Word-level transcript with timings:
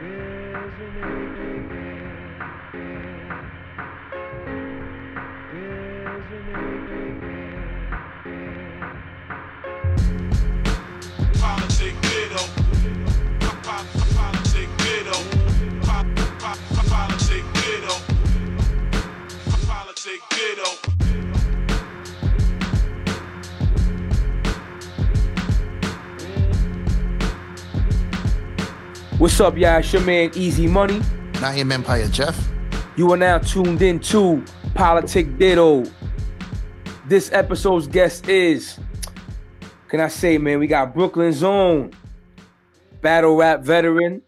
resonating. 0.00 1.68
What's 29.18 29.40
up, 29.40 29.56
y'all? 29.56 29.78
It's 29.80 29.92
your 29.92 30.02
man 30.02 30.30
Easy 30.36 30.68
Money. 30.68 31.00
Naeem 31.40 31.72
Empire 31.72 32.06
Jeff. 32.06 32.48
You 32.94 33.10
are 33.10 33.16
now 33.16 33.38
tuned 33.38 33.82
in 33.82 33.98
to 33.98 34.44
Politic 34.74 35.38
Ditto. 35.38 35.82
This 37.08 37.32
episode's 37.32 37.88
guest 37.88 38.28
is, 38.28 38.78
can 39.88 39.98
I 39.98 40.06
say, 40.06 40.38
man, 40.38 40.60
we 40.60 40.68
got 40.68 40.94
Brooklyn's 40.94 41.42
own 41.42 41.94
battle 43.00 43.34
rap 43.34 43.62
veteran. 43.62 44.22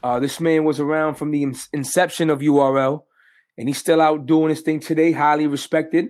Uh, 0.00 0.20
this 0.20 0.38
man 0.38 0.62
was 0.62 0.78
around 0.78 1.16
from 1.16 1.32
the 1.32 1.42
inception 1.72 2.30
of 2.30 2.38
URL, 2.38 3.02
and 3.58 3.68
he's 3.68 3.78
still 3.78 4.00
out 4.00 4.26
doing 4.26 4.50
his 4.50 4.60
thing 4.60 4.78
today, 4.78 5.10
highly 5.10 5.48
respected. 5.48 6.06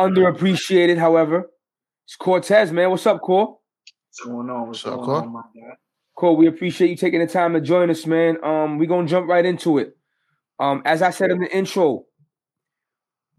Underappreciated, 0.00 0.98
however. 0.98 1.48
It's 2.06 2.16
Cortez, 2.16 2.72
man. 2.72 2.90
What's 2.90 3.06
up, 3.06 3.20
Core? 3.20 3.46
What's 4.08 4.20
going 4.24 4.50
on? 4.50 4.66
What's, 4.66 4.84
What's 4.84 4.98
up, 4.98 5.04
going 5.04 5.30
Cor? 5.30 5.78
Cool. 6.18 6.36
We 6.36 6.48
appreciate 6.48 6.90
you 6.90 6.96
taking 6.96 7.20
the 7.20 7.26
time 7.28 7.52
to 7.54 7.60
join 7.60 7.90
us, 7.90 8.04
man. 8.04 8.42
Um, 8.44 8.78
we're 8.78 8.88
gonna 8.88 9.06
jump 9.06 9.28
right 9.28 9.44
into 9.44 9.78
it. 9.78 9.96
Um, 10.58 10.82
as 10.84 11.00
I 11.02 11.10
said 11.10 11.30
in 11.30 11.38
the 11.38 11.56
intro, 11.56 12.06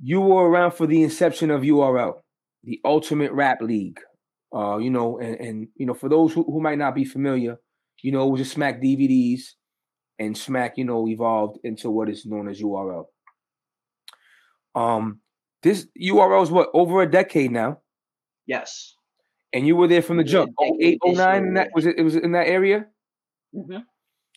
you 0.02 0.22
were 0.22 0.49
around 0.49 0.72
for 0.72 0.88
the 0.88 1.03
inception 1.03 1.52
of 1.52 1.61
URL, 1.63 2.22
the 2.63 2.80
Ultimate 2.85 3.33
Rap 3.33 3.61
League. 3.61 4.00
Uh, 4.55 4.77
you 4.77 4.89
know, 4.89 5.19
and, 5.19 5.35
and 5.39 5.67
you 5.75 5.85
know, 5.85 5.94
for 5.94 6.09
those 6.09 6.33
who, 6.33 6.44
who 6.44 6.61
might 6.61 6.77
not 6.77 6.95
be 6.95 7.05
familiar, 7.05 7.57
you 8.02 8.11
know, 8.11 8.27
it 8.27 8.31
was 8.31 8.41
just 8.41 8.53
Smack 8.53 8.81
DVDs, 8.81 9.41
and 10.17 10.38
Smack, 10.38 10.77
you 10.77 10.85
know, 10.85 11.07
evolved 11.07 11.59
into 11.63 11.89
what 11.91 12.09
is 12.09 12.25
known 12.25 12.47
as 12.50 12.61
URL. 12.61 13.05
Um, 14.75 15.19
this 15.63 15.88
URL 16.02 16.44
is 16.44 16.52
what 16.52 16.69
over 16.73 17.02
a 17.02 17.09
decade 17.11 17.52
now, 17.52 17.80
Yes. 18.47 18.95
And 19.53 19.66
you 19.67 19.75
were 19.75 19.88
there 19.88 20.02
from 20.02 20.17
the 20.17 20.23
Yeah, 20.23 20.31
jump. 20.31 20.53
decade 20.59 21.00
08, 21.05 21.16
09, 21.17 21.44
and 21.44 21.58
that 21.58 21.69
was 21.73 21.86
it. 21.86 21.97
It 21.97 22.03
was 22.03 22.16
in 22.16 22.31
that 22.33 22.47
area. 22.47 22.86
Mm-hmm. 23.56 23.73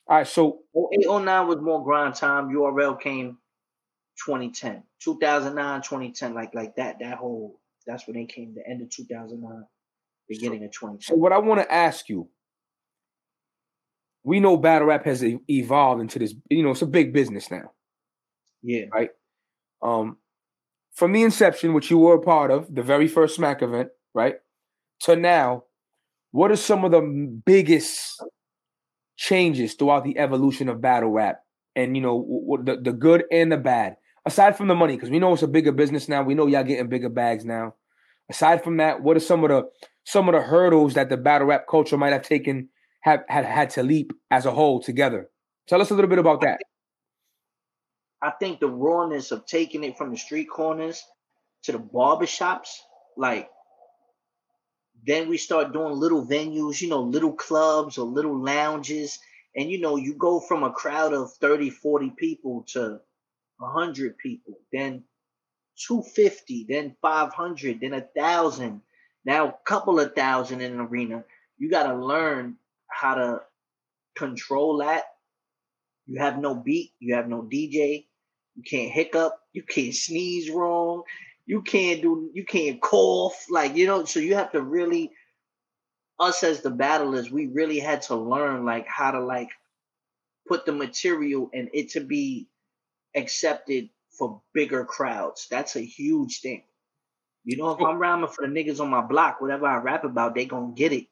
All 0.08 0.16
right, 0.18 0.26
so 0.26 0.60
0809 0.74 1.46
was 1.48 1.58
more 1.60 1.84
grind 1.84 2.14
time. 2.14 2.48
URL 2.50 3.00
came 3.00 3.38
2010. 4.24 4.82
2009, 5.02 5.82
2010, 5.82 6.34
like 6.34 6.54
like 6.54 6.74
that. 6.76 6.96
That 7.00 7.18
whole 7.18 7.60
that's 7.86 8.06
when 8.06 8.16
they 8.16 8.26
came. 8.26 8.54
The 8.54 8.68
end 8.68 8.82
of 8.82 8.90
2009, 8.90 9.64
beginning 10.28 10.64
of 10.64 10.70
So 10.74 10.80
2010. 10.88 11.18
what 11.20 11.32
I 11.32 11.38
want 11.38 11.60
to 11.60 11.72
ask 11.72 12.08
you, 12.08 12.28
we 14.24 14.40
know 14.40 14.56
battle 14.56 14.88
rap 14.88 15.04
has 15.04 15.24
evolved 15.48 16.00
into 16.00 16.18
this. 16.18 16.34
You 16.50 16.62
know, 16.62 16.70
it's 16.70 16.82
a 16.82 16.86
big 16.86 17.12
business 17.12 17.50
now. 17.50 17.72
Yeah. 18.62 18.84
Right. 18.92 19.10
Um, 19.82 20.18
from 20.94 21.12
the 21.12 21.22
inception, 21.22 21.74
which 21.74 21.90
you 21.90 21.98
were 21.98 22.14
a 22.14 22.20
part 22.20 22.50
of, 22.50 22.72
the 22.72 22.82
very 22.82 23.08
first 23.08 23.34
Smack 23.34 23.62
event, 23.62 23.88
right, 24.14 24.36
to 25.02 25.16
now, 25.16 25.64
what 26.30 26.50
are 26.50 26.56
some 26.56 26.84
of 26.84 26.90
the 26.90 27.00
biggest 27.44 28.22
changes 29.16 29.74
throughout 29.74 30.04
the 30.04 30.18
evolution 30.18 30.68
of 30.68 30.80
battle 30.80 31.10
rap? 31.10 31.40
And 31.74 31.96
you 31.96 32.02
know, 32.02 32.58
the 32.64 32.76
the 32.76 32.92
good 32.92 33.24
and 33.30 33.50
the 33.50 33.56
bad. 33.56 33.96
Aside 34.24 34.56
from 34.56 34.68
the 34.68 34.74
money, 34.74 34.94
because 34.94 35.10
we 35.10 35.18
know 35.18 35.32
it's 35.32 35.42
a 35.42 35.48
bigger 35.48 35.72
business 35.72 36.08
now. 36.08 36.22
We 36.22 36.34
know 36.34 36.46
y'all 36.46 36.62
getting 36.62 36.88
bigger 36.88 37.08
bags 37.08 37.44
now. 37.44 37.74
Aside 38.30 38.62
from 38.62 38.76
that, 38.76 39.02
what 39.02 39.16
are 39.16 39.20
some 39.20 39.42
of 39.42 39.50
the 39.50 39.64
some 40.04 40.28
of 40.28 40.34
the 40.34 40.42
hurdles 40.42 40.94
that 40.94 41.08
the 41.08 41.16
battle 41.16 41.48
rap 41.48 41.66
culture 41.68 41.96
might 41.98 42.12
have 42.12 42.22
taken 42.22 42.68
have 43.00 43.24
had 43.28 43.44
had 43.44 43.70
to 43.70 43.82
leap 43.82 44.12
as 44.30 44.46
a 44.46 44.52
whole 44.52 44.80
together? 44.80 45.28
Tell 45.66 45.80
us 45.80 45.90
a 45.90 45.94
little 45.94 46.10
bit 46.10 46.18
about 46.18 46.42
that. 46.42 46.60
I 48.22 48.30
think 48.30 48.60
the 48.60 48.68
rawness 48.68 49.32
of 49.32 49.46
taking 49.46 49.82
it 49.82 49.98
from 49.98 50.10
the 50.10 50.16
street 50.16 50.48
corners 50.48 51.02
to 51.64 51.72
the 51.72 51.78
barbershops, 51.78 52.68
like 53.16 53.48
then 55.04 55.28
we 55.28 55.36
start 55.36 55.72
doing 55.72 55.94
little 55.94 56.24
venues, 56.24 56.80
you 56.80 56.88
know, 56.88 57.02
little 57.02 57.32
clubs 57.32 57.98
or 57.98 58.06
little 58.06 58.38
lounges. 58.38 59.18
And 59.56 59.70
you 59.70 59.80
know, 59.80 59.96
you 59.96 60.14
go 60.14 60.40
from 60.40 60.62
a 60.62 60.72
crowd 60.72 61.12
of 61.12 61.32
30, 61.34 61.70
40 61.70 62.10
people 62.16 62.64
to 62.68 63.00
100 63.58 64.16
people, 64.18 64.58
then 64.72 65.04
250, 65.86 66.66
then 66.68 66.96
500, 67.02 67.80
then 67.80 67.94
a 67.94 68.00
thousand, 68.00 68.82
now 69.24 69.48
a 69.48 69.54
couple 69.64 69.98
of 70.00 70.14
thousand 70.14 70.60
in 70.60 70.72
an 70.72 70.80
arena. 70.80 71.24
You 71.58 71.70
got 71.70 71.84
to 71.84 71.94
learn 71.94 72.56
how 72.88 73.14
to 73.14 73.42
control 74.16 74.78
that. 74.78 75.04
You 76.06 76.20
have 76.20 76.38
no 76.38 76.54
beat, 76.54 76.92
you 76.98 77.14
have 77.14 77.28
no 77.28 77.42
DJ, 77.42 78.06
you 78.54 78.62
can't 78.62 78.92
hiccup, 78.92 79.38
you 79.52 79.62
can't 79.62 79.94
sneeze 79.94 80.50
wrong, 80.50 81.04
you 81.46 81.62
can't 81.62 82.02
do, 82.02 82.30
you 82.34 82.44
can't 82.44 82.80
cough, 82.80 83.46
like 83.50 83.76
you 83.76 83.86
know. 83.86 84.04
So 84.04 84.20
you 84.20 84.36
have 84.36 84.52
to 84.52 84.62
really, 84.62 85.12
us 86.18 86.42
as 86.42 86.60
the 86.60 86.70
battlers, 86.70 87.30
we 87.30 87.46
really 87.46 87.78
had 87.78 88.02
to 88.02 88.16
learn 88.16 88.64
like 88.64 88.86
how 88.86 89.10
to 89.12 89.20
like 89.20 89.50
put 90.48 90.66
the 90.66 90.72
material 90.72 91.50
and 91.52 91.68
it 91.72 91.90
to 91.90 92.00
be 92.00 92.48
accepted 93.16 93.88
for 94.18 94.42
bigger 94.54 94.84
crowds. 94.84 95.46
That's 95.50 95.76
a 95.76 95.84
huge 95.84 96.40
thing. 96.40 96.64
You 97.44 97.56
know, 97.56 97.70
if 97.70 97.80
I'm 97.80 97.98
rapping 97.98 98.28
for 98.28 98.46
the 98.46 98.52
niggas 98.52 98.80
on 98.80 98.90
my 98.90 99.00
block, 99.02 99.40
whatever 99.40 99.66
I 99.66 99.78
rap 99.78 100.04
about, 100.04 100.34
they 100.34 100.44
gonna 100.44 100.74
get 100.74 100.92
it. 100.92 101.06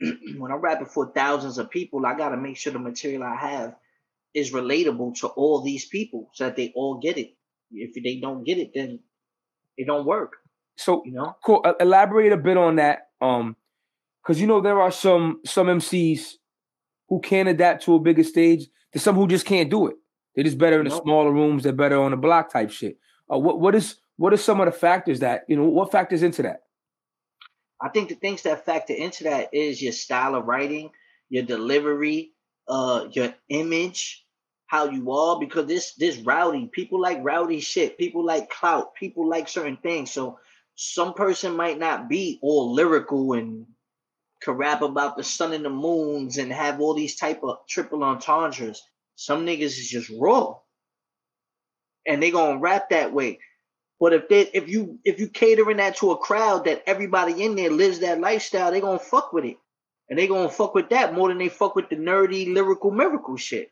when 0.38 0.50
I'm 0.50 0.60
rapping 0.60 0.86
for 0.86 1.12
thousands 1.12 1.58
of 1.58 1.70
people, 1.70 2.04
I 2.04 2.16
gotta 2.16 2.36
make 2.36 2.56
sure 2.56 2.72
the 2.72 2.80
material 2.80 3.22
I 3.22 3.36
have 3.36 3.76
is 4.34 4.52
relatable 4.52 5.20
to 5.20 5.28
all 5.28 5.62
these 5.62 5.86
people 5.86 6.30
so 6.34 6.44
that 6.44 6.56
they 6.56 6.72
all 6.74 6.98
get 6.98 7.18
it. 7.18 7.34
If 7.70 7.94
they 8.02 8.16
don't 8.20 8.42
get 8.44 8.58
it, 8.58 8.72
then 8.74 8.98
it 9.76 9.86
don't 9.86 10.06
work. 10.06 10.32
So 10.76 11.02
You 11.04 11.12
know? 11.12 11.36
cool. 11.44 11.64
Elaborate 11.80 12.32
a 12.32 12.36
bit 12.36 12.56
on 12.56 12.76
that. 12.76 13.08
Um, 13.20 13.56
because 14.22 14.40
you 14.40 14.46
know 14.46 14.60
there 14.60 14.80
are 14.80 14.90
some 14.90 15.40
some 15.44 15.66
MCs 15.66 16.34
who 17.08 17.20
can 17.20 17.46
adapt 17.46 17.84
to 17.84 17.94
a 17.94 18.00
bigger 18.00 18.24
stage. 18.24 18.66
There's 18.92 19.02
some 19.02 19.16
who 19.16 19.26
just 19.28 19.44
can't 19.46 19.70
do 19.70 19.86
it. 19.88 19.96
They're 20.34 20.44
just 20.44 20.58
better 20.58 20.78
in 20.78 20.84
the 20.84 20.90
Nope. 20.90 21.02
smaller 21.04 21.30
rooms. 21.32 21.62
They're 21.62 21.72
better 21.72 22.00
on 22.00 22.10
the 22.10 22.16
block 22.16 22.50
type 22.50 22.70
shit. 22.70 22.98
Uh, 23.32 23.38
what 23.38 23.60
what 23.60 23.74
is 23.74 23.96
what 24.16 24.32
are 24.32 24.36
some 24.38 24.60
of 24.60 24.66
the 24.66 24.72
factors 24.72 25.20
that 25.20 25.44
you 25.48 25.56
know? 25.56 25.64
What 25.64 25.92
factors 25.92 26.22
into 26.22 26.42
that? 26.42 26.62
I 27.80 27.88
think 27.90 28.08
the 28.08 28.14
things 28.14 28.42
that 28.42 28.64
factor 28.64 28.94
into 28.94 29.24
that 29.24 29.50
is 29.52 29.82
your 29.82 29.92
style 29.92 30.34
of 30.34 30.46
writing, 30.46 30.90
your 31.28 31.42
delivery, 31.44 32.32
uh, 32.68 33.06
your 33.12 33.34
image, 33.50 34.23
how 34.74 34.86
you 34.86 35.12
are, 35.12 35.38
because 35.38 35.66
this 35.66 35.94
this 35.94 36.18
rowdy, 36.18 36.66
people 36.66 37.00
like 37.00 37.18
rowdy 37.22 37.60
shit, 37.60 37.96
people 37.96 38.24
like 38.24 38.50
clout, 38.50 38.92
people 38.96 39.28
like 39.28 39.46
certain 39.46 39.76
things. 39.76 40.10
So 40.10 40.40
some 40.74 41.14
person 41.14 41.54
might 41.54 41.78
not 41.78 42.08
be 42.08 42.40
all 42.42 42.74
lyrical 42.74 43.34
and 43.34 43.66
can 44.42 44.54
rap 44.54 44.82
about 44.82 45.16
the 45.16 45.22
sun 45.22 45.52
and 45.52 45.64
the 45.64 45.70
moons 45.70 46.38
and 46.38 46.52
have 46.52 46.80
all 46.80 46.92
these 46.92 47.14
type 47.14 47.44
of 47.44 47.58
triple 47.68 48.02
entendres. 48.02 48.82
Some 49.14 49.46
niggas 49.46 49.78
is 49.78 49.88
just 49.88 50.10
raw. 50.18 50.56
And 52.04 52.20
they 52.20 52.32
gonna 52.32 52.58
rap 52.58 52.90
that 52.90 53.12
way. 53.12 53.38
But 54.00 54.12
if 54.12 54.28
they 54.28 54.40
if 54.40 54.68
you 54.68 54.98
if 55.04 55.20
you 55.20 55.28
catering 55.28 55.76
that 55.76 55.98
to 55.98 56.10
a 56.10 56.18
crowd 56.18 56.64
that 56.64 56.82
everybody 56.84 57.44
in 57.44 57.54
there 57.54 57.70
lives 57.70 58.00
that 58.00 58.20
lifestyle, 58.20 58.72
they 58.72 58.80
gonna 58.80 58.98
fuck 58.98 59.32
with 59.32 59.44
it. 59.44 59.56
And 60.10 60.18
they 60.18 60.26
gonna 60.26 60.50
fuck 60.50 60.74
with 60.74 60.88
that 60.88 61.14
more 61.14 61.28
than 61.28 61.38
they 61.38 61.48
fuck 61.48 61.76
with 61.76 61.90
the 61.90 61.96
nerdy 61.96 62.52
lyrical 62.52 62.90
miracle 62.90 63.36
shit. 63.36 63.70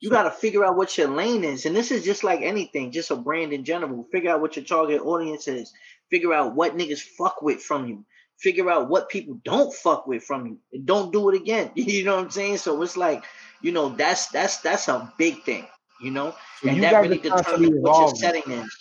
You 0.00 0.08
gotta 0.08 0.30
figure 0.30 0.64
out 0.64 0.76
what 0.76 0.96
your 0.96 1.08
lane 1.08 1.44
is. 1.44 1.66
And 1.66 1.76
this 1.76 1.90
is 1.90 2.04
just 2.04 2.24
like 2.24 2.40
anything, 2.40 2.90
just 2.90 3.10
a 3.10 3.16
brand 3.16 3.52
in 3.52 3.64
general. 3.64 4.06
Figure 4.10 4.30
out 4.30 4.40
what 4.40 4.56
your 4.56 4.64
target 4.64 5.02
audience 5.02 5.46
is. 5.46 5.72
Figure 6.10 6.32
out 6.32 6.54
what 6.54 6.76
niggas 6.76 7.02
fuck 7.02 7.42
with 7.42 7.60
from 7.62 7.86
you. 7.86 8.04
Figure 8.38 8.70
out 8.70 8.88
what 8.88 9.10
people 9.10 9.38
don't 9.44 9.72
fuck 9.74 10.06
with 10.06 10.24
from 10.24 10.46
you. 10.46 10.58
And 10.72 10.86
don't 10.86 11.12
do 11.12 11.28
it 11.28 11.36
again. 11.36 11.70
You 11.74 12.04
know 12.04 12.16
what 12.16 12.24
I'm 12.24 12.30
saying? 12.30 12.56
So 12.56 12.80
it's 12.82 12.96
like, 12.96 13.24
you 13.60 13.72
know, 13.72 13.90
that's 13.90 14.28
that's 14.28 14.58
that's 14.58 14.88
a 14.88 15.12
big 15.18 15.42
thing, 15.44 15.66
you 16.00 16.10
know? 16.10 16.34
So 16.62 16.68
and 16.68 16.76
you 16.76 16.82
that 16.82 17.02
really 17.02 17.18
determines 17.18 17.74
what 17.80 17.98
your 17.98 18.16
setting 18.16 18.50
is. 18.50 18.76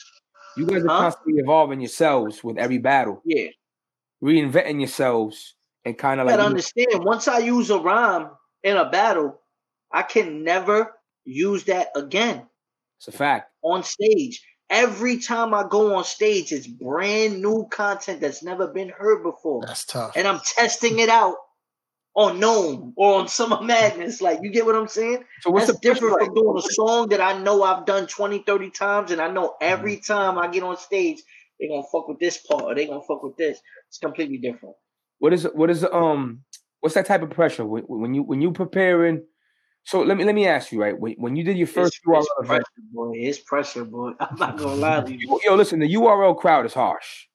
You 0.55 0.65
guys 0.65 0.83
are 0.83 0.87
Huh? 0.87 0.97
constantly 0.99 1.41
evolving 1.41 1.81
yourselves 1.81 2.41
with 2.43 2.57
every 2.57 2.77
battle, 2.77 3.21
Yeah. 3.25 3.47
reinventing 4.23 4.79
yourselves, 4.79 5.55
and 5.83 5.97
kind 5.97 6.21
of 6.21 6.25
You 6.25 6.31
like 6.31 6.37
gotta 6.37 6.47
understand, 6.49 7.03
once 7.03 7.27
I 7.27 7.39
use 7.39 7.69
a 7.69 7.79
rhyme 7.79 8.29
in 8.63 8.77
a 8.77 8.89
battle, 8.89 9.39
I 9.91 10.03
can 10.03 10.43
never 10.43 10.93
use 11.25 11.65
that 11.65 11.89
again 11.95 12.45
it's 12.99 13.07
a 13.07 13.11
fact. 13.11 13.51
on 13.63 13.83
stage. 13.83 14.45
Every 14.69 15.17
time 15.19 15.53
I 15.53 15.65
go 15.67 15.95
on 15.95 16.03
stage, 16.03 16.51
it's 16.51 16.67
brand 16.67 17.41
new 17.41 17.67
content 17.71 18.21
that's 18.21 18.43
never 18.43 18.67
been 18.67 18.89
heard 18.89 19.23
before. 19.23 19.63
That's 19.65 19.85
tough. 19.85 20.15
And 20.15 20.27
I'm 20.27 20.41
testing 20.45 20.99
it 20.99 21.09
out 21.09 21.37
on 22.13 22.39
NOME 22.39 22.93
or 22.95 23.19
on 23.19 23.27
Summer 23.27 23.61
Madness. 23.61 24.21
Like, 24.21 24.39
you 24.43 24.51
get 24.51 24.65
what 24.65 24.75
I'm 24.75 24.87
saying? 24.87 25.23
So 25.41 25.49
what's 25.49 25.67
That's 25.67 25.79
different 25.79 26.19
from 26.19 26.35
doing 26.35 26.57
a 26.57 26.61
song 26.61 27.09
that 27.09 27.21
I 27.21 27.41
know 27.41 27.63
I've 27.63 27.85
done 27.85 28.05
20, 28.05 28.43
30 28.45 28.69
times, 28.69 29.11
and 29.11 29.21
I 29.21 29.31
know 29.31 29.55
every 29.59 29.95
mm-hmm. 29.95 30.13
time 30.13 30.37
I 30.37 30.47
get 30.47 30.61
on 30.61 30.77
stage, 30.77 31.19
they're 31.59 31.69
gonna 31.69 31.83
fuck 31.91 32.07
with 32.07 32.19
this 32.19 32.37
part 32.37 32.63
or 32.63 32.75
they're 32.75 32.87
gonna 32.87 33.01
fuck 33.01 33.23
with 33.23 33.37
this. 33.37 33.59
It's 33.87 33.97
completely 33.97 34.37
different. 34.37 34.75
What 35.19 35.33
is 35.33 35.47
what 35.53 35.69
is 35.69 35.83
um 35.83 36.43
what's 36.81 36.95
that 36.95 37.05
type 37.05 37.21
of 37.21 37.31
pressure 37.31 37.65
when, 37.65 37.83
when 37.83 38.13
you 38.13 38.23
when 38.23 38.41
you 38.41 38.51
preparing? 38.51 39.23
So 39.83 40.01
let 40.01 40.17
me 40.17 40.23
let 40.23 40.35
me 40.35 40.45
ask 40.45 40.71
you 40.71 40.81
right 40.81 40.97
when, 40.99 41.13
when 41.13 41.35
you 41.35 41.43
did 41.43 41.57
your 41.57 41.67
first 41.67 41.97
it's, 41.97 42.05
URL 42.05 42.21
it's 42.21 42.47
pressure, 42.47 42.63
boy, 42.93 43.11
it's 43.15 43.39
pressure, 43.39 43.85
boy. 43.85 44.11
I'm 44.19 44.35
not 44.35 44.57
gonna 44.57 44.75
lie 44.75 45.01
to 45.01 45.13
you. 45.13 45.39
Yo, 45.45 45.55
listen, 45.55 45.79
the 45.79 45.93
URL 45.93 46.37
crowd 46.37 46.65
is 46.65 46.73
harsh. 46.73 47.25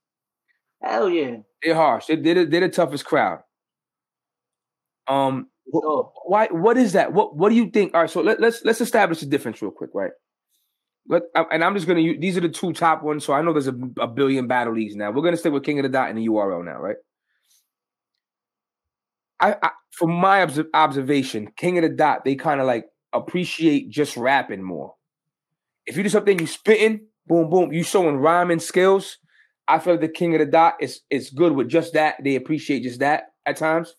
Hell 0.82 1.08
yeah, 1.08 1.38
they're 1.62 1.75
harsh. 1.75 2.06
They, 2.06 2.17
they're, 2.17 2.46
they're 2.46 2.61
the 2.61 2.69
toughest 2.69 3.05
crowd. 3.05 3.41
Um, 5.08 5.49
why? 5.67 6.49
What 6.50 6.76
is 6.76 6.93
that? 6.93 7.12
What 7.12 7.37
What 7.37 7.49
do 7.49 7.56
you 7.56 7.70
think? 7.70 7.94
All 7.94 8.02
right, 8.02 8.11
so 8.11 8.20
let, 8.20 8.41
let's 8.41 8.64
let's 8.64 8.81
establish 8.81 9.20
the 9.20 9.26
difference 9.26 9.61
real 9.61 9.70
quick, 9.70 9.90
right? 9.94 10.12
Let, 11.08 11.23
and 11.35 11.64
I'm 11.64 11.75
just 11.75 11.87
gonna 11.87 12.00
use 12.00 12.19
these 12.20 12.37
are 12.37 12.40
the 12.40 12.49
two 12.49 12.73
top 12.73 13.02
ones. 13.02 13.25
So 13.25 13.32
I 13.32 13.43
know 13.43 13.52
there's 13.52 13.69
a, 13.69 13.76
a 14.00 14.06
billion 14.06 14.47
battle 14.47 14.75
leagues 14.75 14.94
now. 14.94 15.11
We're 15.11 15.23
gonna 15.23 15.37
stick 15.37 15.52
with 15.52 15.64
King 15.64 15.79
of 15.79 15.82
the 15.82 15.88
Dot 15.88 16.08
and 16.08 16.19
the 16.19 16.26
URL 16.26 16.64
now, 16.64 16.79
right? 16.79 16.97
I, 19.40 19.56
I 19.62 19.70
from 19.96 20.12
my 20.12 20.43
obs- 20.43 20.61
observation, 20.73 21.49
King 21.56 21.79
of 21.79 21.82
the 21.82 21.88
Dot, 21.91 22.25
they 22.25 22.35
kind 22.35 22.61
of 22.61 22.67
like 22.67 22.87
appreciate 23.12 23.91
just 23.91 24.17
rapping 24.17 24.62
more. 24.62 24.94
If 25.87 25.96
you 25.96 26.02
do 26.02 26.08
something 26.08 26.38
you 26.38 26.46
spitting, 26.46 27.06
boom, 27.26 27.50
boom, 27.50 27.73
you 27.73 27.82
showing 27.82 28.17
rhyming 28.17 28.61
skills. 28.61 29.19
I 29.67 29.79
feel 29.79 29.94
like 29.94 30.00
the 30.00 30.08
King 30.08 30.35
of 30.35 30.41
the 30.41 30.46
Dot 30.46 30.75
is 30.81 31.00
is 31.11 31.31
good 31.31 31.52
with 31.52 31.69
just 31.69 31.94
that. 31.94 32.17
They 32.23 32.37
appreciate 32.37 32.82
just 32.82 33.00
that 33.00 33.25
at 33.46 33.56
times. 33.56 33.94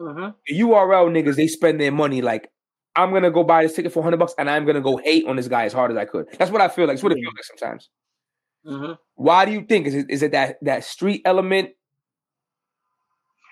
Mm-hmm. 0.00 0.30
The 0.46 0.60
URL 0.60 1.10
niggas, 1.10 1.36
they 1.36 1.46
spend 1.46 1.80
their 1.80 1.92
money 1.92 2.20
like 2.20 2.50
I'm 2.94 3.12
gonna 3.12 3.30
go 3.30 3.44
buy 3.44 3.62
this 3.62 3.74
ticket 3.74 3.92
for 3.92 4.00
100 4.00 4.18
bucks 4.18 4.34
and 4.38 4.48
I'm 4.50 4.66
gonna 4.66 4.80
go 4.80 4.96
hate 4.96 5.26
on 5.26 5.36
this 5.36 5.48
guy 5.48 5.64
as 5.64 5.72
hard 5.72 5.90
as 5.90 5.96
I 5.96 6.04
could. 6.06 6.26
That's 6.38 6.50
what 6.50 6.60
I 6.60 6.68
feel 6.68 6.86
like. 6.86 6.96
That's 6.96 7.02
what 7.02 7.12
it 7.12 7.16
feels 7.16 7.34
like 7.34 7.44
sometimes. 7.44 7.88
Mm-hmm. 8.66 8.92
Why 9.14 9.44
do 9.44 9.52
you 9.52 9.62
think 9.62 9.86
is 9.86 9.94
it 9.94 10.06
is 10.10 10.22
it 10.22 10.32
that 10.32 10.56
that 10.62 10.84
street 10.84 11.22
element? 11.24 11.70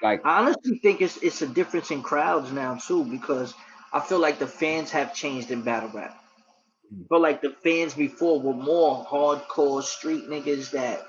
Like 0.05 0.21
I 0.27 0.41
honestly 0.41 0.79
think 0.81 1.01
it's 1.01 1.17
it's 1.23 1.41
a 1.41 1.47
difference 1.47 1.91
in 1.91 2.03
crowds 2.03 2.53
now 2.53 2.75
too 2.75 3.07
because 3.07 3.55
I 3.91 4.01
feel 4.01 4.19
like 4.19 4.39
the 4.39 4.47
fans 4.47 4.91
have 4.91 5.15
changed 5.15 5.51
in 5.51 5.63
battle 5.63 5.89
rap. 5.95 6.23
I 6.93 6.95
mm. 6.95 7.09
feel 7.09 7.21
like 7.21 7.41
the 7.41 7.57
fans 7.63 7.95
before 7.95 8.39
were 8.39 8.53
more 8.53 9.03
hardcore 9.07 9.83
street 9.83 10.29
niggas 10.29 10.73
that 10.73 11.07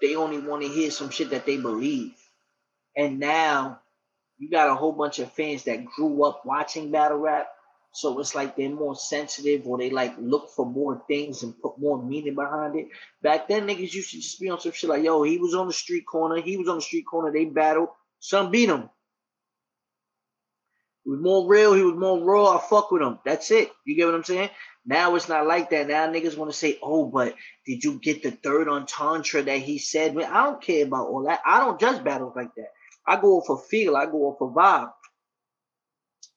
they 0.00 0.14
only 0.14 0.38
want 0.38 0.62
to 0.62 0.68
hear 0.68 0.92
some 0.92 1.10
shit 1.10 1.30
that 1.30 1.44
they 1.44 1.56
believe. 1.56 2.14
And 2.96 3.18
now 3.18 3.80
you 4.38 4.48
got 4.48 4.68
a 4.70 4.76
whole 4.76 4.92
bunch 4.92 5.18
of 5.18 5.32
fans 5.32 5.64
that 5.64 5.84
grew 5.84 6.22
up 6.22 6.42
watching 6.44 6.92
battle 6.92 7.18
rap. 7.18 7.48
So 7.94 8.18
it's 8.20 8.34
like 8.34 8.56
they're 8.56 8.70
more 8.70 8.96
sensitive 8.96 9.66
or 9.66 9.76
they 9.76 9.90
like 9.90 10.14
look 10.18 10.50
for 10.56 10.64
more 10.64 11.02
things 11.06 11.42
and 11.42 11.58
put 11.60 11.78
more 11.78 12.02
meaning 12.02 12.34
behind 12.34 12.74
it. 12.76 12.88
Back 13.22 13.48
then, 13.48 13.66
niggas 13.66 13.92
used 13.92 14.10
to 14.12 14.16
just 14.16 14.40
be 14.40 14.48
on 14.48 14.60
some 14.60 14.72
shit 14.72 14.88
like, 14.88 15.04
yo, 15.04 15.22
he 15.22 15.36
was 15.36 15.54
on 15.54 15.66
the 15.66 15.74
street 15.74 16.06
corner, 16.06 16.40
he 16.40 16.56
was 16.56 16.68
on 16.68 16.76
the 16.76 16.82
street 16.82 17.04
corner, 17.04 17.30
they 17.30 17.44
battled, 17.44 17.90
some 18.18 18.50
beat 18.50 18.70
him. 18.70 18.88
He 21.04 21.10
was 21.10 21.20
more 21.20 21.46
real, 21.46 21.74
he 21.74 21.82
was 21.82 21.96
more 21.96 22.24
raw, 22.24 22.56
I 22.56 22.62
fuck 22.66 22.90
with 22.90 23.02
him. 23.02 23.18
That's 23.26 23.50
it. 23.50 23.70
You 23.84 23.94
get 23.94 24.06
what 24.06 24.14
I'm 24.14 24.24
saying? 24.24 24.50
Now 24.86 25.14
it's 25.14 25.28
not 25.28 25.46
like 25.46 25.70
that. 25.70 25.86
Now 25.86 26.06
niggas 26.06 26.36
want 26.36 26.50
to 26.50 26.56
say, 26.56 26.78
oh, 26.82 27.06
but 27.06 27.34
did 27.66 27.84
you 27.84 27.98
get 27.98 28.22
the 28.22 28.30
third 28.30 28.68
entendre 28.68 29.42
that 29.42 29.58
he 29.58 29.78
said? 29.78 30.14
Man, 30.14 30.32
I 30.32 30.44
don't 30.44 30.62
care 30.62 30.86
about 30.86 31.08
all 31.08 31.24
that. 31.24 31.40
I 31.44 31.60
don't 31.60 31.78
judge 31.78 32.02
battles 32.02 32.32
like 32.34 32.54
that. 32.56 32.68
I 33.06 33.20
go 33.20 33.38
off 33.38 33.50
of 33.50 33.66
feel, 33.66 33.96
I 33.96 34.06
go 34.06 34.28
off 34.28 34.40
of 34.40 34.54
vibe. 34.54 34.92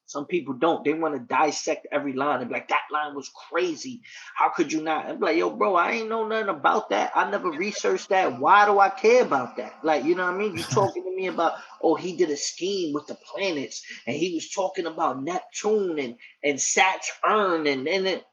Some 0.06 0.26
people 0.26 0.54
don't. 0.54 0.84
They 0.84 0.92
want 0.94 1.14
to 1.14 1.20
dissect 1.20 1.88
every 1.90 2.12
line 2.12 2.40
and 2.40 2.48
be 2.48 2.54
like, 2.54 2.68
that 2.68 2.82
line 2.92 3.16
was 3.16 3.28
crazy. 3.50 4.02
How 4.36 4.48
could 4.50 4.72
you 4.72 4.80
not? 4.80 5.06
I'm 5.06 5.18
like, 5.18 5.36
yo, 5.36 5.50
bro, 5.50 5.74
I 5.74 5.92
ain't 5.92 6.08
know 6.08 6.26
nothing 6.26 6.48
about 6.48 6.90
that. 6.90 7.10
I 7.16 7.28
never 7.28 7.50
researched 7.50 8.10
that. 8.10 8.38
Why 8.38 8.66
do 8.66 8.78
I 8.78 8.88
care 8.88 9.22
about 9.22 9.56
that? 9.56 9.74
Like, 9.82 10.04
you 10.04 10.14
know 10.14 10.24
what 10.24 10.34
I 10.34 10.38
mean? 10.38 10.56
You 10.56 10.62
talking 10.70 11.02
to 11.02 11.14
me 11.14 11.26
about, 11.26 11.54
oh, 11.82 11.96
he 11.96 12.16
did 12.16 12.30
a 12.30 12.36
scheme 12.36 12.94
with 12.94 13.08
the 13.08 13.16
planets, 13.34 13.82
and 14.06 14.14
he 14.14 14.34
was 14.34 14.48
talking 14.50 14.86
about 14.86 15.22
Neptune 15.22 15.98
and 15.98 16.16
and 16.44 16.60
Saturn, 16.60 17.66
and 17.66 17.88
and 17.88 18.06
it, 18.06 18.24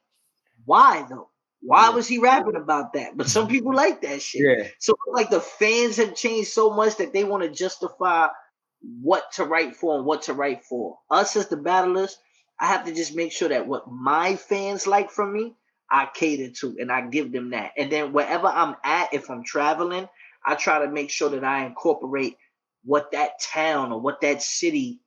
why 0.66 1.06
though? 1.10 1.30
Why 1.66 1.90
was 1.90 2.08
he 2.08 2.20
rapping 2.20 2.58
about 2.58 2.94
that? 2.94 3.16
But 3.16 3.30
some 3.30 3.46
mm-hmm. 3.46 3.54
people 3.54 3.74
like 3.74 4.02
that 4.02 4.22
shit. 4.22 4.42
Yeah. 4.60 4.68
So 4.80 4.96
like 5.08 5.30
the 5.30 5.40
fans 5.40 5.96
have 5.96 6.14
changed 6.14 6.50
so 6.50 6.70
much 6.70 6.98
that 6.98 7.14
they 7.14 7.24
want 7.24 7.44
to 7.44 7.50
justify 7.50 8.28
what 9.02 9.32
to 9.34 9.46
write 9.46 9.76
for 9.76 9.98
and 9.98 10.06
what 10.06 10.24
to 10.24 10.34
write 10.34 10.64
for. 10.64 10.98
Us 11.10 11.36
as 11.36 11.48
the 11.48 11.58
battlers, 11.58 12.18
I 12.60 12.68
have 12.68 12.86
to 12.86 12.94
just 12.94 13.16
make 13.16 13.32
sure 13.32 13.50
that 13.50 13.68
what 13.68 13.90
my 13.90 14.36
fans 14.36 14.86
like 14.88 15.10
from 15.10 15.34
me, 15.34 15.56
I 15.90 16.08
cater 16.14 16.52
to 16.62 16.78
and 16.80 16.92
I 16.92 17.02
give 17.02 17.32
them 17.32 17.52
that. 17.52 17.72
And 17.78 17.92
then 17.92 18.14
wherever 18.14 18.48
I'm 18.48 18.76
at, 18.84 19.14
if 19.14 19.30
I'm 19.30 19.44
traveling, 19.44 20.08
I 20.46 20.56
try 20.56 20.86
to 20.86 20.92
make 20.92 21.10
sure 21.10 21.30
that 21.30 21.44
I 21.44 21.66
incorporate 21.66 22.38
what 22.84 23.12
that 23.12 23.40
town 23.40 23.92
or 23.92 24.02
what 24.02 24.22
that 24.22 24.42
city 24.42 25.00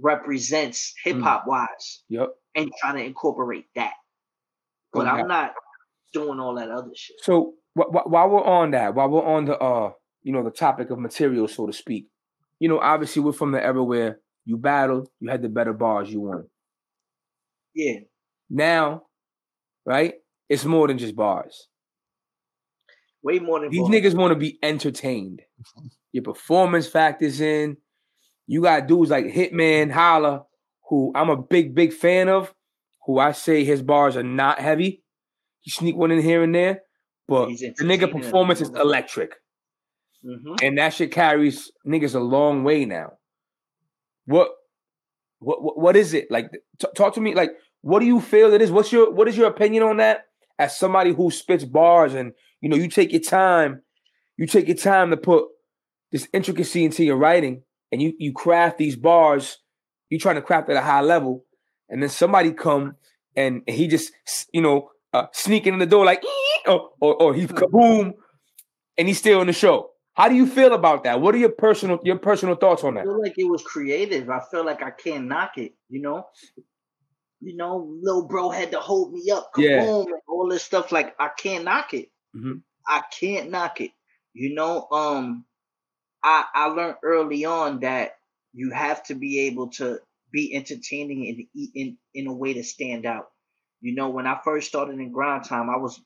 represents 0.00 0.94
hip 1.04 1.20
hop 1.20 1.46
wise. 1.46 2.02
Yep. 2.08 2.30
And 2.54 2.70
trying 2.80 2.96
to 2.96 3.04
incorporate 3.04 3.66
that. 3.74 3.92
But 4.92 5.06
okay. 5.06 5.20
I'm 5.20 5.28
not 5.28 5.52
doing 6.12 6.40
all 6.40 6.54
that 6.56 6.70
other 6.70 6.90
shit. 6.94 7.16
So 7.22 7.54
wh- 7.78 7.90
wh- 7.90 8.10
while 8.10 8.28
we're 8.28 8.44
on 8.44 8.72
that, 8.72 8.94
while 8.94 9.08
we're 9.08 9.24
on 9.24 9.44
the 9.44 9.58
uh, 9.58 9.92
you 10.22 10.32
know, 10.32 10.42
the 10.42 10.50
topic 10.50 10.90
of 10.90 10.98
material, 10.98 11.46
so 11.46 11.66
to 11.66 11.72
speak, 11.72 12.08
you 12.58 12.68
know, 12.68 12.78
obviously 12.78 13.22
we're 13.22 13.32
from 13.32 13.52
the 13.52 13.64
era 13.64 13.82
where 13.82 14.18
you 14.44 14.56
battled, 14.56 15.08
you 15.20 15.30
had 15.30 15.42
the 15.42 15.48
better 15.48 15.72
bars, 15.72 16.10
you 16.10 16.20
won. 16.20 16.48
Yeah. 17.74 18.00
Now, 18.50 19.02
right? 19.84 20.14
It's 20.48 20.64
more 20.64 20.88
than 20.88 20.98
just 20.98 21.14
bars. 21.14 21.68
Way 23.22 23.38
more 23.38 23.60
than 23.60 23.70
these 23.70 23.80
bars. 23.80 23.90
niggas 23.90 24.14
want 24.14 24.32
to 24.32 24.38
be 24.38 24.58
entertained. 24.62 25.42
Your 26.12 26.24
performance 26.24 26.88
factors 26.88 27.40
in. 27.40 27.76
You 28.46 28.62
got 28.62 28.86
dudes 28.86 29.10
like 29.10 29.26
Hitman 29.26 29.90
Holla, 29.90 30.44
who 30.88 31.12
I'm 31.14 31.28
a 31.28 31.36
big, 31.36 31.74
big 31.74 31.92
fan 31.92 32.30
of, 32.30 32.54
who 33.04 33.18
I 33.18 33.32
say 33.32 33.62
his 33.62 33.82
bars 33.82 34.16
are 34.16 34.22
not 34.22 34.58
heavy. 34.58 35.04
He 35.60 35.70
sneak 35.70 35.96
one 35.96 36.10
in 36.10 36.22
here 36.22 36.42
and 36.42 36.54
there, 36.54 36.80
but 37.26 37.48
the 37.48 37.84
nigga 37.84 38.10
performance 38.10 38.62
is 38.62 38.70
electric. 38.70 39.34
Mm-hmm. 40.24 40.54
And 40.62 40.78
that 40.78 40.94
shit 40.94 41.12
carries 41.12 41.70
niggas 41.86 42.14
a 42.14 42.20
long 42.20 42.64
way 42.64 42.84
now. 42.84 43.12
What 44.26 44.50
what 45.38 45.78
what 45.78 45.96
is 45.96 46.14
it? 46.14 46.30
Like 46.30 46.50
t- 46.78 46.88
talk 46.96 47.14
to 47.14 47.20
me 47.20 47.34
like 47.34 47.52
what 47.82 48.00
do 48.00 48.06
you 48.06 48.20
feel 48.20 48.52
it 48.52 48.62
is? 48.62 48.70
What's 48.70 48.92
your 48.92 49.12
what 49.12 49.28
is 49.28 49.36
your 49.36 49.46
opinion 49.46 49.82
on 49.82 49.98
that? 49.98 50.24
As 50.58 50.76
somebody 50.76 51.12
who 51.12 51.30
spits 51.30 51.64
bars 51.64 52.14
and 52.14 52.32
you 52.60 52.68
know 52.68 52.76
you 52.76 52.88
take 52.88 53.12
your 53.12 53.20
time, 53.20 53.82
you 54.36 54.46
take 54.46 54.66
your 54.66 54.76
time 54.76 55.10
to 55.10 55.16
put 55.16 55.44
this 56.10 56.28
intricacy 56.32 56.84
into 56.84 57.04
your 57.04 57.16
writing 57.16 57.62
and 57.92 58.02
you 58.02 58.12
you 58.18 58.32
craft 58.32 58.78
these 58.78 58.96
bars, 58.96 59.58
you're 60.10 60.20
trying 60.20 60.34
to 60.34 60.42
craft 60.42 60.68
at 60.68 60.76
a 60.76 60.82
high 60.82 61.00
level, 61.00 61.44
and 61.88 62.02
then 62.02 62.10
somebody 62.10 62.52
come 62.52 62.96
and 63.36 63.62
he 63.68 63.86
just 63.86 64.12
you 64.52 64.60
know 64.60 64.90
uh, 65.12 65.26
sneaking 65.32 65.74
in 65.74 65.78
the 65.78 65.86
door 65.86 66.04
like 66.04 66.22
or, 66.66 66.90
or, 67.00 67.22
or 67.22 67.34
he 67.34 67.46
kaboom 67.46 68.12
and 68.96 69.08
he's 69.08 69.18
still 69.18 69.40
in 69.40 69.46
the 69.46 69.52
show. 69.52 69.90
How 70.18 70.28
do 70.28 70.34
you 70.34 70.48
feel 70.48 70.74
about 70.74 71.04
that? 71.04 71.20
What 71.20 71.32
are 71.36 71.38
your 71.38 71.52
personal 71.52 72.00
your 72.02 72.18
personal 72.18 72.56
thoughts 72.56 72.82
on 72.82 72.94
that? 72.94 73.02
I 73.02 73.04
feel 73.04 73.22
like 73.22 73.38
it 73.38 73.48
was 73.48 73.62
creative. 73.62 74.28
I 74.28 74.40
feel 74.50 74.66
like 74.66 74.82
I 74.82 74.90
can't 74.90 75.26
knock 75.26 75.58
it. 75.58 75.74
You 75.88 76.02
know, 76.02 76.26
you 77.40 77.56
know, 77.56 77.88
little 78.02 78.26
bro 78.26 78.50
had 78.50 78.72
to 78.72 78.80
hold 78.80 79.12
me 79.12 79.30
up, 79.30 79.52
yeah. 79.56 79.80
and 79.80 80.08
all 80.26 80.48
this 80.48 80.64
stuff. 80.64 80.90
Like 80.90 81.14
I 81.20 81.30
can't 81.38 81.64
knock 81.64 81.94
it. 81.94 82.10
Mm-hmm. 82.36 82.54
I 82.84 83.02
can't 83.12 83.50
knock 83.50 83.80
it. 83.80 83.92
You 84.34 84.54
know, 84.54 84.88
um, 84.90 85.44
I 86.24 86.46
I 86.52 86.66
learned 86.66 86.96
early 87.04 87.44
on 87.44 87.78
that 87.80 88.16
you 88.52 88.72
have 88.72 89.04
to 89.04 89.14
be 89.14 89.46
able 89.46 89.68
to 89.74 90.00
be 90.32 90.52
entertaining 90.52 91.48
in 91.54 91.70
in 91.76 91.96
in 92.12 92.26
a 92.26 92.32
way 92.32 92.54
to 92.54 92.64
stand 92.64 93.06
out. 93.06 93.28
You 93.80 93.94
know, 93.94 94.08
when 94.08 94.26
I 94.26 94.40
first 94.42 94.66
started 94.66 94.98
in 94.98 95.12
grind 95.12 95.44
time, 95.44 95.70
I 95.70 95.76
was 95.76 96.00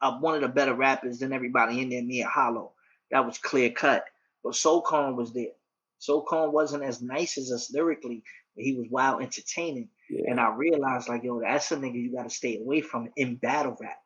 uh, 0.00 0.18
one 0.18 0.36
of 0.36 0.42
the 0.42 0.48
better 0.48 0.74
rappers 0.74 1.18
than 1.18 1.32
everybody 1.32 1.80
in 1.80 1.88
there, 1.88 2.04
me 2.04 2.20
and 2.20 2.30
Hollow. 2.30 2.74
That 3.10 3.26
was 3.26 3.38
clear 3.38 3.70
cut. 3.70 4.04
But 4.42 4.54
Soul 4.54 4.82
Khan 4.82 5.16
was 5.16 5.32
there. 5.32 5.52
Soul 5.98 6.22
Khan 6.22 6.52
wasn't 6.52 6.84
as 6.84 7.00
nice 7.02 7.38
as 7.38 7.50
us 7.50 7.72
lyrically, 7.72 8.22
but 8.54 8.64
he 8.64 8.74
was 8.74 8.86
wild 8.90 9.22
entertaining. 9.22 9.88
Yeah. 10.10 10.30
And 10.30 10.40
I 10.40 10.54
realized, 10.54 11.08
like, 11.08 11.24
yo, 11.24 11.40
that's 11.40 11.72
a 11.72 11.76
nigga 11.76 12.00
you 12.00 12.14
got 12.14 12.24
to 12.24 12.30
stay 12.30 12.58
away 12.58 12.80
from 12.80 13.10
in 13.16 13.36
battle 13.36 13.76
rap. 13.80 13.98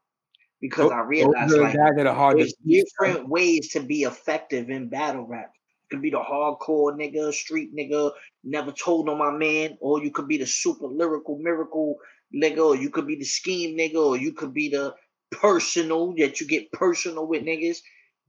Because 0.61 0.91
I 0.93 1.01
realized, 1.01 1.55
like, 1.57 1.75
there's 1.75 2.55
different 2.67 3.29
ways 3.29 3.71
to 3.73 3.81
be 3.81 4.03
effective 4.03 4.69
in 4.69 4.89
battle 4.89 5.27
rap. 5.27 5.53
You 5.55 5.97
could 5.97 6.03
be 6.03 6.11
the 6.11 6.19
hardcore 6.19 6.95
nigga, 6.95 7.33
street 7.33 7.75
nigga, 7.75 8.13
never 8.45 8.71
told 8.71 9.09
on 9.09 9.19
my 9.19 9.31
man, 9.31 9.79
or 9.81 10.03
you 10.05 10.11
could 10.11 10.29
be 10.29 10.37
the 10.37 10.47
super 10.47 10.87
lyrical 10.87 11.39
miracle 11.39 11.97
nigga, 12.35 12.59
or 12.59 12.77
you 12.77 12.91
could 12.91 13.07
be 13.07 13.17
the 13.17 13.25
scheme 13.25 13.77
nigga, 13.77 13.97
or 13.97 14.19
you 14.19 14.33
could 14.33 14.53
be 14.53 14.69
the 14.69 14.95
personal 15.33 16.15
that 16.19 16.41
you 16.41 16.47
get 16.47 16.71
personal 16.73 17.27
with 17.27 17.43
niggas. 17.43 17.79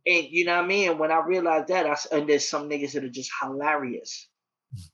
And 0.05 0.27
you 0.29 0.45
know 0.45 0.55
what 0.55 0.65
I 0.65 0.67
mean? 0.67 0.97
When 0.97 1.11
I 1.11 1.21
realized 1.25 1.67
that, 1.67 1.85
I 1.85 1.95
and 2.15 2.27
there's 2.27 2.49
some 2.49 2.69
niggas 2.69 2.93
that 2.93 3.03
are 3.03 3.09
just 3.09 3.31
hilarious. 3.41 4.27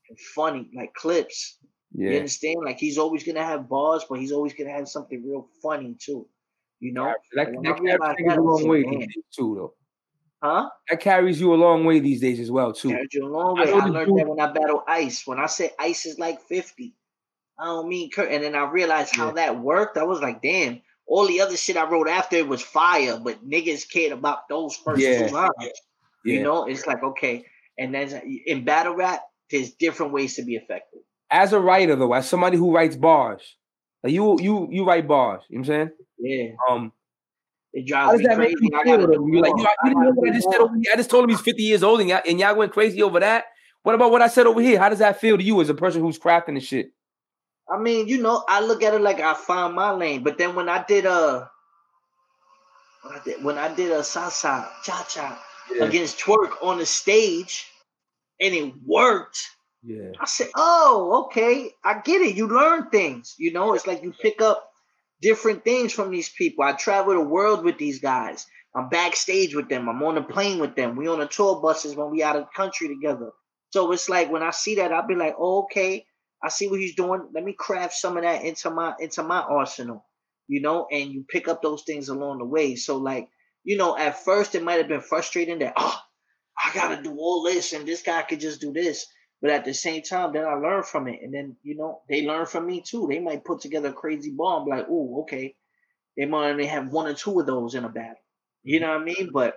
and 0.08 0.18
funny, 0.34 0.70
like 0.74 0.94
clips. 0.94 1.58
Yeah. 1.92 2.10
You 2.10 2.16
understand? 2.18 2.56
Like 2.64 2.78
he's 2.78 2.98
always 2.98 3.24
gonna 3.24 3.44
have 3.44 3.68
bars, 3.68 4.04
but 4.08 4.18
he's 4.18 4.32
always 4.32 4.54
gonna 4.54 4.72
have 4.72 4.88
something 4.88 5.22
real 5.26 5.48
funny 5.62 5.96
too. 5.98 6.26
You 6.80 6.92
know, 6.92 7.12
that, 7.34 7.52
that, 7.52 7.62
that 7.62 8.16
carries 8.16 8.36
a 8.36 8.40
long 8.40 8.68
way 8.68 8.82
these 8.82 9.06
days 9.06 9.24
too, 9.36 9.54
though. 9.56 9.74
Huh? 10.40 10.68
That 10.88 11.00
carries 11.00 11.40
you 11.40 11.52
a 11.52 11.56
long 11.56 11.84
way 11.84 11.98
these 11.98 12.20
days 12.20 12.38
as 12.38 12.50
well 12.50 12.72
too. 12.72 12.90
Carries 12.90 13.08
you 13.12 13.26
a 13.26 13.28
long 13.28 13.56
way. 13.56 13.72
I, 13.72 13.78
I 13.78 13.84
learned 13.86 14.16
that 14.18 14.28
when 14.28 14.38
I 14.38 14.52
battle 14.52 14.84
Ice. 14.86 15.26
When 15.26 15.40
I 15.40 15.46
say 15.46 15.70
Ice 15.78 16.06
is 16.06 16.18
like 16.18 16.40
fifty, 16.42 16.94
I 17.58 17.64
don't 17.64 17.88
mean 17.88 18.10
Kurt. 18.10 18.30
And 18.30 18.44
then 18.44 18.54
I 18.54 18.70
realized 18.70 19.16
yeah. 19.16 19.24
how 19.24 19.30
that 19.32 19.58
worked. 19.58 19.96
I 19.96 20.04
was 20.04 20.20
like, 20.20 20.42
damn. 20.42 20.82
All 21.08 21.26
the 21.26 21.40
other 21.40 21.56
shit 21.56 21.76
I 21.76 21.88
wrote 21.88 22.08
after 22.08 22.36
it 22.36 22.46
was 22.46 22.60
fire, 22.60 23.18
but 23.18 23.48
niggas 23.48 23.90
cared 23.90 24.12
about 24.12 24.48
those 24.48 24.76
first 24.76 25.00
yeah. 25.00 25.26
two 25.26 25.34
lines. 25.34 25.52
Yeah. 26.24 26.34
You 26.34 26.42
know, 26.42 26.66
it's 26.66 26.86
like 26.86 27.02
okay. 27.02 27.46
And 27.78 27.94
then 27.94 28.40
in 28.46 28.64
battle 28.64 28.94
rap, 28.94 29.22
there's 29.50 29.70
different 29.70 30.12
ways 30.12 30.36
to 30.36 30.42
be 30.42 30.56
effective. 30.56 31.00
As 31.30 31.52
a 31.52 31.60
writer, 31.60 31.96
though, 31.96 32.12
as 32.12 32.28
somebody 32.28 32.58
who 32.58 32.74
writes 32.74 32.96
bars, 32.96 33.56
like 34.02 34.12
you 34.12 34.38
you 34.40 34.68
you 34.70 34.84
write 34.84 35.08
bars. 35.08 35.42
You 35.48 35.58
know 35.58 35.60
what 35.60 35.68
I'm 35.68 35.74
saying? 35.74 35.90
Yeah. 36.18 36.74
Um. 36.74 36.92
It 37.72 37.86
drives 37.86 38.18
me 38.18 38.24
crazy. 38.34 38.54
I, 38.74 38.82
feel, 38.82 39.00
you 39.00 39.42
like, 39.42 39.52
you, 39.56 39.66
you 39.84 39.90
didn't 39.90 40.02
know 40.02 40.10
what 40.14 40.30
I 40.30 40.32
just 40.32 40.50
said 40.50 40.60
over 40.60 40.74
here. 40.74 40.90
I 40.92 40.96
just 40.96 41.10
told 41.10 41.24
him 41.24 41.30
he's 41.30 41.40
50 41.42 41.62
years 41.62 41.82
old 41.82 42.00
and 42.00 42.08
y'all, 42.08 42.22
and 42.26 42.40
y'all 42.40 42.56
went 42.56 42.72
crazy 42.72 43.02
over 43.02 43.20
that. 43.20 43.44
What 43.82 43.94
about 43.94 44.10
what 44.10 44.22
I 44.22 44.28
said 44.28 44.46
over 44.46 44.60
here? 44.60 44.78
How 44.78 44.88
does 44.88 45.00
that 45.00 45.20
feel 45.20 45.36
to 45.36 45.44
you 45.44 45.60
as 45.60 45.68
a 45.68 45.74
person 45.74 46.00
who's 46.00 46.18
crafting 46.18 46.54
the 46.54 46.60
shit? 46.60 46.92
I 47.70 47.78
mean, 47.78 48.08
you 48.08 48.20
know, 48.22 48.44
I 48.48 48.60
look 48.60 48.82
at 48.82 48.94
it 48.94 49.00
like 49.00 49.20
I 49.20 49.34
found 49.34 49.74
my 49.74 49.92
lane. 49.92 50.22
But 50.22 50.38
then 50.38 50.54
when 50.54 50.68
I 50.68 50.84
did 50.84 51.06
uh 51.06 51.46
when 53.02 53.14
I 53.14 53.20
did 53.24 53.44
when 53.44 53.58
I 53.58 53.74
did 53.74 53.92
a 53.92 54.00
salsa 54.00 54.68
cha 54.82 55.06
cha 55.08 55.44
yeah. 55.74 55.84
against 55.84 56.18
Twork 56.18 56.62
on 56.62 56.78
the 56.78 56.86
stage 56.86 57.66
and 58.40 58.54
it 58.54 58.74
worked. 58.84 59.38
Yeah. 59.82 60.12
I 60.20 60.26
said, 60.26 60.48
oh, 60.56 61.26
okay, 61.26 61.70
I 61.84 62.00
get 62.00 62.20
it. 62.20 62.34
You 62.34 62.48
learn 62.48 62.90
things, 62.90 63.34
you 63.38 63.52
know. 63.52 63.74
It's 63.74 63.86
like 63.86 64.02
you 64.02 64.12
pick 64.20 64.40
up 64.40 64.70
different 65.22 65.64
things 65.64 65.92
from 65.92 66.10
these 66.10 66.28
people. 66.28 66.64
I 66.64 66.72
travel 66.72 67.14
the 67.14 67.20
world 67.20 67.64
with 67.64 67.78
these 67.78 68.00
guys. 68.00 68.46
I'm 68.74 68.88
backstage 68.88 69.54
with 69.54 69.68
them. 69.68 69.88
I'm 69.88 70.02
on 70.02 70.16
the 70.16 70.22
plane 70.22 70.58
with 70.58 70.74
them. 70.74 70.96
We 70.96 71.08
on 71.08 71.20
the 71.20 71.26
tour 71.26 71.60
buses 71.60 71.94
when 71.94 72.10
we 72.10 72.22
out 72.22 72.36
of 72.36 72.42
the 72.42 72.50
country 72.56 72.88
together. 72.88 73.30
So 73.70 73.90
it's 73.92 74.08
like 74.08 74.30
when 74.30 74.42
I 74.42 74.50
see 74.50 74.76
that, 74.76 74.92
I'll 74.92 75.06
be 75.06 75.14
like, 75.14 75.36
oh, 75.38 75.62
okay, 75.64 76.04
I 76.42 76.48
see 76.48 76.68
what 76.68 76.80
he's 76.80 76.94
doing. 76.94 77.28
Let 77.34 77.44
me 77.44 77.52
craft 77.52 77.94
some 77.94 78.16
of 78.16 78.22
that 78.22 78.44
into 78.44 78.70
my 78.70 78.94
into 79.00 79.22
my 79.22 79.40
arsenal, 79.40 80.04
you 80.46 80.60
know. 80.60 80.86
And 80.90 81.10
you 81.10 81.24
pick 81.28 81.48
up 81.48 81.62
those 81.62 81.82
things 81.82 82.08
along 82.08 82.38
the 82.38 82.44
way. 82.44 82.76
So 82.76 82.96
like, 82.96 83.28
you 83.64 83.76
know, 83.76 83.96
at 83.96 84.24
first 84.24 84.54
it 84.54 84.62
might 84.62 84.78
have 84.78 84.88
been 84.88 85.00
frustrating 85.00 85.58
that 85.60 85.74
oh, 85.76 85.98
I 86.56 86.70
gotta 86.74 87.02
do 87.02 87.16
all 87.18 87.42
this 87.42 87.72
and 87.72 87.86
this 87.86 88.02
guy 88.02 88.22
could 88.22 88.40
just 88.40 88.60
do 88.60 88.72
this. 88.72 89.06
But 89.40 89.50
at 89.50 89.64
the 89.64 89.74
same 89.74 90.02
time, 90.02 90.32
then 90.32 90.44
I 90.44 90.54
learn 90.54 90.82
from 90.82 91.06
it, 91.06 91.20
and 91.22 91.32
then 91.32 91.56
you 91.62 91.76
know 91.76 92.02
they 92.08 92.26
learn 92.26 92.46
from 92.46 92.66
me 92.66 92.82
too. 92.82 93.06
They 93.08 93.20
might 93.20 93.44
put 93.44 93.60
together 93.60 93.90
a 93.90 93.92
crazy 93.92 94.32
bomb, 94.36 94.68
like, 94.68 94.86
oh, 94.90 95.20
okay. 95.22 95.54
They 96.16 96.24
might 96.24 96.50
only 96.50 96.66
have 96.66 96.88
one 96.88 97.06
or 97.06 97.14
two 97.14 97.38
of 97.38 97.46
those 97.46 97.76
in 97.76 97.84
a 97.84 97.88
battle. 97.88 98.16
You 98.64 98.80
mm-hmm. 98.80 98.86
know 98.86 98.92
what 98.94 99.02
I 99.02 99.04
mean? 99.04 99.30
But 99.32 99.54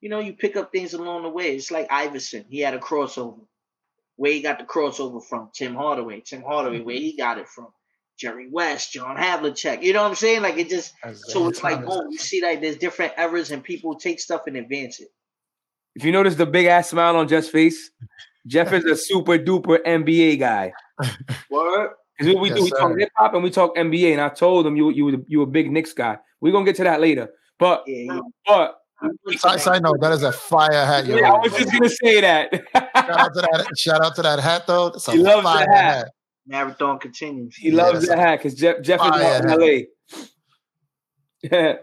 you 0.00 0.08
know, 0.08 0.20
you 0.20 0.32
pick 0.32 0.56
up 0.56 0.72
things 0.72 0.94
along 0.94 1.24
the 1.24 1.28
way. 1.28 1.54
It's 1.54 1.70
like 1.70 1.88
Iverson. 1.90 2.46
He 2.48 2.60
had 2.60 2.72
a 2.72 2.78
crossover. 2.78 3.44
Where 4.16 4.32
he 4.32 4.42
got 4.42 4.58
the 4.58 4.64
crossover 4.64 5.24
from? 5.24 5.50
Tim 5.54 5.74
Hardaway. 5.74 6.20
Tim 6.20 6.42
Hardaway, 6.42 6.80
where 6.80 6.94
mm-hmm. 6.94 7.04
he 7.04 7.16
got 7.16 7.38
it 7.38 7.48
from? 7.48 7.68
Jerry 8.20 8.48
West, 8.50 8.92
John 8.92 9.16
Havlicek. 9.16 9.82
You 9.82 9.94
know 9.94 10.02
what 10.02 10.10
I'm 10.10 10.14
saying? 10.14 10.42
Like 10.42 10.58
it 10.58 10.68
just 10.68 10.92
so 11.14 11.48
it's 11.48 11.62
like, 11.62 11.80
oh, 11.86 12.06
you 12.10 12.18
see 12.18 12.42
like 12.42 12.60
there's 12.60 12.76
different 12.76 13.14
eras 13.16 13.50
and 13.50 13.64
people 13.64 13.96
take 13.96 14.20
stuff 14.20 14.42
and 14.46 14.56
advance 14.58 15.00
it. 15.00 15.08
If 15.94 16.04
you 16.04 16.12
notice 16.12 16.34
the 16.34 16.46
big 16.46 16.66
ass 16.66 16.90
smile 16.90 17.16
on 17.16 17.28
Jeff's 17.28 17.48
face, 17.48 17.90
Jeff 18.46 18.72
is 18.74 18.84
a 18.84 18.94
super 18.96 19.38
duper 19.38 19.78
NBA 19.84 20.38
guy. 20.38 20.72
What? 21.48 21.92
Because 22.18 22.34
what 22.34 22.42
we 22.42 22.50
yes, 22.50 22.58
do, 22.58 22.64
we 22.64 22.70
sir. 22.70 22.78
talk 22.78 22.98
hip 22.98 23.08
hop 23.16 23.34
and 23.34 23.42
we 23.42 23.50
talk 23.50 23.74
NBA. 23.74 24.12
And 24.12 24.20
I 24.20 24.28
told 24.28 24.66
him 24.66 24.76
you 24.76 24.90
you 24.90 25.24
you 25.26 25.40
a 25.40 25.46
big 25.46 25.72
Knicks 25.72 25.94
guy. 25.94 26.18
We're 26.42 26.52
gonna 26.52 26.66
get 26.66 26.76
to 26.76 26.84
that 26.84 27.00
later. 27.00 27.30
But 27.58 27.84
yeah, 27.86 28.14
yeah. 28.14 28.20
but 28.46 28.76
Side, 29.38 29.60
side 29.60 29.82
note, 29.82 29.98
that 30.00 30.12
is 30.12 30.22
a 30.22 30.32
fire 30.32 30.84
hat. 30.84 31.06
Yeah, 31.06 31.32
I 31.32 31.38
was 31.38 31.52
just 31.54 31.72
gonna 31.72 31.88
say 31.88 32.20
that. 32.20 32.52
shout 33.12 33.20
out 33.20 33.34
to 33.34 33.40
that. 33.40 33.78
Shout 33.78 34.04
out 34.04 34.14
to 34.16 34.22
that 34.22 34.40
hat 34.40 34.66
though. 34.66 34.90
That's 34.90 35.10
he 35.10 35.18
loves 35.18 35.42
the 35.42 35.50
hat. 35.50 35.68
hat. 35.70 36.10
Marathon 36.46 36.98
continues. 36.98 37.56
He 37.56 37.70
yeah, 37.70 37.82
loves 37.82 38.06
the 38.06 38.16
hat 38.16 38.38
because 38.38 38.54
Jeff 38.54 38.82
Jeff 38.82 39.00
is 39.00 39.40
in 39.40 39.60
LA. 39.60 40.26
Yeah. 41.42 41.74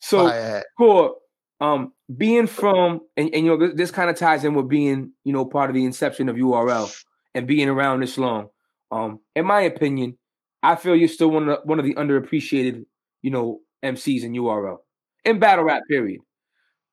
so 0.00 0.62
cool. 0.76 1.16
Um, 1.60 1.92
being 2.14 2.46
from 2.46 3.00
and, 3.16 3.32
and 3.34 3.46
you 3.46 3.56
know 3.56 3.72
this 3.72 3.90
kind 3.90 4.10
of 4.10 4.16
ties 4.16 4.44
in 4.44 4.54
with 4.54 4.68
being 4.68 5.12
you 5.24 5.32
know 5.32 5.44
part 5.44 5.70
of 5.70 5.74
the 5.74 5.84
inception 5.84 6.28
of 6.28 6.36
URL 6.36 6.94
and 7.34 7.46
being 7.46 7.68
around 7.68 8.00
this 8.00 8.18
long. 8.18 8.48
Um, 8.90 9.20
in 9.34 9.46
my 9.46 9.62
opinion, 9.62 10.18
I 10.62 10.76
feel 10.76 10.94
you're 10.94 11.08
still 11.08 11.30
one 11.30 11.48
of 11.48 11.60
the, 11.60 11.66
one 11.66 11.78
of 11.78 11.84
the 11.84 11.94
underappreciated 11.94 12.84
you 13.22 13.30
know 13.30 13.60
MCs 13.84 14.22
in 14.22 14.32
URL 14.32 14.78
in 15.24 15.38
battle 15.38 15.64
rap. 15.64 15.82
Period. 15.88 16.20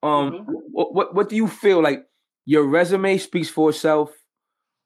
Um, 0.01 0.31
mm-hmm. 0.31 0.51
what, 0.71 0.93
what 0.93 1.15
what 1.15 1.29
do 1.29 1.35
you 1.35 1.47
feel 1.47 1.81
like? 1.81 2.05
Your 2.45 2.65
resume 2.65 3.17
speaks 3.17 3.49
for 3.49 3.69
itself. 3.69 4.11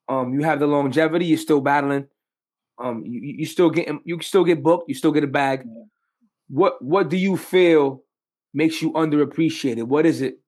Um, 0.10 0.34
you 0.34 0.44
have 0.44 0.60
the 0.60 0.68
longevity. 0.68 1.26
You're 1.26 1.38
still 1.38 1.62
battling. 1.62 2.08
Um, 2.80 3.04
you 3.06 3.20
you 3.40 3.46
still 3.46 3.70
get 3.70 3.90
you 4.06 4.22
still 4.22 4.44
get 4.44 4.62
booked. 4.62 4.88
You 4.88 4.96
still 4.96 5.12
get 5.12 5.24
a 5.24 5.28
bag. 5.28 5.66
What 6.48 6.82
what 6.84 7.10
do 7.10 7.18
you 7.18 7.36
feel 7.36 8.04
makes 8.54 8.82
you 8.82 8.92
underappreciated? 8.94 9.84
What 9.84 10.06
is 10.06 10.22
it? 10.22 10.40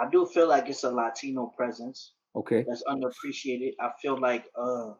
I 0.00 0.08
do 0.10 0.26
feel 0.26 0.48
like 0.48 0.68
it's 0.68 0.84
a 0.84 0.90
Latino 0.90 1.52
presence. 1.56 2.12
Okay. 2.34 2.64
That's 2.66 2.82
underappreciated. 2.84 3.72
I 3.80 3.90
feel 4.00 4.18
like 4.18 4.46
uh 4.56 4.94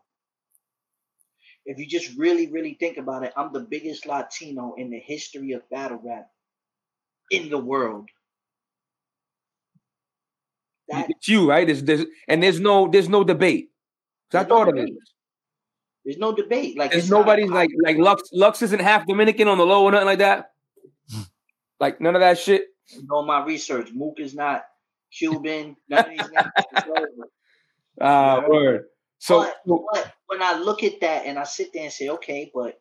if 1.69 1.79
you 1.79 1.87
just 1.87 2.17
really, 2.17 2.51
really 2.51 2.79
think 2.81 2.97
about 2.97 3.25
it, 3.25 3.33
I'm 3.37 3.53
the 3.53 3.61
biggest 3.61 4.07
Latino 4.07 4.75
in 4.79 4.89
the 4.89 4.99
history 4.99 5.53
of 5.53 5.69
battle 5.69 6.01
rap 6.03 6.31
in 7.31 7.51
the 7.51 7.59
world. 7.59 8.09
That, 10.89 11.11
it's 11.11 11.29
you, 11.29 11.49
right? 11.49 11.67
There's, 11.67 11.83
there's, 11.83 12.05
and 12.29 12.43
there's 12.43 12.61
no 12.61 12.89
there's 12.89 13.09
no 13.09 13.25
debate. 13.25 13.71
I 14.33 14.45
thought 14.45 14.69
no 14.69 14.73
of 14.73 14.77
it. 14.79 14.91
There's 16.05 16.19
no 16.19 16.35
debate. 16.35 16.79
Like 16.79 16.93
there's 16.93 17.11
nobody's 17.11 17.51
like 17.51 17.71
like 17.83 17.99
Lux 17.99 18.31
Lux 18.33 18.63
isn't 18.63 18.81
half 18.81 19.07
Dominican 19.07 19.49
on 19.49 19.59
the 19.59 19.67
low 19.67 19.85
or 19.85 19.93
nothing 19.93 20.07
like 20.07 20.19
that. 20.21 20.53
Like 21.81 22.01
none 22.01 22.17
of 22.17 22.21
that 22.23 22.39
shit. 22.39 22.65
You 22.89 23.07
know 23.09 23.25
my 23.25 23.45
research. 23.45 23.91
Mook 23.95 24.19
is 24.19 24.35
not 24.35 24.65
Cuban. 25.17 25.77
None 25.89 26.07
of 26.07 26.11
these 26.11 26.27
Ah, 28.01 28.39
uh, 28.39 28.49
word. 28.49 28.87
So, 29.19 29.49
but, 29.65 29.81
but, 29.93 30.13
when 30.27 30.43
I 30.43 30.59
look 30.59 30.83
at 30.83 31.01
that 31.01 31.27
and 31.27 31.39
I 31.39 31.45
sit 31.45 31.73
there 31.73 31.85
and 31.85 31.93
say, 31.93 32.09
okay, 32.09 32.51
but 32.55 32.81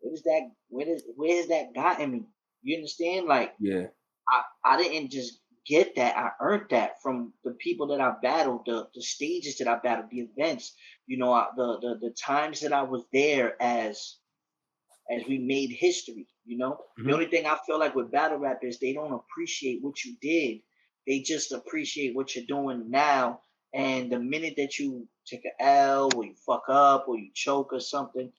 where 0.00 0.12
does 0.12 0.22
that 0.22 0.50
where 0.68 0.86
does 0.86 1.02
where 1.16 1.36
has 1.36 1.48
that 1.48 1.74
gotten 1.74 2.12
me? 2.12 2.26
You 2.62 2.76
understand? 2.76 3.26
Like, 3.26 3.54
yeah, 3.60 3.86
I 4.28 4.42
I 4.64 4.76
didn't 4.76 5.10
just 5.10 5.40
get 5.66 5.96
that. 5.96 6.16
I 6.16 6.30
earned 6.40 6.66
that 6.70 7.02
from 7.02 7.32
the 7.44 7.52
people 7.52 7.88
that 7.88 8.00
I 8.00 8.14
battled, 8.22 8.62
the 8.66 8.88
the 8.94 9.02
stages 9.02 9.58
that 9.58 9.68
I 9.68 9.78
battled, 9.78 10.10
the 10.10 10.20
events. 10.20 10.74
You 11.06 11.18
know, 11.18 11.46
the 11.56 11.78
the 11.80 12.08
the 12.08 12.14
times 12.14 12.60
that 12.60 12.72
I 12.72 12.82
was 12.82 13.04
there 13.12 13.60
as 13.60 14.16
as 15.10 15.22
we 15.28 15.38
made 15.38 15.70
history. 15.70 16.26
You 16.44 16.58
know, 16.58 16.72
mm-hmm. 16.72 17.08
the 17.08 17.14
only 17.14 17.26
thing 17.26 17.46
I 17.46 17.58
feel 17.66 17.78
like 17.78 17.94
with 17.94 18.12
battle 18.12 18.38
rap 18.38 18.60
is 18.62 18.78
they 18.78 18.92
don't 18.92 19.12
appreciate 19.12 19.78
what 19.82 20.04
you 20.04 20.16
did. 20.20 20.60
They 21.06 21.20
just 21.20 21.52
appreciate 21.52 22.14
what 22.14 22.34
you're 22.34 22.44
doing 22.46 22.90
now. 22.90 23.40
And 23.74 24.12
the 24.12 24.18
minute 24.18 24.54
that 24.58 24.78
you 24.78 25.08
take 25.26 25.44
a 25.44 25.62
L 25.62 26.10
or 26.14 26.24
you 26.24 26.34
fuck 26.46 26.64
up 26.68 27.06
or 27.08 27.16
you 27.16 27.30
choke 27.34 27.72
or 27.72 27.80
something, 27.80 28.30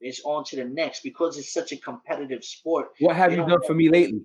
it's 0.00 0.22
on 0.24 0.44
to 0.44 0.56
the 0.56 0.64
next 0.64 1.02
because 1.02 1.36
it's 1.36 1.52
such 1.52 1.72
a 1.72 1.76
competitive 1.76 2.44
sport. 2.44 2.88
What 3.00 3.16
have 3.16 3.32
you 3.32 3.38
done 3.38 3.62
for 3.66 3.74
me 3.74 3.88
lately? 3.88 4.20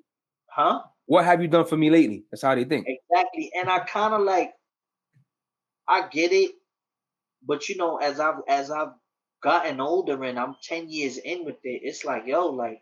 Huh? 0.48 0.82
What 1.06 1.26
have 1.26 1.42
you 1.42 1.48
done 1.48 1.66
for 1.66 1.78
me 1.78 1.90
lately? 1.90 2.24
That's 2.32 2.42
how 2.42 2.56
they 2.56 2.64
think. 2.64 2.88
Exactly. 2.88 3.52
And 3.56 3.70
I 3.70 3.80
kind 3.80 4.14
of 4.14 4.22
like 4.22 4.52
I 5.88 6.08
get 6.08 6.32
it, 6.32 6.52
but 7.46 7.68
you 7.68 7.76
know, 7.76 7.98
as 7.98 8.20
I've 8.20 8.42
as 8.48 8.72
I've 8.72 8.94
gotten 9.44 9.82
older 9.82 10.24
and 10.24 10.40
I'm 10.40 10.56
10 10.64 10.90
years 10.90 11.18
in 11.18 11.46
with 11.46 11.58
it, 11.64 11.82
it's 11.84 12.06
like, 12.06 12.24
yo, 12.26 12.48
like, 12.48 12.82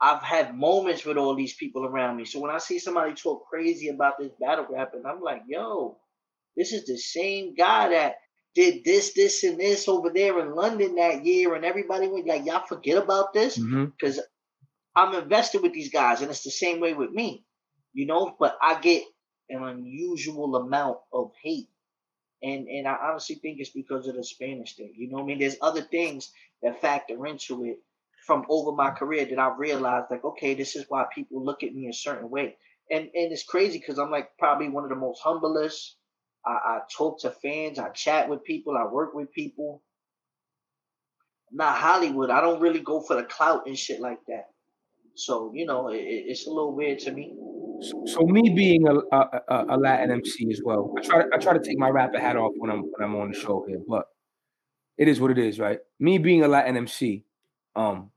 I've 0.00 0.22
had 0.22 0.56
moments 0.56 1.04
with 1.04 1.18
all 1.18 1.34
these 1.36 1.54
people 1.54 1.84
around 1.84 2.16
me. 2.16 2.24
So 2.24 2.40
when 2.40 2.50
I 2.50 2.58
see 2.58 2.78
somebody 2.78 3.14
talk 3.14 3.46
crazy 3.48 3.88
about 3.88 4.18
this 4.18 4.32
battle 4.40 4.66
rap, 4.70 4.92
and 4.94 5.06
I'm 5.06 5.20
like, 5.20 5.42
yo, 5.46 5.98
this 6.56 6.72
is 6.72 6.86
the 6.86 6.96
same 6.96 7.54
guy 7.54 7.90
that 7.90 8.16
did 8.54 8.84
this, 8.84 9.12
this, 9.12 9.44
and 9.44 9.58
this 9.58 9.86
over 9.88 10.10
there 10.10 10.40
in 10.40 10.54
London 10.54 10.96
that 10.96 11.24
year, 11.24 11.54
and 11.54 11.64
everybody 11.64 12.08
went 12.08 12.26
like, 12.26 12.46
y'all 12.46 12.66
forget 12.66 13.02
about 13.02 13.32
this 13.32 13.56
because 13.56 14.16
mm-hmm. 14.16 14.20
I'm 14.96 15.14
invested 15.14 15.62
with 15.62 15.74
these 15.74 15.92
guys, 15.92 16.22
and 16.22 16.30
it's 16.30 16.44
the 16.44 16.50
same 16.50 16.80
way 16.80 16.94
with 16.94 17.10
me, 17.10 17.44
you 17.94 18.06
know. 18.06 18.36
But 18.38 18.56
I 18.62 18.80
get 18.80 19.04
an 19.50 19.62
unusual 19.64 20.56
amount 20.56 20.98
of 21.12 21.32
hate 21.42 21.68
and 22.42 22.68
and 22.68 22.86
I 22.86 22.96
honestly 23.02 23.36
think 23.36 23.58
it's 23.58 23.70
because 23.70 24.06
of 24.06 24.14
the 24.16 24.24
Spanish 24.24 24.76
thing. 24.76 24.92
You 24.96 25.10
know 25.10 25.20
I 25.20 25.24
mean? 25.24 25.38
There's 25.38 25.56
other 25.60 25.82
things 25.82 26.30
that 26.62 26.80
factor 26.80 27.26
into 27.26 27.64
it 27.64 27.78
from 28.26 28.44
over 28.48 28.72
my 28.72 28.90
career 28.90 29.24
that 29.26 29.38
I 29.38 29.54
realized 29.56 30.06
like, 30.10 30.24
okay, 30.24 30.54
this 30.54 30.76
is 30.76 30.84
why 30.88 31.06
people 31.14 31.44
look 31.44 31.62
at 31.62 31.74
me 31.74 31.88
a 31.88 31.92
certain 31.92 32.30
way. 32.30 32.56
And 32.90 33.04
and 33.14 33.32
it's 33.32 33.44
crazy 33.44 33.78
because 33.78 33.98
I'm 33.98 34.10
like 34.10 34.30
probably 34.38 34.68
one 34.68 34.84
of 34.84 34.90
the 34.90 34.96
most 34.96 35.20
humblest. 35.22 35.96
I, 36.46 36.52
I 36.52 36.78
talk 36.96 37.20
to 37.20 37.30
fans. 37.30 37.78
I 37.78 37.90
chat 37.90 38.28
with 38.28 38.44
people. 38.44 38.76
I 38.76 38.86
work 38.86 39.14
with 39.14 39.32
people. 39.32 39.82
not 41.52 41.78
Hollywood. 41.78 42.30
I 42.30 42.40
don't 42.42 42.60
really 42.60 42.80
go 42.80 43.00
for 43.02 43.16
the 43.16 43.24
clout 43.24 43.66
and 43.66 43.78
shit 43.78 44.00
like 44.00 44.20
that. 44.28 44.46
So 45.16 45.52
you 45.54 45.66
know, 45.66 45.88
it, 45.88 45.98
it's 45.98 46.46
a 46.46 46.50
little 46.50 46.74
weird 46.74 46.98
to 47.00 47.12
me. 47.12 47.34
So, 47.80 48.02
so 48.06 48.20
me 48.20 48.52
being 48.54 48.86
a, 48.86 48.94
a, 48.94 49.64
a, 49.70 49.76
Latin 49.76 50.10
MC 50.10 50.48
as 50.50 50.60
well, 50.64 50.94
I 50.96 51.02
try 51.02 51.24
I 51.32 51.38
try 51.38 51.52
to 51.52 51.60
take 51.60 51.78
my 51.78 51.88
rapper 51.88 52.20
hat 52.20 52.36
off 52.36 52.52
when 52.56 52.70
I'm 52.70 52.82
when 52.82 53.08
I'm 53.08 53.16
on 53.16 53.32
the 53.32 53.38
show 53.38 53.64
here, 53.68 53.80
but 53.88 54.06
it 54.96 55.08
is 55.08 55.20
what 55.20 55.30
it 55.30 55.38
is, 55.38 55.58
right? 55.58 55.80
Me 55.98 56.18
being 56.18 56.44
a 56.44 56.48
Latin 56.48 56.76
MC, 56.76 57.24
um, 57.74 58.10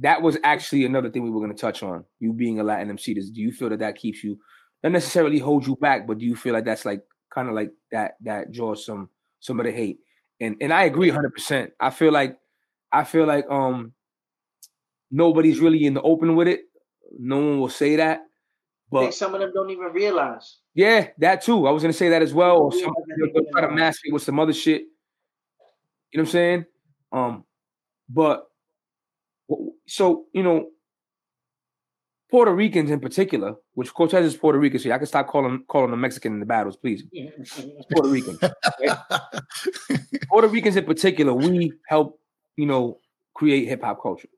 that 0.00 0.22
was 0.22 0.36
actually 0.44 0.84
another 0.84 1.10
thing 1.10 1.22
we 1.22 1.30
were 1.30 1.40
going 1.40 1.54
to 1.54 1.60
touch 1.60 1.82
on. 1.82 2.04
You 2.20 2.32
being 2.32 2.60
a 2.60 2.64
Latin 2.64 2.90
MC, 2.90 3.14
does 3.14 3.30
do 3.30 3.40
you 3.40 3.52
feel 3.52 3.70
that 3.70 3.80
that 3.80 3.96
keeps 3.96 4.22
you 4.22 4.38
not 4.82 4.92
necessarily 4.92 5.38
hold 5.38 5.66
you 5.66 5.76
back, 5.76 6.06
but 6.06 6.18
do 6.18 6.26
you 6.26 6.36
feel 6.36 6.52
like 6.52 6.64
that's 6.64 6.84
like 6.84 7.02
kind 7.34 7.48
of 7.48 7.54
like 7.54 7.70
that 7.92 8.12
that 8.22 8.52
draws 8.52 8.84
some 8.84 9.08
some 9.40 9.58
of 9.58 9.66
the 9.66 9.72
hate? 9.72 9.98
And 10.40 10.56
and 10.60 10.72
I 10.72 10.84
agree 10.84 11.08
100. 11.08 11.30
percent 11.30 11.72
I 11.80 11.90
feel 11.90 12.12
like 12.12 12.38
I 12.92 13.04
feel 13.04 13.26
like 13.26 13.50
um 13.50 13.92
nobody's 15.10 15.60
really 15.60 15.84
in 15.84 15.94
the 15.94 16.02
open 16.02 16.36
with 16.36 16.48
it. 16.48 16.60
No 17.18 17.38
one 17.38 17.60
will 17.60 17.68
say 17.68 17.96
that. 17.96 18.22
But 18.90 19.12
some 19.12 19.34
of 19.34 19.40
them 19.40 19.52
don't 19.54 19.70
even 19.70 19.92
realize. 19.92 20.58
Yeah, 20.74 21.08
that 21.18 21.42
too. 21.42 21.66
I 21.66 21.70
was 21.70 21.82
gonna 21.82 21.92
say 21.92 22.08
that 22.10 22.22
as 22.22 22.32
well. 22.32 22.58
Or 22.58 22.72
some, 22.72 22.94
they'll 23.34 23.44
try 23.52 23.62
to 23.62 23.70
mask 23.70 24.00
it 24.04 24.12
with 24.12 24.22
some 24.22 24.40
other 24.40 24.54
shit. 24.54 24.82
You 26.10 26.18
know 26.18 26.22
what 26.22 26.28
I'm 26.28 26.32
saying? 26.32 26.64
Um, 27.12 27.44
but 28.08 28.46
so 29.86 30.24
you 30.32 30.42
know, 30.42 30.68
Puerto 32.30 32.54
Ricans 32.54 32.90
in 32.90 33.00
particular, 33.00 33.56
which 33.74 33.92
Cortez 33.92 34.24
is 34.24 34.36
Puerto 34.36 34.58
Rican, 34.58 34.78
so 34.78 34.90
I 34.90 34.98
can 34.98 35.06
stop 35.06 35.28
calling 35.28 35.64
calling 35.68 35.90
them 35.90 36.00
Mexican 36.00 36.34
in 36.34 36.40
the 36.40 36.46
battles, 36.46 36.76
please. 36.76 37.04
Puerto 37.92 38.08
Rican. 38.08 38.38
Puerto 40.28 40.48
Ricans 40.48 40.76
in 40.76 40.84
particular, 40.84 41.34
we 41.34 41.72
help, 41.86 42.18
you 42.56 42.66
know, 42.66 43.00
create 43.34 43.68
hip 43.68 43.82
hop 43.82 44.02
culture. 44.02 44.28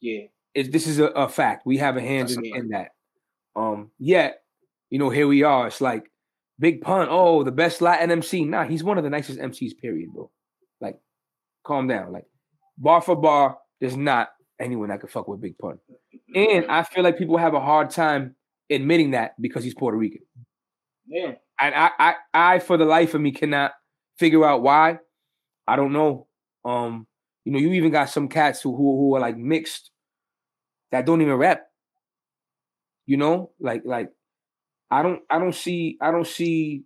Yeah. 0.00 0.22
It's, 0.54 0.68
this 0.68 0.86
is 0.86 0.98
a, 0.98 1.06
a, 1.06 1.28
fact. 1.28 1.64
We 1.64 1.78
have 1.78 1.96
a 1.96 2.00
hand 2.00 2.30
in, 2.30 2.44
in, 2.44 2.68
that. 2.70 2.88
Um, 3.54 3.90
yet, 3.98 4.42
you 4.90 4.98
know, 4.98 5.10
here 5.10 5.28
we 5.28 5.42
are. 5.42 5.68
It's 5.68 5.80
like 5.80 6.10
Big 6.58 6.80
Pun, 6.80 7.06
oh, 7.10 7.44
the 7.44 7.52
best 7.52 7.80
Latin 7.80 8.10
MC. 8.10 8.44
Nah, 8.44 8.64
he's 8.64 8.82
one 8.82 8.98
of 8.98 9.04
the 9.04 9.10
nicest 9.10 9.38
MCs, 9.38 9.78
period, 9.78 10.12
bro. 10.12 10.30
Like, 10.80 10.98
calm 11.64 11.86
down. 11.86 12.12
Like, 12.12 12.24
bar 12.76 13.00
for 13.00 13.14
bar, 13.14 13.58
there's 13.80 13.96
not 13.96 14.30
anyone 14.58 14.88
that 14.88 15.00
could 15.00 15.10
fuck 15.10 15.28
with 15.28 15.40
Big 15.40 15.56
Pun. 15.58 15.78
And 16.34 16.66
I 16.66 16.82
feel 16.82 17.04
like 17.04 17.18
people 17.18 17.36
have 17.36 17.54
a 17.54 17.60
hard 17.60 17.90
time 17.90 18.34
admitting 18.68 19.12
that 19.12 19.40
because 19.40 19.64
he's 19.64 19.74
Puerto 19.74 19.96
Rican. 19.96 20.22
Yeah. 21.06 21.32
And 21.60 21.74
I, 21.74 21.90
I, 21.98 22.14
I, 22.34 22.58
for 22.58 22.76
the 22.76 22.84
life 22.84 23.14
of 23.14 23.20
me, 23.20 23.32
cannot 23.32 23.72
figure 24.18 24.44
out 24.44 24.62
why. 24.62 24.98
I 25.66 25.76
don't 25.76 25.92
know. 25.92 26.26
Um, 26.64 27.06
you 27.50 27.54
know, 27.54 27.62
you 27.62 27.72
even 27.72 27.90
got 27.90 28.08
some 28.08 28.28
cats 28.28 28.62
who 28.62 28.76
who, 28.76 28.96
who 28.96 29.16
are 29.16 29.20
like 29.20 29.36
mixed 29.36 29.90
that 30.92 31.04
don't 31.04 31.20
even 31.20 31.34
rap. 31.34 31.66
You 33.06 33.16
know, 33.16 33.50
like 33.58 33.82
like 33.84 34.10
I 34.88 35.02
don't 35.02 35.22
I 35.28 35.40
don't 35.40 35.56
see 35.56 35.98
I 36.00 36.12
don't 36.12 36.28
see 36.28 36.84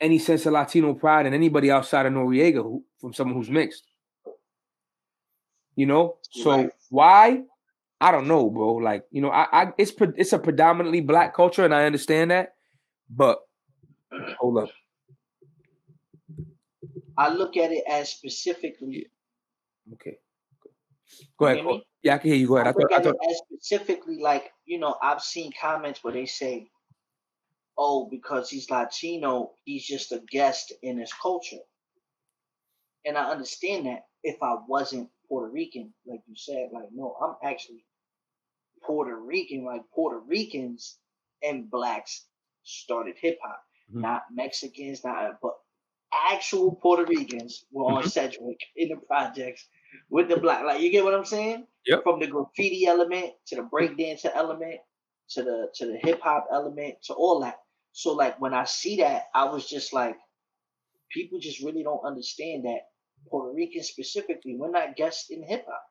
any 0.00 0.18
sense 0.18 0.44
of 0.44 0.54
Latino 0.54 0.92
pride 0.94 1.26
in 1.26 1.34
anybody 1.34 1.70
outside 1.70 2.04
of 2.04 2.12
Noreaga 2.12 2.64
who, 2.64 2.82
from 3.00 3.14
someone 3.14 3.36
who's 3.36 3.48
mixed. 3.48 3.84
You 5.76 5.86
know, 5.86 6.16
so 6.32 6.50
right. 6.50 6.70
why? 6.90 7.42
I 8.00 8.10
don't 8.10 8.26
know, 8.26 8.50
bro. 8.50 8.74
Like 8.74 9.04
you 9.12 9.22
know, 9.22 9.30
I, 9.30 9.46
I 9.52 9.72
it's 9.78 9.92
it's 10.16 10.32
a 10.32 10.40
predominantly 10.40 11.00
black 11.00 11.32
culture, 11.32 11.64
and 11.64 11.72
I 11.72 11.84
understand 11.84 12.32
that, 12.32 12.54
but 13.08 13.38
hold 14.40 14.58
up. 14.58 14.68
I 17.16 17.28
look 17.28 17.56
at 17.56 17.70
it 17.70 17.84
as 17.88 18.10
specifically 18.10 19.06
Okay. 19.94 20.18
Go 21.38 21.46
ahead. 21.46 21.64
Go. 21.64 21.80
Yeah, 22.02 22.14
I 22.14 22.18
can 22.18 22.30
hear 22.30 22.38
you. 22.38 22.48
Go 22.48 22.56
ahead. 22.56 22.68
I, 22.68 22.72
thought, 22.72 22.92
I 22.92 23.02
thought... 23.02 23.16
specifically, 23.52 24.18
like 24.20 24.50
you 24.64 24.78
know, 24.78 24.96
I've 25.02 25.22
seen 25.22 25.52
comments 25.60 26.02
where 26.02 26.12
they 26.12 26.26
say, 26.26 26.68
"Oh, 27.78 28.08
because 28.10 28.50
he's 28.50 28.70
Latino, 28.70 29.52
he's 29.64 29.86
just 29.86 30.12
a 30.12 30.22
guest 30.30 30.72
in 30.82 30.98
his 30.98 31.12
culture." 31.12 31.62
And 33.04 33.16
I 33.16 33.30
understand 33.30 33.86
that 33.86 34.06
if 34.24 34.42
I 34.42 34.56
wasn't 34.66 35.10
Puerto 35.28 35.52
Rican, 35.52 35.92
like 36.06 36.20
you 36.26 36.34
said, 36.36 36.70
like 36.72 36.88
no, 36.92 37.16
I'm 37.22 37.36
actually 37.48 37.84
Puerto 38.82 39.16
Rican. 39.16 39.64
Like 39.64 39.82
Puerto 39.94 40.20
Ricans 40.26 40.98
and 41.42 41.70
blacks 41.70 42.26
started 42.64 43.14
hip 43.20 43.38
hop, 43.42 43.62
mm-hmm. 43.90 44.00
not 44.00 44.22
Mexicans, 44.32 45.04
not 45.04 45.38
but 45.40 45.54
actual 46.30 46.74
Puerto 46.76 47.04
Ricans 47.04 47.64
were 47.70 47.84
on 47.84 48.00
mm-hmm. 48.00 48.08
Sedgwick 48.08 48.60
in 48.76 48.88
the 48.88 48.96
projects 48.96 49.68
with 50.10 50.28
the 50.28 50.36
black. 50.38 50.64
Like 50.64 50.80
you 50.80 50.90
get 50.90 51.04
what 51.04 51.14
I'm 51.14 51.24
saying? 51.24 51.66
Yep. 51.86 52.02
From 52.02 52.20
the 52.20 52.26
graffiti 52.26 52.86
element 52.86 53.32
to 53.48 53.56
the 53.56 53.62
breakdancer 53.62 54.30
element 54.34 54.80
to 55.30 55.42
the 55.42 55.68
to 55.74 55.86
the 55.86 55.98
hip 56.02 56.20
hop 56.20 56.46
element 56.52 56.96
to 57.04 57.14
all 57.14 57.40
that. 57.40 57.56
So 57.92 58.12
like 58.12 58.40
when 58.40 58.54
I 58.54 58.64
see 58.64 58.96
that, 58.98 59.24
I 59.34 59.44
was 59.44 59.68
just 59.68 59.92
like, 59.92 60.16
people 61.10 61.38
just 61.38 61.62
really 61.62 61.82
don't 61.82 62.04
understand 62.04 62.64
that 62.64 62.80
Puerto 63.28 63.54
Rican 63.54 63.82
specifically, 63.82 64.56
we're 64.58 64.70
not 64.70 64.96
guests 64.96 65.30
in 65.30 65.42
hip 65.42 65.64
hop. 65.66 65.82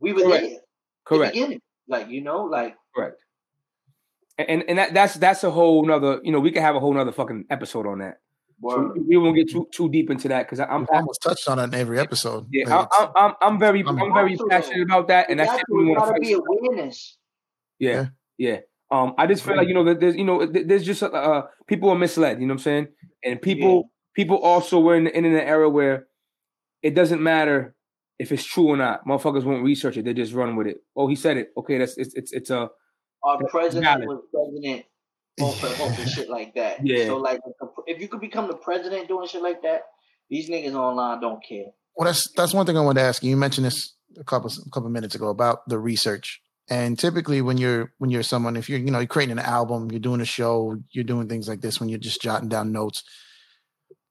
We 0.00 0.12
were 0.12 0.22
Correct. 0.22 0.44
there. 0.44 0.58
Correct. 1.04 1.34
The. 1.34 1.60
Like, 1.88 2.08
you 2.08 2.22
know, 2.22 2.44
like 2.44 2.76
Correct. 2.94 3.16
And 4.38 4.64
and 4.68 4.78
that, 4.78 4.94
that's 4.94 5.14
that's 5.14 5.44
a 5.44 5.50
whole 5.50 5.84
nother, 5.84 6.20
you 6.22 6.32
know, 6.32 6.40
we 6.40 6.52
could 6.52 6.62
have 6.62 6.74
a 6.74 6.80
whole 6.80 6.94
nother 6.94 7.12
fucking 7.12 7.46
episode 7.50 7.86
on 7.86 7.98
that. 7.98 8.18
So 8.62 8.94
we 9.08 9.16
won't 9.16 9.36
get 9.36 9.50
too 9.50 9.68
too 9.72 9.88
deep 9.88 10.10
into 10.10 10.28
that 10.28 10.46
because 10.46 10.60
I'm 10.60 10.82
we 10.82 10.96
almost 10.96 11.20
touched 11.20 11.48
on 11.48 11.58
it 11.58 11.64
in 11.64 11.74
every 11.74 11.98
episode. 11.98 12.46
Yeah, 12.50 12.72
I, 12.72 12.86
I'm, 12.98 13.10
I'm 13.16 13.34
I'm 13.40 13.58
very 13.58 13.80
I'm, 13.80 14.00
I'm 14.00 14.14
very 14.14 14.36
passionate 14.48 14.82
about 14.82 15.08
that, 15.08 15.30
and 15.30 15.40
that's 15.40 15.62
we 15.68 15.86
want 15.86 16.14
to 16.14 16.20
be 16.20 16.32
awareness. 16.32 17.16
Yeah, 17.78 18.06
yeah. 18.38 18.58
Um, 18.90 19.14
I 19.18 19.26
just 19.26 19.42
feel 19.42 19.56
like 19.56 19.66
you 19.66 19.74
know 19.74 19.84
that 19.84 19.98
there's 19.98 20.14
you 20.14 20.24
know 20.24 20.46
there's 20.46 20.84
just 20.84 21.02
uh, 21.02 21.06
uh, 21.06 21.42
people 21.66 21.90
are 21.90 21.98
misled. 21.98 22.40
You 22.40 22.46
know 22.46 22.52
what 22.54 22.60
I'm 22.60 22.64
saying? 22.64 22.88
And 23.24 23.42
people 23.42 23.74
yeah. 23.74 24.22
people 24.22 24.38
also 24.38 24.78
were 24.78 24.94
in, 24.94 25.08
in 25.08 25.24
an 25.24 25.34
era 25.34 25.68
where 25.68 26.06
it 26.82 26.94
doesn't 26.94 27.22
matter 27.22 27.74
if 28.20 28.30
it's 28.30 28.44
true 28.44 28.68
or 28.68 28.76
not. 28.76 29.04
Motherfuckers 29.06 29.44
won't 29.44 29.64
research 29.64 29.96
it; 29.96 30.04
they 30.04 30.14
just 30.14 30.34
run 30.34 30.54
with 30.54 30.68
it. 30.68 30.78
Oh, 30.94 31.08
he 31.08 31.16
said 31.16 31.36
it. 31.36 31.48
Okay, 31.56 31.78
that's 31.78 31.96
it's 31.96 32.14
it's 32.14 32.32
it's 32.32 32.50
a. 32.50 32.70
Our 33.24 33.38
president 33.48 34.04
was 34.04 34.20
president 34.32 34.84
off 35.40 35.98
and 35.98 36.08
shit 36.08 36.28
like 36.28 36.54
that. 36.54 36.78
Yeah. 36.84 37.06
So 37.06 37.16
like, 37.16 37.40
if 37.86 38.00
you 38.00 38.08
could 38.08 38.20
become 38.20 38.48
the 38.48 38.56
president 38.56 39.08
doing 39.08 39.26
shit 39.26 39.42
like 39.42 39.62
that, 39.62 39.82
these 40.28 40.48
niggas 40.48 40.74
online 40.74 41.20
don't 41.20 41.42
care. 41.44 41.66
Well, 41.96 42.06
that's 42.06 42.30
that's 42.32 42.54
one 42.54 42.66
thing 42.66 42.76
I 42.76 42.80
wanted 42.80 43.00
to 43.00 43.06
ask 43.06 43.22
you. 43.22 43.30
You 43.30 43.36
mentioned 43.36 43.66
this 43.66 43.94
a 44.18 44.24
couple 44.24 44.50
a 44.50 44.70
couple 44.70 44.88
minutes 44.88 45.14
ago 45.14 45.28
about 45.28 45.68
the 45.68 45.78
research. 45.78 46.40
And 46.68 46.98
typically, 46.98 47.42
when 47.42 47.58
you're 47.58 47.92
when 47.98 48.10
you're 48.10 48.22
someone, 48.22 48.56
if 48.56 48.68
you're 48.68 48.78
you 48.78 48.90
know 48.90 49.00
you're 49.00 49.06
creating 49.06 49.38
an 49.38 49.44
album, 49.44 49.90
you're 49.90 50.00
doing 50.00 50.20
a 50.20 50.26
show, 50.26 50.78
you're 50.90 51.04
doing 51.04 51.28
things 51.28 51.48
like 51.48 51.60
this 51.60 51.80
when 51.80 51.88
you're 51.88 51.98
just 51.98 52.22
jotting 52.22 52.48
down 52.48 52.72
notes. 52.72 53.02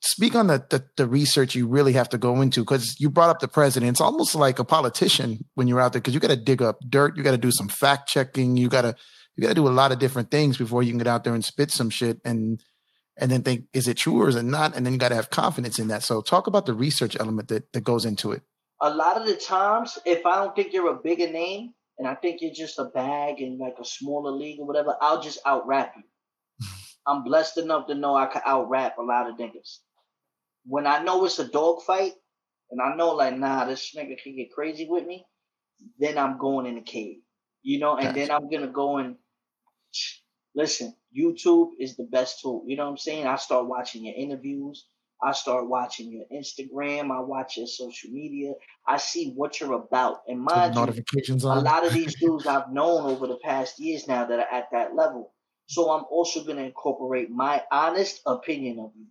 Speak 0.02 0.36
on 0.36 0.48
the 0.48 0.64
the, 0.70 0.84
the 0.98 1.08
research 1.08 1.56
you 1.56 1.68
really 1.68 1.94
have 1.94 2.10
to 2.10 2.18
go 2.18 2.42
into 2.42 2.62
because 2.62 3.00
you 3.00 3.10
brought 3.10 3.30
up 3.30 3.40
the 3.40 3.48
president. 3.48 3.92
It's 3.92 4.02
almost 4.02 4.36
like 4.36 4.60
a 4.60 4.64
politician 4.64 5.46
when 5.56 5.68
you're 5.68 5.80
out 5.80 5.94
there 5.94 6.02
because 6.02 6.14
you 6.14 6.20
got 6.20 6.30
to 6.30 6.36
dig 6.36 6.62
up 6.62 6.80
dirt, 6.88 7.18
you 7.18 7.24
got 7.24 7.32
to 7.32 7.38
do 7.38 7.52
some 7.52 7.68
fact 7.68 8.10
checking, 8.10 8.58
you 8.58 8.68
got 8.68 8.82
to 8.82 8.96
you 9.36 9.42
got 9.42 9.50
to 9.50 9.56
do 9.56 9.68
a 9.68 9.70
lot 9.70 9.92
of 9.92 10.00
different 10.00 10.32
things 10.32 10.58
before 10.58 10.84
you 10.84 10.92
can 10.92 10.98
get 10.98 11.08
out 11.08 11.24
there 11.24 11.34
and 11.34 11.44
spit 11.44 11.72
some 11.72 11.90
shit 11.90 12.20
and 12.26 12.62
and 13.18 13.30
then 13.32 13.44
think 13.44 13.66
is 13.74 13.88
it 13.88 13.98
true 13.98 14.22
or 14.22 14.30
is 14.30 14.36
it 14.36 14.44
not? 14.44 14.76
And 14.76 14.86
then 14.86 14.94
you 14.94 15.00
got 15.00 15.10
to 15.10 15.16
have 15.16 15.30
confidence 15.30 15.80
in 15.80 15.90
that. 15.90 16.04
So 16.04 16.22
talk 16.22 16.48
about 16.48 16.66
the 16.66 16.74
research 16.74 17.18
element 17.20 17.50
that, 17.50 17.72
that 17.74 17.84
goes 17.84 18.06
into 18.06 18.32
it. 18.32 18.42
A 18.82 18.90
lot 18.90 19.20
of 19.20 19.28
the 19.28 19.36
times 19.36 20.00
if 20.06 20.26
i 20.26 20.36
don't 20.36 20.56
think 20.56 20.74
you're 20.74 20.92
a 20.92 20.96
bigger 20.96 21.32
name 21.32 21.74
and 22.00 22.08
i 22.08 22.16
think 22.16 22.42
you're 22.42 22.54
just 22.54 22.80
a 22.80 22.86
bag 22.86 23.40
in 23.40 23.60
like 23.60 23.76
a 23.80 23.86
smaller 23.86 24.32
league 24.32 24.60
or 24.60 24.66
whatever 24.66 24.96
i'll 25.02 25.22
just 25.22 25.40
out 25.46 25.68
rap 25.68 25.94
you. 25.96 26.68
I'm 27.08 27.24
blessed 27.24 27.60
enough 27.60 27.86
to 27.88 27.94
know 27.94 28.16
i 28.16 28.26
can 28.26 28.42
out 28.44 28.70
rap 28.70 28.98
a 28.98 29.04
lot 29.04 29.30
of 29.30 29.38
niggas. 29.38 29.78
When 30.66 30.88
i 30.88 31.04
know 31.04 31.24
it's 31.26 31.38
a 31.38 31.48
dog 31.48 31.84
fight 31.84 32.14
and 32.72 32.82
i 32.82 32.96
know 32.96 33.12
like 33.12 33.38
nah 33.38 33.66
this 33.66 33.94
nigga 33.96 34.18
can 34.18 34.36
get 34.36 34.52
crazy 34.52 34.88
with 34.90 35.06
me 35.06 35.26
then 36.00 36.18
i'm 36.18 36.40
going 36.40 36.66
in 36.66 36.76
the 36.76 36.82
cave 36.82 37.18
you 37.62 37.78
know 37.78 37.98
and 37.98 38.08
gotcha. 38.08 38.20
then 38.20 38.32
i'm 38.32 38.50
gonna 38.50 38.68
go 38.68 38.98
and 38.98 39.16
listen, 40.56 40.96
YouTube 41.16 41.72
is 41.80 41.96
the 41.98 42.04
best 42.04 42.42
tool. 42.42 42.64
You 42.66 42.78
know 42.78 42.86
what 42.86 42.92
I'm 42.92 42.98
saying? 42.98 43.28
I 43.28 43.36
start 43.36 43.68
watching 43.68 44.06
your 44.06 44.16
interviews. 44.16 44.86
I 45.24 45.34
start 45.34 45.68
watching 45.70 46.12
your 46.12 46.26
Instagram. 46.34 47.12
I 47.12 47.20
watch 47.20 47.58
your 47.58 47.68
social 47.68 48.10
media. 48.10 48.54
I 48.88 48.98
see 48.98 49.34
what 49.36 49.60
you're 49.60 49.74
about. 49.74 50.22
And 50.28 50.42
mind 50.42 50.76
notifications 50.76 51.44
you, 51.44 51.50
on. 51.50 51.60
a 51.60 51.62
lot 51.62 51.86
of 51.86 51.94
these 51.94 52.16
dudes 52.20 52.48
I've 52.48 52.72
known 52.72 53.06
over 53.06 53.28
the 53.28 53.38
past 53.38 53.80
years 53.80 54.08
now 54.08 54.26
that 54.26 54.40
are 54.40 54.52
at 54.52 54.70
that 54.72 54.96
level. 54.96 55.32
So 55.68 55.92
I'm 55.92 56.06
also 56.10 56.44
going 56.44 56.58
to 56.58 56.66
incorporate 56.66 57.30
my 57.30 57.64
honest 57.72 58.22
opinion 58.26 58.80
of 58.80 58.92
you. 58.96 59.06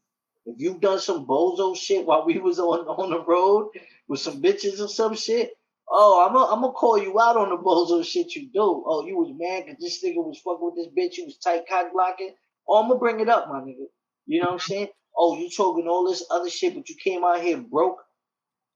If 0.47 0.57
you've 0.59 0.81
done 0.81 0.99
some 0.99 1.27
bozo 1.27 1.77
shit 1.77 2.05
while 2.07 2.27
we 2.27 2.39
was 2.39 2.59
on 2.59 2.81
on 2.89 3.11
the 3.11 3.23
road 3.25 3.71
with 4.09 4.21
some 4.21 4.43
bitches 4.43 4.81
or 4.81 4.89
some 4.89 5.15
shit, 5.15 5.53
Oh, 5.93 6.25
I'm 6.25 6.33
gonna 6.33 6.67
I'm 6.67 6.73
call 6.73 6.99
you 6.99 7.19
out 7.21 7.37
on 7.37 7.51
the 7.51 7.57
bozo 7.57 8.05
shit 8.05 8.35
you 8.37 8.49
do. 8.53 8.85
Oh, 8.87 9.05
you 9.05 9.17
was 9.17 9.33
mad 9.37 9.65
because 9.67 9.83
this 9.83 10.05
nigga 10.05 10.25
was 10.25 10.39
fucking 10.39 10.61
with 10.63 10.77
this 10.77 10.87
bitch. 10.97 11.19
You 11.19 11.25
was 11.25 11.37
tight 11.39 11.69
cock 11.69 11.93
blocking. 11.93 12.35
Oh, 12.69 12.81
I'm 12.81 12.89
gonna 12.89 13.01
bring 13.01 13.19
it 13.19 13.29
up, 13.29 13.49
my 13.49 13.59
nigga. 13.59 13.87
You 14.27 14.41
know 14.41 14.47
what 14.47 14.53
I'm 14.55 14.59
saying? 14.61 14.89
Oh, 15.17 15.37
you 15.37 15.51
talking 15.51 15.89
all 15.89 16.09
this 16.09 16.25
other 16.31 16.49
shit, 16.49 16.75
but 16.75 16.89
you 16.89 16.95
came 17.03 17.25
out 17.25 17.41
here 17.41 17.59
broke, 17.59 17.99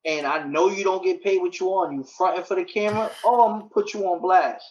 and 0.04 0.26
I 0.26 0.42
know 0.44 0.68
you 0.68 0.82
don't 0.82 1.04
get 1.04 1.22
paid 1.22 1.40
what 1.40 1.60
you 1.60 1.66
want. 1.66 1.94
You 1.94 2.04
fronting 2.18 2.44
for 2.44 2.56
the 2.56 2.64
camera. 2.64 3.10
Oh, 3.24 3.48
I'm 3.48 3.58
gonna 3.60 3.70
put 3.70 3.94
you 3.94 4.00
on 4.06 4.20
blast. 4.20 4.64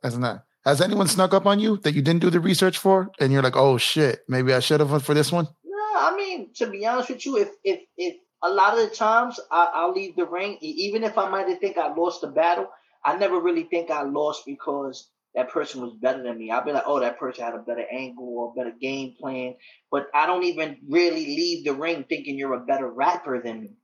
That's 0.00 0.16
not. 0.16 0.44
Has 0.64 0.80
anyone 0.80 1.08
snuck 1.08 1.34
up 1.34 1.46
on 1.46 1.58
you 1.58 1.78
that 1.78 1.94
you 1.94 2.02
didn't 2.02 2.20
do 2.20 2.30
the 2.30 2.38
research 2.38 2.78
for, 2.78 3.10
and 3.18 3.32
you're 3.32 3.42
like, 3.42 3.56
oh 3.56 3.78
shit, 3.78 4.20
maybe 4.28 4.54
I 4.54 4.60
should 4.60 4.78
have 4.78 4.92
went 4.92 5.02
for 5.02 5.14
this 5.14 5.32
one? 5.32 5.48
No, 5.64 5.92
I 5.96 6.14
mean 6.16 6.52
to 6.54 6.68
be 6.68 6.86
honest 6.86 7.10
with 7.10 7.26
you, 7.26 7.38
if 7.38 7.48
if 7.64 7.80
if 7.96 8.16
a 8.42 8.50
lot 8.50 8.78
of 8.78 8.88
the 8.88 8.94
times 8.94 9.38
I, 9.50 9.68
I'll 9.74 9.92
leave 9.92 10.16
the 10.16 10.26
ring, 10.26 10.58
even 10.60 11.04
if 11.04 11.18
I 11.18 11.28
might 11.28 11.60
think 11.60 11.76
I 11.76 11.92
lost 11.92 12.22
the 12.22 12.28
battle, 12.28 12.68
I 13.04 13.16
never 13.16 13.40
really 13.40 13.64
think 13.64 13.90
I 13.90 14.02
lost 14.02 14.44
because 14.46 15.08
that 15.34 15.50
person 15.50 15.80
was 15.80 15.92
better 15.94 16.22
than 16.22 16.38
me. 16.38 16.50
I'll 16.50 16.64
be 16.64 16.72
like, 16.72 16.82
oh, 16.86 17.00
that 17.00 17.18
person 17.18 17.44
had 17.44 17.54
a 17.54 17.58
better 17.58 17.84
angle 17.90 18.26
or 18.26 18.50
a 18.50 18.54
better 18.54 18.76
game 18.76 19.14
plan. 19.18 19.54
But 19.90 20.06
I 20.14 20.26
don't 20.26 20.44
even 20.44 20.78
really 20.88 21.24
leave 21.24 21.64
the 21.64 21.74
ring 21.74 22.04
thinking 22.08 22.36
you're 22.36 22.54
a 22.54 22.60
better 22.60 22.88
rapper 22.88 23.40
than 23.42 23.62
me. 23.62 23.76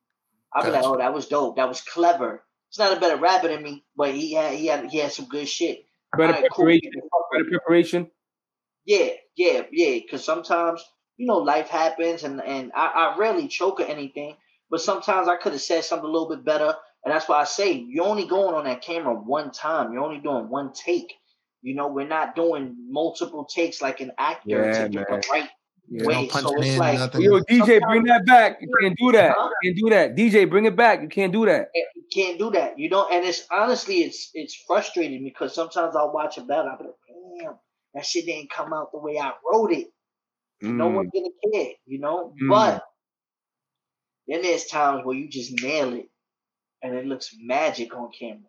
I'll 0.53 0.63
gotcha. 0.63 0.73
be 0.73 0.77
like, 0.77 0.87
oh, 0.87 0.99
that 0.99 1.15
was 1.15 1.29
dope. 1.29 1.57
That 1.57 1.69
was 1.69 1.81
clever. 1.83 2.43
It's 2.69 2.79
not 2.79 2.97
a 2.97 3.01
better 3.01 3.21
rapper 3.21 3.49
than 3.49 3.63
me, 3.63 3.85
but 3.97 4.15
he 4.15 4.35
had 4.35 4.55
he 4.55 4.67
had 4.67 4.91
he 4.91 4.99
had 4.99 5.13
some 5.13 5.27
good 5.27 5.49
shit. 5.49 5.85
Better 6.17 6.33
right, 6.33 6.41
preparation. 6.41 6.91
Cool. 7.01 7.21
Better 7.33 7.45
preparation. 7.51 8.11
Yeah, 8.85 9.09
yeah, 9.37 9.63
yeah. 9.71 9.93
Because 9.95 10.25
sometimes 10.25 10.85
you 11.17 11.27
know 11.27 11.39
life 11.39 11.69
happens, 11.69 12.25
and 12.25 12.43
and 12.43 12.73
I, 12.75 13.15
I 13.15 13.19
rarely 13.19 13.49
choke 13.49 13.81
or 13.81 13.85
anything. 13.85 14.37
But 14.71 14.81
sometimes 14.81 15.29
I 15.29 15.37
could 15.37 15.53
have 15.53 15.63
said 15.63 15.85
something 15.85 16.09
a 16.09 16.13
little 16.13 16.29
bit 16.29 16.45
better. 16.45 16.75
And 17.05 17.15
that's 17.15 17.29
why 17.29 17.41
I 17.41 17.45
say 17.45 17.73
you're 17.89 18.05
only 18.05 18.27
going 18.27 18.55
on 18.55 18.65
that 18.65 18.83
camera 18.83 19.15
one 19.15 19.53
time. 19.53 19.93
You're 19.93 20.03
only 20.03 20.19
doing 20.19 20.49
one 20.49 20.73
take. 20.73 21.13
You 21.63 21.75
know, 21.75 21.89
we're 21.89 22.07
not 22.07 22.35
doing 22.35 22.75
multiple 22.89 23.45
takes 23.45 23.81
like 23.81 24.01
an 24.01 24.11
actor 24.19 24.71
yeah, 24.73 24.83
to 24.83 24.89
get 24.89 25.07
the 25.09 25.23
right 25.31 25.49
yeah, 25.89 26.05
way. 26.05 26.29
No 26.33 26.41
so 26.41 26.61
it's 26.61 26.79
like, 26.79 26.99
yo, 27.15 27.41
DJ, 27.43 27.81
bring 27.81 28.05
that 28.05 28.27
back. 28.27 28.59
You 28.61 28.69
can't 28.81 28.97
do 28.99 29.13
that. 29.13 29.35
Huh? 29.37 29.49
You 29.63 29.71
can't 29.71 29.85
do 29.85 29.91
that. 29.91 30.17
DJ, 30.17 30.51
bring 30.51 30.65
it 30.65 30.77
back. 30.77 31.03
You 31.03 31.09
can't 31.09 31.33
do 31.33 31.47
that. 31.47 31.69
You 31.75 32.05
can't 32.13 32.39
do 32.39 32.51
that. 32.51 32.79
You 32.79 32.91
know, 32.91 33.07
and 33.11 33.25
it's 33.25 33.47
honestly, 33.53 33.99
it's 33.99 34.31
it's 34.35 34.55
frustrating 34.67 35.23
because 35.23 35.55
sometimes 35.55 35.95
I'll 35.95 36.13
watch 36.13 36.39
a 36.39 36.43
battle. 36.43 36.71
I'll 36.73 36.79
be 36.79 36.85
like, 36.85 37.41
damn, 37.41 37.55
that 37.95 38.05
shit 38.05 38.27
didn't 38.27 38.51
come 38.51 38.73
out 38.73 38.91
the 38.93 38.99
way 38.99 39.19
I 39.19 39.33
wrote 39.51 39.73
it. 39.73 39.89
Mm. 40.63 40.77
No 40.77 40.89
one's 40.89 41.11
gonna 41.15 41.29
care, 41.53 41.73
you 41.87 41.99
know. 41.99 42.35
Mm. 42.43 42.49
But 42.49 42.85
then 44.27 44.43
there's 44.43 44.67
times 44.67 45.05
where 45.05 45.17
you 45.17 45.29
just 45.29 45.63
nail 45.63 45.95
it, 45.95 46.09
and 46.83 46.95
it 46.95 47.07
looks 47.07 47.35
magic 47.41 47.95
on 47.95 48.11
camera, 48.19 48.49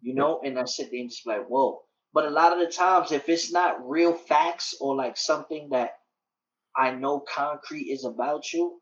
you 0.00 0.14
know. 0.14 0.40
And 0.44 0.58
I 0.58 0.64
sit 0.64 0.90
there 0.90 1.00
and 1.00 1.10
just 1.10 1.26
like, 1.26 1.46
whoa. 1.46 1.82
But 2.14 2.26
a 2.26 2.30
lot 2.30 2.52
of 2.52 2.58
the 2.58 2.72
times, 2.72 3.12
if 3.12 3.28
it's 3.28 3.52
not 3.52 3.86
real 3.86 4.14
facts 4.14 4.74
or 4.80 4.96
like 4.96 5.16
something 5.16 5.68
that 5.70 5.92
I 6.76 6.92
know 6.92 7.20
concrete 7.20 7.90
is 7.90 8.04
about 8.04 8.52
you, 8.52 8.80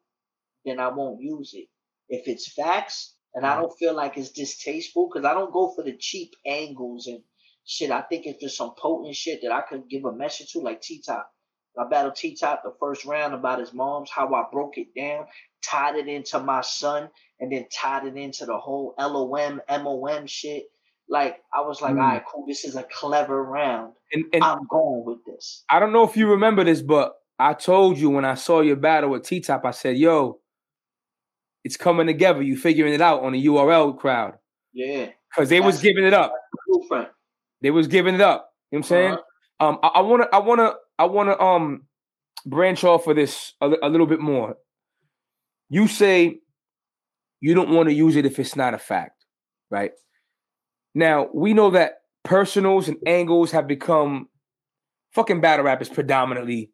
then 0.65 0.79
I 0.79 0.89
won't 0.89 1.21
use 1.21 1.53
it. 1.55 1.67
If 2.09 2.29
it's 2.29 2.53
facts 2.53 3.15
and 3.35 3.45
I 3.45 3.57
don't 3.61 3.77
feel 3.79 3.95
like 3.95 4.17
it's 4.17 4.31
distasteful, 4.31 5.09
because 5.09 5.27
I 5.27 5.35
don't 5.35 5.53
go 5.53 5.73
for 5.75 5.83
the 5.83 5.97
cheap 5.97 6.35
angles 6.47 7.07
and 7.07 7.21
shit. 7.65 7.91
I 7.91 8.03
think 8.03 8.27
if 8.27 8.39
there's 8.41 8.57
some 8.57 8.75
potent 8.79 9.15
shit 9.17 9.41
that 9.43 9.53
I 9.53 9.63
could 9.63 9.89
give 9.89 10.05
a 10.05 10.13
message 10.13 10.53
to, 10.53 10.61
like 10.61 10.81
T 10.81 11.03
Top. 11.05 11.31
I 11.79 11.89
battled 11.89 12.17
T 12.17 12.35
Top 12.35 12.63
the 12.63 12.75
first 12.81 13.05
round 13.05 13.35
about 13.35 13.61
his 13.61 13.73
mom's, 13.73 14.11
how 14.11 14.33
I 14.35 14.45
broke 14.53 14.79
it 14.79 14.95
down, 14.95 15.27
tied 15.63 15.97
it 15.97 16.09
into 16.09 16.39
my 16.39 16.61
son, 16.61 17.09
and 17.41 17.53
then 17.53 17.67
tied 17.73 18.07
it 18.07 18.17
into 18.17 18.47
the 18.47 18.59
whole 18.59 18.95
LOM, 18.99 19.61
MOM 19.69 20.27
shit. 20.27 20.65
Like 21.09 21.43
I 21.55 21.61
was 21.61 21.81
like, 21.81 21.95
mm. 21.95 22.03
all 22.03 22.09
right, 22.09 22.23
cool. 22.27 22.47
This 22.47 22.65
is 22.65 22.77
a 22.77 22.83
clever 22.85 23.45
round. 23.45 23.93
And, 24.13 24.25
and 24.33 24.43
I'm 24.43 24.67
going 24.69 25.05
with 25.05 25.25
this. 25.25 25.65
I 25.71 25.79
don't 25.79 25.93
know 25.93 26.05
if 26.05 26.17
you 26.17 26.31
remember 26.31 26.65
this, 26.65 26.83
but 26.83 27.15
I 27.39 27.55
told 27.55 27.99
you 27.99 28.11
when 28.11 28.25
I 28.25 28.35
saw 28.35 28.61
your 28.61 28.77
battle 28.77 29.11
with 29.11 29.25
T 29.25 29.41
Top, 29.41 29.65
I 29.65 29.71
said, 29.71 29.97
"Yo, 29.97 30.41
it's 31.65 31.77
coming 31.77 32.07
together. 32.07 32.43
You 32.43 32.57
figuring 32.57 32.95
it 32.95 33.01
out 33.01 33.23
on 33.23 33.33
the 33.33 33.47
URL 33.47 33.97
crowd." 33.97 34.35
Yeah, 34.73 35.11
because 35.31 35.49
they 35.49 35.59
That's 35.59 35.75
was 35.75 35.83
giving 35.83 36.05
it 36.05 36.15
up. 36.15 36.33
They 37.63 37.71
was 37.71 37.87
giving 37.87 38.15
it 38.15 38.21
up. 38.21 38.53
You 38.71 38.79
know 38.79 38.81
what 38.81 38.87
I'm 38.87 38.89
saying? 38.89 39.13
Uh-huh. 39.13 39.23
Um, 39.59 39.79
I 39.83 40.01
want 40.03 40.23
to, 40.23 40.35
I 40.35 40.39
want 40.39 40.59
to, 40.61 40.77
I 40.99 41.05
want 41.07 41.29
to, 41.29 41.41
um, 41.41 41.83
branch 42.47 42.85
off 42.85 43.05
for 43.05 43.15
this 43.15 43.55
a, 43.61 43.71
a 43.83 43.89
little 43.89 44.07
bit 44.07 44.21
more. 44.21 44.57
You 45.69 45.89
say 45.89 46.39
you 47.41 47.55
don't 47.55 47.71
want 47.71 47.89
to 47.89 47.95
use 47.95 48.17
it 48.17 48.25
if 48.25 48.39
it's 48.39 48.57
not 48.57 48.75
a 48.75 48.79
fact, 48.79 49.25
right? 49.71 49.91
Now, 50.95 51.29
we 51.35 51.53
know 51.53 51.71
that 51.71 51.99
personals 52.25 52.89
and 52.89 52.97
angles 53.07 53.51
have 53.51 53.67
become 53.67 54.29
fucking 55.13 55.41
battle 55.41 55.65
rap 55.65 55.83
is 55.83 55.89
predominantly, 55.89 56.71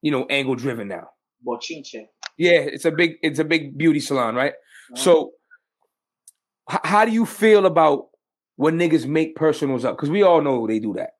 you 0.00 0.10
know, 0.10 0.26
angle 0.30 0.54
driven 0.54 0.88
now. 0.88 1.08
Bochinche. 1.46 2.06
Yeah, 2.38 2.52
it's 2.52 2.84
a 2.84 2.90
big 2.90 3.12
it's 3.22 3.38
a 3.38 3.44
big 3.44 3.76
beauty 3.76 4.00
salon, 4.00 4.34
right? 4.34 4.52
Uh-huh. 4.52 5.02
So 5.02 5.30
h- 6.70 6.80
how 6.84 7.04
do 7.04 7.12
you 7.12 7.26
feel 7.26 7.66
about 7.66 8.06
when 8.56 8.78
niggas 8.78 9.06
make 9.06 9.36
personals 9.36 9.84
up? 9.84 9.96
Because 9.96 10.10
we 10.10 10.22
all 10.22 10.40
know 10.40 10.66
they 10.66 10.78
do 10.78 10.94
that. 10.94 11.10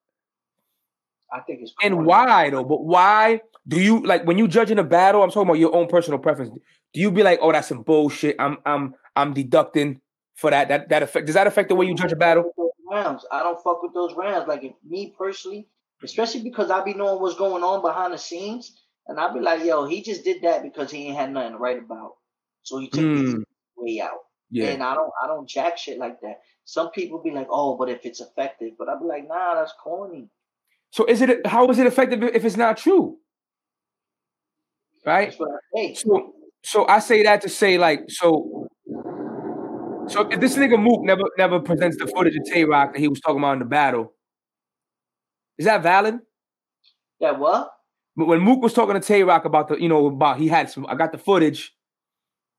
I 1.33 1.41
think 1.41 1.61
it's 1.63 1.73
and 1.83 2.05
why 2.05 2.51
though? 2.51 2.65
But 2.65 2.85
why 2.85 3.41
do 3.67 3.81
you 3.81 4.05
like 4.05 4.27
when 4.27 4.39
you 4.39 4.49
judging 4.49 4.79
a 4.79 4.85
battle? 4.85 5.23
I'm 5.23 5.31
talking 5.31 5.49
about 5.49 5.59
your 5.59 5.75
own 5.75 5.89
personal 5.89 6.19
preference. 6.19 6.51
Do 6.93 7.01
you 7.01 7.11
be 7.11 7.23
like, 7.23 7.39
oh, 7.41 7.53
that's 7.53 7.69
some 7.69 7.83
bullshit? 7.83 8.37
I'm 8.39 8.59
I'm 8.67 8.95
I'm 9.17 9.33
deducting 9.33 10.01
for 10.35 10.51
that. 10.51 10.69
That 10.69 10.89
that 10.91 11.03
affect 11.03 11.27
does 11.27 11.35
that 11.35 11.47
affect 11.47 11.69
the 11.69 11.75
way 11.75 11.87
you 11.87 11.95
judge 11.95 12.13
a 12.13 12.17
battle? 12.17 12.53
Rounds. 12.91 13.25
I 13.33 13.43
don't 13.43 13.63
fuck 13.63 13.83
with 13.83 13.95
those 13.95 14.15
rounds. 14.15 14.47
Like 14.47 14.65
if 14.65 14.73
me 14.87 15.15
personally, 15.17 15.69
especially 16.03 16.43
because 16.43 16.71
I 16.71 16.85
be 16.85 16.93
knowing 16.93 17.23
what's 17.23 17.37
going 17.37 17.63
on 17.63 17.81
behind 17.81 18.13
the 18.13 18.19
scenes, 18.19 18.79
and 19.07 19.19
I 19.19 19.33
be 19.33 19.41
like, 19.41 19.65
yo, 19.65 19.87
he 19.87 20.03
just 20.03 20.25
did 20.25 20.43
that 20.43 20.63
because 20.63 20.91
he 20.91 21.07
ain't 21.07 21.17
had 21.17 21.33
nothing 21.33 21.53
to 21.53 21.59
write 21.59 21.79
about, 21.79 22.17
so 22.63 22.79
he 22.79 22.89
took 22.89 23.01
mm. 23.01 23.43
way 23.77 24.01
out. 24.01 24.19
Yeah. 24.51 24.67
And 24.67 24.83
I 24.83 24.95
don't 24.95 25.11
I 25.23 25.27
don't 25.27 25.49
jack 25.49 25.79
shit 25.79 25.99
like 25.99 26.21
that. 26.21 26.41
Some 26.65 26.91
people 26.91 27.23
be 27.23 27.31
like, 27.31 27.49
oh, 27.51 27.77
but 27.79 27.89
if 27.89 28.05
it's 28.05 28.21
effective, 28.21 28.73
but 28.79 28.89
I 28.89 28.99
be 28.99 29.07
like, 29.07 29.27
nah, 29.27 29.55
that's 29.55 29.73
corny. 29.83 30.29
So 30.93 31.07
is 31.07 31.23
it 31.23 31.47
how 31.47 31.69
is 31.71 31.79
it 31.79 31.87
effective 31.87 32.23
if 32.23 32.45
it's 32.45 32.57
not 32.57 32.77
true? 32.77 33.17
Right. 35.05 35.35
So, 35.95 36.35
so 36.63 36.87
I 36.87 37.01
say 37.01 37.23
that 37.25 37.41
to 37.41 37.49
say 37.49 37.79
like 37.79 38.05
so 38.09 38.69
so 40.09 40.29
if 40.29 40.39
this 40.39 40.57
nigga 40.57 40.81
Mook 40.81 41.03
never 41.03 41.23
never 41.39 41.61
presents 41.61 41.97
the 41.97 42.07
footage 42.07 42.37
of 42.37 42.45
Tay 42.45 42.65
Roc 42.65 42.93
that 42.93 43.01
he 43.01 43.09
was 43.09 43.21
talking 43.21 43.39
about 43.39 43.55
in 43.55 43.59
the 43.61 43.65
battle, 43.65 44.13
is 45.57 45.65
that 45.65 45.83
valid? 45.83 46.19
Yeah, 47.19 47.33
what? 47.33 47.71
But 48.15 48.27
when 48.27 48.41
Mook 48.41 48.61
was 48.61 48.75
talking 48.75 48.95
to 48.95 49.01
Tay 49.01 49.23
Roc 49.23 49.47
about 49.47 49.69
the, 49.69 49.81
you 49.81 49.89
know, 49.89 50.09
about 50.09 50.39
he 50.39 50.49
had 50.49 50.69
some, 50.69 50.85
I 50.87 50.95
got 50.95 51.13
the 51.13 51.19
footage, 51.19 51.75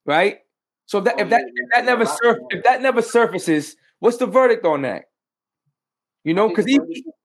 right? 0.08 0.40
So 0.88 0.98
if 0.98 1.04
that 1.04 1.16
oh, 1.20 1.22
if 1.22 1.30
that 1.30 1.42
if 1.42 1.70
that 1.72 1.86
never 1.86 2.06
surf 2.08 2.40
if 2.50 2.64
that 2.64 2.82
never 2.82 3.04
surfaces, 3.04 3.76
what's 4.00 4.18
the 4.18 4.26
verdict 4.26 4.66
on 4.66 4.82
that? 4.82 5.06
You 6.24 6.34
know, 6.34 6.48
because 6.48 6.66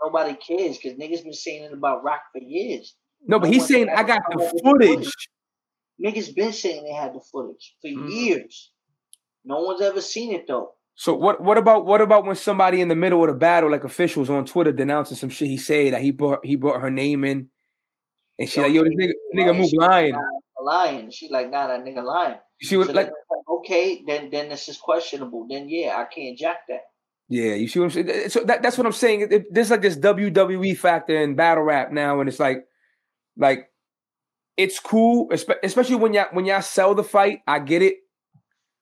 nobody 0.04 0.34
cares 0.34 0.78
because 0.78 0.98
niggas 0.98 1.22
been 1.22 1.32
saying 1.32 1.64
it 1.64 1.72
about 1.72 2.02
Roc 2.02 2.20
for 2.32 2.42
years. 2.42 2.96
No, 3.26 3.38
but 3.38 3.48
he's 3.48 3.66
saying 3.66 3.88
I 3.88 4.02
got 4.02 4.20
the 4.30 4.60
footage. 4.64 5.10
Niggas 6.04 6.34
been 6.34 6.52
saying 6.52 6.84
they 6.84 6.92
had 6.92 7.14
the 7.14 7.20
footage 7.20 7.76
for 7.80 7.88
mm. 7.88 8.10
years. 8.10 8.72
No 9.44 9.60
one's 9.60 9.80
ever 9.80 10.00
seen 10.00 10.32
it 10.32 10.46
though. 10.46 10.72
So 10.94 11.14
what 11.14 11.40
what 11.40 11.58
about 11.58 11.86
what 11.86 12.00
about 12.00 12.26
when 12.26 12.34
somebody 12.34 12.80
in 12.80 12.88
the 12.88 12.96
middle 12.96 13.22
of 13.22 13.28
the 13.28 13.34
battle, 13.34 13.70
like 13.70 13.84
officials 13.84 14.28
on 14.28 14.44
Twitter, 14.44 14.72
denouncing 14.72 15.16
some 15.16 15.30
shit 15.30 15.48
he 15.48 15.56
said 15.56 15.92
that 15.92 16.02
he 16.02 16.10
brought 16.10 16.44
he 16.44 16.56
brought 16.56 16.80
her 16.80 16.90
name 16.90 17.24
in, 17.24 17.48
and 18.36 18.48
she 18.48 18.60
yo, 18.60 18.66
like, 18.66 18.74
yo, 18.74 18.82
this 18.82 18.94
nigga, 18.94 19.12
nigga 19.36 19.56
move 19.56 19.72
lying. 19.74 20.16
Lying. 20.60 21.10
She 21.12 21.28
like, 21.28 21.50
nah, 21.50 21.68
that 21.68 21.84
nigga 21.84 22.02
lying. 22.02 22.38
She 22.60 22.76
was 22.76 22.88
so 22.88 22.94
like, 22.94 23.10
okay, 23.48 24.02
then 24.04 24.30
then 24.30 24.48
this 24.48 24.68
is 24.68 24.76
questionable. 24.76 25.46
Then 25.48 25.68
yeah, 25.68 25.94
I 25.96 26.12
can't 26.12 26.36
jack 26.36 26.66
that. 26.68 26.82
Yeah, 27.28 27.54
you 27.54 27.68
see 27.68 27.78
what 27.78 27.86
I'm 27.86 27.90
saying? 27.90 28.30
So 28.30 28.40
that, 28.44 28.62
that's 28.62 28.78
what 28.78 28.86
I'm 28.86 28.92
saying. 28.92 29.28
It, 29.30 29.52
there's 29.52 29.70
like 29.70 29.82
this 29.82 29.96
WWE 29.96 30.76
factor 30.78 31.14
in 31.14 31.34
battle 31.34 31.62
rap 31.62 31.92
now, 31.92 32.20
and 32.20 32.28
it's 32.28 32.40
like, 32.40 32.64
like, 33.36 33.70
it's 34.56 34.80
cool, 34.80 35.30
especially 35.62 35.96
when 35.96 36.14
y'all 36.14 36.28
when 36.32 36.46
y'all 36.46 36.62
sell 36.62 36.94
the 36.94 37.04
fight. 37.04 37.40
I 37.46 37.58
get 37.60 37.82
it. 37.82 37.96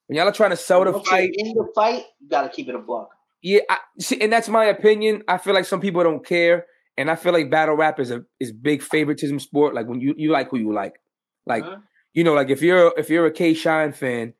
When 0.06 0.16
y'all 0.16 0.28
are 0.28 0.32
trying 0.32 0.50
to 0.50 0.56
sell 0.56 0.84
the 0.84 0.92
fight, 1.00 1.30
in 1.34 1.54
the 1.54 1.66
fight, 1.74 2.04
you 2.20 2.28
got 2.28 2.42
to 2.42 2.48
keep 2.48 2.68
it 2.68 2.76
a 2.76 2.78
block. 2.78 3.10
Yeah, 3.42 3.60
I, 3.68 3.78
see, 3.98 4.20
and 4.20 4.32
that's 4.32 4.48
my 4.48 4.66
opinion. 4.66 5.22
I 5.26 5.38
feel 5.38 5.52
like 5.52 5.64
some 5.64 5.80
people 5.80 6.02
don't 6.04 6.24
care, 6.24 6.66
and 6.96 7.10
I 7.10 7.16
feel 7.16 7.32
like 7.32 7.50
battle 7.50 7.74
rap 7.74 7.98
is 7.98 8.12
a 8.12 8.24
is 8.38 8.52
big 8.52 8.80
favoritism 8.80 9.40
sport. 9.40 9.74
Like 9.74 9.88
when 9.88 10.00
you 10.00 10.14
you 10.16 10.30
like 10.30 10.50
who 10.50 10.58
you 10.58 10.72
like, 10.72 11.00
like 11.46 11.64
uh-huh. 11.64 11.78
you 12.14 12.22
know, 12.22 12.34
like 12.34 12.48
if 12.48 12.62
you're 12.62 12.94
if 12.96 13.10
you're 13.10 13.26
a 13.26 13.32
K 13.32 13.54
Shine 13.54 13.92
fan, 13.92 14.34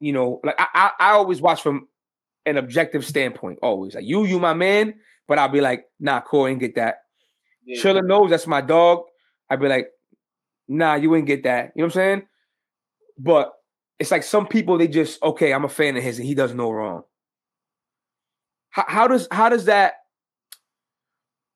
you 0.00 0.14
know, 0.14 0.40
like 0.42 0.56
I, 0.58 0.66
I 0.74 0.90
I 0.98 1.10
always 1.12 1.42
watch 1.42 1.62
from 1.62 1.88
an 2.46 2.56
objective 2.56 3.04
standpoint. 3.04 3.58
Always 3.62 3.94
like 3.94 4.04
you 4.04 4.24
you 4.24 4.38
my 4.38 4.54
man, 4.54 4.94
but 5.26 5.38
I'll 5.38 5.48
be 5.48 5.60
like, 5.60 5.84
nah, 6.00 6.20
Corey 6.20 6.52
ain't 6.52 6.60
get 6.60 6.74
that. 6.76 6.96
Yeah. 7.64 7.80
Trilla 7.82 8.06
knows 8.06 8.30
that's 8.30 8.46
my 8.46 8.60
dog. 8.60 9.02
I'd 9.50 9.60
be 9.60 9.68
like, 9.68 9.88
nah, 10.68 10.94
you 10.94 11.14
ain't 11.14 11.26
get 11.26 11.44
that. 11.44 11.72
You 11.74 11.82
know 11.82 11.86
what 11.86 11.96
I'm 11.96 12.00
saying? 12.00 12.22
But 13.18 13.52
it's 13.98 14.10
like 14.10 14.22
some 14.22 14.46
people 14.46 14.78
they 14.78 14.88
just 14.88 15.22
okay, 15.22 15.52
I'm 15.52 15.64
a 15.64 15.68
fan 15.68 15.96
of 15.96 16.02
his 16.02 16.18
and 16.18 16.26
he 16.26 16.34
does 16.34 16.54
no 16.54 16.70
wrong. 16.70 17.02
How, 18.70 18.84
how 18.86 19.08
does 19.08 19.28
how 19.30 19.48
does 19.48 19.64
that? 19.66 19.94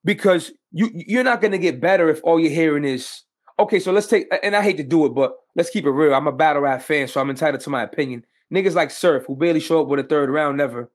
Because 0.04 0.52
you 0.72 0.90
you're 0.92 1.24
not 1.24 1.40
gonna 1.40 1.58
get 1.58 1.80
better 1.80 2.08
if 2.10 2.20
all 2.24 2.40
you're 2.40 2.50
hearing 2.50 2.84
is 2.84 3.22
okay, 3.58 3.78
so 3.78 3.92
let's 3.92 4.08
take 4.08 4.26
and 4.42 4.56
I 4.56 4.62
hate 4.62 4.78
to 4.78 4.82
do 4.82 5.06
it, 5.06 5.10
but 5.10 5.32
let's 5.54 5.70
keep 5.70 5.84
it 5.84 5.90
real. 5.90 6.14
I'm 6.14 6.26
a 6.26 6.32
battle 6.32 6.62
rap 6.62 6.82
fan, 6.82 7.06
so 7.06 7.20
I'm 7.20 7.30
entitled 7.30 7.62
to 7.62 7.70
my 7.70 7.82
opinion. 7.82 8.24
Niggas 8.52 8.74
like 8.74 8.90
Surf, 8.90 9.24
who 9.26 9.36
barely 9.36 9.60
show 9.60 9.80
up 9.80 9.88
with 9.88 10.00
a 10.00 10.04
third 10.04 10.28
round 10.30 10.56
never, 10.58 10.90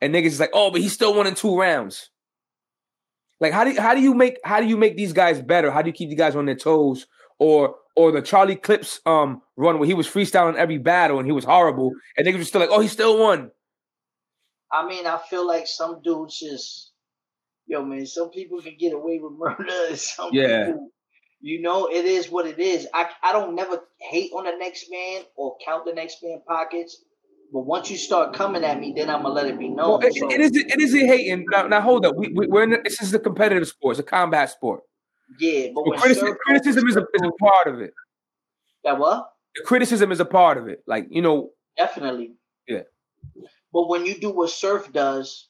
and 0.00 0.14
niggas 0.14 0.26
is 0.26 0.40
like, 0.40 0.50
oh, 0.52 0.70
but 0.70 0.80
he 0.80 0.88
still 0.88 1.14
won 1.14 1.26
in 1.26 1.34
two 1.34 1.56
rounds. 1.58 2.10
Like, 3.40 3.52
how 3.52 3.64
do 3.64 3.70
you, 3.72 3.80
how 3.80 3.94
do 3.94 4.00
you 4.00 4.14
make 4.14 4.38
how 4.44 4.60
do 4.60 4.66
you 4.66 4.76
make 4.76 4.96
these 4.96 5.12
guys 5.12 5.40
better? 5.40 5.70
How 5.70 5.82
do 5.82 5.88
you 5.88 5.92
keep 5.92 6.08
the 6.10 6.16
guys 6.16 6.34
on 6.34 6.46
their 6.46 6.54
toes? 6.56 7.06
Or 7.38 7.76
or 7.94 8.10
the 8.12 8.22
Charlie 8.22 8.56
Clips 8.56 9.00
um 9.06 9.42
run 9.56 9.78
where 9.78 9.86
he 9.86 9.94
was 9.94 10.08
freestyling 10.08 10.56
every 10.56 10.78
battle 10.78 11.18
and 11.18 11.26
he 11.26 11.32
was 11.32 11.44
horrible, 11.44 11.92
and 12.16 12.26
niggas 12.26 12.38
were 12.38 12.44
still 12.44 12.60
like, 12.62 12.70
oh, 12.72 12.80
he 12.80 12.88
still 12.88 13.18
won. 13.18 13.50
I 14.72 14.86
mean, 14.88 15.06
I 15.06 15.18
feel 15.30 15.46
like 15.46 15.66
some 15.66 16.00
dudes 16.02 16.38
just, 16.40 16.92
yo, 17.66 17.84
man, 17.84 18.04
some 18.06 18.30
people 18.30 18.60
can 18.60 18.76
get 18.78 18.92
away 18.94 19.20
with 19.22 19.32
murder. 19.38 19.96
Some 19.96 20.30
Yeah. 20.32 20.66
people, 20.66 20.90
you 21.40 21.60
know, 21.62 21.88
it 21.90 22.04
is 22.04 22.30
what 22.30 22.46
it 22.46 22.58
is. 22.58 22.86
I, 22.94 23.08
I 23.22 23.32
don't 23.32 23.54
never 23.54 23.80
hate 24.00 24.30
on 24.32 24.44
the 24.44 24.56
next 24.58 24.86
man 24.90 25.22
or 25.36 25.56
count 25.64 25.84
the 25.84 25.92
next 25.92 26.18
man 26.22 26.40
pockets. 26.46 27.02
But 27.52 27.60
once 27.60 27.90
you 27.90 27.96
start 27.96 28.34
coming 28.34 28.64
at 28.64 28.80
me, 28.80 28.92
then 28.96 29.08
I'm 29.08 29.22
gonna 29.22 29.34
let 29.34 29.46
it 29.46 29.58
be 29.58 29.68
known. 29.68 30.00
Well, 30.00 30.00
it, 30.00 30.14
So, 30.14 30.28
it 30.30 30.40
is 30.40 30.50
it 30.56 30.80
is 30.80 30.94
a 30.94 31.06
hating. 31.06 31.44
Now, 31.50 31.68
now 31.68 31.80
hold 31.80 32.04
up. 32.04 32.16
We, 32.16 32.32
we 32.34 32.48
we're 32.48 32.64
in 32.64 32.82
this 32.82 33.00
is 33.00 33.14
a 33.14 33.20
competitive 33.20 33.68
sport. 33.68 33.92
It's 33.92 34.00
a 34.00 34.02
combat 34.02 34.50
sport. 34.50 34.80
yeah, 35.38 35.68
but 35.72 35.86
when 35.86 35.98
criticism, 35.98 36.28
Surf- 36.28 36.38
criticism 36.44 36.88
is 36.88 36.96
a, 36.96 37.00
is 37.14 37.22
a 37.22 37.30
part 37.44 37.68
of 37.68 37.80
it. 37.80 37.92
that 38.84 38.98
what? 38.98 39.28
The 39.54 39.62
criticism 39.64 40.10
is 40.10 40.18
a 40.18 40.24
part 40.24 40.58
of 40.58 40.66
it. 40.66 40.82
Like 40.88 41.06
you 41.08 41.22
know, 41.22 41.50
Definitely. 41.78 42.34
Yeah. 42.66 42.82
But 43.72 43.88
when 43.88 44.06
you 44.06 44.18
do 44.18 44.30
what 44.30 44.50
Surf 44.50 44.92
does, 44.92 45.48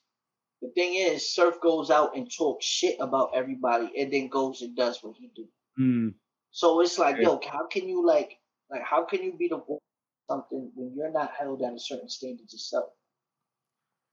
the 0.61 0.69
thing 0.75 0.95
is, 0.95 1.35
Surf 1.35 1.55
goes 1.63 1.91
out 1.91 2.15
and 2.17 2.31
talks 2.31 2.67
shit 2.67 2.97
about 3.01 3.31
everybody, 3.35 3.91
and 3.99 4.13
then 4.13 4.29
goes 4.29 4.61
and 4.61 4.77
does 4.77 4.99
what 5.03 5.15
he 5.19 5.31
do. 5.35 5.47
Mm, 5.79 6.15
So 6.51 6.81
it's 6.81 6.99
like, 6.99 7.19
yo, 7.19 7.41
how 7.51 7.67
can 7.67 7.89
you 7.89 8.07
like, 8.07 8.39
like, 8.71 8.83
how 8.83 9.05
can 9.05 9.23
you 9.23 9.37
be 9.37 9.49
the 9.49 9.61
something 10.29 10.73
when 10.75 10.95
you're 10.97 11.13
not 11.13 11.33
held 11.39 11.63
at 11.63 11.75
a 11.75 11.79
certain 11.79 12.09
standard 12.09 12.51
yourself? 12.53 12.91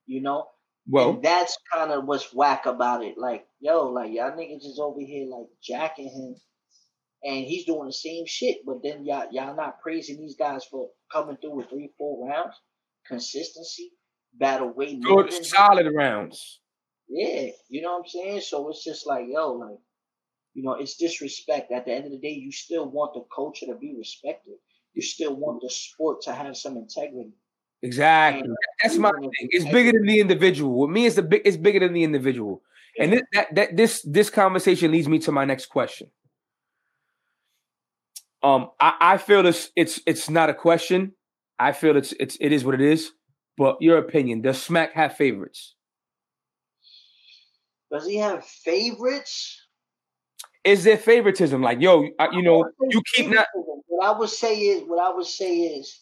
You 0.05 0.21
know, 0.21 0.47
well, 0.87 1.11
and 1.11 1.23
that's 1.23 1.57
kind 1.73 1.91
of 1.91 2.05
what's 2.05 2.33
whack 2.33 2.65
about 2.65 3.03
it. 3.03 3.17
Like, 3.17 3.45
yo, 3.59 3.89
like 3.89 4.11
y'all 4.11 4.31
niggas 4.31 4.65
is 4.65 4.79
over 4.81 4.99
here 4.99 5.25
like 5.27 5.47
jacking 5.63 6.09
him, 6.09 6.35
and 7.23 7.45
he's 7.45 7.65
doing 7.65 7.87
the 7.87 7.93
same 7.93 8.25
shit, 8.25 8.57
but 8.65 8.83
then 8.83 9.05
y'all 9.05 9.27
y'all 9.31 9.55
not 9.55 9.81
praising 9.81 10.19
these 10.19 10.35
guys 10.35 10.65
for 10.65 10.89
coming 11.11 11.37
through 11.37 11.55
with 11.55 11.69
three, 11.69 11.91
four 11.97 12.27
rounds, 12.27 12.55
consistency, 13.07 13.91
battle 14.33 14.73
weight, 14.73 15.01
good 15.01 15.31
solid 15.31 15.87
rounds. 15.95 16.59
Yeah, 17.07 17.47
you 17.69 17.81
know 17.81 17.93
what 17.93 17.99
I'm 17.99 18.07
saying? 18.07 18.41
So 18.41 18.69
it's 18.69 18.83
just 18.83 19.07
like, 19.07 19.25
yo, 19.29 19.53
like, 19.53 19.77
you 20.53 20.63
know, 20.63 20.73
it's 20.73 20.95
disrespect. 20.95 21.71
At 21.71 21.85
the 21.85 21.93
end 21.93 22.05
of 22.05 22.11
the 22.11 22.19
day, 22.19 22.33
you 22.33 22.51
still 22.51 22.89
want 22.89 23.13
the 23.13 23.23
culture 23.33 23.65
to 23.67 23.75
be 23.75 23.95
respected. 23.97 24.55
You 24.93 25.01
still 25.01 25.35
want 25.35 25.61
the 25.61 25.69
sport 25.69 26.21
to 26.23 26.33
have 26.33 26.55
some 26.55 26.77
integrity. 26.77 27.33
Exactly. 27.81 28.41
And 28.41 28.55
That's 28.81 28.97
my 28.97 29.11
thing. 29.11 29.31
It's 29.49 29.65
bigger 29.65 29.91
than 29.91 30.05
the 30.05 30.19
individual. 30.19 30.79
With 30.79 30.91
me, 30.91 31.05
it's 31.05 31.15
the 31.15 31.23
big. 31.23 31.41
It's 31.43 31.57
bigger 31.57 31.79
than 31.79 31.93
the 31.93 32.03
individual. 32.03 32.61
And 32.97 33.13
this, 33.13 33.21
that 33.33 33.55
that 33.55 33.75
this 33.75 34.01
this 34.03 34.29
conversation 34.29 34.91
leads 34.91 35.07
me 35.07 35.19
to 35.19 35.31
my 35.31 35.45
next 35.45 35.65
question. 35.65 36.09
Um, 38.41 38.69
I, 38.79 38.93
I 39.01 39.17
feel 39.17 39.43
this. 39.43 39.71
It's 39.75 39.99
it's 40.05 40.29
not 40.29 40.49
a 40.49 40.53
question. 40.53 41.13
I 41.59 41.71
feel 41.71 41.97
it's 41.97 42.13
it's 42.19 42.37
it 42.39 42.51
is 42.51 42.63
what 42.63 42.75
it 42.75 42.81
is. 42.81 43.11
But 43.57 43.77
your 43.81 43.97
opinion? 43.97 44.41
Does 44.41 44.61
Smack 44.61 44.93
have 44.93 45.17
favorites? 45.17 45.75
Does 47.91 48.07
he 48.07 48.17
have 48.17 48.45
favorites? 48.45 49.62
Is 50.63 50.83
there 50.83 50.97
favoritism? 50.97 51.61
Like, 51.61 51.81
yo, 51.81 52.07
I- 52.19 52.31
you 52.31 52.41
know, 52.41 52.65
you 52.89 53.01
keep 53.13 53.27
not. 53.29 53.45
What 53.87 54.05
I 54.07 54.17
would 54.17 54.29
say 54.29 54.55
is, 54.55 54.83
what 54.87 54.99
I 54.99 55.13
would 55.13 55.25
say 55.25 55.55
is, 55.57 56.01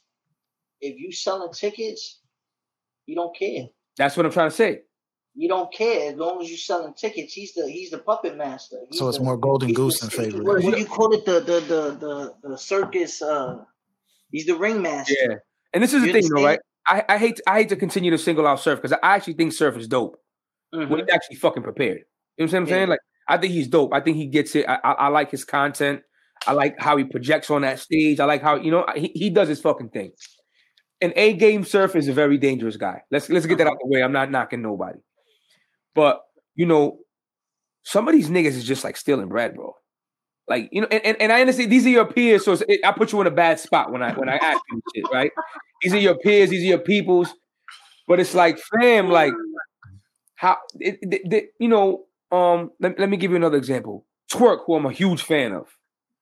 if 0.79 0.97
you 0.99 1.11
selling 1.11 1.51
tickets, 1.51 2.19
you 3.05 3.15
don't 3.15 3.35
care. 3.35 3.67
That's 3.97 4.15
what 4.15 4.25
I'm 4.25 4.31
trying 4.31 4.49
to 4.49 4.55
say. 4.55 4.81
You 5.35 5.47
don't 5.47 5.73
care 5.73 6.11
as 6.11 6.15
long 6.17 6.41
as 6.41 6.49
you 6.49 6.57
selling 6.57 6.93
tickets. 6.93 7.33
He's 7.33 7.53
the 7.53 7.69
he's 7.69 7.89
the 7.91 7.99
puppet 7.99 8.37
master. 8.37 8.77
He's 8.89 8.99
So 8.99 9.07
it's 9.07 9.17
the- 9.17 9.23
more 9.23 9.37
golden 9.37 9.69
he's 9.69 9.75
the- 9.77 9.81
goose 9.83 9.99
than 9.99 10.09
he's 10.09 10.19
favorite. 10.19 10.43
What, 10.45 10.63
what 10.63 10.73
do 10.73 10.79
you 10.79 10.85
call 10.85 11.13
it? 11.13 11.25
The 11.25 11.39
the 11.39 11.59
the 11.61 11.97
the, 12.43 12.49
the 12.49 12.57
circus. 12.57 13.21
Uh, 13.21 13.63
he's 14.31 14.45
the 14.45 14.55
ringmaster. 14.55 15.13
Yeah. 15.21 15.35
And 15.73 15.81
this 15.81 15.93
is 15.93 16.01
the 16.01 16.07
You 16.07 16.13
thing, 16.13 16.29
though, 16.29 16.43
right? 16.43 16.59
understand? 16.89 17.05
I, 17.09 17.15
I 17.15 17.17
hate 17.17 17.41
I 17.47 17.57
hate 17.59 17.69
to 17.69 17.75
continue 17.75 18.11
to 18.11 18.17
single 18.17 18.45
out 18.45 18.59
Surf 18.59 18.81
because 18.81 18.91
I 19.01 19.15
actually 19.15 19.33
think 19.33 19.53
Surf 19.53 19.77
is 19.77 19.87
dope. 19.87 20.17
Mhm. 20.73 20.89
when 20.89 20.99
he's 21.01 21.09
actually 21.13 21.35
fucking 21.37 21.63
prepared. 21.63 22.03
You 22.37 22.45
know 22.45 22.51
what 22.51 22.53
I'm 22.57 22.65
Yeah. 22.65 22.69
saying? 22.73 22.89
Like, 22.89 22.99
I 23.31 23.37
think 23.39 23.53
he's 23.53 23.67
dope. 23.69 23.93
I 23.93 24.01
think 24.01 24.17
he 24.17 24.27
gets 24.27 24.55
it. 24.55 24.65
I, 24.69 24.79
I, 24.83 24.91
I 24.93 25.07
like 25.09 25.31
his 25.31 25.45
content. 25.45 26.01
I 26.47 26.53
like 26.53 26.75
how 26.79 26.97
he 26.97 27.05
projects 27.05 27.51
on 27.51 27.63
that 27.63 27.79
stage. 27.79 28.19
I 28.19 28.25
like 28.25 28.41
how 28.43 28.55
you 28.57 28.71
know 28.71 28.85
he, 28.95 29.11
he 29.15 29.29
does 29.31 29.49
his 29.49 29.61
fucking 29.61 29.89
thing. 29.89 30.11
An 31.01 31.13
A 31.15 31.33
game 31.33 31.63
surf 31.65 31.95
is 31.95 32.07
a 32.07 32.13
very 32.13 32.37
dangerous 32.37 32.77
guy. 32.77 33.01
Let's 33.11 33.29
let's 33.29 33.45
get 33.47 33.57
that 33.59 33.67
out 33.67 33.73
of 33.73 33.79
the 33.83 33.87
way. 33.89 34.03
I'm 34.03 34.11
not 34.13 34.31
knocking 34.31 34.61
nobody, 34.61 34.99
but 35.95 36.21
you 36.55 36.65
know, 36.65 36.99
some 37.83 38.07
of 38.07 38.13
these 38.15 38.29
niggas 38.29 38.49
is 38.57 38.65
just 38.65 38.83
like 38.83 38.97
stealing 38.97 39.29
bread, 39.29 39.55
bro. 39.55 39.73
Like 40.47 40.69
you 40.71 40.81
know, 40.81 40.87
and, 40.91 41.05
and, 41.05 41.21
and 41.21 41.33
I 41.33 41.41
understand 41.41 41.71
these 41.71 41.85
are 41.85 41.89
your 41.91 42.05
peers, 42.05 42.45
so 42.45 42.53
it, 42.53 42.81
I 42.85 42.91
put 42.93 43.11
you 43.13 43.21
in 43.21 43.27
a 43.27 43.31
bad 43.31 43.59
spot 43.59 43.91
when 43.91 44.03
I 44.03 44.13
when 44.13 44.29
I 44.29 44.37
ask 44.37 44.61
you 44.71 44.81
shit, 44.95 45.05
right? 45.13 45.31
These 45.83 45.93
are 45.93 45.99
your 45.99 46.17
peers, 46.17 46.49
these 46.51 46.63
are 46.63 46.67
your 46.67 46.79
peoples, 46.79 47.33
but 48.07 48.19
it's 48.19 48.35
like, 48.35 48.59
fam, 48.81 49.09
like 49.09 49.33
how 50.35 50.57
it, 50.79 50.97
it, 51.01 51.33
it- 51.33 51.49
you 51.59 51.67
know 51.67 52.05
um 52.31 52.71
let, 52.79 52.99
let 52.99 53.09
me 53.09 53.17
give 53.17 53.31
you 53.31 53.37
another 53.37 53.57
example. 53.57 54.05
Twork 54.31 54.59
who 54.65 54.75
i'm 54.75 54.85
a 54.85 54.91
huge 54.91 55.21
fan 55.23 55.53
of. 55.53 55.67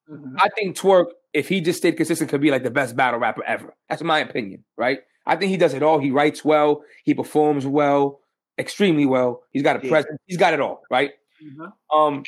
Mhm. 0.10 0.36
i 0.40 0.50
think 0.58 0.76
Twork 0.78 1.08
if 1.34 1.48
he 1.50 1.62
just 1.62 1.80
stayed 1.80 1.98
consistent 1.98 2.30
could 2.30 2.42
be 2.42 2.52
like 2.52 2.64
the 2.64 2.72
best 2.72 2.96
battle 2.96 3.20
rapper 3.20 3.44
ever. 3.46 3.76
That's 3.90 4.04
my 4.04 4.20
opinion 4.20 4.64
right? 4.78 5.00
I 5.28 5.36
think 5.36 5.52
he 5.52 5.58
does 5.58 5.76
it 5.76 5.84
all. 5.84 6.00
He 6.00 6.10
writes 6.12 6.44
well. 6.44 6.84
He 7.04 7.14
performs 7.14 7.68
well 7.68 8.22
extremely 8.58 9.06
well. 9.06 9.44
He's 9.52 9.62
got 9.64 9.78
a 9.78 9.84
Yeah. 9.86 9.92
presence. 9.92 10.20
He's 10.26 10.38
got 10.38 10.54
it 10.56 10.62
all 10.62 10.82
right? 10.92 11.12
Mhm. 11.44 11.72
um 11.94 12.24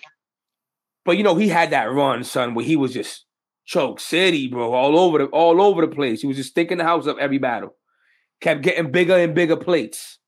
but 1.06 1.18
you 1.18 1.24
know 1.24 1.36
he 1.36 1.50
had 1.50 1.72
that 1.72 1.92
run 1.92 2.24
son 2.24 2.54
where 2.54 2.66
he 2.66 2.76
was 2.76 2.94
just 2.94 3.26
choke 3.66 4.00
city 4.00 4.48
bro 4.48 4.74
all 4.74 5.00
over 5.00 5.18
the 5.20 5.26
all 5.28 5.62
over 5.62 5.82
the 5.86 5.96
place. 5.96 6.22
He 6.22 6.28
was 6.28 6.38
just 6.38 6.52
stinking 6.52 6.78
the 6.80 6.84
house 6.84 7.08
up 7.08 7.18
every 7.20 7.38
battle. 7.40 7.76
Kept 8.42 8.62
getting 8.64 8.92
bigger 8.92 9.18
and 9.18 9.36
bigger 9.36 9.58
plates. 9.58 10.20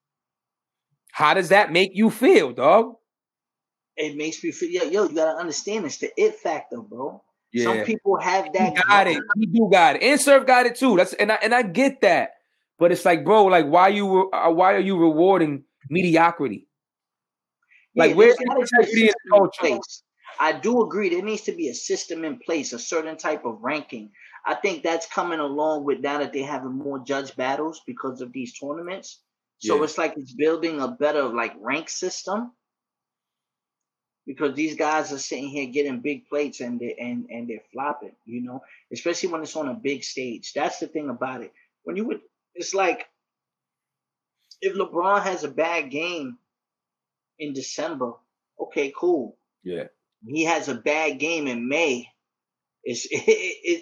How 1.12 1.34
does 1.34 1.50
that 1.50 1.72
make 1.72 1.92
you 1.94 2.10
feel 2.10 2.52
dog 2.54 2.96
It 3.96 4.16
makes 4.18 4.44
me 4.44 4.52
feel. 4.52 4.70
Yo, 4.72 4.90
yo, 4.90 5.04
you 5.10 5.16
gotta 5.16 5.38
understand 5.38 5.86
it's 5.86 5.98
the 5.98 6.12
it 6.18 6.36
factor, 6.36 6.82
bro. 6.82 7.22
Yeah, 7.52 7.66
Some 7.66 7.86
people 7.86 8.20
have 8.20 8.46
he 8.46 8.52
that. 8.54 8.76
got 8.88 9.08
it. 9.08 9.24
He 9.36 9.46
do 9.46 9.70
got 9.72 9.98
it. 9.98 10.04
And 10.04 10.20
Surf 10.20 10.48
got 10.48 10.66
it 10.66 10.76
too. 10.76 10.98
That's 10.98 11.14
and 11.14 11.32
I 11.32 11.36
and 11.36 11.54
I 11.54 11.62
get 11.62 12.02
that. 12.02 12.32
But 12.80 12.92
it's 12.92 13.06
like, 13.06 13.24
bro, 13.24 13.46
like 13.46 13.68
why 13.68 13.90
you 13.90 14.32
uh, 14.32 14.50
why 14.50 14.74
are 14.74 14.80
you 14.80 14.98
rewarding 14.98 15.64
mediocrity? 15.90 16.68
Like, 17.96 18.12
Yeah, 18.12 18.16
where's 18.16 18.38
integrity 18.40 19.08
in 19.08 19.14
culture? 19.32 19.80
I 20.40 20.52
do 20.54 20.82
agree. 20.82 21.10
There 21.10 21.22
needs 21.22 21.44
to 21.44 21.52
be 21.52 21.70
a 21.70 21.76
system 21.76 22.26
in 22.26 22.40
place, 22.40 22.74
a 22.74 22.80
certain 22.80 23.18
type 23.18 23.46
of 23.46 23.60
ranking. 23.62 24.12
I 24.46 24.56
think 24.56 24.82
that's 24.82 25.06
coming 25.06 25.40
along 25.40 25.86
with 25.86 26.00
now 26.00 26.18
that 26.18 26.34
they're 26.34 26.48
having 26.48 26.74
more 26.74 27.00
judge 27.00 27.36
battles 27.36 27.82
because 27.86 28.20
of 28.22 28.34
these 28.34 28.58
tournaments. 28.58 29.22
So 29.60 29.78
Yeah. 29.78 29.84
it's 29.84 29.98
like 30.00 30.16
it's 30.18 30.34
building 30.34 30.82
a 30.82 30.88
better 30.88 31.24
like 31.30 31.54
rank 31.60 31.90
system 31.90 32.52
because 34.26 34.56
these 34.56 34.76
guys 34.76 35.12
are 35.12 35.18
sitting 35.20 35.50
here 35.50 35.68
getting 35.68 36.00
big 36.02 36.28
plates 36.28 36.62
and 36.62 36.80
they 36.80 36.96
and 37.00 37.28
and 37.30 37.50
they're 37.50 37.64
flopping, 37.74 38.16
you 38.26 38.42
know, 38.42 38.62
especially 38.92 39.30
when 39.30 39.42
it's 39.42 39.56
on 39.56 39.70
a 39.70 39.74
big 39.74 40.04
stage. 40.04 40.54
That's 40.54 40.80
the 40.80 40.88
thing 40.88 41.10
about 41.10 41.42
it. 41.42 41.52
When 41.84 41.96
you 41.96 42.06
would, 42.06 42.22
it's 42.56 42.74
like 42.74 43.08
if 44.62 44.76
LeBron 44.76 45.24
has 45.24 45.44
a 45.44 45.50
bad 45.50 45.90
game 45.92 46.38
in 47.40 47.54
December, 47.54 48.14
okay, 48.60 48.94
cool. 48.98 49.38
Yeah. 49.64 49.86
He 50.26 50.46
has 50.46 50.70
a 50.70 50.76
bad 50.76 51.20
game 51.20 51.48
in 51.48 51.68
May. 51.68 52.08
It's 52.84 53.06
it, 53.12 53.12
it, 53.28 53.30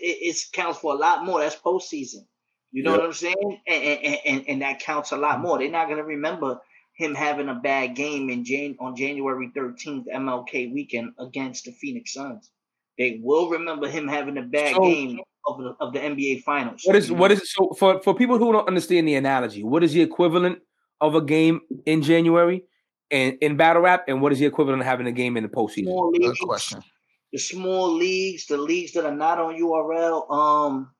it, 0.02 0.18
it's 0.28 0.50
counts 0.50 0.80
for 0.80 0.94
a 0.94 0.98
lot 0.98 1.26
more. 1.26 1.40
That's 1.42 1.56
postseason. 1.56 2.26
You 2.72 2.84
know 2.84 2.92
Yep. 2.92 3.00
what 3.00 3.06
I'm 3.06 3.14
saying? 3.14 3.62
And, 3.68 3.84
and, 3.84 4.18
and, 4.26 4.46
and 4.48 4.62
that 4.62 4.80
counts 4.80 5.12
a 5.12 5.18
lot 5.18 5.42
more. 5.42 5.58
They're 5.60 5.70
not 5.72 5.90
gonna 5.90 6.04
remember 6.04 6.62
him 6.94 7.16
having 7.16 7.50
a 7.50 7.56
bad 7.56 7.96
game 7.96 8.30
in 8.30 8.44
Jan- 8.44 8.78
on 8.80 8.96
January 8.96 9.52
13th, 9.56 10.06
MLK 10.14 10.72
weekend 10.74 11.14
against 11.20 11.66
the 11.66 11.72
Phoenix 11.72 12.14
Suns. 12.14 12.52
They 12.98 13.20
will 13.24 13.50
remember 13.50 13.88
him 13.88 14.08
having 14.08 14.38
a 14.38 14.44
bad 14.44 14.76
So- 14.76 14.82
game 14.84 15.20
of 15.48 15.58
the 15.58 15.76
of 15.80 15.94
the 15.94 16.00
NBA 16.00 16.44
Finals. 16.44 16.82
What 16.86 16.96
is 16.96 17.10
you 17.10 17.16
what 17.16 17.30
know? 17.30 17.36
is 17.36 17.52
so 17.54 17.72
for 17.78 18.02
for 18.04 18.14
people 18.14 18.38
who 18.38 18.52
don't 18.52 18.68
understand 18.68 19.08
the 19.08 19.16
analogy? 19.16 19.64
What 19.64 19.84
is 19.84 19.94
the 19.94 20.02
equivalent 20.02 20.60
of 21.00 21.16
a 21.16 21.22
game 21.22 21.62
in 21.88 22.04
January 22.04 22.64
and 23.10 23.38
in 23.42 23.58
battle 23.58 23.82
rap, 23.82 24.06
and 24.08 24.22
what 24.22 24.32
is 24.32 24.40
the 24.40 24.46
equivalent 24.46 24.82
of 24.82 24.86
having 24.88 25.08
a 25.08 25.12
game 25.12 25.36
in 25.38 25.44
the 25.44 25.50
postseason? 25.50 25.86
small 25.86 26.12
Good 26.12 26.38
question. 26.42 26.84
the 27.34 27.40
small 27.40 27.92
leagues, 27.92 28.46
the 28.46 28.58
leagues 28.58 28.92
that 28.94 29.06
are 29.06 29.16
not 29.16 29.40
on 29.40 29.56
URL. 29.56 30.30
Um, 30.30 30.92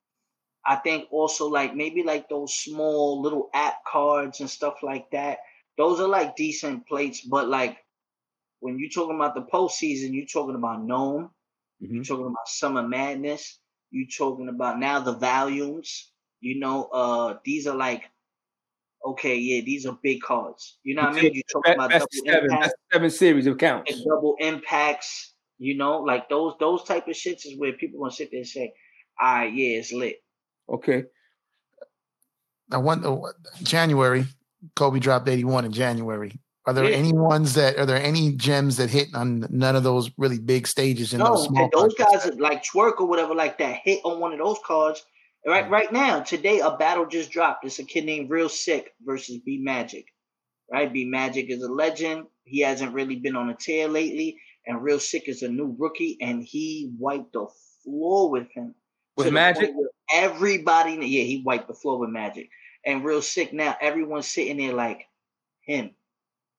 I 0.66 0.76
think 0.76 1.06
also 1.12 1.48
like 1.48 1.76
maybe 1.76 2.02
like 2.02 2.28
those 2.28 2.54
small 2.54 3.20
little 3.22 3.48
app 3.54 3.84
cards 3.84 4.40
and 4.40 4.50
stuff 4.50 4.82
like 4.82 5.08
that. 5.12 5.38
Those 5.78 6.00
are 6.00 6.08
like 6.08 6.36
decent 6.36 6.86
plates, 6.86 7.22
but 7.22 7.48
like 7.48 7.78
when 8.60 8.78
you're 8.78 8.90
talking 8.90 9.16
about 9.16 9.34
the 9.34 9.42
postseason, 9.42 10.12
you're 10.12 10.26
talking 10.26 10.54
about 10.54 10.84
NOME, 10.84 11.30
Mm-hmm. 11.82 11.96
You're 11.96 12.04
talking 12.04 12.26
about 12.26 12.46
Summer 12.48 12.86
Madness. 12.86 13.58
You're 13.90 14.06
talking 14.16 14.48
about 14.48 14.78
now 14.78 15.00
the 15.00 15.14
volumes. 15.14 16.12
You 16.40 16.58
know, 16.60 16.84
uh, 16.84 17.38
these 17.44 17.66
are 17.66 17.76
like, 17.76 18.04
okay, 19.04 19.36
yeah, 19.36 19.62
these 19.64 19.86
are 19.86 19.98
big 20.02 20.22
cards. 20.22 20.78
You 20.82 20.94
know 20.94 21.02
what 21.02 21.12
I 21.18 21.22
mean? 21.22 21.34
You're 21.34 21.42
talking 21.52 21.74
about 21.74 21.90
Best 21.90 22.06
double 22.10 22.32
seven, 22.32 22.44
impact, 22.44 22.62
best 22.62 22.74
seven 22.92 23.10
series 23.10 23.46
of 23.46 23.58
counts. 23.58 23.92
and 23.92 24.04
double 24.04 24.36
impacts. 24.38 25.34
You 25.58 25.76
know, 25.76 25.98
like 25.98 26.28
those 26.28 26.54
those 26.58 26.82
type 26.84 27.06
of 27.06 27.14
shits 27.14 27.46
is 27.46 27.56
where 27.56 27.72
people 27.72 28.00
gonna 28.00 28.10
sit 28.10 28.30
there 28.32 28.38
and 28.38 28.48
say, 28.48 28.72
"All 29.20 29.34
right, 29.34 29.52
yeah, 29.52 29.78
it's 29.78 29.92
lit." 29.92 30.16
Okay. 30.68 31.04
I 32.70 32.78
wonder, 32.78 33.16
January, 33.62 34.24
Kobe 34.76 35.00
dropped 35.00 35.28
81 35.28 35.64
in 35.64 35.72
January. 35.72 36.38
Are 36.66 36.72
there 36.72 36.88
Yeah. 36.88 36.96
any 36.96 37.12
ones 37.12 37.54
that 37.54 37.76
are 37.76 37.86
there 37.86 38.00
any 38.00 38.32
gems 38.32 38.76
that 38.76 38.88
hit 38.88 39.08
on 39.14 39.46
none 39.50 39.74
of 39.74 39.82
those 39.82 40.10
really 40.16 40.38
big 40.38 40.66
stages 40.68 41.12
in 41.12 41.18
No, 41.18 41.34
those 41.34 41.46
small 41.46 41.64
and 41.64 41.72
those 41.72 41.94
guys 41.94 42.24
that 42.24 42.38
like 42.38 42.62
Twork 42.62 43.00
or 43.00 43.06
whatever 43.06 43.34
like 43.34 43.58
that 43.58 43.80
hit 43.82 44.00
on 44.04 44.20
one 44.20 44.32
of 44.32 44.38
those 44.38 44.58
cards. 44.64 45.04
Right, 45.44 45.68
right 45.68 45.92
now, 45.92 46.20
today 46.20 46.60
a 46.60 46.76
battle 46.76 47.04
just 47.04 47.32
dropped. 47.32 47.64
It's 47.64 47.80
a 47.80 47.84
kid 47.84 48.04
named 48.04 48.30
Real 48.30 48.48
Sick 48.48 48.92
versus 49.04 49.38
B 49.44 49.58
Magic. 49.60 50.06
Right, 50.70 50.92
B 50.92 51.04
Magic 51.04 51.50
is 51.50 51.64
a 51.64 51.68
legend. 51.68 52.26
He 52.44 52.60
hasn't 52.60 52.94
really 52.94 53.16
been 53.16 53.34
on 53.34 53.50
a 53.50 53.54
tear 53.56 53.88
lately, 53.88 54.38
and 54.68 54.80
Real 54.80 55.00
Sick 55.00 55.28
is 55.28 55.42
a 55.42 55.48
new 55.48 55.74
rookie, 55.76 56.16
and 56.20 56.44
he 56.44 56.92
wiped 56.96 57.32
the 57.32 57.48
floor 57.82 58.30
with 58.30 58.46
him. 58.52 58.76
With 59.16 59.32
Magic? 59.32 59.72
Everybody, 60.12 60.92
yeah, 60.92 61.24
he 61.24 61.42
wiped 61.44 61.66
the 61.66 61.74
floor 61.74 61.98
with 61.98 62.10
Magic, 62.10 62.48
and 62.84 63.04
Real 63.04 63.22
Sick. 63.22 63.52
Now 63.52 63.76
everyone's 63.80 64.28
sitting 64.28 64.56
there 64.56 64.72
like 64.72 65.06
him. 65.60 65.90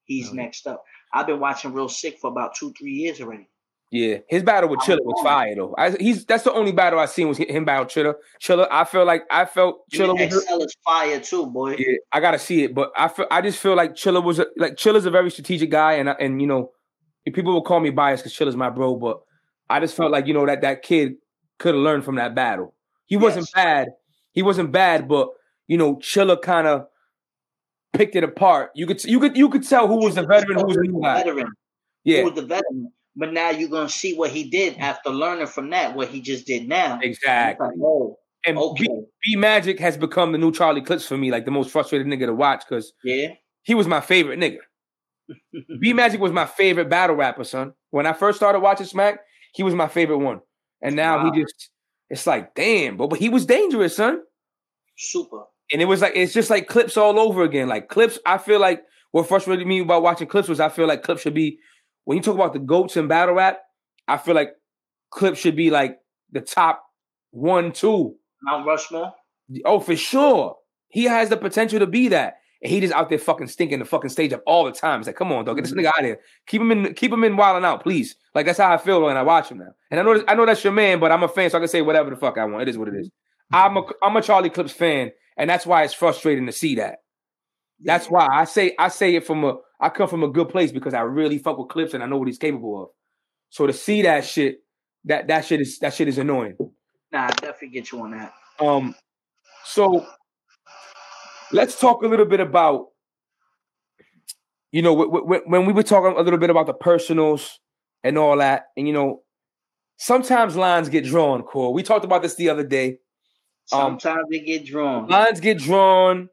He's 0.05 0.29
Mhm. 0.29 0.35
next 0.35 0.67
up. 0.67 0.83
I've 1.13 1.27
been 1.27 1.39
watching 1.39 1.73
Real 1.73 1.89
Sick 1.89 2.19
for 2.19 2.29
about 2.29 2.55
two, 2.55 2.73
three 2.73 2.91
years 2.91 3.21
already. 3.21 3.47
Yeah, 3.91 4.17
his 4.27 4.41
battle 4.41 4.71
with 4.71 4.79
I'm 4.81 4.87
Chilla 4.97 5.03
was 5.03 5.21
fire 5.23 5.53
though. 5.55 5.75
I, 5.77 5.91
he's 5.91 6.25
that's 6.25 6.43
the 6.43 6.51
only 6.51 6.71
battle 6.71 6.97
I 6.97 7.05
seen 7.05 7.27
was 7.27 7.37
him 7.37 7.63
battle 7.63 7.85
Chilla. 7.85 8.15
Chilla, 8.41 8.67
I 8.71 8.85
feel 8.85 9.05
like 9.05 9.23
I 9.29 9.45
felt 9.45 9.87
Chilla 9.91 10.17
Chilla 10.17 10.57
was. 10.57 10.65
Is 10.65 10.75
fire 10.83 11.19
too, 11.19 11.45
boy. 11.45 11.75
Yeah, 11.77 11.97
I 12.11 12.19
gotta 12.19 12.39
see 12.39 12.63
it, 12.63 12.73
but 12.73 12.91
I 12.97 13.07
feel 13.07 13.27
I 13.29 13.41
just 13.41 13.59
feel 13.59 13.75
like 13.75 13.93
Chilla 13.93 14.23
was 14.23 14.39
a, 14.39 14.47
like 14.57 14.77
Chilla's 14.77 15.05
a 15.05 15.11
very 15.11 15.29
strategic 15.29 15.69
guy, 15.69 15.93
and 15.93 16.09
and 16.09 16.41
you 16.41 16.47
know, 16.47 16.71
people 17.33 17.53
will 17.53 17.61
call 17.61 17.79
me 17.81 17.91
biased 17.91 18.23
because 18.23 18.35
Chilla's 18.35 18.55
my 18.55 18.71
bro, 18.71 18.95
but 18.95 19.21
I 19.69 19.79
just 19.79 19.95
felt 19.95 20.11
like 20.11 20.25
you 20.25 20.33
know 20.33 20.47
that 20.47 20.61
that 20.61 20.81
kid 20.81 21.17
could 21.59 21.75
have 21.75 21.83
learned 21.83 22.03
from 22.03 22.15
that 22.15 22.33
battle. 22.33 22.73
He 23.05 23.15
wasn't 23.15 23.45
Yes. 23.55 23.63
bad, 23.63 23.87
he 24.31 24.41
wasn't 24.41 24.71
bad, 24.71 25.07
but 25.07 25.29
you 25.67 25.77
know, 25.77 25.95
Chilla 25.97 26.41
kind 26.41 26.67
of 26.67 26.87
picked 27.93 28.15
it 28.15 28.23
apart. 28.23 28.71
You 28.75 28.85
could 28.87 29.03
you 29.03 29.19
could 29.19 29.37
you 29.37 29.49
could 29.49 29.67
tell 29.67 29.87
who 29.87 29.97
was 29.97 30.15
the 30.15 30.25
veteran, 30.25 30.59
who 30.59 30.65
was 30.65 30.75
the 30.77 30.83
new 30.83 31.01
guy. 31.01 31.23
veteran. 31.23 31.47
Yeah, 32.03 32.19
Who 32.19 32.25
was 32.25 32.35
the 32.35 32.41
veteran? 32.45 32.91
But 33.15 33.31
now 33.31 33.51
you're 33.51 33.69
gonna 33.69 33.87
see 33.89 34.15
what 34.15 34.31
he 34.31 34.49
did 34.49 34.77
after 34.77 35.09
learning 35.09 35.47
from 35.47 35.69
that, 35.69 35.95
what 35.95 36.09
he 36.09 36.19
just 36.21 36.45
did 36.47 36.67
now. 36.67 36.99
exactly. 37.01 37.67
Like, 37.67 37.75
oh, 37.81 38.17
And 38.45 38.57
okay, 38.57 38.83
B, 38.87 38.89
B 39.23 39.35
Magic 39.37 39.79
has 39.79 39.95
become 39.97 40.31
the 40.31 40.37
new 40.37 40.51
Charlie 40.51 40.81
Clips 40.81 41.05
for 41.07 41.17
me, 41.17 41.31
like 41.31 41.45
the 41.45 41.51
most 41.51 41.69
frustrated 41.71 42.07
nigga 42.07 42.25
to 42.25 42.33
watch 42.33 42.63
because 42.67 42.91
yeah. 43.03 43.29
he 43.61 43.75
was 43.75 43.87
my 43.87 44.01
favorite 44.01 44.39
nigga. 44.39 44.57
B 45.79 45.93
Magic 45.93 46.19
was 46.19 46.31
my 46.31 46.45
favorite 46.45 46.89
battle 46.89 47.15
rapper, 47.15 47.43
son. 47.43 47.73
When 47.91 48.05
I 48.07 48.13
first 48.13 48.37
started 48.37 48.59
watching 48.59 48.87
Smack, 48.87 49.19
he 49.53 49.63
was 49.63 49.75
my 49.75 49.87
favorite 49.87 50.17
one. 50.17 50.41
And 50.81 50.95
now 50.95 51.23
Wow. 51.23 51.31
he 51.31 51.41
just, 51.43 51.69
it's 52.09 52.27
like, 52.27 52.53
damn, 52.55 52.97
but, 52.97 53.11
but 53.11 53.19
he 53.19 53.29
was 53.29 53.45
dangerous, 53.45 53.95
son. 53.95 54.19
Super. 54.97 55.43
And 55.71 55.81
it 55.81 55.85
was 55.85 56.01
like, 56.01 56.13
it's 56.15 56.33
just 56.33 56.49
like 56.49 56.67
clips 56.67 56.97
all 56.97 57.19
over 57.19 57.43
again. 57.43 57.67
Like 57.67 57.87
clips, 57.87 58.19
I 58.25 58.37
feel 58.37 58.59
like 58.59 58.83
what 59.11 59.27
frustrated 59.27 59.65
me 59.65 59.79
about 59.79 60.03
watching 60.03 60.27
clips 60.27 60.49
was 60.49 60.59
I 60.59 60.69
feel 60.69 60.87
like 60.87 61.03
clips 61.03 61.21
should 61.21 61.33
be, 61.33 61.59
when 62.03 62.17
you 62.17 62.23
talk 62.23 62.35
about 62.35 62.53
the 62.53 62.59
GOATs 62.59 62.97
in 62.97 63.07
battle 63.07 63.35
rap, 63.35 63.59
I 64.07 64.17
feel 64.17 64.35
like 64.35 64.49
clips 65.09 65.39
should 65.39 65.55
be 65.55 65.69
like 65.69 65.97
the 66.31 66.41
top 66.41 66.83
one, 67.31 67.71
two. 67.71 68.15
Mount 68.41 68.67
Rushmore. 68.67 69.13
Oh, 69.65 69.79
for 69.79 69.95
sure. 69.95 70.57
He 70.89 71.05
has 71.05 71.29
the 71.29 71.37
potential 71.37 71.79
to 71.79 71.87
be 71.87 72.09
that. 72.09 72.35
And 72.61 72.71
he 72.71 72.79
just 72.79 72.93
out 72.93 73.09
there 73.09 73.19
fucking 73.19 73.47
stinking 73.47 73.79
the 73.79 73.85
fucking 73.85 74.09
stage 74.09 74.31
up 74.31 74.41
all 74.45 74.63
the 74.63 74.71
time. 74.71 74.99
It's 74.99 75.07
like, 75.07 75.17
come 75.17 75.31
on, 75.31 75.43
dog, 75.43 75.57
get 75.57 75.63
this 75.63 75.71
mm-hmm. 75.71 75.81
nigga 75.81 75.87
out 75.87 75.99
of 75.99 76.05
here. 76.05 76.19
Keep 76.47 76.61
him 76.61 76.71
in, 76.71 76.93
keep 76.93 77.11
him 77.11 77.23
in 77.23 77.35
wilding 77.35 77.65
out, 77.65 77.83
please. 77.83 78.15
Like 78.33 78.45
that's 78.45 78.57
how 78.57 78.71
I 78.73 78.77
feel 78.77 79.01
when 79.01 79.17
I 79.17 79.21
watch 79.21 79.49
him 79.49 79.57
now. 79.57 79.71
And 79.91 79.99
I 79.99 80.03
know, 80.03 80.23
I 80.27 80.35
know 80.35 80.45
that's 80.45 80.63
your 80.63 80.73
man, 80.73 80.99
but 80.99 81.11
I'm 81.11 81.23
a 81.23 81.27
fan, 81.27 81.49
so 81.49 81.57
I 81.57 81.61
can 81.61 81.67
say 81.67 81.81
whatever 81.81 82.09
the 82.09 82.15
fuck 82.15 82.37
I 82.37 82.45
want. 82.45 82.63
It 82.63 82.69
is 82.69 82.77
what 82.77 82.87
it 82.87 82.95
is. 82.95 83.07
Mm-hmm. 83.07 83.55
I'm 83.55 83.77
a, 83.77 83.83
I'm 84.01 84.15
a 84.15 84.21
Charlie 84.21 84.49
Clips 84.49 84.71
fan, 84.71 85.11
and 85.37 85.49
that's 85.49 85.65
why 85.65 85.83
it's 85.83 85.93
frustrating 85.93 86.45
to 86.45 86.51
see 86.51 86.75
that. 86.75 86.99
That's 87.83 88.07
why 88.07 88.27
I 88.31 88.45
say, 88.45 88.75
I 88.79 88.87
say 88.87 89.15
it 89.15 89.25
from 89.25 89.43
a, 89.43 89.55
I 89.79 89.89
come 89.89 90.07
from 90.07 90.23
a 90.23 90.29
good 90.29 90.49
place 90.49 90.71
because 90.71 90.93
I 90.93 91.01
really 91.01 91.37
fuck 91.37 91.57
with 91.57 91.69
Clips 91.69 91.93
and 91.93 92.03
I 92.03 92.07
know 92.07 92.17
what 92.17 92.27
he's 92.27 92.37
capable 92.37 92.83
of. 92.83 92.89
So 93.49 93.67
to 93.67 93.73
see 93.73 94.01
that 94.03 94.25
shit, 94.25 94.59
that 95.05 95.27
that 95.27 95.45
shit 95.45 95.61
is 95.61 95.79
that 95.79 95.93
shit 95.93 96.07
is 96.07 96.17
annoying. 96.17 96.55
Nah, 97.11 97.25
I 97.25 97.27
definitely 97.31 97.69
get 97.69 97.91
you 97.91 98.01
on 98.01 98.11
that. 98.11 98.33
Um, 98.59 98.95
so 99.65 100.05
let's 101.51 101.79
talk 101.79 102.03
a 102.03 102.07
little 102.07 102.25
bit 102.25 102.39
about, 102.39 102.87
you 104.71 104.81
know, 104.81 104.95
w- 104.95 105.21
w- 105.23 105.43
when 105.45 105.65
we 105.65 105.73
were 105.73 105.83
talking 105.83 106.17
a 106.17 106.21
little 106.21 106.39
bit 106.39 106.49
about 106.49 106.65
the 106.65 106.73
personals 106.73 107.59
and 108.03 108.17
all 108.17 108.37
that, 108.37 108.67
and 108.75 108.87
you 108.87 108.93
know, 108.93 109.21
sometimes 109.97 110.55
lines 110.55 110.89
get 110.89 111.05
drawn. 111.05 111.43
Core, 111.43 111.73
we 111.73 111.83
talked 111.83 112.05
about 112.05 112.21
this 112.21 112.35
the 112.35 112.49
other 112.49 112.65
day. 112.65 112.97
Um, 113.71 113.99
Sometimes 113.99 114.27
they 114.29 114.39
get 114.39 114.65
drawn. 114.65 115.07
Lines 115.07 115.39
get 115.39 115.57
drawn. 115.57 116.29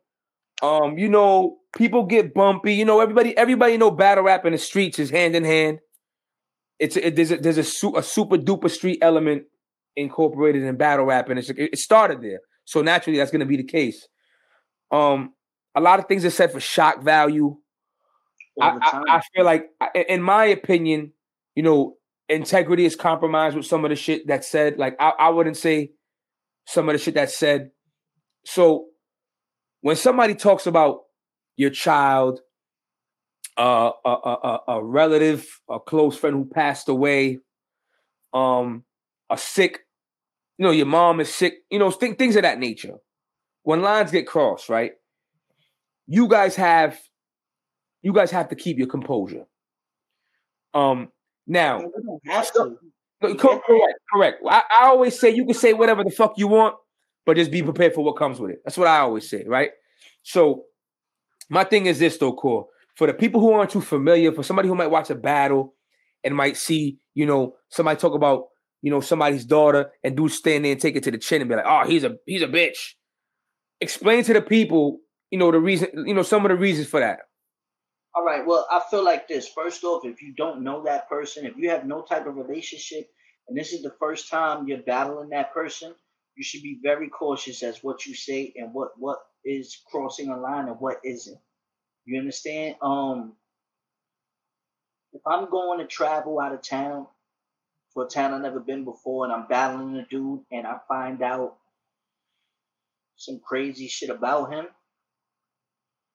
Um, 0.62 0.98
you 0.98 1.08
know, 1.08 1.58
people 1.76 2.04
get 2.04 2.34
bumpy. 2.34 2.74
You 2.74 2.84
know, 2.84 3.00
everybody, 3.00 3.36
everybody 3.36 3.76
know 3.76 3.90
battle 3.90 4.24
rap 4.24 4.44
in 4.44 4.52
the 4.52 4.58
streets 4.58 4.98
is 4.98 5.10
hand 5.10 5.36
in 5.36 5.44
hand. 5.44 5.78
It's 6.78 6.96
it, 6.96 7.14
there's 7.14 7.30
a 7.30 7.36
there's 7.36 7.58
a, 7.58 7.64
su- 7.64 7.96
a 7.96 8.02
super 8.02 8.36
duper 8.36 8.70
street 8.70 8.98
element 9.02 9.44
incorporated 9.96 10.62
in 10.62 10.76
battle 10.76 11.04
rap, 11.04 11.28
and 11.28 11.38
it's, 11.38 11.50
it 11.50 11.78
started 11.78 12.22
there. 12.22 12.40
So 12.64 12.82
naturally, 12.82 13.18
that's 13.18 13.30
going 13.30 13.40
to 13.40 13.46
be 13.46 13.56
the 13.56 13.64
case. 13.64 14.08
Um, 14.90 15.34
a 15.74 15.80
lot 15.80 15.98
of 15.98 16.06
things 16.06 16.24
are 16.24 16.30
said 16.30 16.52
for 16.52 16.60
shock 16.60 17.02
value. 17.02 17.56
I, 18.60 18.78
I. 18.80 19.16
I 19.16 19.20
feel 19.34 19.44
like, 19.44 19.68
in 20.08 20.22
my 20.22 20.46
opinion, 20.46 21.12
you 21.54 21.62
know, 21.62 21.94
integrity 22.28 22.84
is 22.84 22.96
compromised 22.96 23.56
with 23.56 23.66
some 23.66 23.84
of 23.84 23.90
the 23.90 23.96
shit 23.96 24.26
that's 24.26 24.48
said. 24.48 24.78
Like, 24.78 24.96
I, 24.98 25.12
I 25.18 25.28
wouldn't 25.30 25.56
say 25.56 25.92
some 26.66 26.88
of 26.88 26.94
the 26.94 26.98
shit 26.98 27.14
that's 27.14 27.36
said. 27.36 27.70
So, 28.44 28.86
when 29.80 29.96
somebody 29.96 30.34
talks 30.34 30.66
about 30.66 31.00
your 31.56 31.70
child, 31.70 32.40
uh, 33.58 33.90
a, 34.04 34.08
a, 34.08 34.36
a, 34.44 34.60
a 34.68 34.84
relative, 34.84 35.46
a 35.68 35.78
close 35.78 36.16
friend 36.16 36.36
who 36.36 36.44
passed 36.46 36.88
away, 36.88 37.38
um, 38.32 38.84
a 39.30 39.36
sick, 39.36 39.80
you 40.58 40.64
know, 40.64 40.70
your 40.72 40.86
mom 40.86 41.20
is 41.20 41.32
sick, 41.32 41.54
you 41.70 41.78
know, 41.78 41.90
th- 41.90 42.16
things 42.16 42.36
of 42.36 42.42
that 42.42 42.58
nature. 42.58 42.94
When 43.62 43.82
lines 43.82 44.10
get 44.10 44.26
crossed, 44.26 44.68
right? 44.68 44.92
You 46.06 46.28
guys 46.28 46.56
have, 46.56 46.98
you 48.02 48.12
guys 48.12 48.30
have 48.30 48.48
to 48.48 48.56
keep 48.56 48.78
your 48.78 48.88
composure. 48.88 49.44
Um, 50.72 51.08
now, 51.46 51.82
We 53.22 53.28
don't 53.28 53.38
have 53.38 53.40
to. 53.40 53.48
no, 53.48 53.60
co- 53.60 53.60
correct, 53.66 53.98
correct. 54.12 54.42
I, 54.48 54.62
I 54.80 54.86
always 54.86 55.18
say 55.18 55.30
you 55.30 55.44
can 55.44 55.54
say 55.54 55.72
whatever 55.72 56.04
the 56.04 56.10
fuck 56.10 56.34
you 56.36 56.48
want, 56.48 56.76
but 57.26 57.36
just 57.36 57.50
be 57.50 57.62
prepared 57.62 57.94
for 57.94 58.04
what 58.04 58.16
comes 58.16 58.40
with 58.40 58.52
it. 58.52 58.60
That's 58.64 58.78
what 58.78 58.88
I 58.88 59.00
always 59.00 59.28
say, 59.28 59.44
right? 59.46 59.70
So, 60.22 60.64
my 61.48 61.64
thing 61.64 61.86
is 61.86 61.98
this 61.98 62.18
though, 62.18 62.32
core. 62.32 62.66
For 62.96 63.06
the 63.06 63.14
people 63.14 63.40
who 63.40 63.52
aren't 63.52 63.70
too 63.70 63.80
familiar, 63.80 64.32
for 64.32 64.42
somebody 64.42 64.68
who 64.68 64.74
might 64.74 64.90
watch 64.90 65.10
a 65.10 65.14
battle 65.14 65.74
and 66.22 66.34
might 66.34 66.56
see, 66.56 66.98
you 67.14 67.26
know, 67.26 67.54
somebody 67.70 67.98
talk 67.98 68.14
about, 68.14 68.44
you 68.82 68.90
know, 68.90 69.00
somebody's 69.00 69.44
daughter 69.44 69.90
and 70.04 70.16
dude 70.16 70.32
stand 70.32 70.64
there 70.64 70.72
and 70.72 70.80
take 70.80 70.96
it 70.96 71.02
to 71.04 71.10
the 71.10 71.18
chin 71.18 71.40
and 71.40 71.48
be 71.48 71.56
like, 71.56 71.64
oh, 71.66 71.86
he's 71.86 72.04
a 72.04 72.16
he's 72.26 72.42
a 72.42 72.46
bitch. 72.46 72.94
Explain 73.80 74.24
to 74.24 74.34
the 74.34 74.42
people, 74.42 74.98
you 75.30 75.38
know, 75.38 75.50
the 75.50 75.58
reason, 75.60 75.88
you 76.06 76.14
know, 76.14 76.22
some 76.22 76.44
of 76.44 76.50
the 76.50 76.56
reasons 76.56 76.88
for 76.88 77.00
that. 77.00 77.20
All 78.14 78.24
right. 78.24 78.44
Well, 78.44 78.66
I 78.70 78.82
feel 78.90 79.04
like 79.04 79.28
this. 79.28 79.48
First 79.48 79.84
off, 79.84 80.04
if 80.04 80.20
you 80.20 80.34
don't 80.34 80.62
know 80.64 80.82
that 80.84 81.08
person, 81.08 81.46
if 81.46 81.56
you 81.56 81.70
have 81.70 81.86
no 81.86 82.02
type 82.02 82.26
of 82.26 82.36
relationship, 82.36 83.08
and 83.50 83.58
this 83.58 83.72
is 83.72 83.82
the 83.82 83.94
first 83.98 84.30
time 84.30 84.68
you're 84.68 84.78
battling 84.78 85.30
that 85.30 85.52
person, 85.52 85.92
you 86.36 86.44
should 86.44 86.62
be 86.62 86.78
very 86.84 87.08
cautious 87.08 87.64
as 87.64 87.82
what 87.82 88.06
you 88.06 88.14
say 88.14 88.54
and 88.56 88.72
what 88.72 88.90
what 88.96 89.18
is 89.44 89.76
crossing 89.90 90.30
a 90.30 90.40
line 90.40 90.68
and 90.68 90.78
what 90.80 90.98
isn't. 91.04 91.38
You 92.04 92.20
understand? 92.20 92.76
Um, 92.80 93.34
if 95.12 95.22
I'm 95.26 95.50
going 95.50 95.80
to 95.80 95.86
travel 95.86 96.40
out 96.40 96.54
of 96.54 96.62
town 96.62 97.08
for 97.92 98.06
a 98.06 98.08
town 98.08 98.32
I've 98.34 98.42
never 98.42 98.60
been 98.60 98.84
before, 98.84 99.24
and 99.24 99.34
I'm 99.34 99.48
battling 99.48 99.96
a 99.96 100.06
dude, 100.06 100.42
and 100.52 100.64
I 100.64 100.76
find 100.88 101.20
out 101.20 101.56
some 103.16 103.40
crazy 103.44 103.88
shit 103.88 104.10
about 104.10 104.52
him, 104.52 104.66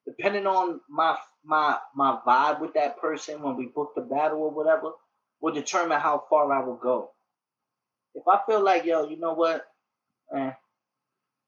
depending 0.07 0.47
on 0.47 0.79
my 0.89 1.17
my 1.43 1.77
my 1.95 2.17
vibe 2.25 2.61
with 2.61 2.75
that 2.75 2.97
person 3.01 3.43
when 3.43 3.57
we 3.57 3.65
book 3.65 3.91
the 3.93 4.01
battle 4.03 4.39
or 4.43 4.51
whatever, 4.51 4.91
will 5.41 5.53
determine 5.53 5.99
how 5.99 6.23
far 6.29 6.53
I 6.53 6.65
will 6.65 6.77
go. 6.77 7.11
If 8.15 8.23
I 8.27 8.39
feel 8.47 8.63
like, 8.63 8.85
yo, 8.85 9.07
you 9.09 9.19
know 9.19 9.33
what? 9.33 9.65
Eh, 10.35 10.51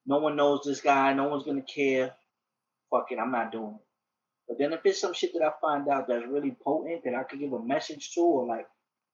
no 0.06 0.20
one 0.20 0.36
knows 0.36 0.62
this 0.66 0.82
guy, 0.82 1.14
no 1.14 1.30
one's 1.30 1.44
gonna 1.44 1.62
care. 1.62 2.14
Fuck 2.92 3.08
it, 3.12 3.20
I'm 3.20 3.32
not 3.32 3.52
doing 3.52 3.76
it. 3.76 3.86
But 4.48 4.58
then 4.60 4.74
if 4.74 4.82
it's 4.86 5.02
some 5.02 5.14
shit 5.14 5.32
that 5.34 5.46
I 5.46 5.52
find 5.62 5.88
out 5.90 6.08
that's 6.08 6.26
really 6.28 6.56
potent 6.64 7.04
that 7.06 7.16
I 7.16 7.24
could 7.24 7.40
give 7.40 7.54
a 7.54 7.64
message 7.64 8.14
to, 8.14 8.22
or 8.22 8.48
like 8.48 8.68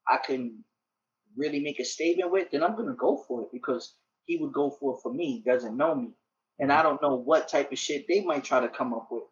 I 0.08 0.18
can 0.18 0.64
really 1.36 1.60
make 1.60 1.80
a 1.80 1.86
statement 1.86 2.32
with, 2.32 2.49
then 2.51 2.64
I'm 2.64 2.76
gonna 2.76 2.95
go 2.95 3.24
for 3.28 3.43
it 3.43 3.49
because 3.54 3.95
he 4.26 4.38
would 4.38 4.54
go 4.54 4.72
for 4.72 4.95
it 4.95 5.01
for 5.04 5.14
me. 5.14 5.41
He 5.43 5.51
doesn't 5.51 5.78
know 5.78 5.95
me, 5.95 6.10
and 6.60 6.72
I 6.72 6.84
don't 6.84 7.01
know 7.01 7.16
what 7.16 7.49
type 7.49 7.72
of 7.72 7.80
shit 7.80 8.06
they 8.08 8.24
might 8.24 8.43
try 8.43 8.60
to 8.60 8.70
come 8.70 8.93
up 8.93 9.08
with. 9.12 9.24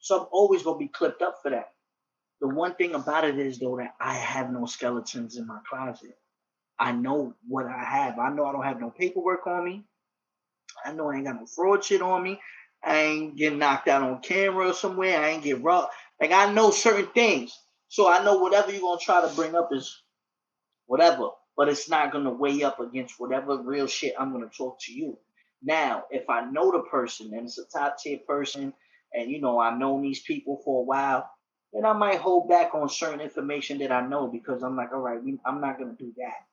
So 0.00 0.20
I'm 0.20 0.26
always 0.32 0.62
gonna 0.62 0.78
be 0.78 0.88
clipped 0.88 1.22
up 1.22 1.36
for 1.42 1.50
that. 1.50 1.72
The 2.40 2.48
one 2.48 2.74
thing 2.74 2.94
about 2.94 3.24
it 3.24 3.38
is 3.38 3.58
though 3.58 3.78
that 3.78 3.94
I 4.00 4.14
have 4.14 4.52
no 4.52 4.66
skeletons 4.66 5.36
in 5.38 5.46
my 5.46 5.60
closet. 5.68 6.18
I 6.80 6.92
know 6.92 7.34
what 7.46 7.66
I 7.66 7.84
have. 7.84 8.18
I 8.18 8.30
know 8.30 8.46
I 8.46 8.52
don't 8.52 8.64
have 8.64 8.80
no 8.80 8.90
paperwork 8.90 9.46
on 9.46 9.64
me. 9.66 9.84
I 10.84 10.92
know 10.92 11.10
I 11.10 11.16
ain't 11.16 11.26
got 11.26 11.36
no 11.38 11.46
fraud 11.46 11.84
shit 11.84 12.00
on 12.00 12.22
me. 12.22 12.40
I 12.82 12.96
ain't 13.00 13.36
getting 13.36 13.58
knocked 13.58 13.88
out 13.88 14.02
on 14.02 14.22
camera 14.22 14.72
somewhere. 14.72 15.20
I 15.20 15.30
ain't 15.30 15.44
get 15.44 15.62
robbed. 15.62 15.92
Like 16.20 16.32
I 16.32 16.52
know 16.52 16.70
certain 16.70 17.08
things. 17.08 17.56
So 17.88 18.10
I 18.10 18.24
know 18.24 18.38
whatever 18.38 18.72
you're 18.72 18.80
gonna 18.80 18.98
try 18.98 19.20
to 19.20 19.34
bring 19.34 19.54
up 19.54 19.68
is 19.72 20.02
whatever, 20.86 21.28
but 21.56 21.68
it's 21.68 21.90
not 21.90 22.12
gonna 22.12 22.32
weigh 22.32 22.62
up 22.62 22.80
against 22.80 23.20
whatever 23.20 23.58
real 23.58 23.86
shit 23.86 24.14
I'm 24.18 24.32
gonna 24.32 24.46
talk 24.48 24.80
to 24.82 24.92
you. 24.92 25.18
Now, 25.62 26.04
if 26.10 26.30
I 26.30 26.50
know 26.50 26.72
the 26.72 26.84
person 26.90 27.34
and 27.34 27.46
it's 27.46 27.58
a 27.58 27.66
top 27.66 27.98
tier 27.98 28.18
person, 28.26 28.72
and 29.12 29.30
you 29.30 29.40
know 29.40 29.58
I've 29.58 29.78
known 29.78 30.02
these 30.02 30.22
people 30.22 30.62
for 30.64 30.80
a 30.80 30.84
while, 30.84 31.30
then 31.74 31.84
I 31.84 31.92
might 31.92 32.18
hold 32.20 32.48
back 32.48 32.74
on 32.74 32.88
certain 32.88 33.20
information 33.20 33.78
that 33.78 33.92
I 33.92 34.06
know 34.06 34.28
because 34.28 34.62
I'm 34.62 34.76
like, 34.76 34.92
all 34.92 35.00
right, 35.00 35.20
I'm 35.44 35.60
not 35.60 35.78
gonna 35.78 35.96
do 35.98 36.14
that. 36.16 36.46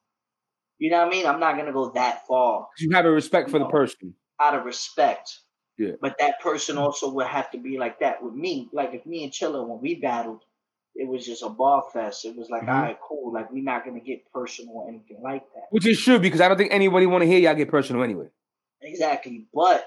You 0.80 0.92
know 0.92 1.00
what 1.00 1.08
I 1.08 1.12
mean? 1.12 1.26
I'm 1.26 1.40
not 1.40 1.58
gonna 1.58 1.74
go 1.74 1.92
that 1.92 2.28
far. 2.28 2.68
You 2.80 2.92
have 2.92 3.06
a 3.06 3.12
respect 3.12 3.50
for 3.50 3.60
know, 3.60 3.66
the 3.66 3.72
person. 3.72 4.14
Out 4.40 4.56
of 4.56 4.66
respect. 4.66 5.40
Yeah. 5.78 5.92
But 6.02 6.16
that 6.20 6.40
person 6.40 6.78
also 6.78 7.12
would 7.14 7.28
have 7.28 7.52
to 7.52 7.58
be 7.58 7.78
like 7.78 8.00
that 8.00 8.24
with 8.24 8.34
me. 8.34 8.70
Like 8.74 8.94
if 8.94 9.06
me 9.06 9.24
and 9.24 9.32
Chilla 9.32 9.68
when 9.68 9.80
we 9.82 9.96
battled, 9.96 10.44
it 10.96 11.08
was 11.08 11.26
just 11.26 11.44
a 11.44 11.50
bar 11.50 11.84
fest. 11.94 12.26
It 12.26 12.36
was 12.36 12.50
like, 12.50 12.64
mm-hmm. 12.64 12.72
all 12.72 12.82
right, 12.82 12.98
cool. 13.08 13.34
Like 13.34 13.52
we're 13.52 13.64
not 13.64 13.86
gonna 13.86 14.00
get 14.00 14.32
personal 14.32 14.74
or 14.74 14.90
anything 14.90 15.20
like 15.22 15.44
that. 15.56 15.66
Which 15.70 15.86
is 15.86 16.02
true 16.02 16.20
because 16.20 16.42
I 16.42 16.48
don't 16.48 16.58
think 16.58 16.74
anybody 16.74 17.06
want 17.06 17.24
to 17.24 17.28
hear 17.28 17.40
y'all 17.40 17.56
get 17.56 17.70
personal 17.70 18.04
anyway. 18.04 18.28
Exactly, 18.82 19.48
but 19.54 19.86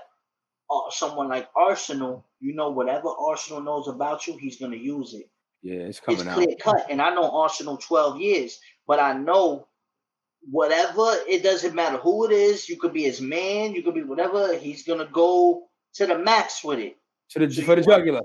uh, 0.70 0.91
someone 0.91 1.28
like 1.28 1.49
Arsenal, 1.55 2.26
you 2.41 2.55
know, 2.55 2.70
whatever 2.70 3.09
Arsenal 3.09 3.62
knows 3.62 3.88
about 3.88 4.26
you, 4.26 4.36
he's 4.36 4.59
gonna 4.59 4.76
use 4.76 5.14
it. 5.14 5.28
Yeah, 5.62 5.80
it's 5.80 6.01
coming 6.01 6.20
it's 6.20 6.34
clear 6.34 6.51
out. 6.51 6.59
cut, 6.61 6.86
and 6.91 7.03
I 7.03 7.14
know 7.14 7.30
Arsenal 7.30 7.76
twelve 7.76 8.20
years, 8.20 8.61
but 8.86 9.01
I 9.01 9.12
know 9.12 9.66
whatever, 10.49 11.14
it 11.28 11.43
doesn't 11.43 11.74
matter 11.74 11.99
who 11.99 12.26
it 12.26 12.32
is. 12.32 12.68
You 12.68 12.76
could 12.76 12.93
be 12.93 13.03
his 13.03 13.20
man, 13.20 13.74
you 13.74 13.82
could 13.82 13.95
be 13.95 14.03
whatever. 14.03 14.57
He's 14.57 14.84
gonna 14.84 15.09
go 15.11 15.68
to 15.95 16.07
the 16.07 16.18
max 16.18 16.64
with 16.64 16.78
it. 16.78 16.97
To 17.30 17.38
the 17.47 17.53
so 17.53 17.62
for 17.62 17.76
the 17.76 17.82
jugular. 17.82 18.22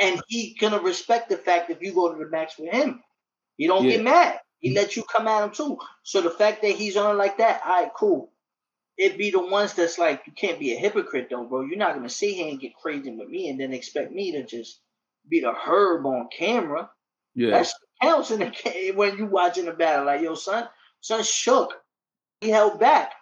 and 0.00 0.20
he 0.28 0.56
gonna 0.58 0.80
respect 0.80 1.28
the 1.28 1.36
fact 1.36 1.70
if 1.70 1.80
you 1.80 1.92
go 1.92 2.12
to 2.12 2.18
the 2.22 2.30
max 2.30 2.58
with 2.58 2.72
him. 2.72 3.02
He 3.56 3.66
don't 3.66 3.84
yeah. 3.84 3.92
get 3.92 4.04
mad. 4.04 4.40
He 4.58 4.74
let 4.74 4.96
you 4.96 5.02
come 5.02 5.28
at 5.28 5.44
him 5.44 5.50
too. 5.50 5.78
So 6.02 6.20
the 6.20 6.30
fact 6.30 6.62
that 6.62 6.72
he's 6.72 6.96
on 6.96 7.18
like 7.18 7.38
that, 7.38 7.62
all 7.64 7.82
right, 7.82 7.92
cool. 7.94 8.32
It 8.98 9.18
be 9.18 9.30
the 9.30 9.44
ones 9.44 9.72
that's 9.72 9.98
like, 9.98 10.22
you 10.26 10.32
can't 10.32 10.60
be 10.60 10.74
a 10.74 10.78
hypocrite 10.78 11.28
though, 11.30 11.44
bro. 11.44 11.62
You're 11.62 11.78
not 11.78 11.94
gonna 11.94 12.08
sit 12.08 12.34
here 12.34 12.48
and 12.48 12.60
get 12.60 12.76
crazy 12.76 13.10
with 13.10 13.28
me 13.28 13.48
and 13.48 13.58
then 13.58 13.72
expect 13.72 14.12
me 14.12 14.32
to 14.32 14.44
just 14.44 14.80
be 15.28 15.40
the 15.40 15.52
herb 15.52 16.06
on 16.06 16.28
camera. 16.36 16.90
Yeah. 17.34 17.50
That's 17.50 17.74
counts 18.02 18.30
in 18.30 18.40
the 18.40 18.92
when 18.94 19.16
you 19.16 19.26
watching 19.26 19.64
the 19.64 19.72
battle. 19.72 20.06
Like, 20.06 20.20
yo, 20.20 20.34
son, 20.34 20.68
Son 21.02 21.22
shook. 21.22 21.74
He 22.40 22.48
held 22.48 22.80
back. 22.80 23.12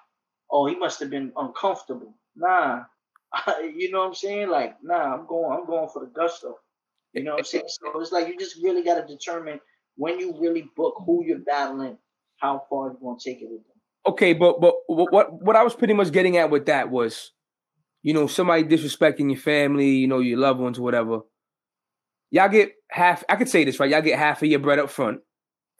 Oh, 0.51 0.67
he 0.67 0.77
must 0.77 1.01
have 1.01 1.11
been 1.11 1.33
uncomfortable. 1.37 2.15
Nah. 2.37 2.83
you 3.75 3.91
know 3.91 4.01
what 4.01 4.09
I'm 4.09 4.15
saying? 4.15 4.49
Like, 4.49 4.77
nah, 4.83 5.15
I'm 5.15 5.27
going, 5.27 5.59
I'm 5.59 5.67
going 5.67 5.89
for 5.93 6.05
the 6.05 6.11
gusto. 6.11 6.59
You 7.13 7.25
know 7.25 7.33
what 7.33 7.41
I'm 7.41 7.45
saying? 7.45 7.65
So 7.67 8.01
it's 8.01 8.13
like 8.13 8.29
you 8.29 8.39
just 8.39 8.57
really 8.63 8.85
got 8.85 9.01
to 9.01 9.07
determine 9.07 9.61
when 9.97 10.21
you 10.21 10.39
really 10.39 10.71
book 10.77 10.95
who 11.05 11.25
you're 11.25 11.39
battling, 11.39 11.99
how 12.37 12.63
far 12.71 12.97
you're 13.01 13.17
to 13.17 13.31
take 13.31 13.43
it 13.43 13.49
with 13.51 13.63
them. 13.63 13.77
Okay, 14.07 14.33
but 14.33 14.61
but 14.61 14.75
what 14.87 15.33
what 15.43 15.57
I 15.57 15.63
was 15.63 15.75
pretty 15.75 15.93
much 15.93 16.13
getting 16.13 16.37
at 16.37 16.51
with 16.51 16.67
that 16.67 16.91
was, 16.91 17.33
you 18.03 18.15
know, 18.15 18.27
somebody 18.27 18.65
disrespecting 18.65 19.31
your 19.31 19.41
family, 19.41 19.91
you 19.91 20.07
know, 20.07 20.21
your 20.21 20.39
loved 20.39 20.61
ones, 20.61 20.81
whatever. 20.81 21.21
Y'all 22.31 22.49
get 22.49 22.73
half. 22.91 23.25
I 23.29 23.37
could 23.37 23.49
say 23.49 23.65
this 23.65 23.79
right. 23.79 23.91
Y'all 23.91 24.01
get 24.01 24.19
half 24.19 24.43
of 24.43 24.49
your 24.49 24.61
bread 24.61 24.79
up 24.79 24.91
front 24.91 25.21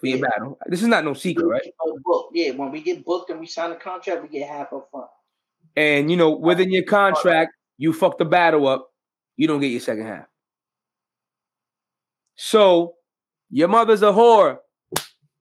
for 0.01 0.07
your 0.07 0.19
battle. 0.19 0.59
This 0.67 0.83
is 0.83 0.89
not 0.89 1.05
no 1.05 1.15
secret, 1.15 1.47
right? 1.47 1.63
Yeah, 2.33 2.53
when 2.53 2.71
we 2.71 2.81
get 2.81 3.05
booked 3.05 3.31
and 3.31 3.39
we 3.39 3.47
sign 3.47 3.71
a 3.71 3.77
contract, 3.77 4.23
we 4.23 4.29
get 4.29 4.49
half 4.49 4.73
up 4.73 4.89
front. 4.91 5.07
And 5.77 6.11
you 6.11 6.17
know, 6.17 6.31
within 6.31 6.73
your 6.73 6.85
contract, 6.85 7.53
you 7.79 7.93
fuck 7.93 8.19
the 8.19 8.25
battle 8.25 8.67
up, 8.67 8.91
you 9.37 9.47
don't 9.47 9.61
get 9.61 9.69
your 9.69 9.81
second 9.81 10.07
half. 10.07 10.27
So 12.35 12.95
your 13.51 13.69
mother's 13.69 14.03
a 14.03 14.07
whore. 14.07 14.59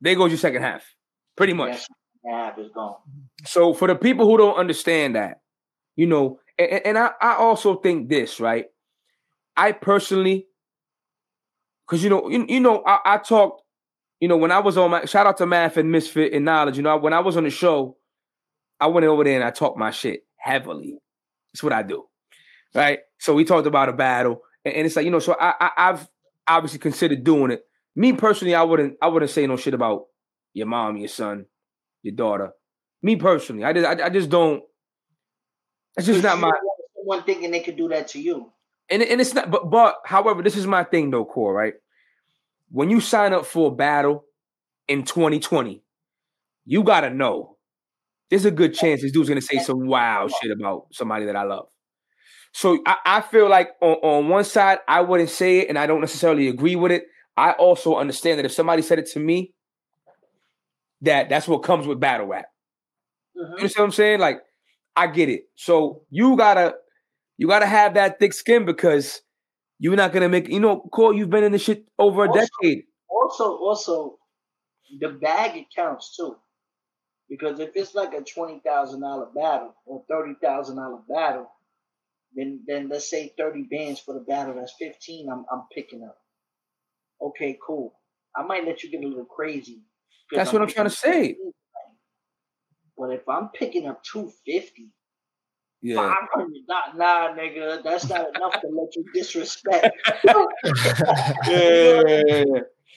There 0.01 0.15
goes 0.15 0.31
your 0.31 0.37
second 0.37 0.61
half. 0.61 0.83
Pretty 1.35 1.53
much. 1.53 1.87
half 2.29 2.59
is 2.59 2.69
gone. 2.73 2.95
So 3.45 3.73
for 3.73 3.87
the 3.87 3.95
people 3.95 4.25
who 4.25 4.37
don't 4.37 4.57
understand 4.57 5.15
that, 5.15 5.41
you 5.95 6.05
know, 6.05 6.39
and, 6.57 6.85
and 6.85 6.97
I, 6.97 7.11
I 7.21 7.35
also 7.35 7.75
think 7.75 8.09
this, 8.09 8.39
right? 8.39 8.65
I 9.55 9.71
personally, 9.71 10.47
because 11.87 12.03
you 12.03 12.09
know, 12.09 12.29
you, 12.29 12.45
you 12.47 12.59
know, 12.59 12.83
I, 12.85 12.99
I 13.05 13.17
talked 13.17 13.58
you 14.19 14.27
know, 14.27 14.37
when 14.37 14.51
I 14.51 14.59
was 14.59 14.77
on 14.77 14.91
my 14.91 15.05
shout 15.05 15.27
out 15.27 15.37
to 15.37 15.45
Math 15.45 15.77
and 15.77 15.91
Misfit 15.91 16.33
and 16.33 16.45
Knowledge, 16.45 16.77
you 16.77 16.83
know, 16.83 16.97
when 16.97 17.13
I 17.13 17.19
was 17.19 17.37
on 17.37 17.43
the 17.43 17.49
show, 17.49 17.97
I 18.79 18.87
went 18.87 19.05
over 19.05 19.23
there 19.23 19.35
and 19.35 19.43
I 19.43 19.51
talked 19.51 19.77
my 19.77 19.91
shit 19.91 20.25
heavily. 20.37 20.97
That's 21.53 21.63
what 21.63 21.73
I 21.73 21.83
do. 21.83 22.05
Right. 22.75 22.99
So 23.17 23.33
we 23.33 23.45
talked 23.45 23.67
about 23.67 23.89
a 23.89 23.93
battle. 23.93 24.41
And, 24.65 24.75
and 24.75 24.85
it's 24.85 24.95
like, 24.95 25.05
you 25.05 25.11
know, 25.11 25.19
so 25.19 25.35
I, 25.39 25.53
I 25.59 25.71
I've 25.77 26.07
obviously 26.47 26.79
considered 26.79 27.23
doing 27.23 27.51
it. 27.51 27.63
Me 27.95 28.13
personally, 28.13 28.55
I 28.55 28.63
wouldn't 28.63 28.97
I 29.01 29.07
wouldn't 29.07 29.31
say 29.31 29.47
no 29.47 29.57
shit 29.57 29.73
about 29.73 30.05
your 30.53 30.67
mom, 30.67 30.97
your 30.97 31.07
son, 31.07 31.45
your 32.03 32.15
daughter. 32.15 32.51
Me 33.01 33.15
personally, 33.15 33.63
I 33.63 33.73
just 33.73 33.87
I, 33.87 34.05
I 34.05 34.09
just 34.09 34.29
don't. 34.29 34.63
It's 35.97 36.05
just 36.05 36.23
not 36.23 36.39
my 36.39 36.51
one 36.95 37.23
thinking 37.23 37.51
they 37.51 37.61
could 37.61 37.77
do 37.77 37.87
that 37.89 38.09
to 38.09 38.21
you. 38.21 38.51
And 38.89 39.01
and 39.01 39.21
it's 39.21 39.33
not. 39.33 39.49
But 39.49 39.69
but 39.69 39.99
however, 40.05 40.41
this 40.41 40.57
is 40.57 40.67
my 40.67 40.83
thing 40.83 41.09
though, 41.09 41.25
core 41.25 41.53
right 41.53 41.75
when 42.69 42.89
you 42.89 43.01
sign 43.01 43.33
up 43.33 43.45
for 43.45 43.71
a 43.71 43.75
battle 43.75 44.25
in 44.87 45.03
2020, 45.03 45.83
you 46.65 46.83
gotta 46.83 47.09
know 47.09 47.57
there's 48.29 48.45
a 48.45 48.51
good 48.51 48.73
chance 48.73 49.01
this 49.01 49.11
dude's 49.11 49.29
gonna 49.29 49.41
say 49.41 49.59
some 49.59 49.87
wild 49.87 50.31
shit 50.41 50.51
about 50.51 50.87
somebody 50.91 51.25
that 51.25 51.35
I 51.35 51.43
love. 51.43 51.67
So 52.51 52.79
I, 52.85 52.97
I 53.05 53.21
feel 53.21 53.49
like 53.49 53.69
on, 53.81 53.95
on 54.03 54.29
one 54.29 54.43
side, 54.43 54.79
I 54.87 55.01
wouldn't 55.01 55.29
say 55.29 55.59
it 55.59 55.69
and 55.69 55.77
I 55.77 55.87
don't 55.87 56.01
necessarily 56.01 56.47
agree 56.47 56.75
with 56.75 56.91
it. 56.91 57.03
I 57.37 57.51
also 57.53 57.95
understand 57.95 58.39
that 58.39 58.45
if 58.45 58.51
somebody 58.51 58.81
said 58.81 58.99
it 58.99 59.09
to 59.11 59.19
me, 59.19 59.53
that 61.01 61.29
that's 61.29 61.47
what 61.47 61.59
comes 61.59 61.87
with 61.87 61.99
battle 61.99 62.27
rap. 62.27 62.47
Mm-hmm. 63.37 63.53
You 63.57 63.63
know 63.63 63.69
what 63.75 63.83
I'm 63.85 63.91
saying? 63.91 64.19
Like, 64.19 64.41
I 64.95 65.07
get 65.07 65.29
it. 65.29 65.43
So 65.55 66.01
you 66.09 66.35
gotta 66.35 66.75
you 67.37 67.47
gotta 67.47 67.65
have 67.65 67.93
that 67.93 68.19
thick 68.19 68.33
skin 68.33 68.65
because 68.65 69.21
you're 69.79 69.95
not 69.95 70.11
gonna 70.11 70.29
make 70.29 70.49
you 70.49 70.59
know, 70.59 70.81
Cole, 70.91 71.13
you've 71.13 71.29
been 71.29 71.43
in 71.43 71.51
the 71.51 71.57
shit 71.57 71.85
over 71.97 72.25
a 72.25 72.27
also, 72.27 72.41
decade. 72.61 72.83
Also, 73.09 73.57
also, 73.57 74.19
the 74.99 75.09
bag 75.09 75.57
it 75.57 75.65
counts 75.75 76.15
too. 76.15 76.35
Because 77.29 77.59
if 77.59 77.69
it's 77.75 77.95
like 77.95 78.13
a 78.13 78.21
twenty 78.21 78.61
thousand 78.65 79.01
dollar 79.01 79.27
battle 79.33 79.75
or 79.85 80.03
thirty 80.09 80.33
thousand 80.41 80.77
dollar 80.77 80.99
battle, 81.07 81.49
then 82.35 82.61
then 82.67 82.89
let's 82.89 83.09
say 83.09 83.33
thirty 83.37 83.63
bands 83.63 83.99
for 83.99 84.13
the 84.13 84.19
battle. 84.19 84.55
That's 84.55 84.73
fifteen. 84.77 85.29
I'm 85.29 85.45
I'm 85.51 85.63
picking 85.73 86.03
up. 86.03 86.17
Okay, 87.21 87.57
cool. 87.65 87.93
I 88.35 88.43
might 88.43 88.65
let 88.65 88.83
you 88.83 88.91
get 88.91 89.03
a 89.03 89.07
little 89.07 89.25
crazy. 89.25 89.83
That's 90.31 90.49
I'm 90.49 90.55
what 90.55 90.61
I'm 90.63 90.73
trying 90.73 90.87
to 90.87 90.95
say. 90.95 91.37
But 92.97 93.11
if 93.11 93.27
I'm 93.29 93.49
picking 93.49 93.87
up 93.87 94.03
two 94.03 94.31
fifty, 94.45 94.89
yeah. 95.81 95.95
500 95.95 96.49
nah, 96.95 97.33
nigga, 97.35 97.83
that's 97.83 98.09
not 98.09 98.35
enough 98.35 98.59
to 98.61 98.67
let 98.67 98.95
you 98.95 99.05
disrespect. 99.13 99.95
yeah. 101.47 102.43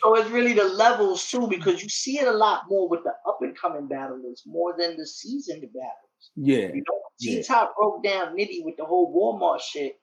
So 0.03 0.17
it's 0.17 0.31
really 0.31 0.53
the 0.53 0.65
levels 0.65 1.29
too, 1.29 1.47
because 1.47 1.83
you 1.83 1.89
see 1.89 2.19
it 2.19 2.27
a 2.27 2.33
lot 2.33 2.63
more 2.69 2.89
with 2.89 3.05
the 3.05 3.13
up 3.27 3.39
and 3.41 3.57
coming 3.57 3.87
battlers 3.87 4.43
more 4.47 4.75
than 4.77 4.97
the 4.97 5.07
seasoned 5.07 5.63
battles. 5.73 6.31
Yeah. 6.35 6.69
You 6.75 6.83
know, 6.87 7.01
T 7.21 7.43
Top 7.45 7.69
yeah. 7.69 7.75
broke 7.79 8.03
down 8.03 8.37
Nitty 8.37 8.65
with 8.65 8.77
the 8.77 8.85
whole 8.85 9.15
Walmart 9.15 9.61
shit. 9.61 9.95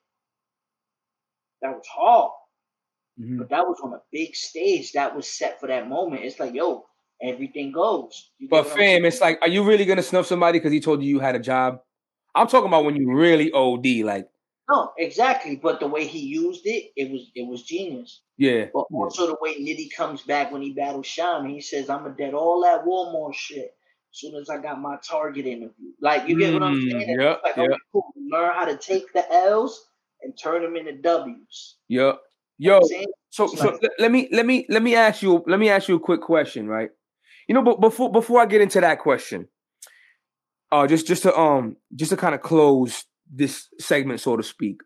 That 1.60 1.72
was 1.72 1.86
hard. 1.94 2.32
Mm-hmm. 3.20 3.38
But 3.38 3.50
that 3.50 3.66
was 3.66 3.78
on 3.84 3.92
a 3.92 4.00
big 4.10 4.34
stage 4.34 4.92
that 4.92 5.14
was 5.14 5.28
set 5.28 5.60
for 5.60 5.66
that 5.66 5.88
moment. 5.88 6.24
It's 6.24 6.40
like, 6.40 6.54
yo, 6.54 6.86
everything 7.22 7.70
goes. 7.72 8.30
but 8.48 8.66
fam, 8.68 9.04
it's 9.04 9.20
like, 9.20 9.38
are 9.42 9.48
you 9.48 9.62
really 9.62 9.84
gonna 9.84 10.02
snuff 10.02 10.26
somebody 10.26 10.58
because 10.58 10.72
he 10.72 10.80
told 10.80 11.02
you 11.02 11.10
you 11.10 11.20
had 11.20 11.34
a 11.34 11.40
job? 11.40 11.80
I'm 12.34 12.46
talking 12.46 12.68
about 12.68 12.84
when 12.84 12.96
you 12.96 13.12
really 13.12 13.52
OD, 13.52 14.04
like. 14.04 14.28
No, 14.70 14.92
exactly. 14.98 15.56
But 15.56 15.80
the 15.80 15.88
way 15.88 16.06
he 16.06 16.20
used 16.20 16.62
it, 16.64 16.92
it 16.96 17.10
was 17.10 17.30
it 17.34 17.46
was 17.46 17.64
genius. 17.64 18.20
Yeah. 18.36 18.66
But 18.72 18.84
also 18.92 19.26
the 19.26 19.36
way 19.40 19.54
Nitty 19.54 19.88
comes 19.96 20.22
back 20.22 20.52
when 20.52 20.62
he 20.62 20.72
battles 20.72 21.06
Sean, 21.06 21.48
he 21.48 21.60
says, 21.60 21.90
"I'm 21.90 22.04
gonna 22.04 22.14
dead 22.16 22.34
all 22.34 22.62
that 22.62 22.84
Walmart 22.84 23.34
shit." 23.34 23.74
As 24.12 24.18
soon 24.18 24.34
as 24.36 24.48
I 24.48 24.58
got 24.58 24.80
my 24.80 24.96
target 25.08 25.46
interview, 25.46 25.92
like 26.00 26.28
you 26.28 26.38
get 26.38 26.50
mm, 26.50 26.54
what 26.54 26.62
I'm 26.62 26.80
mm, 26.80 26.90
saying? 26.90 27.20
Yeah. 27.20 27.36
Like, 27.44 27.56
yep. 27.56 27.78
cool. 27.92 28.12
Learn 28.16 28.54
how 28.54 28.64
to 28.64 28.76
take 28.76 29.12
the 29.12 29.24
L's 29.32 29.88
and 30.22 30.36
turn 30.36 30.62
them 30.62 30.76
into 30.76 30.92
W's. 31.00 31.76
Yep. 31.88 32.20
Yo, 32.58 32.80
so 33.30 33.46
so 33.46 33.78
let 33.98 34.12
me 34.12 34.28
let 34.30 34.44
me 34.44 34.66
let 34.68 34.82
me 34.82 34.94
ask 34.94 35.22
you 35.22 35.42
let 35.46 35.58
me 35.58 35.70
ask 35.70 35.88
you 35.88 35.96
a 35.96 36.00
quick 36.00 36.20
question, 36.20 36.68
right? 36.68 36.90
You 37.48 37.54
know, 37.54 37.62
but 37.62 37.80
before 37.80 38.12
before 38.12 38.40
I 38.40 38.46
get 38.46 38.60
into 38.60 38.80
that 38.82 38.98
question, 38.98 39.48
uh, 40.72 40.86
just 40.86 41.06
just 41.06 41.22
to 41.24 41.36
um 41.36 41.76
just 41.94 42.10
to 42.10 42.16
kind 42.16 42.34
of 42.34 42.42
close 42.42 43.04
this 43.32 43.68
segment, 43.78 44.20
so 44.20 44.36
to 44.36 44.42
speak. 44.42 44.80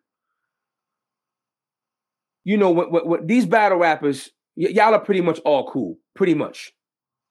You 2.45 2.57
know, 2.57 2.71
what 2.71 2.91
what, 2.91 3.07
what 3.07 3.27
these 3.27 3.47
battle 3.47 3.79
rappers, 3.79 4.31
y- 4.57 4.69
y'all 4.69 4.95
are 4.95 5.01
pretty 5.01 5.21
much 5.21 5.41
all 5.41 5.71
cool, 5.71 5.99
pretty 6.15 6.35
much, 6.35 6.73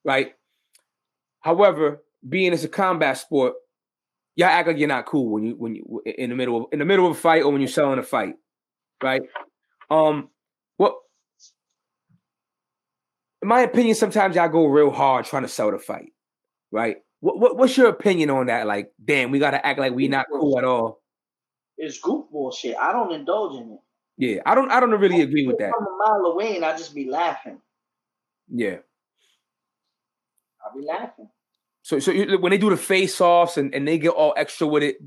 right? 0.03 0.33
However, 1.41 2.03
being 2.27 2.53
it's 2.53 2.63
a 2.63 2.69
combat 2.69 3.17
sport, 3.17 3.53
y'all 4.35 4.47
act 4.47 4.67
like 4.67 4.77
you're 4.77 4.87
not 4.87 5.05
cool 5.05 5.29
when 5.29 5.43
you 5.43 5.55
when 5.57 5.75
you 5.75 6.01
in 6.05 6.29
the 6.29 6.35
middle 6.35 6.57
of 6.57 6.65
in 6.71 6.79
the 6.79 6.85
middle 6.85 7.05
of 7.05 7.17
a 7.17 7.19
fight 7.19 7.43
or 7.43 7.51
when 7.51 7.61
you're 7.61 7.67
selling 7.67 7.99
a 7.99 8.03
fight, 8.03 8.35
right? 9.03 9.21
Um, 9.89 10.29
what? 10.77 10.95
In 13.41 13.49
my 13.49 13.61
opinion, 13.61 13.95
sometimes 13.95 14.35
y'all 14.35 14.49
go 14.49 14.65
real 14.65 14.89
hard 14.89 15.25
trying 15.25 15.43
to 15.43 15.49
sell 15.49 15.69
the 15.69 15.77
fight, 15.77 16.13
right? 16.71 16.97
What, 17.23 17.39
what 17.39 17.55
what's 17.55 17.77
your 17.77 17.87
opinion 17.87 18.29
on 18.31 18.47
that? 18.47 18.67
Like, 18.67 18.91
damn, 19.01 19.31
we 19.31 19.39
gotta 19.39 19.65
act 19.65 19.79
like 19.79 19.93
we 19.93 20.09
not 20.09 20.25
cool 20.29 20.57
at 20.57 20.65
all. 20.65 21.01
It's 21.77 21.97
goof 21.97 22.25
bullshit. 22.29 22.75
I 22.75 22.91
don't 22.91 23.13
indulge 23.13 23.61
in 23.61 23.71
it. 23.71 23.79
Yeah, 24.17 24.41
I 24.45 24.53
don't 24.55 24.69
I 24.69 24.81
don't 24.81 24.91
really 24.91 25.21
agree 25.21 25.47
with 25.47 25.57
that. 25.59 25.71
I'm 25.73 25.87
a 25.87 25.97
mile 26.05 26.33
away 26.33 26.57
and 26.57 26.65
I 26.65 26.75
just 26.75 26.93
be 26.93 27.09
laughing. 27.09 27.61
Yeah. 28.53 28.79
I'll 30.65 30.77
be 30.77 30.85
laughing. 30.85 31.29
So 31.81 31.99
so 31.99 32.11
you, 32.11 32.37
when 32.39 32.49
they 32.49 32.57
do 32.57 32.69
the 32.69 32.75
face 32.75 33.21
offs 33.21 33.55
and, 33.55 33.73
and 33.73 33.87
they 33.87 33.97
get 33.97 34.09
all 34.09 34.33
extra 34.35 34.67
with 34.67 34.83
it, 34.83 34.97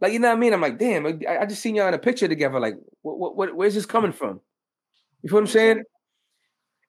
like 0.00 0.12
you 0.12 0.18
know 0.18 0.30
what 0.30 0.36
I 0.36 0.40
mean? 0.40 0.52
I'm 0.52 0.60
like, 0.60 0.80
damn, 0.80 1.06
I, 1.06 1.16
I 1.42 1.46
just 1.46 1.62
seen 1.62 1.76
y'all 1.76 1.86
in 1.86 1.94
a 1.94 1.98
picture 1.98 2.26
together. 2.26 2.58
Like, 2.58 2.74
what, 3.02 3.20
what, 3.20 3.36
what 3.36 3.54
where's 3.54 3.74
this 3.74 3.86
coming 3.86 4.10
from? 4.10 4.40
You 5.22 5.28
feel 5.28 5.36
what 5.36 5.42
I'm 5.42 5.46
saying? 5.46 5.82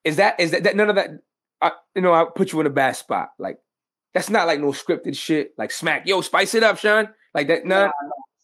Is 0.04 0.16
that 0.16 0.40
is 0.40 0.50
that, 0.50 0.64
that 0.64 0.76
none 0.76 0.90
of 0.90 0.96
that? 0.96 1.12
I, 1.62 1.74
you 1.96 2.02
know, 2.02 2.12
I 2.12 2.26
put 2.36 2.52
you 2.52 2.60
in 2.60 2.66
a 2.66 2.72
bad 2.72 2.96
spot. 2.96 3.30
Like, 3.38 3.60
that's 4.14 4.30
not 4.30 4.48
like 4.48 4.60
no 4.60 4.68
scripted 4.68 5.16
shit. 5.18 5.54
Like, 5.58 5.72
smack, 5.72 6.08
yo, 6.08 6.22
spice 6.22 6.54
it 6.56 6.64
up, 6.64 6.78
Sean. 6.78 7.10
Like 7.34 7.48
that, 7.48 7.66
nah. 7.66 7.86
Nah, 7.86 7.92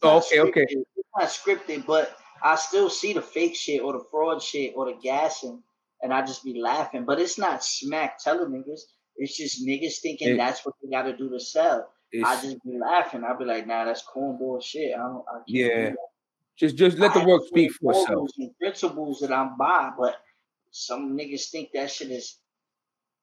Oh, 0.02 0.18
okay, 0.20 0.40
okay. 0.40 0.66
It's 0.70 1.10
not 1.18 1.28
scripted, 1.28 1.86
but 1.86 2.16
I 2.42 2.56
still 2.56 2.90
see 2.90 3.12
the 3.14 3.22
fake 3.22 3.56
shit 3.56 3.82
or 3.82 3.92
the 3.94 4.04
fraud 4.10 4.42
shit 4.42 4.74
or 4.76 4.86
the 4.86 4.98
gassing, 5.04 5.62
and 6.02 6.14
I 6.14 6.22
just 6.22 6.44
be 6.44 6.60
laughing. 6.60 7.04
But 7.06 7.20
it's 7.20 7.38
not 7.38 7.64
smack 7.64 8.18
telling 8.24 8.50
niggas. 8.52 8.80
It's 9.18 9.36
just 9.36 9.66
niggas 9.66 10.00
thinking 10.02 10.30
It- 10.30 10.38
that's 10.38 10.66
what 10.66 10.76
they 10.82 10.90
got 10.90 11.04
to 11.04 11.18
do 11.18 11.30
to 11.30 11.40
sell. 11.40 11.92
I 12.26 12.36
just 12.42 12.64
be 12.64 12.78
laughing. 12.80 13.24
I'll 13.26 13.38
be 13.38 13.44
like, 13.46 13.68
nah, 13.68 13.84
that's 13.86 14.04
cornball 14.04 14.64
shit. 14.64 14.94
I 14.96 14.98
don't. 15.00 15.26
I 15.28 15.34
can't 15.40 15.48
Yeah. 15.48 15.92
just 16.58 16.76
just 16.78 16.98
let 16.98 17.14
the 17.14 17.20
I 17.20 17.26
work 17.26 17.44
speak 17.46 17.72
for 17.74 17.92
itself. 17.92 18.30
Principles 18.60 19.20
that 19.20 19.32
I'm 19.34 19.58
by, 19.58 19.92
but 19.98 20.16
some 20.72 21.16
niggas 21.18 21.50
think 21.52 21.72
that 21.74 21.92
shit 21.92 22.10
is 22.10 22.38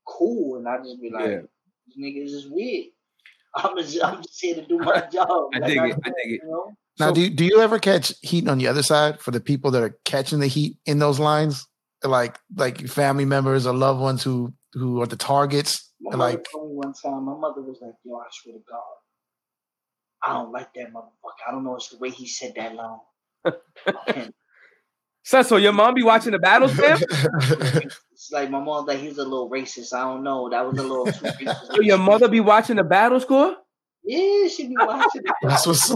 cool, 0.06 0.56
and 0.56 0.68
I 0.68 0.76
just 0.78 1.00
be 1.00 1.10
like, 1.10 1.30
Yeah. 1.30 1.40
These 1.86 1.96
niggas 1.96 2.34
is 2.34 2.48
weird. 2.50 2.86
I'm 3.54 3.76
just, 3.78 4.02
I'm 4.02 4.22
just 4.22 4.38
here 4.40 4.54
to 4.56 4.66
do 4.66 4.78
my 4.78 5.00
job. 5.12 5.28
I 5.54 5.58
Like, 5.58 5.66
dig 5.66 5.76
it, 5.78 5.80
I 5.82 5.88
don't- 5.88 6.02
dig 6.04 6.14
it. 6.32 6.40
You 6.42 6.50
know? 6.50 6.72
Now, 6.98 7.08
So- 7.08 7.14
do 7.14 7.20
you, 7.22 7.30
do 7.30 7.44
you 7.44 7.60
ever 7.60 7.78
catch 7.78 8.12
heat 8.22 8.48
on 8.48 8.58
the 8.58 8.68
other 8.68 8.82
side 8.82 9.20
for 9.20 9.30
the 9.30 9.40
people 9.40 9.70
that 9.72 9.82
are 9.82 9.96
catching 10.04 10.40
the 10.40 10.46
heat 10.46 10.76
in 10.86 10.98
those 10.98 11.18
lines, 11.18 11.66
like 12.04 12.38
like 12.54 12.86
family 12.88 13.24
members 13.24 13.66
or 13.66 13.74
loved 13.74 14.00
ones 14.00 14.22
who 14.22 14.52
who 14.74 15.00
are 15.02 15.06
the 15.06 15.16
targets? 15.16 15.92
My 16.00 16.16
mother 16.16 16.32
Like, 16.32 16.46
told 16.52 16.68
me 16.70 16.76
one 16.76 16.92
time, 16.92 17.24
my 17.24 17.34
mother 17.36 17.62
was 17.62 17.78
like, 17.80 17.94
yo, 18.04 18.16
I 18.16 18.24
swear 18.30 18.54
to 18.56 18.62
God, 18.68 18.80
I 20.22 20.32
don't 20.34 20.52
like 20.52 20.72
that 20.74 20.92
motherfucker. 20.92 21.48
I 21.48 21.50
don't 21.52 21.64
know, 21.64 21.76
it's 21.76 21.88
the 21.88 21.98
way 21.98 22.10
he 22.10 22.26
said 22.28 22.52
that 22.56 22.74
line. 22.74 22.98
I 25.32 25.42
so 25.42 25.56
your 25.56 25.72
mom 25.72 25.94
be 25.94 26.02
watching 26.02 26.32
the 26.32 26.38
battles, 26.38 26.72
fam? 26.72 26.98
It's 28.26 28.32
like 28.32 28.50
my 28.50 28.58
mom 28.58 28.86
like 28.86 28.98
he's 28.98 29.18
a 29.18 29.22
little 29.22 29.48
racist. 29.48 29.92
I 29.92 30.00
don't 30.00 30.24
know. 30.24 30.48
That 30.50 30.66
was 30.66 30.78
a 30.78 30.82
little 30.82 31.06
too 31.06 31.24
racist. 31.40 31.66
So 31.74 31.80
your 31.80 31.98
mother 31.98 32.28
be 32.28 32.40
watching 32.40 32.76
the 32.76 32.82
battle 32.84 33.20
score? 33.20 33.56
Yeah, 34.04 34.48
she 34.48 34.68
be 34.68 34.76
watching. 34.76 35.22
it. 35.24 35.32
That's 35.42 35.66
what's. 35.66 35.88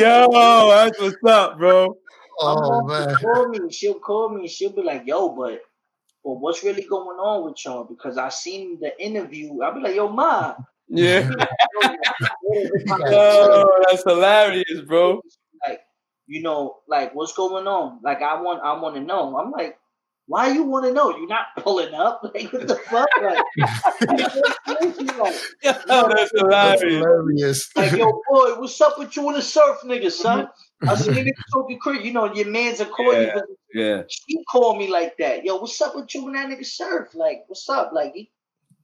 Yo, 0.00 0.68
that's 0.70 1.00
what's 1.00 1.24
up, 1.24 1.58
bro. 1.58 1.96
Oh, 2.40 2.54
my 2.54 2.60
Oh 2.60 2.82
mom 2.82 2.86
man. 2.86 3.06
will 3.08 3.16
call 3.16 3.48
me. 3.48 3.72
She'll 3.72 3.98
call 4.00 4.28
me. 4.30 4.48
She'll 4.48 4.72
be 4.72 4.82
like, 4.82 5.02
"Yo, 5.06 5.28
but, 5.30 5.62
but 6.24 6.32
what's 6.34 6.64
really 6.64 6.82
going 6.82 7.18
on 7.18 7.44
with 7.44 7.64
y'all?" 7.64 7.84
Because 7.84 8.18
I 8.18 8.28
seen 8.28 8.80
the 8.80 9.00
interview. 9.00 9.62
I'll 9.62 9.74
be 9.74 9.80
like, 9.80 9.94
"Yo, 9.94 10.08
ma." 10.08 10.54
Yeah. 10.88 11.30
like, 11.82 11.98
Yo, 13.10 13.64
that's 13.88 14.02
hilarious, 14.04 14.80
bro. 14.86 15.20
Like, 15.66 15.80
you 16.26 16.42
know, 16.42 16.78
like 16.88 17.14
what's 17.14 17.34
going 17.34 17.66
on? 17.66 18.00
Like, 18.02 18.20
I 18.22 18.40
want, 18.40 18.62
I 18.62 18.78
want 18.80 18.96
to 18.96 19.00
know. 19.00 19.36
I'm 19.38 19.50
like, 19.52 19.78
why 20.26 20.48
you 20.52 20.62
want 20.64 20.84
to 20.86 20.92
know? 20.92 21.10
You're 21.16 21.26
not 21.28 21.46
pulling 21.58 21.92
up. 21.94 22.22
Like, 22.34 22.52
what 22.52 22.68
the 22.68 22.76
fuck? 22.76 23.08
Like, 23.20 23.38
like, 24.06 25.34
Yo, 25.62 25.72
that's 25.72 25.84
That's 25.84 26.30
hilarious. 26.34 26.80
hilarious. 26.82 27.70
like, 27.76 27.92
yo, 27.92 28.06
boy, 28.30 28.58
what's 28.60 28.80
up 28.80 28.98
with 28.98 29.14
you 29.16 29.26
and 29.28 29.36
the 29.36 29.42
surf 29.42 29.78
nigga, 29.84 30.10
son? 30.10 30.46
Mm-hmm. 30.46 30.88
I 30.88 30.94
said, 30.96 31.14
nigga, 31.14 31.30
talking 31.52 31.78
crazy. 31.78 32.08
You 32.08 32.14
know, 32.14 32.32
your 32.34 32.46
man's 32.48 32.80
a 32.80 32.86
call 32.86 33.12
Yeah. 33.12 33.36
you. 33.36 33.56
Yeah. 33.74 34.02
She 34.08 34.36
called 34.50 34.78
me 34.78 34.88
like 34.88 35.16
that. 35.18 35.44
Yo, 35.44 35.56
what's 35.56 35.80
up 35.80 35.94
with 35.96 36.14
you 36.14 36.26
and 36.26 36.34
that 36.36 36.48
nigga 36.48 36.64
surf? 36.66 37.14
Like, 37.14 37.44
what's 37.46 37.68
up? 37.68 37.92
Like, 37.92 38.12
he, 38.14 38.30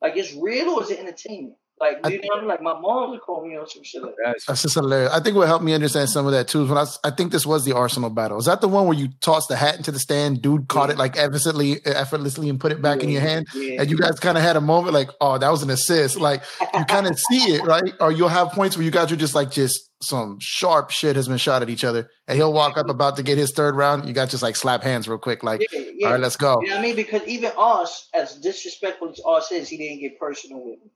like 0.03 0.17
it's 0.17 0.35
real 0.35 0.71
or 0.71 0.83
is 0.83 0.91
it 0.91 0.99
entertainment? 1.01 1.57
Like, 1.81 1.99
you 2.05 2.21
know 2.21 2.27
what 2.29 2.37
I 2.37 2.41
mean? 2.41 2.49
Like, 2.49 2.63
my 2.63 2.79
mom 2.79 3.11
would 3.11 3.21
call 3.21 3.47
me 3.47 3.57
on 3.57 3.69
some 3.69 3.83
shit 3.85 4.03
like 4.03 4.15
that. 4.25 4.37
That's, 4.47 4.63
just 4.63 4.75
hilarious. 4.75 5.13
I 5.13 5.21
think 5.21 5.37
what 5.37 5.47
helped 5.47 5.65
me 5.65 5.75
understand 5.75 6.09
some 6.11 6.27
of 6.27 6.33
that 6.33 6.49
too 6.49 6.63
is 6.63 6.69
when 6.69 6.79
I, 6.79 6.87
I 7.05 7.11
think 7.11 7.33
this 7.33 7.47
was 7.47 7.65
the 7.65 7.75
Arsenal 7.75 8.11
battle. 8.11 8.39
Is 8.39 8.47
that 8.47 8.61
the 8.61 8.69
one 8.69 8.87
where 8.87 8.97
you 8.97 9.09
tossed 9.21 9.49
the 9.49 9.57
hat 9.57 9.77
into 9.77 9.91
the 9.93 9.99
stand, 9.99 10.43
dude 10.43 10.69
caught 10.69 10.91
it 10.91 10.99
like 10.99 11.17
effortlessly, 11.17 11.85
effortlessly, 11.87 12.49
and 12.49 12.59
put 12.61 12.73
it 12.73 12.83
back 12.83 13.03
in 13.03 13.09
your 13.09 13.21
hand, 13.21 13.47
Yeah. 13.55 13.83
and 13.83 13.91
you 13.91 13.97
guys 13.97 14.19
kind 14.21 14.37
of 14.37 14.43
had 14.43 14.57
a 14.57 14.61
moment 14.61 14.95
like, 14.95 15.11
oh, 15.21 15.39
that 15.39 15.49
was 15.51 15.63
an 15.63 15.71
assist. 15.71 16.17
Like 16.19 16.43
you 16.75 16.85
kind 16.85 17.07
of 17.07 17.19
see 17.19 17.55
it, 17.55 17.63
right? 17.65 17.93
Or 18.01 18.11
you'll 18.13 18.29
have 18.29 18.51
points 18.51 18.77
where 18.77 18.85
you 18.85 18.91
guys 18.91 19.13
are 19.13 19.17
just 19.17 19.35
like, 19.35 19.51
just 19.51 19.85
some 20.01 20.39
sharp 20.41 20.91
shit 20.91 21.17
has 21.17 21.27
been 21.27 21.39
shot 21.39 21.61
at 21.63 21.69
each 21.69 21.83
other, 21.85 22.09
and 22.29 22.37
he'll 22.37 22.53
walk 22.53 22.77
up 22.77 22.89
about 22.89 23.17
to 23.17 23.23
get 23.23 23.37
his 23.37 23.53
third 23.53 23.75
round. 23.75 24.07
You 24.07 24.13
got 24.13 24.29
just 24.29 24.43
like 24.43 24.55
slap 24.57 24.83
hands 24.83 25.09
real 25.09 25.19
quick, 25.19 25.43
like, 25.43 25.61
yeah, 25.73 25.81
yeah. 25.95 26.07
all 26.07 26.13
right, 26.13 26.21
let's 26.21 26.37
go. 26.37 26.61
You 26.63 26.69
know 26.69 26.75
what 26.77 26.81
I 26.81 26.83
mean? 26.83 26.97
Because 26.97 27.23
even 27.27 27.51
us, 27.59 28.09
as 28.15 28.37
disrespectful 28.37 29.11
as 29.11 29.21
us 29.27 29.51
is, 29.53 29.69
he 29.69 29.77
didn't 29.77 30.01
get 30.01 30.19
personal 30.19 30.59
with 30.65 30.79
me 30.81 30.91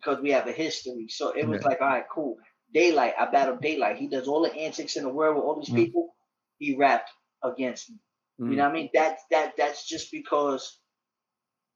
because 0.00 0.22
we 0.22 0.30
have 0.32 0.46
a 0.48 0.52
history. 0.52 1.08
So 1.08 1.30
it 1.32 1.48
was 1.48 1.60
Yeah. 1.60 1.64
like, 1.64 1.80
all 1.80 1.88
right, 1.88 2.06
cool. 2.10 2.38
Daylight, 2.72 3.14
I 3.18 3.26
battled 3.30 3.62
Daylight. 3.62 3.98
He 3.98 4.08
does 4.08 4.28
all 4.28 4.42
the 4.42 4.54
antics 4.54 4.96
in 4.96 5.04
the 5.04 5.10
world 5.10 5.36
with 5.36 5.44
all 5.44 5.56
these 5.60 5.70
Mm. 5.70 5.84
people. 5.84 6.14
He 6.58 6.76
rapped 6.76 7.10
against 7.44 7.90
me. 7.90 7.96
You 8.46 8.56
know 8.56 8.64
what 8.64 8.70
I 8.70 8.74
mean? 8.74 8.90
That 8.94 9.18
that 9.30 9.54
that's 9.58 9.86
just 9.88 10.12
because 10.12 10.78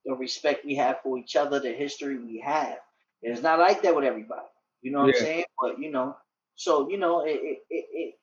the 0.05 0.15
respect 0.15 0.65
we 0.65 0.77
have 0.77 1.01
for 1.03 1.19
each 1.19 1.37
other, 1.37 1.61
the 1.61 1.73
history 1.73 2.19
we 2.19 2.41
have. 2.41 2.79
And 3.23 3.33
it's 3.33 3.43
not 3.43 3.59
like 3.59 3.83
that 3.83 3.95
with 3.95 4.05
everybody. 4.05 4.47
You 4.83 4.93
know 4.93 5.01
what 5.01 5.07
Yeah. 5.07 5.11
I'm 5.11 5.15
saying? 5.15 5.45
But 5.61 5.79
you 5.79 5.91
know, 5.91 6.17
so 6.57 6.91
you 6.91 6.99
know, 6.99 7.23
it, 7.25 7.41
it, 7.43 7.59
it, 7.71 7.87
it 7.93 8.15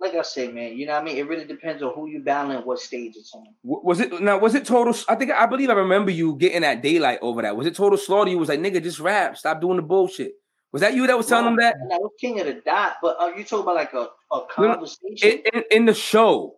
like 0.00 0.14
I 0.14 0.22
say, 0.22 0.50
man, 0.50 0.76
you 0.76 0.86
know 0.86 0.94
what 0.94 1.02
I 1.02 1.04
mean? 1.04 1.18
It 1.18 1.28
really 1.28 1.44
depends 1.44 1.82
on 1.82 1.92
who 1.94 2.06
you 2.08 2.20
battle 2.20 2.52
and 2.52 2.64
what 2.64 2.78
stage 2.78 3.16
it's 3.16 3.34
on. 3.34 3.44
Was 3.62 4.00
it 4.00 4.20
now? 4.20 4.38
Was 4.38 4.54
it 4.54 4.64
total? 4.64 4.94
I 5.08 5.14
think 5.14 5.30
I 5.30 5.46
believe 5.46 5.68
I 5.68 5.74
remember 5.74 6.10
you 6.10 6.36
getting 6.36 6.62
that 6.62 6.82
daylight 6.82 7.18
over 7.20 7.42
that. 7.42 7.56
Was 7.56 7.66
it 7.66 7.74
total 7.74 7.98
slaughter? 7.98 8.30
You 8.30 8.38
was 8.38 8.48
like, 8.48 8.60
nigga, 8.60 8.82
just 8.82 8.98
rap. 8.98 9.36
Stop 9.36 9.60
doing 9.60 9.76
the 9.76 9.82
bullshit. 9.82 10.32
Was 10.72 10.80
that 10.80 10.94
you 10.94 11.06
that 11.06 11.16
was 11.16 11.26
telling 11.26 11.44
them 11.44 11.56
that 11.56 11.74
I 11.92 11.98
was 11.98 12.12
king 12.20 12.40
of 12.40 12.46
the 12.46 12.54
dot, 12.54 12.96
but 13.02 13.16
are 13.20 13.36
you 13.36 13.44
talking 13.44 13.62
about 13.62 13.74
like 13.74 13.92
a, 13.92 14.08
a 14.32 14.46
conversation? 14.48 15.16
in, 15.22 15.42
in, 15.52 15.64
in 15.70 15.84
the 15.84 15.94
show? 15.94 16.56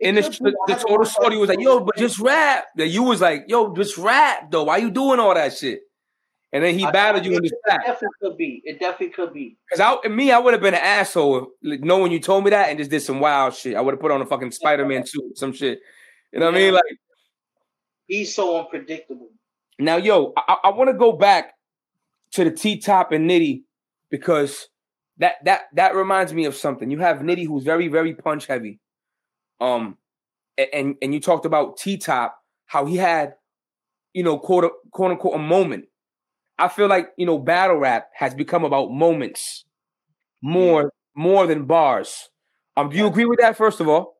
In 0.00 0.14
the, 0.14 0.22
the, 0.22 0.56
the 0.66 0.74
total 0.74 1.04
slaughter, 1.04 1.38
was 1.38 1.50
like, 1.50 1.60
yo, 1.60 1.80
but 1.80 1.94
just 1.96 2.18
rap. 2.18 2.64
That 2.76 2.88
you 2.88 3.02
was 3.02 3.20
like, 3.20 3.44
yo, 3.48 3.74
just 3.74 3.98
rap 3.98 4.50
though. 4.50 4.64
Why 4.64 4.78
you 4.78 4.90
doing 4.90 5.20
all 5.20 5.34
that 5.34 5.56
shit? 5.56 5.82
And 6.52 6.64
then 6.64 6.76
he 6.76 6.84
I- 6.84 6.90
battled 6.90 7.24
you 7.24 7.32
in 7.36 7.42
the 7.42 7.46
It 7.48 7.54
definitely 7.64 8.08
could 8.20 8.36
be. 8.36 8.62
It 8.64 8.80
definitely 8.80 9.10
could 9.14 9.32
be. 9.32 9.56
Cause 9.72 9.80
I, 9.80 10.08
me, 10.08 10.32
I 10.32 10.38
would 10.38 10.52
have 10.52 10.60
been 10.62 10.74
an 10.74 10.80
asshole 10.80 11.38
if, 11.38 11.44
like, 11.62 11.80
knowing 11.80 12.10
you 12.10 12.18
told 12.18 12.42
me 12.44 12.50
that 12.50 12.68
and 12.70 12.78
just 12.78 12.90
did 12.90 13.00
some 13.02 13.20
wild 13.20 13.54
shit. 13.54 13.76
I 13.76 13.80
would 13.80 13.92
have 13.94 14.00
put 14.00 14.10
on 14.10 14.20
a 14.20 14.26
fucking 14.26 14.50
Spider 14.50 14.84
Man 14.84 15.06
suit, 15.06 15.38
some 15.38 15.52
shit. 15.52 15.80
You 16.32 16.40
know 16.40 16.46
what 16.46 16.54
I 16.56 16.58
mean? 16.58 16.74
Like 16.74 16.82
He's 18.08 18.34
so 18.34 18.58
unpredictable. 18.58 19.28
now, 19.78 19.96
yo, 19.96 20.32
I, 20.36 20.56
I 20.64 20.68
want 20.70 20.88
to 20.90 20.94
go 20.94 21.12
back 21.12 21.54
to 22.32 22.42
the 22.44 22.50
T 22.50 22.78
Top 22.78 23.12
and 23.12 23.30
Nitty 23.30 23.62
because 24.10 24.68
that 25.18 25.36
that 25.44 25.62
that 25.74 25.94
reminds 25.94 26.32
me 26.34 26.46
of 26.46 26.56
something. 26.56 26.90
You 26.90 26.98
have 26.98 27.18
Nitty 27.18 27.46
who's 27.46 27.62
very 27.62 27.86
very 27.86 28.14
punch 28.14 28.46
heavy, 28.46 28.80
um, 29.60 29.96
and 30.58 30.96
and 31.00 31.14
you 31.14 31.20
talked 31.20 31.46
about 31.46 31.76
T 31.76 31.96
Top 31.98 32.36
how 32.66 32.84
he 32.86 32.96
had, 32.96 33.34
you 34.12 34.24
know, 34.24 34.38
quote 34.38 34.72
quote 34.90 35.12
unquote 35.12 35.34
a 35.34 35.38
moment. 35.38 35.84
I 36.60 36.68
feel 36.68 36.88
like 36.88 37.10
you 37.16 37.26
know 37.26 37.38
battle 37.38 37.76
rap 37.76 38.08
has 38.14 38.34
become 38.34 38.64
about 38.64 38.90
moments 38.92 39.64
more 40.42 40.92
more 41.16 41.46
than 41.46 41.66
bars. 41.66 42.28
Um, 42.76 42.90
do 42.90 42.96
you 42.96 43.06
agree 43.06 43.24
with 43.26 43.40
that? 43.40 43.56
First 43.56 43.80
of 43.80 43.88
all, 43.88 44.16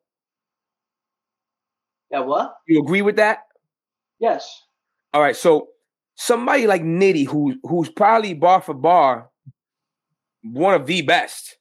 Yeah, 2.11 2.21
what? 2.21 2.55
you 2.67 2.81
agree 2.81 3.03
with 3.03 3.17
that? 3.17 3.41
Yes. 4.19 4.63
All 5.13 5.21
right, 5.21 5.37
so 5.37 5.69
somebody 6.17 6.67
like 6.67 6.83
Nitty, 6.83 7.27
who 7.27 7.57
who's 7.65 7.89
probably 7.89 8.35
bar 8.35 8.61
for 8.61 8.75
bar 8.75 9.31
one 10.43 10.75
of 10.75 10.87
the 10.87 11.03
best 11.03 11.57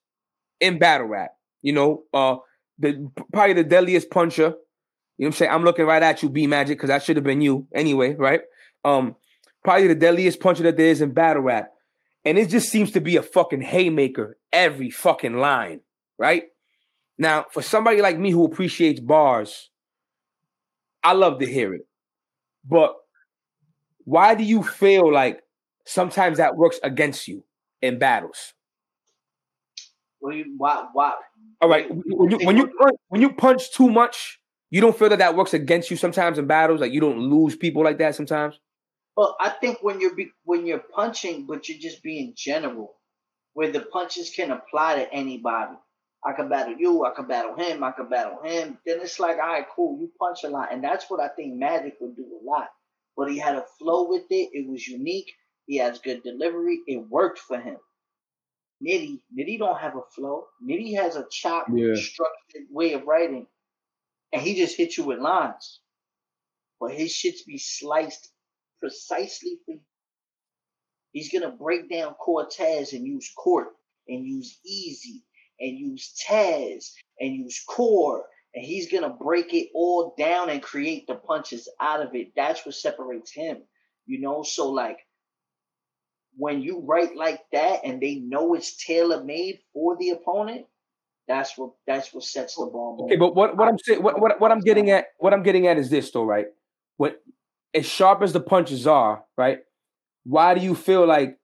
in 0.59 0.79
battle 0.79 1.07
rap. 1.07 1.31
You 1.61 1.73
know, 1.73 2.03
uh, 2.13 2.37
the 2.79 3.09
probably 3.33 3.53
the 3.53 3.63
deadliest 3.63 4.09
puncher. 4.11 4.53
You 5.17 5.25
know 5.25 5.27
what 5.27 5.27
I'm 5.27 5.33
saying? 5.33 5.51
I'm 5.51 5.63
looking 5.63 5.85
right 5.85 6.03
at 6.03 6.23
you, 6.23 6.29
B 6.29 6.47
Magic, 6.47 6.77
because 6.77 6.89
that 6.89 7.03
should 7.03 7.17
have 7.17 7.25
been 7.25 7.41
you 7.41 7.67
anyway, 7.75 8.15
right? 8.15 8.41
Um, 8.85 9.15
probably 9.69 9.87
the 9.87 9.93
deadliest 9.93 10.39
puncher 10.39 10.63
that 10.63 10.77
there 10.77 10.87
is 10.87 10.99
in 10.99 11.11
battle 11.11 11.43
rap. 11.43 11.69
And 12.25 12.39
it 12.39 12.49
just 12.49 12.69
seems 12.69 12.89
to 12.93 12.99
be 12.99 13.17
a 13.17 13.21
fucking 13.21 13.61
haymaker 13.61 14.35
every 14.51 14.89
fucking 14.89 15.37
line, 15.37 15.81
right? 16.17 16.45
Now, 17.19 17.45
for 17.51 17.61
somebody 17.61 18.01
like 18.01 18.17
me 18.17 18.31
who 18.31 18.45
appreciates 18.45 18.99
bars, 18.99 19.69
I 21.03 21.13
love 21.13 21.37
to 21.37 21.45
hear 21.45 21.75
it. 21.75 21.81
But 22.67 22.95
why 24.05 24.33
do 24.33 24.43
you 24.43 24.63
feel 24.63 25.13
like 25.13 25.43
sometimes 25.85 26.39
that 26.39 26.57
works 26.57 26.79
against 26.81 27.27
you 27.27 27.43
in 27.79 27.99
battles? 27.99 28.55
What 30.17 30.31
do 30.31 30.37
you, 30.39 30.45
why, 30.57 30.83
why? 30.93 31.13
All 31.61 31.69
right, 31.69 31.85
when 31.91 32.31
you 32.31 32.37
when 32.39 32.57
you 32.57 32.71
punch, 32.75 32.97
when 33.09 33.21
you 33.21 33.33
punch 33.33 33.71
too 33.71 33.91
much, 33.91 34.39
you 34.71 34.81
don't 34.81 34.97
feel 34.97 35.09
that 35.09 35.19
that 35.19 35.35
works 35.35 35.53
against 35.53 35.91
you 35.91 35.97
sometimes 35.97 36.39
in 36.39 36.47
battles. 36.47 36.81
Like 36.81 36.91
you 36.91 37.01
don't 37.01 37.19
lose 37.19 37.55
people 37.55 37.83
like 37.83 37.99
that 37.99 38.15
sometimes. 38.15 38.59
Well, 39.19 39.35
I 39.41 39.49
think 39.49 39.79
when 39.81 39.99
you're 39.99 40.15
be, 40.15 40.31
when 40.45 40.65
you're 40.65 40.79
punching, 40.79 41.45
but 41.45 41.67
you're 41.67 41.77
just 41.77 42.01
being 42.01 42.35
general, 42.37 42.95
where 43.51 43.69
the 43.69 43.81
punches 43.81 44.29
can 44.29 44.49
apply 44.49 44.95
to 44.95 45.13
anybody. 45.13 45.75
I 46.25 46.31
can 46.31 46.47
battle 46.47 46.77
you, 46.77 47.03
I 47.03 47.09
can 47.13 47.27
battle 47.27 47.53
him, 47.57 47.83
I 47.83 47.91
can 47.91 48.07
battle 48.07 48.41
him. 48.41 48.77
Then 48.85 49.01
it's 49.01 49.19
like, 49.19 49.35
all 49.35 49.49
right, 49.49 49.65
cool, 49.75 49.99
you 49.99 50.09
punch 50.17 50.45
a 50.45 50.47
lot, 50.47 50.71
and 50.71 50.81
that's 50.81 51.09
what 51.09 51.19
I 51.19 51.27
think 51.35 51.55
Magic 51.55 51.95
would 51.99 52.15
do 52.15 52.23
a 52.41 52.49
lot. 52.49 52.69
But 53.17 53.29
he 53.29 53.37
had 53.37 53.55
a 53.55 53.65
flow 53.77 54.07
with 54.07 54.23
it. 54.29 54.51
It 54.53 54.69
was 54.69 54.87
unique. 54.87 55.29
He 55.67 55.75
has 55.79 55.99
good 55.99 56.23
delivery. 56.23 56.79
It 56.87 57.05
worked 57.09 57.39
for 57.39 57.59
him. 57.59 57.75
Nitty, 58.81 59.19
Nitty 59.37 59.59
don't 59.59 59.81
have 59.81 59.97
a 59.97 60.01
flow. 60.15 60.45
Nitty 60.65 60.95
has 60.95 61.17
a 61.17 61.25
chop 61.29 61.67
Yeah. 61.73 61.93
structured 61.95 62.69
way 62.71 62.93
of 62.93 63.03
writing, 63.05 63.47
and 64.31 64.41
he 64.41 64.55
just 64.55 64.77
hits 64.77 64.97
you 64.97 65.03
with 65.03 65.19
lines. 65.19 65.81
But 66.79 66.93
his 66.93 67.11
shits 67.11 67.45
be 67.45 67.57
sliced 67.57 68.31
precisely 68.79 69.59
for 69.65 69.73
you. 69.73 69.81
He's 71.11 71.31
gonna 71.31 71.51
break 71.51 71.89
down 71.89 72.13
Cortez 72.13 72.93
and 72.93 73.05
use 73.05 73.31
court 73.35 73.69
and 74.07 74.25
use 74.25 74.59
easy 74.65 75.23
and 75.59 75.77
use 75.77 76.13
Taz 76.27 76.91
and 77.19 77.35
use 77.35 77.63
core 77.67 78.25
and 78.55 78.65
he's 78.65 78.91
gonna 78.91 79.09
break 79.09 79.53
it 79.53 79.69
all 79.73 80.15
down 80.17 80.49
and 80.49 80.61
create 80.61 81.07
the 81.07 81.15
punches 81.15 81.69
out 81.79 82.01
of 82.01 82.15
it. 82.15 82.31
That's 82.35 82.65
what 82.65 82.75
separates 82.75 83.31
him, 83.31 83.57
you 84.05 84.19
know. 84.19 84.43
So 84.43 84.71
like 84.71 84.97
when 86.35 86.61
you 86.61 86.81
write 86.85 87.15
like 87.15 87.41
that 87.51 87.81
and 87.83 88.01
they 88.01 88.15
know 88.15 88.53
it's 88.53 88.83
tailor 88.83 89.23
made 89.23 89.59
for 89.73 89.97
the 89.97 90.11
opponent, 90.11 90.65
that's 91.27 91.57
what 91.57 91.71
that's 91.85 92.13
what 92.13 92.23
sets 92.23 92.55
the 92.55 92.65
bomb. 92.65 93.01
Okay, 93.01 93.17
but 93.17 93.35
what, 93.35 93.55
what 93.55 93.67
I'm 93.67 93.77
saying, 93.77 94.01
what, 94.01 94.19
what 94.19 94.39
what 94.41 94.51
I'm 94.51 94.61
getting 94.61 94.89
at, 94.89 95.07
what 95.19 95.33
I'm 95.33 95.43
getting 95.43 95.67
at 95.67 95.77
is 95.77 95.89
this 95.89 96.09
though, 96.11 96.23
right? 96.23 96.47
What 96.97 97.21
as 97.73 97.85
sharp 97.85 98.21
as 98.21 98.33
the 98.33 98.39
punches 98.39 98.87
are, 98.87 99.23
right? 99.37 99.59
Why 100.23 100.53
do 100.53 100.61
you 100.61 100.75
feel 100.75 101.05
like 101.05 101.37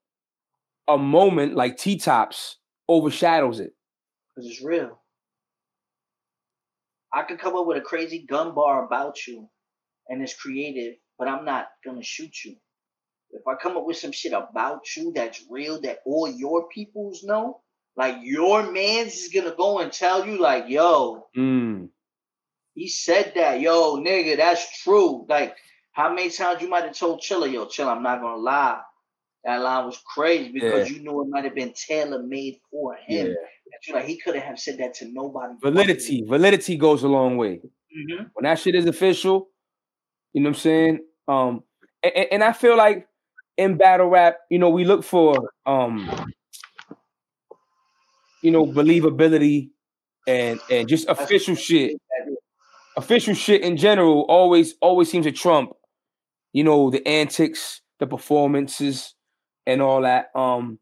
a 0.88 0.98
moment 0.98 1.56
like 1.56 1.78
T 1.78 1.98
Tops 1.98 2.58
overshadows 2.88 3.60
it? 3.60 3.72
because 4.36 4.50
it's 4.52 4.62
real. 4.64 5.00
I 7.14 7.24
could 7.24 7.40
come 7.40 7.56
up 7.56 7.66
with 7.66 7.78
a 7.78 7.82
crazy 7.82 8.26
gun 8.28 8.54
bar 8.54 8.86
about 8.86 9.26
you, 9.26 9.50
and 10.10 10.22
it's 10.22 10.34
creative, 10.36 10.96
but 11.18 11.28
I'm 11.30 11.46
not 11.46 11.68
gonna 11.86 12.04
shoot 12.04 12.44
you. 12.44 12.56
If 13.32 13.48
I 13.48 13.56
come 13.56 13.78
up 13.78 13.86
with 13.86 13.98
some 13.98 14.12
shit 14.12 14.34
about 14.34 14.82
you 14.96 15.14
that's 15.16 15.44
real, 15.50 15.80
that 15.82 16.00
all 16.06 16.30
your 16.30 16.68
peoples 16.70 17.24
know, 17.24 17.62
like 17.96 18.18
your 18.24 18.72
man's 18.72 19.14
is 19.16 19.32
gonna 19.34 19.56
go 19.56 19.80
and 19.80 19.92
tell 19.92 20.26
you, 20.28 20.38
like, 20.40 20.66
yo, 20.68 21.28
Mm. 21.38 21.90
he 22.74 22.90
said 22.90 23.34
that, 23.36 23.62
yo, 23.62 23.96
nigga, 23.96 24.36
that's 24.38 24.82
true. 24.84 25.26
Like, 25.30 25.56
how 25.96 26.14
many 26.14 26.30
times 26.30 26.62
you 26.62 26.70
might 26.70 26.84
have 26.84 26.98
told 26.98 27.22
Chilla, 27.22 27.52
yo, 27.52 27.66
Chilla, 27.66 27.96
I'm 27.96 28.04
not 28.04 28.22
gonna 28.22 28.36
lie. 28.36 28.82
That 29.46 29.62
line 29.62 29.86
was 29.86 30.02
crazy 30.14 30.52
because 30.52 30.90
you 30.90 31.02
knew 31.02 31.22
it 31.22 31.30
might 31.30 31.46
have 31.46 31.56
been 31.56 31.74
tailor 31.74 32.22
made 32.22 32.58
for 32.70 32.96
him. 32.96 33.28
Yeah. 33.28 33.34
That 33.34 33.88
you 33.88 33.94
like 33.94 34.06
he 34.06 34.20
couldn't 34.20 34.42
have 34.42 34.60
said 34.60 34.78
that 34.80 34.94
to 34.96 35.08
nobody. 35.12 35.54
Validity, 35.62 36.24
validity 36.28 36.76
goes 36.78 37.04
a 37.04 37.08
long 37.08 37.38
way. 37.38 37.62
hmm 37.94 38.24
When 38.34 38.44
that 38.44 38.60
shit 38.60 38.76
is 38.76 38.86
official, 38.86 39.50
you 40.34 40.42
know 40.42 40.50
what 40.50 40.58
I'm 40.58 40.62
saying? 40.62 41.00
Um, 41.28 41.64
and, 42.04 42.28
and 42.32 42.44
I 42.44 42.52
feel 42.52 42.76
like 42.76 43.08
in 43.56 43.78
battle 43.78 44.08
rap, 44.08 44.38
you 44.50 44.60
know, 44.60 44.70
we 44.70 44.84
look 44.84 45.04
for 45.04 45.50
um, 45.66 46.10
you 48.42 48.52
know, 48.52 48.66
believability 48.66 49.70
and 50.28 50.60
and 50.70 50.90
just 50.90 51.08
official 51.08 51.56
shit. 51.56 51.98
official 52.98 53.34
shit 53.34 53.62
in 53.62 53.78
general 53.78 54.22
always 54.28 54.76
always 54.82 55.10
seems 55.10 55.26
to 55.26 55.32
trump, 55.32 55.72
you 56.56 56.64
know, 56.64 56.90
the 56.90 57.06
antics, 57.06 57.82
the 58.00 58.08
performances, 58.08 59.14
and 59.68 59.82
all 59.82 60.04
that. 60.04 60.28
Um, 60.34 60.80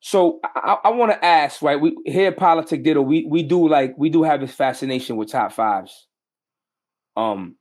so 0.00 0.40
I, 0.44 0.76
I 0.84 0.90
want 0.90 1.10
to 1.10 1.24
ask, 1.24 1.62
right? 1.62 1.80
We 1.80 1.96
here 2.04 2.32
Politic 2.32 2.84
Diddle, 2.84 3.06
we 3.06 3.24
we 3.24 3.42
do 3.42 3.66
like 3.66 3.94
we 3.96 4.10
do 4.10 4.24
have 4.24 4.42
this 4.42 4.52
fascination 4.52 5.16
with 5.16 5.32
top 5.32 5.52
fives. 5.52 6.06
Um, 7.16 7.56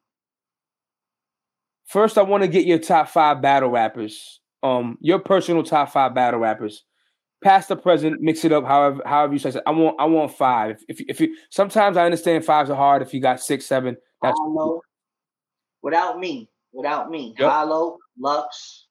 first, 1.86 2.18
I 2.18 2.24
want 2.24 2.44
to 2.44 2.50
get 2.50 2.66
your 2.66 2.78
top 2.78 3.08
five 3.08 3.42
battle 3.42 3.70
rappers. 3.70 4.42
Um, 4.62 4.98
your 5.00 5.20
personal 5.20 5.64
top 5.64 5.94
five 5.94 6.14
battle 6.14 6.42
rappers 6.42 6.84
past 7.42 7.70
the 7.70 7.78
present, 7.78 8.20
mix 8.20 8.44
it 8.44 8.52
up 8.52 8.66
however 8.66 9.02
however 9.06 9.32
you 9.32 9.40
say 9.40 9.52
it. 9.52 9.64
I 9.66 9.72
want 9.72 9.96
I 9.98 10.04
want 10.08 10.36
five. 10.36 10.84
If 10.90 11.00
if 11.08 11.22
you 11.22 11.34
sometimes 11.52 11.96
I 11.96 12.04
understand 12.04 12.44
fives 12.44 12.70
are 12.70 12.76
hard. 12.76 13.02
If 13.02 13.14
you 13.14 13.22
got 13.22 13.40
six, 13.40 13.66
seven, 13.66 13.96
that's 14.22 14.38
without 15.82 16.20
me, 16.20 16.50
without 16.78 17.10
me, 17.10 17.34
Yep. 17.38 17.50
Hollow, 17.50 17.98
Lux, 18.20 18.88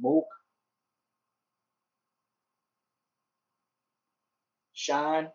Mook, 0.00 0.24
Shine, 4.72 5.28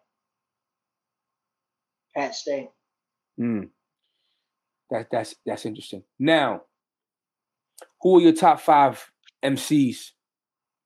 Pat 2.15 2.33
Stay. 2.33 2.69
mm. 3.39 3.69
that 4.89 5.07
that's 5.11 5.35
that's 5.45 5.65
interesting. 5.65 6.03
Now, 6.17 6.61
who 8.01 8.17
are 8.17 8.21
your 8.21 8.33
top 8.33 8.61
five 8.61 9.05
MCs? 9.43 10.11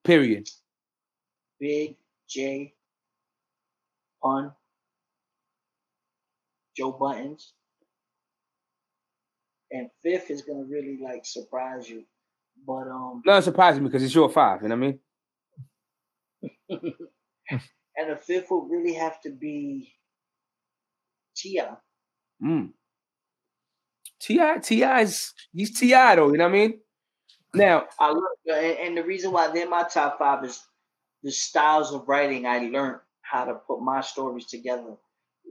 Period. 0.04 0.48
Big 1.60 1.98
J, 2.30 2.74
Pun, 4.24 4.52
Joe 6.76 6.92
Budden, 6.94 7.38
and 9.72 9.90
fifth 10.04 10.32
is 10.32 10.42
gonna 10.42 10.64
really 10.64 11.00
like 11.02 11.26
surprise 11.26 11.90
you, 11.90 12.04
but 12.66 12.88
um, 12.88 13.22
Not 13.26 13.44
surprising 13.44 13.84
me 13.84 13.90
because 13.90 14.04
it's 14.04 14.16
your 14.16 14.30
five. 14.30 14.62
You 14.62 14.70
know 14.70 14.76
what 14.78 14.84
I 14.84 14.88
mean? 14.88 15.00
and 17.98 18.10
the 18.12 18.16
fifth 18.16 18.52
will 18.52 18.68
really 18.68 18.94
have 18.94 19.22
to 19.22 19.30
be 19.30 19.94
Tia. 21.36 21.78
Mm. 22.44 22.72
Ti 24.20 24.40
Ti's 24.62 25.34
he's 25.54 25.80
Ti 25.80 25.92
though. 25.92 26.32
You 26.32 26.38
know 26.38 26.46
what 26.46 26.50
I 26.50 26.50
mean? 26.50 26.80
Now, 27.54 27.86
I 28.00 28.12
look, 28.12 28.24
and, 28.48 28.78
and 28.78 28.98
the 28.98 29.04
reason 29.04 29.32
why 29.32 29.48
they're 29.48 29.70
my 29.70 29.84
top 29.84 30.20
five 30.20 30.44
is 30.44 30.64
the 31.24 31.32
styles 31.32 31.94
of 31.94 32.08
writing. 32.08 32.46
I 32.46 32.60
learned 32.60 33.00
how 33.22 33.46
to 33.46 33.56
put 33.56 33.82
my 33.82 34.02
stories 34.02 34.46
together, 34.46 34.96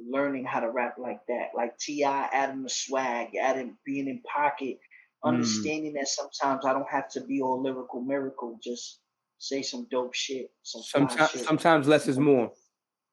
learning 0.09 0.45
how 0.45 0.61
to 0.61 0.71
rap 0.71 0.97
like 0.99 1.21
that, 1.29 1.51
like 1.57 1.77
Ti, 1.79 2.05
adding 2.05 2.63
the 2.63 2.69
swag, 2.71 3.35
adding 3.37 3.77
being 3.85 4.09
in 4.09 4.23
pocket, 4.23 4.79
Mm. 5.25 5.31
understanding 5.31 5.95
that 5.95 6.09
sometimes 6.09 6.65
I 6.67 6.73
don't 6.75 6.89
have 6.91 7.09
to 7.13 7.21
be 7.23 7.41
all 7.41 7.61
lyrical 7.63 8.03
miracle. 8.03 8.59
Just 8.63 9.01
say 9.39 9.63
some 9.63 9.87
dope 9.91 10.15
shit. 10.15 10.51
Some 10.63 10.83
sometimes 10.83 11.31
shit. 11.31 11.45
sometimes 11.45 11.89
less 11.89 12.07
is 12.07 12.19
more. 12.19 12.53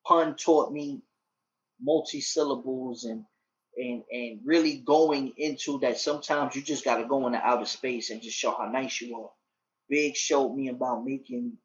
pun 0.06 0.36
taught 0.36 0.72
me 0.74 1.02
multi 1.82 2.22
syllables 2.22 3.06
and 3.06 3.26
and 3.78 4.04
and 4.12 4.42
really 4.46 4.78
going 4.80 5.34
into 5.38 5.80
that 5.80 5.98
sometimes 5.98 6.56
you 6.56 6.62
just 6.62 6.84
gotta 6.86 7.06
go 7.06 7.26
into 7.28 7.40
outer 7.40 7.66
space 7.66 8.10
and 8.12 8.22
just 8.22 8.38
show 8.38 8.52
how 8.52 8.70
nice 8.70 9.02
you 9.02 9.18
are. 9.18 9.32
Big 9.90 10.16
showed 10.16 10.54
me 10.56 10.68
about 10.70 11.06
making 11.06 11.58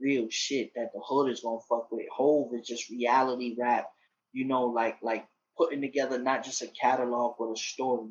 real 0.00 0.28
shit 0.30 0.72
that 0.74 0.90
the 0.92 1.00
hood 1.04 1.30
is 1.30 1.40
gonna 1.40 1.60
fuck 1.68 1.90
with. 1.92 2.06
Hove 2.12 2.52
is 2.54 2.66
just 2.66 2.90
reality 2.90 3.56
rap, 3.58 3.88
you 4.32 4.46
know, 4.46 4.66
like 4.66 4.98
like 5.02 5.26
putting 5.56 5.80
together 5.80 6.18
not 6.18 6.44
just 6.44 6.62
a 6.62 6.68
catalog 6.68 7.36
but 7.38 7.52
a 7.52 7.56
story. 7.56 8.10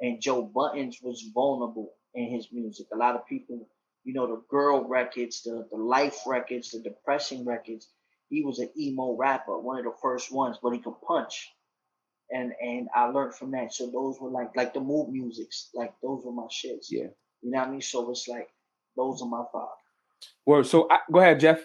And 0.00 0.20
Joe 0.20 0.42
Budden 0.42 0.92
was 1.02 1.30
vulnerable 1.34 1.92
in 2.14 2.30
his 2.30 2.48
music. 2.52 2.86
A 2.92 2.96
lot 2.96 3.16
of 3.16 3.26
people, 3.26 3.68
you 4.04 4.14
know, 4.14 4.26
the 4.26 4.42
girl 4.48 4.88
records, 4.88 5.42
the 5.42 5.66
the 5.70 5.76
life 5.76 6.20
records, 6.26 6.70
the 6.70 6.80
depressing 6.80 7.44
records 7.44 7.88
he 8.30 8.42
was 8.42 8.60
an 8.60 8.70
emo 8.78 9.16
rapper, 9.16 9.58
one 9.58 9.78
of 9.78 9.84
the 9.84 9.92
first 10.00 10.32
ones, 10.32 10.56
but 10.62 10.70
he 10.70 10.78
could 10.78 10.94
punch. 11.06 11.52
And 12.30 12.52
and 12.62 12.88
I 12.94 13.06
learned 13.06 13.34
from 13.34 13.50
that. 13.50 13.74
So 13.74 13.90
those 13.90 14.20
were 14.20 14.30
like 14.30 14.54
like 14.54 14.72
the 14.72 14.80
mood 14.80 15.08
musics, 15.10 15.70
like 15.74 15.92
those 16.00 16.22
were 16.24 16.32
my 16.32 16.44
shits. 16.44 16.86
Yeah. 16.88 17.08
You 17.42 17.50
know 17.50 17.58
what 17.58 17.68
I 17.68 17.70
mean? 17.72 17.80
So 17.80 18.08
it's 18.10 18.28
like 18.28 18.48
those 18.96 19.20
are 19.20 19.28
my 19.28 19.42
five. 19.52 19.66
Word. 20.46 20.66
So 20.66 20.86
I, 20.88 21.00
go 21.10 21.18
ahead, 21.18 21.40
Jeff. 21.40 21.60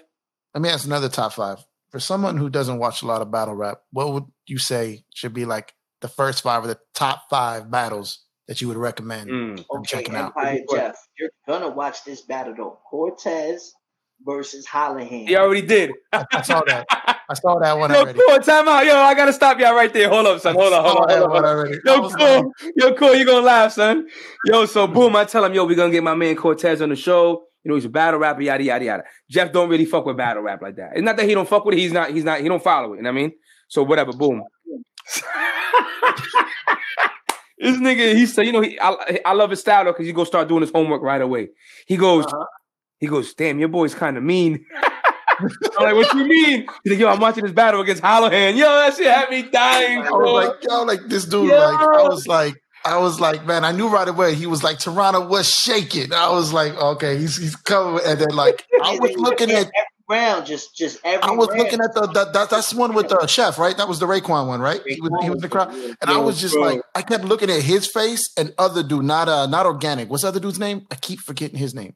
Let 0.56 0.62
me 0.62 0.70
ask 0.70 0.86
another 0.86 1.08
top 1.08 1.34
five. 1.34 1.64
For 1.96 2.02
someone 2.02 2.36
who 2.36 2.50
doesn't 2.50 2.78
watch 2.78 3.04
a 3.04 3.06
lot 3.06 3.22
of 3.22 3.32
battle 3.32 3.54
rap, 3.56 3.78
what 3.94 4.12
would 4.12 4.26
you 4.48 4.58
say 4.58 5.06
should 5.14 5.34
be 5.34 5.46
like 5.46 5.74
the 6.02 6.10
first 6.10 6.44
five 6.44 6.66
or 6.66 6.68
the 6.68 6.78
top 6.94 7.22
five 7.30 7.72
battles 7.72 8.20
that 8.50 8.60
you 8.60 8.68
would 8.68 8.76
recommend 8.76 9.30
Mm. 9.30 9.58
from 9.66 9.80
Okay, 9.80 9.96
checking 10.04 10.14
out. 10.14 10.34
Empire 10.36 10.60
What? 10.66 10.78
Jeff, 10.78 10.98
you're 11.18 11.30
gonna 11.48 11.70
watch 11.70 12.04
this 12.04 12.20
battle 12.20 12.54
though. 12.54 12.80
Cortez 12.90 13.72
versus 14.26 14.68
Hollihan. 14.68 15.26
He 15.30 15.38
already 15.38 15.62
did. 15.62 15.94
I 16.12 16.42
saw 16.42 16.64
that. 16.68 16.86
I 17.30 17.34
saw 17.34 17.60
that 17.60 17.78
one 17.80 17.90
Yo, 17.94 18.02
already. 18.02 18.20
cool. 18.28 18.40
Time 18.40 18.68
out. 18.68 18.86
Yo, 18.86 18.94
I 18.98 19.14
gotta 19.14 19.32
stop 19.32 19.58
y'all 19.62 19.74
right 19.74 19.94
there. 19.94 20.10
Hold 20.10 20.28
up, 20.28 20.42
son. 20.42 20.54
Hold 20.54 20.74
on. 20.74 20.84
Hold 20.84 20.98
I 21.10 21.14
on. 21.14 21.30
Hold 21.30 21.44
that 21.44 21.46
on. 21.46 21.58
Hold 21.82 22.14
on. 22.14 22.14
Yo, 22.20 22.42
cool. 22.42 22.54
Yo, 22.76 22.94
cool. 22.96 23.16
You 23.16 23.26
gonna 23.26 23.46
laugh, 23.46 23.72
son? 23.72 24.10
Yo, 24.44 24.66
so 24.66 24.86
boom. 24.86 25.16
I 25.16 25.24
tell 25.24 25.46
him, 25.46 25.54
yo, 25.54 25.64
we 25.64 25.76
gonna 25.76 25.94
get 25.94 26.04
my 26.04 26.14
man 26.14 26.36
Cortez 26.36 26.82
on 26.82 26.90
the 26.90 26.98
show. 26.98 27.46
You 27.66 27.70
know, 27.70 27.76
he's 27.76 27.86
a 27.86 27.90
battle 27.90 28.20
rapper. 28.20 28.42
Yada 28.44 28.64
yada 28.64 28.86
yada. 28.86 29.04
Jeff 29.30 29.52
don't 29.52 29.70
really 29.70 29.86
fuck 29.86 30.06
with 30.06 30.16
battle 30.18 30.44
rap 30.44 30.62
like 30.62 30.76
that. 30.76 30.92
It's 30.94 31.02
not 31.02 31.18
that 31.18 31.28
he 31.28 31.34
don't 31.34 31.50
fuck 31.50 31.66
with 31.66 31.74
it. 31.76 31.80
He's 31.80 31.92
not. 31.92 32.12
He's 32.12 32.24
not. 32.24 32.40
He 32.40 32.48
don't 32.48 32.64
follow 32.64 32.94
it. 32.94 32.98
You 32.98 33.02
know 33.04 33.10
what 33.12 33.18
I 33.20 33.22
mean? 33.24 33.32
So 33.68 33.82
whatever. 33.84 34.14
Boom. 34.14 34.44
this 37.58 37.78
nigga, 37.78 38.14
he 38.16 38.26
said, 38.26 38.46
you 38.46 38.52
know, 38.52 38.62
he, 38.62 38.80
I, 38.80 39.20
I 39.26 39.34
love 39.34 39.50
his 39.50 39.62
style 39.62 39.86
though, 39.86 39.92
because 39.94 40.06
he 40.06 40.14
go 40.14 40.24
start 40.24 40.48
doing 40.48 40.62
his 40.62 40.72
homework 40.72 41.02
right 41.02 41.22
away. 41.22 41.50
He 41.88 41.98
goes, 41.98 42.26
Uh-huh. 42.26 42.46
he 43.00 43.08
goes, 43.08 43.34
damn, 43.34 43.60
your 43.60 43.70
boy's 43.70 43.96
kind 43.96 44.18
of 44.18 44.24
mean. 44.24 44.66
I'm 45.40 45.50
like, 45.84 45.96
what 45.96 46.14
you 46.14 46.26
mean? 46.26 46.66
He's 46.84 46.92
like, 46.94 47.00
yo, 47.00 47.10
I'm 47.10 47.20
watching 47.20 47.44
this 47.44 47.52
battle 47.54 47.82
against 47.82 48.02
Hollowhand. 48.02 48.56
Yo, 48.58 48.64
that 48.66 48.96
shit 48.96 49.08
had 49.08 49.30
me 49.30 49.42
dying. 49.44 50.00
I 50.02 50.12
was 50.12 50.46
like, 50.48 50.64
yo, 50.64 50.84
like 50.84 51.02
this 51.08 51.26
dude, 51.26 51.50
Yo. 51.50 51.58
like 51.58 51.80
I 51.80 52.04
was 52.04 52.26
like, 52.28 52.56
I 52.86 52.98
was 53.00 53.20
like, 53.20 53.46
man, 53.46 53.66
I 53.66 53.72
knew 53.72 53.88
right 53.88 54.08
away. 54.08 54.36
He 54.36 54.46
was 54.46 54.64
like, 54.64 54.80
Toronto 54.80 55.28
was 55.28 55.50
shaking. 55.50 56.14
I 56.14 56.30
was 56.30 56.54
like, 56.54 56.76
okay, 56.76 57.18
he's 57.18 57.36
he's 57.36 57.56
coming, 57.56 58.02
and 58.06 58.20
then 58.20 58.30
like 58.30 58.64
I 58.84 58.98
was 59.00 59.12
looking 59.18 59.50
at, 59.50 59.58
every 59.58 59.72
round, 60.08 60.46
just 60.46 60.76
just 60.76 61.00
every. 61.04 61.24
I 61.24 61.32
was 61.32 61.48
round. 61.50 61.60
looking 61.60 61.80
at 61.82 61.94
the 61.96 62.08
that, 62.14 62.34
that 62.34 62.50
that's 62.50 62.74
one 62.74 62.94
with 62.94 63.10
the 63.10 63.26
chef, 63.28 63.58
right? 63.58 63.76
That 63.76 63.88
was 63.88 64.00
the 64.00 64.06
Raekwon 64.06 64.48
one, 64.48 64.62
right? 64.62 64.82
He 64.86 65.02
was 65.02 65.12
he 65.24 65.30
was 65.30 65.42
the 65.42 65.50
crowd, 65.50 65.74
and 65.74 65.98
I 66.06 66.18
was 66.18 66.40
just 66.40 66.56
like, 66.56 66.82
I 66.94 67.02
kept 67.02 67.24
looking 67.26 67.50
at 67.50 67.62
his 67.62 67.88
face 67.88 68.32
and 68.38 68.54
other 68.58 68.84
dude, 68.84 69.04
not 69.04 69.28
uh, 69.28 69.48
not 69.48 69.66
organic. 69.66 70.10
What's 70.10 70.22
the 70.22 70.30
other 70.30 70.40
dude's 70.40 70.60
name? 70.60 70.86
I 70.92 70.96
keep 70.96 71.20
forgetting 71.20 71.58
his 71.58 71.74
name. 71.74 71.96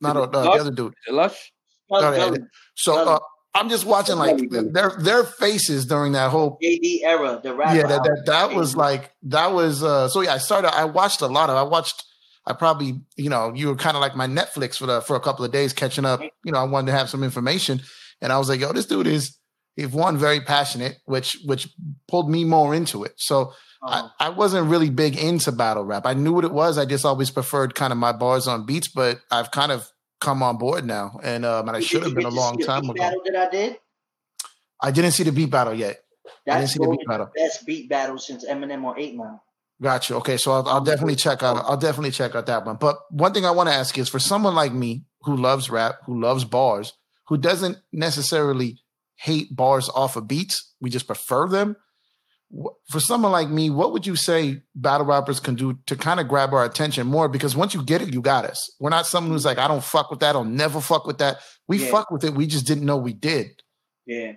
Not 0.00 0.16
uh, 0.16 0.26
the 0.26 0.38
other 0.38 0.70
dude. 0.70 0.94
Lush? 1.08 1.52
Gully, 1.90 2.40
So 2.76 3.14
uh, 3.14 3.18
I'm 3.54 3.68
just 3.68 3.84
watching 3.86 4.16
like 4.16 4.38
their 4.50 4.90
their 4.98 5.24
faces 5.24 5.86
during 5.86 6.12
that 6.12 6.30
whole 6.30 6.58
JD 6.62 7.00
era, 7.02 7.40
the 7.42 7.54
rapper. 7.54 7.76
yeah 7.76 7.86
that 7.86 8.02
that, 8.04 8.22
that 8.26 8.54
was 8.54 8.76
like 8.76 9.10
that 9.22 9.52
was 9.52 9.82
uh 9.82 10.08
so 10.08 10.20
yeah 10.20 10.34
i 10.34 10.38
started 10.38 10.72
i 10.76 10.84
watched 10.84 11.22
a 11.22 11.26
lot 11.26 11.50
of 11.50 11.56
i 11.56 11.62
watched 11.62 12.04
i 12.46 12.52
probably 12.52 13.00
you 13.16 13.28
know 13.30 13.52
you 13.54 13.68
were 13.68 13.74
kind 13.76 13.96
of 13.96 14.00
like 14.00 14.14
my 14.14 14.26
netflix 14.26 14.76
for 14.76 14.86
the 14.86 15.00
for 15.00 15.16
a 15.16 15.20
couple 15.20 15.44
of 15.44 15.50
days 15.50 15.72
catching 15.72 16.04
up 16.04 16.20
you 16.44 16.52
know 16.52 16.58
i 16.58 16.62
wanted 16.64 16.92
to 16.92 16.96
have 16.98 17.08
some 17.10 17.24
information 17.24 17.80
and 18.20 18.32
i 18.32 18.38
was 18.38 18.48
like 18.48 18.60
yo 18.60 18.72
this 18.72 18.86
dude 18.86 19.06
is 19.06 19.38
he's 19.76 19.88
one 19.88 20.16
very 20.18 20.40
passionate 20.40 20.98
which 21.06 21.36
which 21.46 21.68
pulled 22.06 22.30
me 22.30 22.44
more 22.44 22.74
into 22.74 23.02
it. 23.04 23.14
So 23.16 23.52
Uh, 23.80 24.08
I, 24.18 24.26
I 24.26 24.28
wasn't 24.30 24.68
really 24.68 24.90
big 24.90 25.16
into 25.16 25.52
battle 25.52 25.84
rap. 25.84 26.04
I 26.04 26.14
knew 26.14 26.32
what 26.32 26.44
it 26.44 26.52
was 26.52 26.78
i 26.78 26.84
just 26.84 27.04
always 27.04 27.30
preferred 27.30 27.74
kind 27.74 27.92
of 27.92 27.98
my 27.98 28.12
bars 28.12 28.46
on 28.48 28.66
beats 28.66 28.88
but 28.88 29.20
i've 29.30 29.50
kind 29.52 29.70
of 29.72 29.88
come 30.20 30.42
on 30.42 30.56
board 30.58 30.84
now 30.84 31.18
and 31.22 31.44
um 31.44 31.68
and 31.68 31.76
i 31.76 31.80
should 31.80 32.02
have 32.02 32.14
been 32.14 32.24
a 32.26 32.30
long 32.30 32.58
time 32.58 32.84
ago 32.84 32.94
Battle 32.94 33.22
that 33.26 33.36
I 33.36 33.50
did. 33.50 33.78
i 34.80 34.90
didn't 34.90 35.12
see 35.12 35.22
the 35.22 35.32
beat 35.32 35.50
battle 35.50 35.74
yet 35.74 36.00
I 36.46 36.52
didn't 36.52 36.60
That's 36.60 36.72
see 36.72 36.78
the 36.78 36.88
beat 36.90 37.06
battle. 37.06 37.30
the 37.34 37.40
best 37.42 37.66
beat 37.66 37.88
battle 37.88 38.18
since 38.18 38.44
Eminem 38.46 38.84
or 38.84 38.98
Eight 38.98 39.14
Mile. 39.14 39.42
Gotcha. 39.80 40.14
Okay, 40.16 40.36
so 40.36 40.52
I'll, 40.52 40.68
I'll 40.68 40.80
definitely 40.82 41.16
check 41.16 41.42
out. 41.42 41.56
I'll 41.64 41.76
definitely 41.76 42.10
check 42.10 42.34
out 42.34 42.46
that 42.46 42.66
one. 42.66 42.76
But 42.76 42.96
one 43.10 43.32
thing 43.32 43.44
I 43.46 43.50
want 43.50 43.68
to 43.68 43.74
ask 43.74 43.96
is 43.96 44.08
for 44.08 44.18
someone 44.18 44.54
like 44.54 44.72
me 44.72 45.04
who 45.22 45.36
loves 45.36 45.70
rap, 45.70 45.96
who 46.06 46.20
loves 46.20 46.44
bars, 46.44 46.94
who 47.28 47.36
doesn't 47.38 47.78
necessarily 47.92 48.78
hate 49.16 49.54
bars 49.54 49.88
off 49.94 50.16
of 50.16 50.26
beats, 50.28 50.74
we 50.80 50.90
just 50.90 51.06
prefer 51.06 51.48
them. 51.48 51.76
For 52.90 53.00
someone 53.00 53.32
like 53.32 53.50
me, 53.50 53.68
what 53.68 53.92
would 53.92 54.06
you 54.06 54.16
say 54.16 54.62
battle 54.74 55.06
rappers 55.06 55.38
can 55.38 55.54
do 55.54 55.78
to 55.86 55.96
kind 55.96 56.18
of 56.18 56.28
grab 56.28 56.54
our 56.54 56.64
attention 56.64 57.06
more? 57.06 57.28
Because 57.28 57.54
once 57.54 57.74
you 57.74 57.82
get 57.82 58.00
it, 58.00 58.14
you 58.14 58.22
got 58.22 58.46
us. 58.46 58.74
We're 58.80 58.88
not 58.88 59.06
someone 59.06 59.32
who's 59.32 59.44
like, 59.44 59.58
I 59.58 59.68
don't 59.68 59.84
fuck 59.84 60.10
with 60.10 60.20
that. 60.20 60.34
I'll 60.34 60.44
never 60.44 60.80
fuck 60.80 61.06
with 61.06 61.18
that. 61.18 61.40
We 61.66 61.78
Yeah. 61.78 61.90
fuck 61.90 62.10
with 62.10 62.24
it. 62.24 62.32
We 62.34 62.46
just 62.46 62.66
didn't 62.66 62.86
know 62.86 62.96
we 62.96 63.12
did. 63.12 63.62
Yeah. 64.06 64.32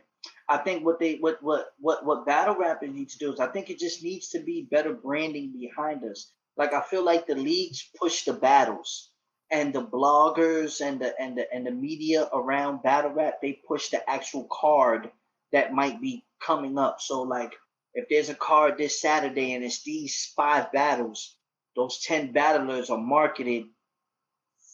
I 0.49 0.57
think 0.57 0.85
what 0.85 0.99
they 0.99 1.15
what 1.15 1.41
what 1.41 1.67
what 1.79 2.05
what 2.05 2.25
battle 2.25 2.55
rappers 2.57 2.89
need 2.91 3.07
to 3.11 3.17
do 3.17 3.31
is 3.31 3.39
I 3.39 3.47
think 3.47 3.69
it 3.69 3.79
just 3.79 4.03
needs 4.03 4.27
to 4.29 4.39
be 4.39 4.67
better 4.69 4.93
branding 4.93 5.53
behind 5.57 6.03
us. 6.03 6.33
Like 6.57 6.73
I 6.73 6.81
feel 6.81 7.05
like 7.05 7.25
the 7.25 7.35
leagues 7.35 7.89
push 7.97 8.25
the 8.25 8.33
battles 8.33 9.11
and 9.49 9.73
the 9.73 9.81
bloggers 9.85 10.81
and 10.81 10.99
the 10.99 11.13
and 11.21 11.37
the 11.37 11.45
and 11.53 11.65
the 11.65 11.71
media 11.71 12.27
around 12.33 12.83
battle 12.83 13.11
rap 13.11 13.35
they 13.41 13.61
push 13.65 13.89
the 13.89 14.09
actual 14.09 14.45
card 14.51 15.09
that 15.53 15.71
might 15.73 16.01
be 16.01 16.25
coming 16.45 16.77
up. 16.77 16.97
So 16.99 17.21
like 17.21 17.53
if 17.93 18.07
there's 18.09 18.29
a 18.29 18.35
card 18.35 18.77
this 18.77 19.01
Saturday 19.01 19.53
and 19.53 19.63
it's 19.63 19.83
these 19.83 20.31
five 20.35 20.71
battles, 20.71 21.35
those 21.75 22.01
10 22.03 22.31
battlers 22.31 22.89
are 22.89 22.97
marketed 22.97 23.65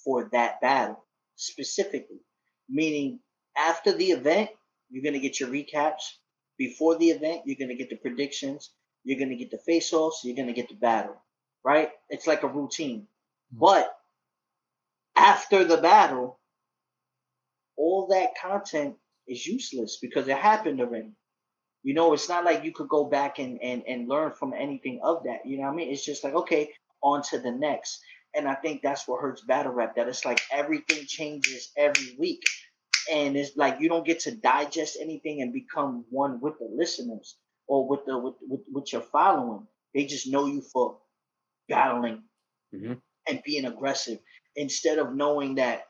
for 0.03 0.29
that 0.31 0.61
battle 0.61 1.03
specifically. 1.35 2.19
Meaning 2.69 3.19
after 3.55 3.93
the 3.93 4.11
event, 4.11 4.49
you're 4.89 5.03
gonna 5.03 5.19
get 5.19 5.39
your 5.39 5.49
recaps. 5.49 6.03
Before 6.57 6.97
the 6.97 7.09
event, 7.09 7.41
you're 7.45 7.57
gonna 7.59 7.77
get 7.77 7.89
the 7.89 7.97
predictions. 7.97 8.71
You're 9.03 9.19
gonna 9.19 9.35
get 9.35 9.51
the 9.51 9.57
face-offs. 9.59 10.21
You're 10.23 10.35
gonna 10.35 10.53
get 10.53 10.69
the 10.69 10.75
battle. 10.75 11.15
Right? 11.63 11.89
It's 12.09 12.27
like 12.27 12.43
a 12.43 12.47
routine. 12.47 13.07
Hmm. 13.51 13.59
But 13.59 13.97
after 15.15 15.63
the 15.63 15.77
battle, 15.77 16.39
all 17.75 18.07
that 18.07 18.31
content 18.41 18.95
is 19.27 19.45
useless 19.45 19.97
because 20.01 20.27
it 20.27 20.37
happened 20.37 20.81
already. 20.81 21.11
You 21.87 21.93
know, 21.93 22.11
it's 22.11 22.27
not 22.27 22.43
like 22.43 22.65
you 22.65 22.73
could 22.73 22.89
go 22.89 23.05
back 23.05 23.39
and, 23.39 23.61
and, 23.63 23.81
and 23.87 24.09
learn 24.09 24.33
from 24.33 24.53
anything 24.53 24.99
of 25.05 25.23
that. 25.23 25.45
You 25.45 25.57
know 25.57 25.63
what 25.63 25.71
I 25.71 25.75
mean? 25.75 25.89
It's 25.89 26.03
just 26.03 26.21
like, 26.21 26.33
okay, 26.33 26.73
on 27.01 27.21
to 27.29 27.39
the 27.39 27.51
next. 27.51 28.01
And 28.35 28.45
I 28.45 28.55
think 28.55 28.81
that's 28.81 29.07
what 29.07 29.21
hurts 29.21 29.41
battle 29.45 29.71
rap, 29.71 29.95
that 29.95 30.09
it's 30.09 30.25
like 30.25 30.41
everything 30.51 31.05
changes 31.07 31.71
every 31.77 32.17
week. 32.19 32.43
And 33.09 33.37
it's 33.37 33.55
like 33.55 33.79
you 33.79 33.87
don't 33.87 34.05
get 34.05 34.19
to 34.21 34.35
digest 34.35 34.97
anything 34.99 35.41
and 35.41 35.53
become 35.53 36.03
one 36.09 36.41
with 36.41 36.59
the 36.59 36.67
listeners 36.75 37.37
or 37.67 37.87
with 37.87 38.01
the 38.05 38.19
with 38.19 38.35
with, 38.41 38.61
with 38.73 38.91
your 38.91 39.03
following. 39.03 39.65
They 39.95 40.05
just 40.07 40.27
know 40.27 40.45
you 40.47 40.61
for 40.61 40.99
battling 41.69 42.23
Mhm. 42.73 43.01
and 43.29 43.43
being 43.45 43.65
aggressive 43.65 44.19
instead 44.57 44.99
of 44.99 45.15
knowing 45.15 45.55
that, 45.55 45.85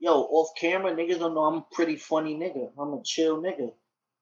yo, 0.00 0.22
off 0.22 0.50
camera, 0.58 0.94
niggas 0.94 1.18
don't 1.18 1.34
know 1.34 1.44
I'm 1.44 1.58
a 1.58 1.66
pretty 1.72 1.96
funny 1.96 2.36
nigga. 2.36 2.72
I'm 2.78 2.94
a 2.94 3.02
chill 3.04 3.42
nigga. 3.42 3.74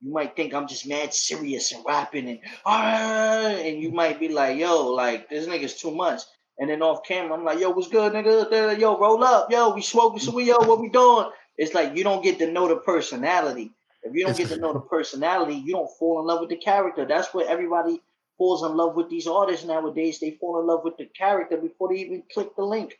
You 0.02 0.12
might 0.12 0.34
think 0.34 0.54
I'm 0.54 0.66
just 0.66 0.88
mad 0.88 1.12
serious 1.12 1.72
and 1.72 1.84
rapping 1.86 2.28
and 2.28 2.40
ah, 2.64 3.48
and 3.48 3.82
you 3.82 3.90
might 3.92 4.18
be 4.18 4.28
like, 4.28 4.58
yo, 4.58 4.88
like 4.88 5.28
this 5.28 5.46
nigga's 5.46 5.74
too 5.74 5.90
much. 5.94 6.22
And 6.58 6.68
then 6.68 6.82
off 6.82 7.04
camera, 7.04 7.36
I'm 7.36 7.44
like, 7.44 7.58
yo, 7.58 7.70
what's 7.70 7.88
good, 7.88 8.12
nigga? 8.12 8.78
Yo, 8.78 8.98
roll 8.98 9.22
up, 9.24 9.50
yo, 9.50 9.74
we 9.74 9.82
smoking 9.82 10.20
some 10.20 10.34
we 10.34 10.44
yo, 10.44 10.58
what 10.58 10.80
we 10.80 10.88
doing? 10.88 11.26
It's 11.56 11.74
like 11.74 11.96
you 11.96 12.04
don't 12.04 12.24
get 12.24 12.38
to 12.38 12.50
know 12.50 12.68
the 12.68 12.76
personality. 12.76 13.72
If 14.02 14.14
you 14.14 14.24
don't 14.24 14.36
get 14.36 14.48
to 14.48 14.56
know 14.56 14.72
the 14.72 14.80
personality, 14.80 15.54
you 15.54 15.74
don't 15.74 15.90
fall 15.98 16.20
in 16.20 16.26
love 16.26 16.40
with 16.40 16.48
the 16.48 16.56
character. 16.56 17.04
That's 17.06 17.32
what 17.34 17.46
everybody 17.46 18.00
falls 18.38 18.62
in 18.62 18.74
love 18.74 18.96
with 18.96 19.10
these 19.10 19.26
artists 19.26 19.66
nowadays. 19.66 20.18
They 20.18 20.38
fall 20.40 20.60
in 20.60 20.66
love 20.66 20.80
with 20.82 20.96
the 20.96 21.06
character 21.06 21.58
before 21.58 21.90
they 21.90 22.00
even 22.00 22.22
click 22.32 22.56
the 22.56 22.64
link. 22.64 22.98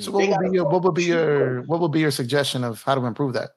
So 0.00 0.10
They 0.10 0.28
what 0.28 0.40
would 0.40 0.50
be 0.50 0.56
your 0.56 0.64
what 0.64 0.82
would 0.82 0.94
be 0.94 1.04
your 1.04 1.62
what 1.62 1.80
would 1.80 1.92
be 1.92 2.00
your 2.00 2.10
suggestion 2.10 2.64
of 2.64 2.82
how 2.82 2.96
to 2.96 3.04
improve 3.04 3.34
that? 3.34 3.50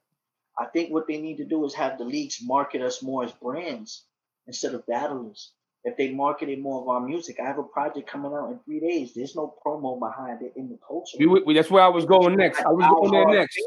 I 0.62 0.66
think 0.68 0.92
what 0.92 1.08
they 1.08 1.20
need 1.20 1.38
to 1.38 1.46
do 1.46 1.66
is 1.66 1.74
have 1.74 1.98
the 1.98 2.04
leagues 2.04 2.40
market 2.44 2.82
us 2.82 3.02
more 3.02 3.24
as 3.24 3.32
brands 3.32 4.06
instead 4.46 4.76
of 4.76 4.86
battlers. 4.86 5.54
If 5.84 5.98
they 5.98 6.12
marketed 6.12 6.60
more 6.60 6.82
of 6.82 6.88
our 6.88 7.02
music, 7.02 7.38
I 7.44 7.48
have 7.48 7.58
a 7.58 7.64
project 7.64 8.08
coming 8.08 8.32
out 8.32 8.52
in 8.52 8.60
three 8.60 8.80
days. 8.80 9.14
There's 9.16 9.36
no 9.36 9.56
promo 9.66 10.00
behind 10.00 10.44
it 10.44 10.54
in 10.56 10.70
the 10.70 10.78
culture. 10.88 11.18
We, 11.20 11.26
we, 11.26 11.54
that's 11.56 11.72
where 11.72 11.82
I 11.84 11.88
was 11.88 12.06
going 12.06 12.38
next. 12.38 12.60
I 12.60 12.70
was 12.70 12.86
going 12.86 13.12
there 13.12 13.40
next. 13.40 13.60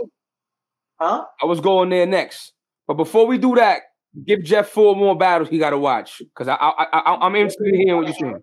Huh? 1.01 1.25
I 1.43 1.47
was 1.47 1.59
going 1.59 1.89
there 1.89 2.07
next. 2.07 2.53
But 2.87 2.95
before 2.95 3.27
we 3.27 3.39
do 3.39 3.57
that, 3.57 3.83
give 4.25 4.45
Jeff 4.45 4.69
four 4.69 4.95
more 4.95 5.19
battles 5.19 5.49
he 5.49 5.59
got 5.59 5.71
to 5.71 5.79
watch 5.79 6.19
because 6.19 6.47
I, 6.47 6.55
I, 6.55 6.85
I, 6.93 7.27
I'm 7.27 7.35
interested 7.35 7.67
in 7.67 7.75
hearing 7.81 7.97
what 7.97 8.07
you're 8.07 8.15
saying. 8.15 8.43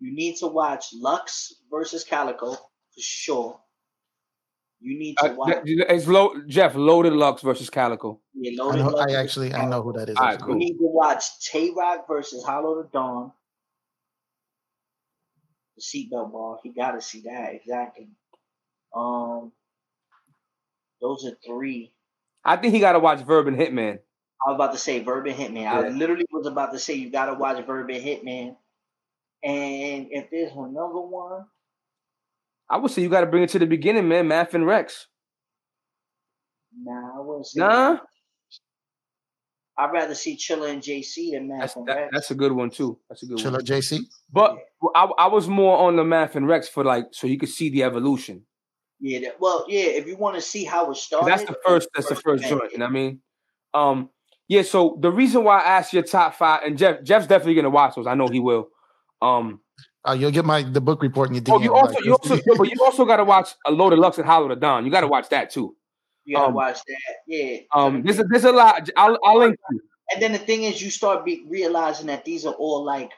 You 0.00 0.14
need 0.14 0.36
to 0.38 0.48
watch 0.48 0.86
Lux 0.94 1.52
versus 1.70 2.02
Calicoe 2.02 2.54
for 2.54 3.00
sure. 3.00 3.60
You 4.80 4.98
need 4.98 5.16
to 5.18 5.32
Uh, 5.32 5.34
watch. 5.34 5.64
th- 5.64 5.80
it's 5.88 6.06
low, 6.06 6.40
Jeff 6.46 6.74
Loaded 6.76 7.12
Lux 7.12 7.42
versus 7.42 7.68
Calicoe. 7.68 8.20
yeah, 8.34 8.52
I, 8.62 8.76
know, 8.76 8.88
Lux 8.88 9.12
I 9.12 9.16
actually 9.16 9.52
I 9.52 9.64
know 9.66 9.82
who 9.82 9.92
that 9.94 10.08
is. 10.08 10.16
All 10.16 10.24
right, 10.24 10.34
actually. 10.34 10.46
You 10.46 10.52
cool. 10.52 10.58
need 10.58 10.72
to 10.78 10.86
watch 10.86 11.24
Tay 11.50 11.70
Roc 11.76 12.06
versus 12.06 12.44
Hollow 12.44 12.82
Da 12.82 12.88
Don. 12.92 13.32
The 15.76 15.82
seatbelt 15.82 16.32
ball. 16.32 16.60
He 16.62 16.70
got 16.70 16.92
to 16.92 17.00
see 17.00 17.22
that 17.22 17.54
exactly. 17.54 18.08
Um, 18.94 19.52
those 21.00 21.24
are 21.26 21.36
three. 21.46 21.92
I 22.44 22.56
think 22.56 22.72
he 22.74 22.80
got 22.80 22.92
to 22.92 22.98
watch 23.00 23.20
Verb 23.22 23.46
and 23.48 23.56
Hitman. 23.56 23.98
I 24.46 24.50
was 24.50 24.54
about 24.54 24.72
to 24.72 24.78
say 24.78 25.00
Verb 25.00 25.26
and 25.26 25.36
Hitman. 25.36 25.66
I 25.66 25.88
literally 25.88 26.24
was 26.30 26.46
about 26.46 26.72
to 26.72 26.78
say 26.78 26.94
you 26.94 27.10
got 27.10 27.26
to 27.26 27.34
watch 27.34 27.64
Verb 27.66 27.90
and 27.90 28.02
Hitman. 28.04 28.56
And 29.42 30.06
if 30.10 30.30
there's 30.30 30.52
another 30.52 31.00
one, 31.00 31.44
I 32.70 32.76
would 32.76 32.90
say 32.90 33.02
you 33.02 33.08
got 33.08 33.20
to 33.20 33.26
bring 33.26 33.42
it 33.42 33.50
to 33.50 33.58
the 33.58 33.66
beginning, 33.66 34.08
man. 34.08 34.28
Math 34.28 34.54
and 34.54 34.66
Rex. 34.66 35.06
nah, 36.82 37.18
I 37.18 37.20
wouldn't 37.20 37.46
say. 37.46 37.60
Nah, 37.60 37.98
I'd 39.78 39.92
rather 39.92 40.14
see 40.14 40.36
Chilla 40.36 40.70
and 40.70 40.82
JC 40.82 41.32
than 41.32 41.48
Math 41.48 41.60
That's 41.60 41.76
and 41.76 41.86
that, 41.86 41.96
Rex. 41.96 42.08
that's 42.12 42.30
a 42.30 42.34
good 42.34 42.52
one 42.52 42.68
too. 42.70 42.98
That's 43.08 43.22
a 43.22 43.26
good 43.26 43.36
one. 43.36 43.44
Chilla 43.44 43.52
one. 43.52 43.64
JC. 43.64 44.00
But 44.32 44.56
I, 44.94 45.04
I 45.18 45.26
was 45.28 45.48
more 45.48 45.78
on 45.78 45.96
the 45.96 46.04
Math 46.04 46.34
and 46.36 46.46
Rex 46.48 46.68
for 46.68 46.84
like 46.84 47.06
so 47.12 47.26
you 47.26 47.38
could 47.38 47.48
see 47.48 47.70
the 47.70 47.84
evolution. 47.84 48.42
yeah, 49.00 49.20
that, 49.20 49.40
well, 49.40 49.64
yeah. 49.68 49.82
If 49.84 50.06
you 50.06 50.16
want 50.16 50.34
to 50.34 50.40
see 50.42 50.64
how 50.64 50.84
it 50.84 50.86
'Cause 50.88 51.02
started, 51.02 51.30
That's 51.30 51.44
the 51.44 51.56
first. 51.64 51.88
That's 51.94 52.08
the 52.08 52.16
first 52.16 52.42
bang. 52.42 52.50
joint. 52.58 52.72
You 52.72 52.78
know 52.78 52.84
what 52.86 52.90
I 52.90 52.94
mean? 52.94 53.20
Um. 53.72 54.10
Yeah. 54.48 54.62
So 54.62 54.98
the 55.00 55.12
reason 55.12 55.44
why 55.44 55.60
I 55.60 55.64
asked 55.78 55.92
your 55.92 56.02
top 56.02 56.34
five, 56.34 56.62
and 56.64 56.76
Jeff, 56.76 57.02
Jeff's 57.04 57.26
definitely 57.28 57.54
gonna 57.54 57.70
watch 57.70 57.94
those. 57.94 58.06
I 58.08 58.14
know 58.14 58.26
he 58.28 58.40
will. 58.40 58.68
Um. 59.22 59.60
Uh, 60.06 60.12
you'll 60.12 60.30
get 60.30 60.44
my 60.44 60.62
the 60.62 60.80
book 60.80 61.02
report 61.02 61.28
in 61.28 61.34
your 61.34 61.42
DM. 61.44 61.54
Oh, 61.54 61.60
you 61.62 61.74
also, 61.74 61.92
like, 61.94 62.04
you 62.04 62.12
also, 62.12 62.38
but 62.56 62.70
you 62.72 62.84
also 62.84 63.04
got 63.04 63.16
to 63.16 63.24
watch 63.24 63.50
a 63.66 63.70
load 63.70 63.92
of 63.92 63.98
Lux 63.98 64.16
and 64.18 64.26
Hollow 64.26 64.48
Da 64.48 64.54
Don. 64.54 64.84
You 64.84 64.90
got 64.90 65.00
to 65.00 65.08
watch 65.08 65.28
that 65.30 65.50
too. 65.50 65.74
You 66.24 66.36
gotta 66.36 66.48
um, 66.48 66.54
watch 66.54 66.76
that. 66.76 67.14
Yeah. 67.26 67.56
Um. 67.74 68.02
There's 68.02 68.18
a, 68.18 68.24
there's 68.24 68.44
a 68.44 68.52
lot. 68.52 68.88
I'll, 68.96 69.18
I'll 69.24 69.38
link 69.38 69.56
you. 69.70 69.80
and 70.12 70.22
then 70.22 70.32
the 70.32 70.38
thing 70.38 70.64
is, 70.64 70.80
you 70.82 70.90
start 70.90 71.24
be, 71.24 71.44
realizing 71.48 72.06
that 72.08 72.24
these 72.24 72.44
are 72.44 72.52
all 72.54 72.84
like 72.84 73.10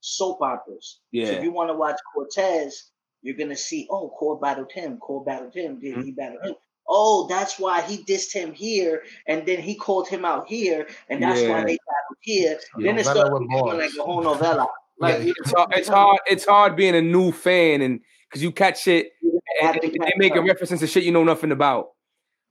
soap 0.00 0.42
operas. 0.42 1.00
So 1.14 1.20
if 1.20 1.42
you 1.42 1.52
want 1.52 1.70
to 1.70 1.74
watch 1.74 1.96
Cortez, 2.14 2.90
you're 3.22 3.36
gonna 3.36 3.56
see, 3.56 3.86
oh, 3.90 4.10
Core 4.10 4.38
battled 4.38 4.70
him, 4.72 4.98
Core 4.98 5.24
battled 5.24 5.54
him, 5.54 5.80
did 5.80 5.94
Mm-hmm. 5.94 6.02
he 6.02 6.12
battle 6.12 6.38
him? 6.42 6.54
Oh, 6.86 7.26
that's 7.28 7.58
why 7.58 7.80
he 7.82 8.02
dissed 8.04 8.32
him 8.32 8.52
here, 8.52 9.04
and 9.26 9.46
then 9.46 9.60
he 9.60 9.74
called 9.74 10.08
him 10.08 10.24
out 10.24 10.46
here, 10.48 10.86
and 11.08 11.22
that's 11.22 11.40
why 11.40 11.46
Yeah. 11.60 11.64
they 11.64 11.78
battled 11.78 12.18
here. 12.20 12.60
Then 12.76 12.98
it 12.98 13.06
Novella 13.06 13.26
starts 13.26 13.46
becoming 13.48 13.78
like 13.78 13.90
a 13.98 14.02
whole 14.02 14.22
novella. 14.22 14.66
Like 15.00 15.24
Yeah. 15.24 15.32
It's 15.38 15.52
hard. 15.52 15.72
It's 15.76 15.88
hard. 15.88 16.18
It's 16.28 16.44
hard 16.44 16.76
being 16.76 16.94
a 16.94 17.00
new 17.02 17.32
fan 17.32 17.80
and 17.82 18.00
because 18.28 18.42
you 18.42 18.52
catch 18.52 18.86
it 18.86 19.08
and, 19.22 19.40
have 19.60 19.80
to 19.80 19.82
and 19.86 19.92
they 19.94 19.98
catch 19.98 20.12
making 20.16 20.38
up. 20.38 20.44
references 20.46 20.80
to 20.80 20.86
shit 20.86 21.02
you 21.04 21.10
know 21.12 21.24
nothing 21.24 21.50
about. 21.52 21.88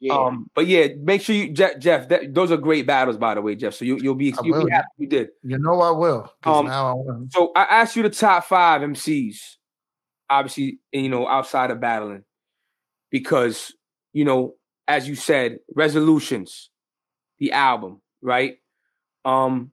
yeah. 0.02 0.14
Um. 0.14 0.50
But 0.56 0.68
yeah, 0.68 0.88
make 1.02 1.22
sure 1.22 1.36
you, 1.36 1.52
Jeff. 1.54 1.78
Jeff 1.80 2.10
that, 2.10 2.34
those 2.34 2.52
are 2.52 2.58
great 2.58 2.86
battles, 2.88 3.18
by 3.18 3.36
the 3.36 3.42
way, 3.42 3.56
Jeff. 3.56 3.74
So 3.76 3.86
you 3.86 3.98
you'll 4.02 4.16
be 4.16 4.34
I 4.34 4.38
you'll 4.44 4.58
will. 4.60 4.66
be 4.66 4.72
happy 4.72 4.88
you 4.98 5.08
did. 5.08 5.30
You 5.44 5.58
know 5.60 5.80
I 5.80 5.92
will. 5.92 6.22
'cause 6.42 6.58
Um, 6.60 6.66
now 6.68 6.90
I 6.92 6.94
will. 6.94 7.28
So 7.30 7.52
I 7.56 7.64
asked 7.64 7.96
you 7.96 8.04
the 8.04 8.10
top 8.10 8.46
five 8.46 8.82
MCs, 8.82 9.58
obviously, 10.30 10.80
you 10.92 11.10
know, 11.10 11.28
outside 11.28 11.70
of 11.72 11.80
battling, 11.80 12.24
because 13.12 13.74
you 14.14 14.26
know, 14.26 14.56
as 14.88 15.08
you 15.08 15.16
said, 15.16 15.60
resolutions, 15.76 16.70
the 17.38 17.52
album, 17.52 18.02
right? 18.22 18.58
Um, 19.24 19.72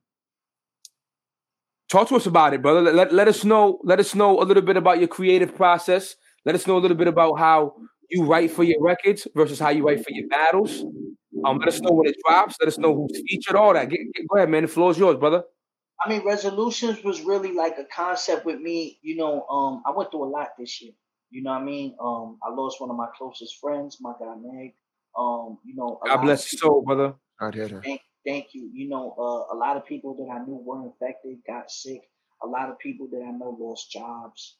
talk 1.89 2.07
to 2.09 2.15
us 2.15 2.25
about 2.25 2.53
it, 2.53 2.61
brother. 2.61 2.81
Let, 2.81 2.95
let, 2.95 3.13
let 3.13 3.27
us 3.27 3.43
know. 3.43 3.79
Let 3.83 3.99
us 3.99 4.15
know 4.15 4.41
a 4.41 4.43
little 4.45 4.63
bit 4.63 4.77
about 4.77 4.99
your 4.99 5.07
creative 5.07 5.55
process. 5.55 6.15
Let 6.45 6.55
us 6.55 6.65
know 6.67 6.77
a 6.77 6.79
little 6.79 6.97
bit 6.97 7.07
about 7.07 7.37
how 7.39 7.75
you 8.09 8.23
write 8.25 8.51
for 8.51 8.63
your 8.63 8.81
records 8.81 9.27
versus 9.35 9.59
how 9.59 9.69
you 9.69 9.85
write 9.85 10.03
for 10.03 10.11
your 10.11 10.27
battles. 10.27 10.83
Um, 11.45 11.57
let 11.59 11.67
us 11.67 11.79
know 11.81 11.91
when 11.91 12.07
it 12.07 12.15
drops. 12.25 12.55
Let 12.59 12.67
us 12.67 12.77
know 12.77 12.95
who's 12.95 13.21
featured. 13.27 13.55
All 13.55 13.73
that. 13.73 13.89
Get, 13.89 13.99
get- 14.13 14.27
go 14.27 14.37
ahead, 14.37 14.49
man. 14.49 14.63
The 14.63 14.67
floor 14.69 14.91
is 14.91 14.97
yours, 14.97 15.17
brother. 15.17 15.43
I 16.03 16.09
mean, 16.09 16.25
resolutions 16.25 17.03
was 17.03 17.21
really 17.21 17.51
like 17.53 17.77
a 17.79 17.85
concept 17.85 18.45
with 18.45 18.59
me. 18.59 18.99
You 19.01 19.17
know, 19.17 19.45
um, 19.47 19.83
I 19.85 19.91
went 19.91 20.11
through 20.11 20.23
a 20.25 20.29
lot 20.31 20.49
this 20.57 20.81
year. 20.81 20.93
You 21.29 21.43
know 21.43 21.51
what 21.51 21.61
I 21.61 21.65
mean? 21.65 21.95
Um, 21.99 22.37
I 22.43 22.53
lost 22.53 22.79
one 22.79 22.89
of 22.89 22.95
my 22.95 23.07
closest 23.17 23.59
friends, 23.59 23.97
my 23.99 24.13
guy 24.19 24.33
Meg. 24.41 24.73
Um, 25.17 25.57
you 25.65 25.75
know, 25.75 25.99
God 26.05 26.17
bless 26.21 26.51
your 26.53 26.57
people- 26.59 26.69
soul, 26.75 26.83
brother. 26.85 27.15
Right 27.41 27.53
here. 27.53 27.81
Thank, 27.83 28.01
thank 28.27 28.53
you. 28.53 28.69
You 28.73 28.89
know, 28.89 29.15
uh, 29.17 29.55
a 29.55 29.57
lot 29.57 29.77
of 29.77 29.85
people 29.85 30.15
that 30.15 30.31
I 30.31 30.43
knew 30.45 30.61
were 30.63 30.85
infected, 30.85 31.37
got 31.47 31.71
sick. 31.71 32.01
A 32.43 32.47
lot 32.47 32.69
of 32.69 32.77
people 32.77 33.07
that 33.11 33.23
I 33.25 33.31
know 33.31 33.57
lost 33.59 33.89
jobs. 33.89 34.57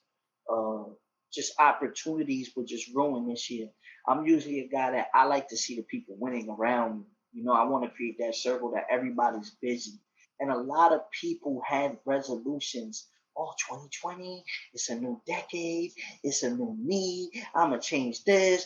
Uh, 0.52 0.86
just 1.34 1.60
opportunities 1.60 2.52
were 2.56 2.64
just 2.64 2.90
ruined 2.96 3.30
this 3.30 3.50
year. 3.52 3.68
I'm 4.08 4.26
usually 4.26 4.62
a 4.62 4.70
guy 4.70 4.92
that 4.92 5.08
I 5.14 5.26
like 5.26 5.50
to 5.50 5.58
see 5.58 5.76
the 5.76 5.84
people 5.84 6.16
winning 6.18 6.50
around 6.50 7.00
me. 7.00 7.06
You 7.34 7.44
know, 7.44 7.52
I 7.52 7.66
want 7.66 7.84
to 7.84 7.92
create 7.92 8.16
that 8.20 8.36
circle 8.36 8.72
that 8.72 8.88
everybody's 8.90 9.52
busy. 9.62 10.00
And 10.40 10.50
a 10.50 10.58
lot 10.58 10.94
of 10.94 11.02
people 11.12 11.62
had 11.68 11.98
resolutions. 12.06 13.08
Oh, 13.38 13.54
2020, 13.68 14.44
it's 14.74 14.90
a 14.90 14.96
new 14.96 15.22
decade. 15.28 15.92
It's 16.24 16.44
a 16.44 16.50
new 16.50 16.76
me. 16.80 17.30
I'm 17.54 17.70
going 17.70 17.82
to 17.82 17.86
change 17.86 18.24
this. 18.24 18.66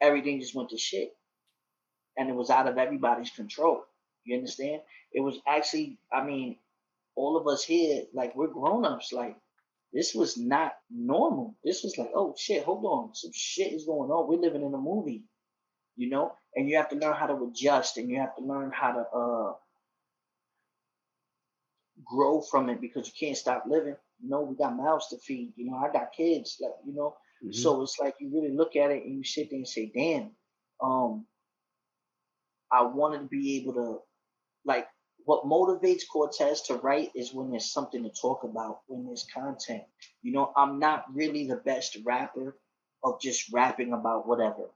Everything 0.00 0.40
just 0.40 0.54
went 0.54 0.70
to 0.70 0.78
shit 0.78 1.12
and 2.16 2.28
it 2.28 2.34
was 2.34 2.50
out 2.50 2.68
of 2.68 2.78
everybody's 2.78 3.30
control. 3.30 3.84
You 4.24 4.36
understand? 4.36 4.82
It 5.12 5.20
was 5.20 5.38
actually, 5.46 5.98
I 6.12 6.24
mean, 6.24 6.56
all 7.14 7.36
of 7.36 7.46
us 7.46 7.64
here, 7.64 8.04
like 8.12 8.34
we're 8.36 8.48
grown 8.48 8.84
ups. 8.84 9.12
Like 9.12 9.36
this 9.92 10.14
was 10.14 10.36
not 10.36 10.72
normal. 10.90 11.56
This 11.64 11.82
was 11.82 11.96
like, 11.96 12.10
oh 12.14 12.34
shit, 12.36 12.64
hold 12.64 12.84
on, 12.84 13.14
some 13.14 13.30
shit 13.34 13.72
is 13.72 13.86
going 13.86 14.10
on. 14.10 14.28
We're 14.28 14.40
living 14.40 14.62
in 14.62 14.74
a 14.74 14.78
movie, 14.78 15.24
you 15.96 16.10
know. 16.10 16.34
And 16.54 16.68
you 16.68 16.76
have 16.76 16.88
to 16.90 16.96
learn 16.96 17.14
how 17.14 17.26
to 17.26 17.44
adjust, 17.44 17.98
and 17.98 18.08
you 18.10 18.18
have 18.20 18.34
to 18.36 18.42
learn 18.42 18.72
how 18.74 18.92
to 18.92 19.00
uh 19.00 19.52
grow 22.04 22.40
from 22.40 22.68
it 22.68 22.80
because 22.80 23.06
you 23.06 23.26
can't 23.26 23.36
stop 23.36 23.64
living. 23.66 23.96
You 24.22 24.28
know, 24.28 24.42
we 24.42 24.56
got 24.56 24.76
mouths 24.76 25.08
to 25.08 25.18
feed. 25.18 25.52
You 25.56 25.70
know, 25.70 25.76
I 25.76 25.92
got 25.92 26.12
kids. 26.12 26.58
Like 26.60 26.72
you 26.86 26.94
know, 26.94 27.16
so 27.50 27.82
it's 27.82 27.98
like 28.00 28.14
you 28.18 28.30
really 28.32 28.54
look 28.54 28.76
at 28.76 28.90
it 28.90 29.04
and 29.04 29.16
you 29.16 29.24
sit 29.24 29.50
there 29.50 29.58
and 29.58 29.68
say, 29.68 29.90
damn, 29.94 30.30
um, 30.82 31.26
I 32.72 32.82
wanted 32.84 33.18
to 33.20 33.26
be 33.26 33.58
able 33.58 33.74
to, 33.74 33.98
like, 34.64 34.88
what 35.24 35.44
motivates 35.44 36.02
Cortez 36.10 36.62
to 36.62 36.76
write 36.76 37.10
is 37.14 37.34
when 37.34 37.50
there's 37.50 37.72
something 37.72 38.02
to 38.04 38.10
talk 38.10 38.44
about, 38.44 38.80
when 38.86 39.06
there's 39.06 39.26
content. 39.34 39.84
You 40.22 40.32
know, 40.32 40.52
I'm 40.56 40.78
not 40.78 41.04
really 41.12 41.46
the 41.46 41.56
best 41.56 41.98
rapper 42.04 42.56
of 43.04 43.20
just 43.20 43.52
rapping 43.52 43.92
about 43.92 44.26
whatever. 44.28 44.70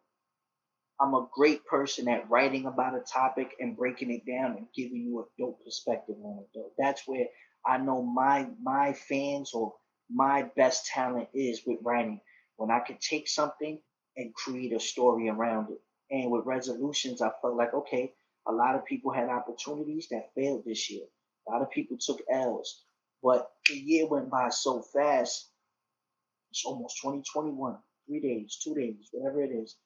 I'm 1.01 1.14
a 1.14 1.28
great 1.32 1.66
person 1.66 2.09
at 2.09 2.30
writing 2.30 2.66
about 2.66 2.97
a 2.97 3.01
topic 3.01 3.57
and 3.61 3.76
breaking 3.76 4.11
it 4.12 4.26
down 4.26 4.57
and 4.57 4.66
giving 4.74 5.03
you 5.03 5.20
a 5.20 5.24
dope 5.43 5.64
perspective 5.64 6.16
on 6.22 6.41
it. 6.41 6.49
Though 6.55 6.72
that's 6.78 7.07
where 7.07 7.26
I 7.66 7.78
know 7.78 8.03
my 8.03 8.49
my 8.62 8.93
fans 8.95 9.53
or 9.55 9.74
my 10.11 10.45
best 10.57 10.86
talent 10.86 11.28
is 11.34 11.62
with 11.66 11.78
writing. 11.82 12.20
When 12.57 12.70
I 12.70 12.80
could 12.80 13.01
take 13.01 13.28
something 13.28 13.80
and 14.16 14.34
create 14.34 14.72
a 14.74 14.80
story 14.80 15.28
around 15.28 15.70
it. 15.72 15.80
And 16.11 16.31
with 16.31 16.47
resolutions, 16.47 17.23
I 17.23 17.31
felt 17.41 17.57
like 17.57 17.75
okay, 17.75 18.13
a 18.47 18.53
lot 18.53 18.75
of 18.75 18.85
people 18.85 19.13
had 19.13 19.29
opportunities 19.29 20.09
that 20.11 20.35
failed 20.35 20.65
this 20.65 20.91
year. 20.91 21.05
A 21.49 21.53
lot 21.53 21.63
of 21.63 21.71
people 21.71 21.97
took 21.99 22.21
L's, 22.31 22.83
but 23.23 23.51
the 23.69 23.75
year 23.75 24.07
went 24.07 24.31
by 24.31 24.49
so 24.51 24.83
fast. 24.83 25.51
It's 26.51 26.65
almost 26.65 26.99
2021. 27.03 27.79
Three 28.07 28.21
days, 28.21 28.59
two 28.63 28.75
days, 28.75 29.09
whatever 29.13 29.43
it 29.43 29.53
is, 29.53 29.77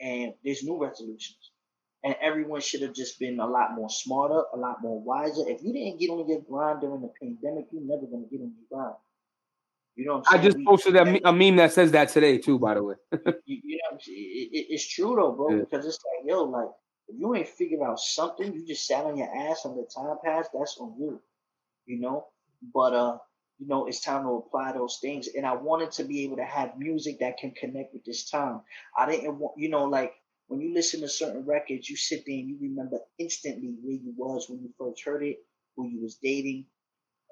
and 0.00 0.34
there's 0.44 0.64
new 0.64 0.82
resolutions. 0.82 1.52
And 2.04 2.16
everyone 2.20 2.60
should 2.60 2.82
have 2.82 2.94
just 2.94 3.18
been 3.18 3.40
a 3.40 3.46
lot 3.46 3.74
more 3.74 3.90
smarter, 3.90 4.42
a 4.52 4.56
lot 4.56 4.82
more 4.82 5.00
wiser. 5.00 5.48
If 5.48 5.62
you 5.62 5.72
didn't 5.72 6.00
get 6.00 6.10
on 6.10 6.28
your 6.28 6.40
grind 6.40 6.80
during 6.80 7.02
the 7.02 7.12
pandemic, 7.20 7.66
you're 7.72 7.82
never 7.82 8.06
gonna 8.06 8.26
get 8.30 8.40
on 8.40 8.54
your 8.56 8.68
grind. 8.70 8.96
You 9.98 10.04
know 10.06 10.22
I 10.30 10.38
just 10.38 10.56
We- 10.56 10.64
posted 10.64 10.94
a, 10.96 11.04
me- 11.04 11.20
a 11.24 11.32
meme 11.32 11.56
that 11.56 11.72
says 11.72 11.90
that 11.92 12.08
today 12.10 12.38
too. 12.38 12.58
By 12.58 12.74
the 12.74 12.84
way, 12.84 12.94
you, 13.12 13.20
you 13.46 13.76
know, 13.78 13.80
what 13.90 13.94
I'm 13.94 14.00
saying? 14.00 14.18
It, 14.18 14.56
it, 14.56 14.66
it's 14.70 14.86
true 14.88 15.16
though, 15.16 15.32
bro. 15.32 15.50
Yeah. 15.50 15.56
Because 15.68 15.84
it's 15.86 15.98
like, 16.06 16.30
yo, 16.30 16.44
like 16.44 16.68
if 17.08 17.16
you 17.18 17.34
ain't 17.34 17.48
figured 17.48 17.82
out 17.82 17.98
something, 17.98 18.54
you 18.54 18.64
just 18.64 18.86
sat 18.86 19.04
on 19.04 19.16
your 19.16 19.28
ass 19.50 19.64
and 19.64 19.76
the 19.76 19.88
time 19.92 20.16
passed. 20.24 20.50
That's 20.56 20.78
on 20.78 20.94
you, 21.00 21.20
you 21.86 21.98
know. 22.00 22.26
But 22.72 22.94
uh, 22.94 23.18
you 23.58 23.66
know, 23.66 23.86
it's 23.86 24.00
time 24.00 24.22
to 24.22 24.30
apply 24.34 24.72
those 24.72 24.98
things. 25.02 25.28
And 25.36 25.44
I 25.44 25.54
wanted 25.54 25.90
to 25.92 26.04
be 26.04 26.22
able 26.22 26.36
to 26.36 26.44
have 26.44 26.78
music 26.78 27.18
that 27.18 27.38
can 27.38 27.50
connect 27.50 27.92
with 27.92 28.04
this 28.04 28.30
time. 28.30 28.60
I 28.96 29.10
didn't 29.10 29.36
want, 29.40 29.58
you 29.58 29.68
know, 29.68 29.84
like 29.84 30.12
when 30.46 30.60
you 30.60 30.72
listen 30.72 31.00
to 31.00 31.08
certain 31.08 31.44
records, 31.44 31.90
you 31.90 31.96
sit 31.96 32.22
there 32.24 32.36
and 32.36 32.48
you 32.48 32.56
remember 32.60 33.00
instantly 33.18 33.74
where 33.82 33.96
you 33.96 34.14
was 34.16 34.48
when 34.48 34.60
you 34.62 34.70
first 34.78 35.04
heard 35.04 35.24
it, 35.24 35.38
who 35.76 35.88
you 35.88 36.00
was 36.00 36.16
dating, 36.22 36.66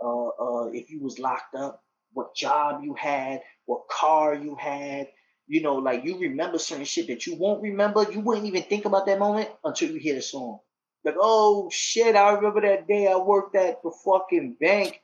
uh, 0.05 0.27
uh, 0.29 0.67
if 0.73 0.91
you 0.91 1.01
was 1.01 1.19
locked 1.21 1.55
up, 1.55 1.83
what 2.17 2.35
job 2.35 2.83
you 2.83 2.95
had, 2.95 3.43
what 3.67 3.89
car 3.91 4.35
you 4.35 4.57
had. 4.59 5.09
You 5.49 5.61
know, 5.61 5.77
like 5.77 6.05
you 6.05 6.19
remember 6.19 6.59
certain 6.59 6.87
shit 6.87 7.07
that 7.09 7.27
you 7.27 7.37
won't 7.37 7.63
remember. 7.63 8.11
You 8.11 8.21
wouldn't 8.21 8.47
even 8.47 8.63
think 8.63 8.87
about 8.87 9.07
that 9.07 9.19
moment 9.19 9.51
until 9.63 9.91
you 9.91 10.01
hear 10.01 10.15
the 10.15 10.23
song. 10.23 10.59
Like, 11.05 11.17
oh 11.21 11.69
shit, 11.71 12.17
I 12.17 12.33
remember 12.33 12.63
that 12.63 12.89
day 12.89 13.07
I 13.07 13.17
worked 13.17 13.55
at 13.55 13.83
the 13.83 13.93
fucking 14.05 14.57
bank. 14.59 15.01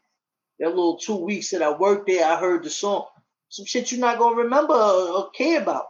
That 0.58 0.70
little 0.70 0.98
two 0.98 1.16
weeks 1.16 1.50
that 1.50 1.62
I 1.62 1.70
worked 1.70 2.08
there, 2.08 2.24
I 2.24 2.36
heard 2.36 2.64
the 2.64 2.70
song. 2.70 3.06
Some 3.50 3.66
shit 3.66 3.92
you're 3.92 4.00
not 4.00 4.18
gonna 4.18 4.36
remember 4.36 4.74
or, 4.74 5.30
care 5.30 5.60
about. 5.60 5.86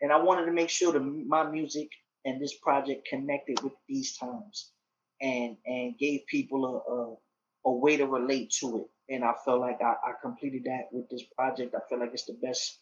And 0.00 0.12
I 0.12 0.22
wanted 0.22 0.46
to 0.46 0.52
make 0.52 0.68
sure 0.68 0.92
that 0.92 1.00
my 1.00 1.50
music 1.50 1.88
and 2.24 2.40
this 2.40 2.54
project 2.62 3.08
connected 3.08 3.62
with 3.62 3.72
these 3.88 4.16
times, 4.18 4.70
and 5.22 5.56
and 5.64 5.98
gave 5.98 6.20
people 6.28 7.18
a, 7.66 7.72
way 7.72 7.96
to 7.96 8.06
relate 8.06 8.50
to 8.60 8.78
it. 8.78 9.14
And 9.14 9.24
I 9.24 9.34
felt 9.44 9.60
like 9.60 9.80
I, 9.82 9.94
I 10.04 10.12
completed 10.22 10.64
that 10.64 10.88
with 10.92 11.08
this 11.10 11.22
project. 11.36 11.74
I 11.74 11.80
feel 11.88 12.00
like 12.00 12.10
it's 12.12 12.26
the 12.26 12.38
best 12.42 12.80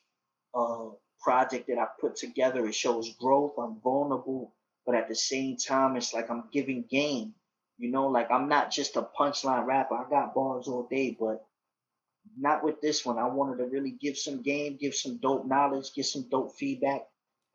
uh, 0.54 0.90
project 1.20 1.66
that 1.68 1.78
I 1.78 1.86
put 2.00 2.16
together. 2.16 2.66
It 2.66 2.74
shows 2.74 3.14
growth. 3.20 3.54
I'm 3.58 3.80
vulnerable, 3.82 4.54
but 4.86 4.94
at 4.94 5.08
the 5.08 5.14
same 5.14 5.56
time, 5.56 5.96
it's 5.96 6.14
like 6.14 6.30
I'm 6.30 6.44
giving 6.52 6.84
game. 6.88 7.34
You 7.78 7.90
know, 7.90 8.06
like 8.06 8.30
I'm 8.30 8.48
not 8.48 8.70
just 8.70 8.96
a 8.96 9.06
punchline 9.18 9.66
rapper. 9.66 9.96
I 9.96 10.08
got 10.08 10.34
bars 10.34 10.68
all 10.68 10.86
day, 10.88 11.16
but 11.18 11.44
not 12.38 12.64
with 12.64 12.80
this 12.80 13.04
one. 13.04 13.18
I 13.18 13.26
wanted 13.26 13.58
to 13.58 13.68
really 13.68 13.90
give 13.90 14.16
some 14.16 14.42
game, 14.42 14.78
give 14.80 14.94
some 14.94 15.18
dope 15.18 15.46
knowledge, 15.46 15.92
get 15.94 16.06
some 16.06 16.26
dope 16.30 16.54
feedback. 16.54 17.02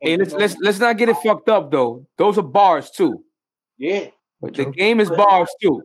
And 0.02 0.10
hey, 0.10 0.16
let's 0.16 0.32
know, 0.32 0.38
let's 0.38 0.56
let's 0.60 0.78
not 0.78 0.98
get 0.98 1.08
it 1.08 1.16
fucked 1.16 1.48
up 1.48 1.70
though. 1.70 2.06
Those 2.18 2.38
are 2.38 2.42
bars 2.42 2.90
too. 2.90 3.24
yeah, 3.78 4.06
But 4.40 4.54
the 4.54 4.66
game 4.66 5.00
is 5.00 5.10
bars 5.10 5.50
too. 5.60 5.82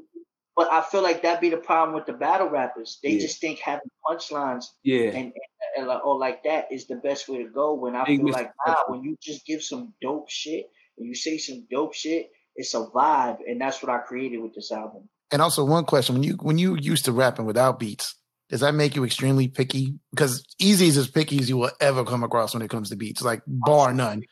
But 0.55 0.71
I 0.71 0.81
feel 0.81 1.01
like 1.01 1.23
that 1.23 1.41
be 1.41 1.49
the 1.49 1.57
problem 1.57 1.95
with 1.95 2.05
the 2.05 2.13
battle 2.13 2.47
rappers. 2.49 2.99
They 3.03 3.11
Yeah. 3.11 3.19
just 3.19 3.41
think 3.41 3.59
having 3.59 3.89
punchlines 4.07 4.65
Yeah. 4.83 5.07
and, 5.07 5.15
and, 5.15 5.33
and 5.77 5.87
like, 5.87 6.05
or 6.05 6.17
like 6.17 6.43
that 6.43 6.71
is 6.71 6.87
the 6.87 6.95
best 6.95 7.27
way 7.27 7.43
to 7.43 7.49
go. 7.49 7.73
When 7.73 7.95
I 7.95 8.05
Big 8.05 8.19
feel 8.19 8.31
like 8.31 8.51
nah, 8.65 8.75
when 8.87 9.03
you 9.03 9.17
just 9.21 9.45
give 9.45 9.61
some 9.61 9.93
dope 10.01 10.29
shit 10.29 10.69
and 10.97 11.05
you 11.05 11.13
say 11.13 11.37
some 11.37 11.67
dope 11.69 11.93
shit, 11.93 12.31
it's 12.55 12.73
a 12.73 12.85
vibe, 12.85 13.39
and 13.45 13.59
that's 13.59 13.83
what 13.83 13.91
I 13.91 13.97
created 13.97 14.37
with 14.41 14.55
this 14.55 14.71
album. 14.71 15.09
And 15.31 15.41
also 15.41 15.65
one 15.65 15.83
question: 15.83 16.15
when 16.15 16.23
you 16.23 16.37
when 16.41 16.57
you 16.57 16.77
used 16.77 17.05
to 17.05 17.11
rapping 17.11 17.45
without 17.45 17.77
beats, 17.79 18.15
does 18.49 18.61
that 18.61 18.73
make 18.73 18.95
you 18.95 19.03
extremely 19.03 19.49
picky? 19.49 19.99
Because 20.11 20.45
Easy 20.57 20.87
is 20.87 20.95
as 20.97 21.09
picky 21.09 21.37
as 21.39 21.49
you 21.49 21.57
will 21.57 21.71
ever 21.81 22.05
come 22.05 22.23
across 22.23 22.53
when 22.53 22.63
it 22.63 22.69
comes 22.69 22.89
to 22.91 22.95
beats, 22.95 23.21
like 23.21 23.41
bar 23.45 23.93
none. 23.93 24.23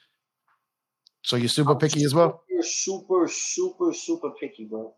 So 1.23 1.35
you're 1.35 1.49
super 1.49 1.71
I'm 1.71 1.79
picky 1.79 2.03
as 2.03 2.13
well. 2.13 2.43
Super, 2.61 3.27
super, 3.27 3.27
super, 3.27 3.93
super 3.93 4.29
picky, 4.39 4.65
bro. 4.69 4.93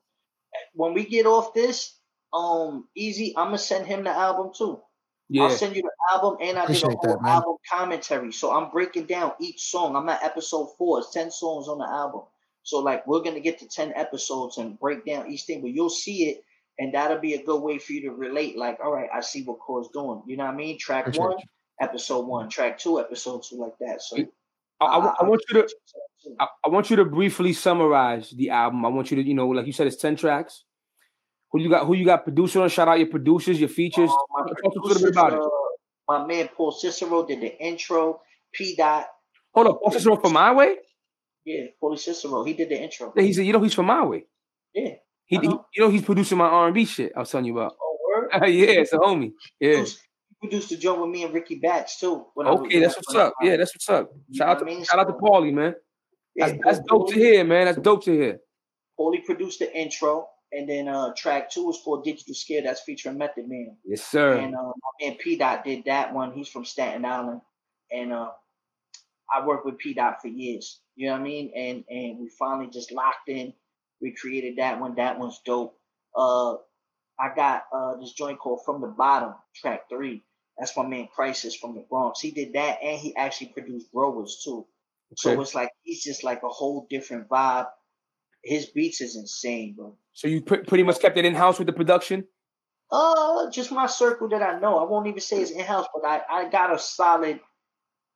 When 0.76 0.94
we 0.94 1.06
get 1.06 1.26
off 1.26 1.54
this, 1.54 1.98
um, 2.34 2.88
easy, 2.96 3.34
I'm 3.38 3.48
gonna 3.48 3.58
send 3.58 3.88
him 3.88 4.04
the 4.04 4.12
album 4.12 4.52
too. 4.56 4.82
Yeah. 5.30 5.44
I'll 5.44 5.50
send 5.50 5.76
you 5.76 5.82
the 5.82 5.92
album 6.14 6.38
and 6.40 6.58
I 6.58 6.68
did 6.68 6.84
a 6.84 6.88
whole 6.88 7.20
that, 7.24 7.28
album 7.28 7.56
commentary. 7.72 8.32
So 8.32 8.52
I'm 8.52 8.70
breaking 8.70 9.06
down 9.08 9.32
each 9.42 9.62
song. 9.72 9.96
I'm 9.96 10.08
at 10.10 10.24
episode 10.24 10.68
four. 10.78 11.00
It's 11.00 11.12
10 11.12 11.32
songs 11.32 11.68
on 11.68 11.80
the 11.80 11.88
album. 11.88 12.22
So 12.62 12.80
like 12.80 13.08
we're 13.08 13.22
gonna 13.22 13.40
get 13.40 13.58
to 13.60 13.68
10 13.68 13.94
episodes 13.96 14.58
and 14.58 14.80
break 14.80 15.06
down 15.06 15.32
each 15.32 15.44
thing, 15.44 15.62
but 15.62 15.72
you'll 15.72 15.90
see 15.90 16.30
it 16.30 16.44
and 16.80 16.94
that'll 16.94 17.20
be 17.20 17.34
a 17.34 17.44
good 17.44 17.62
way 17.62 17.78
for 17.78 17.94
you 17.94 18.02
to 18.02 18.12
relate. 18.12 18.58
Like, 18.58 18.80
all 18.84 18.92
right, 18.92 19.10
I 19.14 19.22
see 19.22 19.44
what 19.44 19.60
Core's 19.60 19.88
doing. 19.94 20.22
You 20.28 20.38
know 20.38 20.46
what 20.46 20.54
I 20.54 20.58
mean? 20.58 20.78
Track 20.78 21.08
Appreciate 21.08 21.24
one, 21.24 21.38
you. 21.38 21.46
episode 21.82 22.28
one, 22.28 22.50
track 22.50 22.78
two, 22.78 23.00
episode 23.00 23.44
two, 23.44 23.58
like 23.58 23.78
that. 23.80 24.02
So 24.02 24.18
I, 24.82 24.86
I, 24.86 25.14
I 25.22 25.24
want 25.26 25.42
you 25.50 25.62
to 25.62 25.70
I, 26.40 26.48
I 26.66 26.70
want 26.70 26.90
you 26.90 26.96
to 26.98 27.06
briefly 27.06 27.54
summarize 27.54 28.32
the 28.32 28.50
album. 28.50 28.86
I 28.86 28.90
want 28.90 29.12
you 29.12 29.18
to, 29.18 29.24
you 29.28 29.34
know, 29.34 29.48
like 29.48 29.66
you 29.68 29.74
said, 29.74 29.88
it's 29.88 29.96
10 29.98 30.16
tracks. 30.16 30.64
Who 31.52 31.62
you 31.62 31.70
got 31.70 31.86
who 31.86 31.94
you 31.96 32.04
got 32.06 32.24
producer 32.24 32.62
on? 32.62 32.70
Shout 32.70 32.88
out 32.88 33.00
your 33.00 33.08
producers, 33.08 33.60
your 33.60 33.70
features. 33.70 34.10
Uh, 34.10 34.16
my 34.32 34.48
Talk 34.48 34.76
a 34.76 34.88
little 34.88 35.04
bit 35.04 35.12
about 35.12 35.34
it. 35.34 35.40
uh, 35.40 35.50
my 36.08 36.26
man 36.26 36.50
Paul 36.56 36.72
Cicero 36.72 37.26
did 37.26 37.42
the 37.42 37.58
intro. 37.64 38.22
P 38.52 38.76
dot, 38.76 39.06
Hold 39.54 39.68
up, 39.68 39.80
Paul 39.82 39.92
Cicero 39.92 40.16
from 40.18 40.34
my 40.34 40.54
way? 40.54 40.76
yeah, 41.46 41.66
Paul 41.80 41.96
Cicero. 41.98 42.44
He 42.44 42.54
did 42.54 42.70
the 42.70 42.82
intro. 42.82 43.14
He 43.16 43.34
said, 43.34 43.46
you 43.46 43.54
know, 43.54 43.62
he's 43.62 43.74
from 43.74 43.86
my 43.88 44.04
way. 44.06 44.26
Yeah. 44.74 44.96
He, 45.26 45.38
he- 45.38 45.48
you 45.48 45.60
know, 45.80 45.90
he's 45.90 46.04
producing 46.04 46.38
my 46.38 46.46
R 46.48 46.66
and 46.68 46.74
B 46.74 46.86
shit. 46.86 47.12
I 47.16 47.20
was 47.20 47.30
telling 47.32 47.46
you 47.46 47.58
about. 47.58 47.76
Oh, 47.82 47.98
word. 48.08 48.30
yeah, 48.50 48.80
it's 48.82 48.94
a 48.94 48.98
homie. 48.98 49.34
Yeah. 49.60 49.84
Produced, 50.42 50.70
the 50.70 50.78
joint 50.78 51.02
with 51.02 51.10
me 51.10 51.24
and 51.24 51.34
Ricky 51.34 51.56
Batch 51.56 52.00
too. 52.00 52.26
Okay, 52.38 52.80
that's 52.80 52.96
what's 52.96 53.16
up. 53.16 53.34
Yeah, 53.42 53.58
that's 53.58 53.74
what's 53.76 53.90
up. 53.90 54.12
Shout 54.34 54.50
out 54.50 54.60
to 54.60 54.66
I 54.66 54.68
mean? 54.68 54.84
shout 54.84 55.00
out 55.00 55.08
to 55.08 55.14
Paulie, 55.14 55.54
man. 55.54 55.76
yeah, 56.36 56.50
That's, 56.50 56.60
that's 56.64 56.80
dope 56.88 57.10
to 57.10 57.16
hear, 57.16 57.44
man. 57.44 57.66
That's 57.66 57.78
dope 57.78 58.04
to 58.06 58.12
hear. 58.12 58.40
Paulie 59.00 59.24
produced 59.26 59.60
the 59.60 59.74
intro, 59.78 60.28
and 60.52 60.70
then 60.70 60.88
uh 60.88 61.14
track 61.18 61.50
two 61.50 61.70
is 61.70 61.80
called 61.84 62.04
Digital 62.04 62.34
Scare. 62.34 62.62
That's 62.64 62.82
featuring 62.82 63.18
Method 63.18 63.48
Man. 63.48 63.76
Yes, 63.86 64.04
sir. 64.04 64.38
And 64.38 64.56
uh, 64.56 64.62
my 64.62 65.08
man 65.08 65.18
P 65.18 65.36
Dot 65.38 65.64
did 65.64 65.86
that 65.86 66.14
one. 66.14 66.32
He's 66.34 66.48
from 66.50 66.66
Staten 66.66 67.04
Island, 67.06 67.42
and 67.92 68.14
uh, 68.14 68.30
I 69.34 69.46
worked 69.46 69.66
with 69.66 69.78
P 69.78 69.94
Dot 69.94 70.22
for 70.22 70.28
years. 70.28 70.80
You 70.96 71.08
know 71.08 71.14
what 71.14 71.22
I 71.22 71.24
mean? 71.24 71.52
And 71.56 71.84
and 71.90 72.20
we 72.20 72.30
finally 72.40 72.70
just 72.72 72.92
locked 72.92 73.28
in. 73.28 73.54
We 74.02 74.14
created 74.14 74.58
that 74.58 74.80
one. 74.80 74.96
That 74.96 75.20
one's 75.20 75.42
dope. 75.46 75.78
Uh, 76.16 76.56
I 77.20 77.34
got 77.36 77.64
uh 77.74 77.96
this 78.00 78.14
joint 78.14 78.40
called 78.40 78.62
From 78.66 78.82
the 78.82 78.88
Bottom, 78.88 79.34
track 79.56 79.90
three. 79.90 80.24
That's 80.58 80.76
my 80.78 80.86
man 80.88 81.08
Crisis 81.14 81.56
from 81.56 81.76
the 81.76 81.86
Bronx. 81.90 82.22
He 82.22 82.32
did 82.32 82.54
that, 82.54 82.80
and 82.82 82.98
he 82.98 83.16
actually 83.16 83.48
produced 83.48 83.92
Growers 83.92 84.42
too. 84.44 84.66
So 85.18 85.40
it's 85.40 85.56
like 85.56 85.70
he's 85.84 86.04
just 86.04 86.24
like 86.24 86.42
a 86.44 86.50
whole 86.50 86.88
different 86.90 87.30
vibe. 87.30 87.68
His 88.44 88.68
beats 88.68 89.02
is 89.02 89.16
insane, 89.16 89.76
bro. 89.78 89.98
So 90.14 90.28
you 90.28 90.42
pre- 90.42 90.64
pretty 90.64 90.84
much 90.84 91.00
kept 91.00 91.18
it 91.18 91.26
in 91.26 91.36
house 91.36 91.58
with 91.58 91.68
the 91.68 91.74
production. 91.74 92.26
Uh, 92.92 93.50
just 93.50 93.72
my 93.72 93.88
circle 93.88 94.30
that 94.30 94.42
I 94.42 94.60
know. 94.60 94.78
I 94.78 94.90
won't 94.90 95.08
even 95.08 95.20
say 95.20 95.42
it's 95.42 95.52
in 95.52 95.60
house, 95.60 95.88
but 95.94 96.08
I, 96.08 96.22
I 96.30 96.50
got 96.50 96.74
a 96.74 96.80
solid 96.80 97.40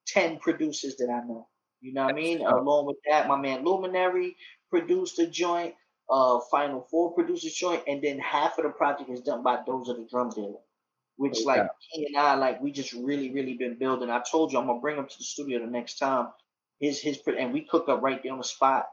ten 0.07 0.39
producers 0.39 0.95
that 0.97 1.09
I 1.09 1.25
know. 1.25 1.47
You 1.81 1.93
know 1.93 2.03
what 2.03 2.13
I 2.13 2.15
mean? 2.15 2.39
That's 2.39 2.51
dope. 2.51 2.61
Along 2.61 2.85
with 2.85 2.97
that, 3.09 3.27
my 3.27 3.37
man 3.37 3.63
Luminary 3.63 4.35
produced 4.69 5.19
a 5.19 5.27
joint. 5.27 5.73
Uh, 6.09 6.39
Final 6.51 6.81
Four 6.89 7.13
produced 7.13 7.45
a 7.45 7.51
joint, 7.51 7.83
and 7.87 8.01
then 8.01 8.17
half 8.19 8.57
of 8.57 8.63
the 8.63 8.69
project 8.71 9.09
is 9.09 9.21
done 9.21 9.43
by 9.43 9.59
Those 9.65 9.89
of 9.89 9.97
the 9.97 10.05
Drum 10.09 10.29
Dealer, 10.29 10.59
which 11.17 11.37
Okay. 11.37 11.45
like 11.45 11.69
he 11.91 12.05
and 12.07 12.17
I 12.17 12.33
like 12.35 12.61
we 12.61 12.71
just 12.71 12.93
really 12.93 13.31
really 13.31 13.53
been 13.53 13.77
building. 13.77 14.09
I 14.09 14.21
told 14.29 14.51
you 14.51 14.59
I'm 14.59 14.67
gonna 14.67 14.79
bring 14.79 14.97
him 14.97 15.07
to 15.07 15.17
the 15.17 15.23
studio 15.23 15.59
the 15.59 15.67
next 15.67 15.99
time. 15.99 16.29
His 16.79 16.99
his 16.99 17.19
and 17.27 17.53
we 17.53 17.61
cook 17.61 17.89
up 17.89 18.01
right 18.01 18.21
there 18.23 18.31
on 18.31 18.39
the 18.39 18.43
spot, 18.43 18.87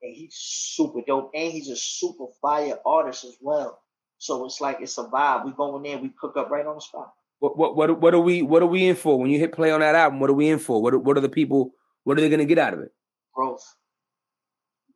and 0.00 0.14
he's 0.14 0.34
super 0.34 1.00
dope, 1.06 1.30
and 1.34 1.52
he's 1.52 1.68
a 1.68 1.76
super 1.76 2.26
fire 2.40 2.78
artist 2.86 3.24
as 3.24 3.36
well. 3.40 3.80
So 4.18 4.46
it's 4.46 4.60
like 4.60 4.78
it's 4.80 4.96
a 4.98 5.04
vibe. 5.04 5.44
We 5.44 5.52
go 5.52 5.76
in 5.76 5.82
there, 5.82 5.98
we 5.98 6.08
cook 6.10 6.36
up 6.36 6.48
right 6.50 6.64
on 6.64 6.76
the 6.76 6.80
spot. 6.80 7.12
What 7.40 7.58
what 7.58 7.76
what 7.76 8.00
what 8.00 8.14
are 8.14 8.20
we 8.20 8.40
what 8.42 8.62
are 8.62 8.66
we 8.66 8.86
in 8.86 8.94
for 8.96 9.18
when 9.18 9.28
you 9.30 9.38
hit 9.40 9.52
play 9.52 9.72
on 9.72 9.80
that 9.80 9.96
album? 9.96 10.20
What 10.20 10.30
are 10.30 10.34
we 10.34 10.48
in 10.48 10.60
for? 10.60 10.80
What 10.80 10.94
what 11.04 11.18
are 11.18 11.20
the 11.20 11.28
people? 11.28 11.74
What 12.04 12.16
are 12.16 12.20
they 12.20 12.30
gonna 12.30 12.44
get 12.44 12.58
out 12.58 12.72
of 12.72 12.80
it? 12.80 12.92
Growth, 13.34 13.74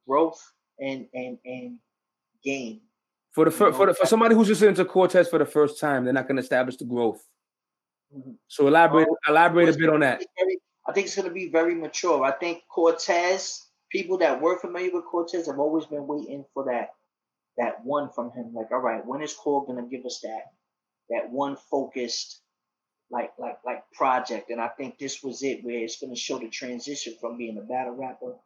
growth, 0.07 0.41
and 0.79 1.07
and 1.15 1.39
and 1.45 1.79
gain. 2.43 2.81
For 3.33 3.45
the 3.45 3.51
fir- 3.51 3.67
You 3.69 3.73
for 3.75 3.87
the, 3.87 3.95
for 3.95 4.07
somebody 4.07 4.35
who's 4.35 4.49
listening 4.49 4.75
to 4.77 4.85
Cortez 4.85 5.29
for 5.29 5.39
the 5.39 5.45
first 5.47 5.79
time, 5.81 6.05
they're 6.05 6.15
not 6.15 6.27
gonna 6.29 6.41
establish 6.41 6.77
the 6.77 6.85
growth. 6.85 7.23
Mhm. 8.15 8.37
So 8.49 8.67
elaborate 8.69 9.09
Oh, 9.11 9.17
elaborate 9.31 9.69
a 9.75 9.79
bit 9.79 9.89
on 9.89 10.01
that. 10.01 10.23
very- 10.39 10.61
I 10.89 10.93
think 10.93 11.07
it's 11.09 11.17
going 11.17 11.27
to 11.27 11.35
be 11.35 11.49
very 11.49 11.75
mature. 11.75 12.23
I 12.23 12.31
think 12.31 12.63
Cortez, 12.69 13.67
people 13.91 14.19
that 14.19 14.41
were 14.41 14.57
familiar 14.61 14.93
with 14.93 15.05
Cortez, 15.07 15.49
have 15.49 15.59
always 15.59 15.85
been 15.87 16.07
waiting 16.07 16.45
for 16.55 16.65
that 16.67 16.91
that 17.59 17.85
one 17.85 18.09
from 18.13 18.31
him. 18.31 18.55
Like, 18.55 18.71
all 18.71 18.79
right, 18.79 19.05
when 19.05 19.21
is 19.21 19.35
Cole 19.35 19.63
going 19.67 19.83
to 19.83 19.91
give 19.91 20.07
us 20.07 20.21
that 20.23 20.53
that 21.11 21.29
one 21.33 21.57
focused, 21.57 22.41
like 23.11 23.33
like 23.37 23.59
like 23.65 23.83
project? 23.95 24.51
And 24.51 24.61
I 24.61 24.69
think 24.69 24.97
this 24.99 25.25
was 25.25 25.43
it, 25.43 25.65
where 25.65 25.79
it's 25.83 25.99
going 25.99 26.15
to 26.15 26.21
show 26.21 26.39
the 26.39 26.49
transition 26.51 27.17
from 27.21 27.37
being 27.37 27.59
a 27.59 27.63
battle 27.63 27.97
rapper 27.97 28.37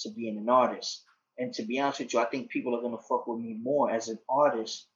to 0.00 0.10
being 0.10 0.36
an 0.36 0.50
artist. 0.50 1.02
And 1.38 1.52
to 1.54 1.62
be 1.62 1.78
honest 1.80 2.00
with 2.00 2.14
you, 2.14 2.20
I 2.20 2.24
think 2.26 2.48
people 2.48 2.74
are 2.76 2.80
going 2.80 2.96
to 2.96 3.02
fuck 3.02 3.26
with 3.26 3.40
me 3.40 3.58
more 3.62 3.90
as 3.90 4.08
an 4.08 4.18
artist 4.28 4.86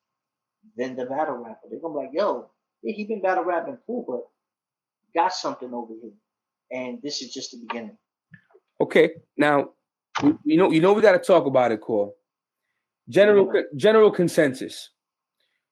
than 0.76 0.96
the 0.96 1.04
battle 1.06 1.36
rapper. 1.36 1.68
They're 1.70 1.80
going 1.80 1.94
to 1.94 2.00
be 2.00 2.06
like, 2.06 2.14
yo, 2.14 2.50
yeah, 2.82 2.94
he 2.94 3.04
been 3.04 3.20
battle 3.20 3.44
rapping 3.44 3.78
cool, 3.86 4.04
but 4.08 5.20
got 5.20 5.32
something 5.34 5.72
over 5.74 5.92
here. 6.00 6.12
And 6.72 7.00
this 7.02 7.20
is 7.20 7.32
just 7.32 7.50
the 7.50 7.58
beginning. 7.66 7.96
Okay, 8.80 9.10
now 9.36 9.70
you 10.44 10.56
know 10.56 10.70
you 10.70 10.80
know 10.80 10.92
we 10.94 11.02
got 11.02 11.12
to 11.12 11.18
talk 11.18 11.44
about 11.46 11.72
it, 11.72 11.80
Core. 11.82 12.12
General 13.08 13.52
general 13.76 14.10
consensus. 14.10 14.90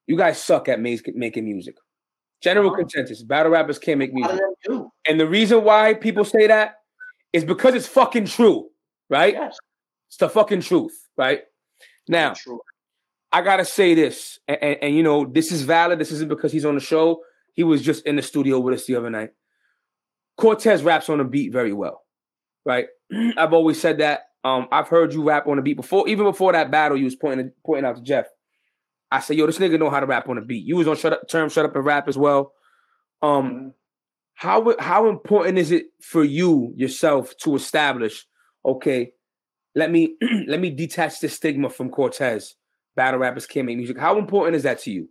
You 0.07 0.17
guys 0.17 0.43
suck 0.43 0.69
at 0.69 0.81
making 0.81 1.45
music. 1.45 1.77
General 2.43 2.69
Uh-huh. 2.69 2.81
consensus: 2.81 3.23
battle 3.23 3.53
rappers 3.53 3.79
can't 3.79 3.99
make 3.99 4.13
music, 4.13 4.33
of 4.33 4.39
them 4.39 4.55
do. 4.65 4.91
and 5.09 5.19
the 5.19 5.27
reason 5.27 5.65
why 5.65 5.95
people 5.95 6.25
say 6.25 6.47
that 6.49 6.77
is 7.33 7.45
because 7.45 7.75
it's 7.75 7.87
fucking 7.87 8.27
true, 8.27 8.69
right? 9.09 9.35
Yes. 9.35 9.57
It's 10.09 10.17
the 10.17 10.29
fucking 10.29 10.63
truth, 10.63 10.93
right? 11.17 11.43
Now, 12.09 12.33
True. 12.35 12.61
I 13.31 13.43
gotta 13.43 13.65
say 13.65 13.95
this, 13.95 14.39
and, 14.49 14.59
and, 14.63 14.79
and, 14.83 14.97
you 14.97 15.03
know, 15.03 15.27
this 15.27 15.53
is 15.53 15.63
valid. 15.63 15.99
This 15.99 16.11
isn't 16.13 16.29
because 16.29 16.51
he's 16.53 16.65
on 16.65 16.75
the 16.75 16.81
show. 16.81 17.23
He 17.55 17.63
was 17.65 17.83
just 17.83 18.07
in 18.07 18.17
the 18.17 18.23
studio 18.23 18.59
with 18.59 18.75
us 18.75 18.87
the 18.87 18.97
other 18.97 19.11
night. 19.11 19.31
Cortez 20.37 20.83
raps 20.83 21.09
on 21.09 21.21
a 21.21 21.25
beat 21.25 21.53
very 21.53 21.73
well, 21.73 22.03
right? 22.65 22.87
I've 23.37 23.53
always 23.53 23.81
said 23.81 23.99
that. 23.99 24.21
Um, 24.45 24.69
I've 24.71 24.89
heard 24.89 25.13
you 25.13 25.23
rap 25.25 25.47
on 25.47 25.59
a 25.59 25.63
beat 25.63 25.75
before, 25.77 26.09
even 26.09 26.25
before 26.25 26.53
that 26.53 26.71
battle. 26.71 26.97
You 26.97 27.05
was 27.05 27.17
pointing 27.17 27.51
pointing 27.67 27.85
out 27.85 27.97
to 27.97 28.03
Jeff. 28.03 28.27
I 29.11 29.21
said, 29.21 29.37
"Yo, 29.37 29.47
this 29.47 29.59
nigga 29.59 29.79
know 29.79 29.91
how 29.91 30.01
to 30.01 30.07
rap 30.07 30.29
on 30.29 30.39
a 30.39 30.43
beat." 30.43 30.65
You 30.65 30.77
was 30.77 30.87
on 30.89 30.97
shut 30.97 31.13
up, 31.13 31.29
term 31.29 31.49
shut 31.49 31.65
up 31.65 31.75
and 31.75 31.85
rap 31.85 32.07
as 32.09 32.17
well. 32.17 32.53
Um, 33.21 33.51
Mhm. 33.51 33.73
how 34.35 34.75
how 34.79 35.09
important 35.09 35.59
is 35.59 35.73
it 35.73 35.87
for 36.01 36.23
you 36.23 36.73
yourself 36.77 37.37
to 37.39 37.57
establish? 37.57 38.27
Okay, 38.65 39.13
let 39.79 39.93
me 39.93 40.17
let 40.47 40.61
me 40.61 40.71
detach 40.71 41.21
the 41.21 41.29
stigma 41.29 41.71
from 41.71 41.91
Cortez. 41.91 42.57
Battle 42.97 43.21
rappers 43.21 43.47
can't 43.47 43.67
make 43.67 43.77
music. 43.77 43.97
How 43.99 44.19
important 44.19 44.57
is 44.57 44.65
that 44.65 44.81
to 44.81 44.91
you? 44.91 45.09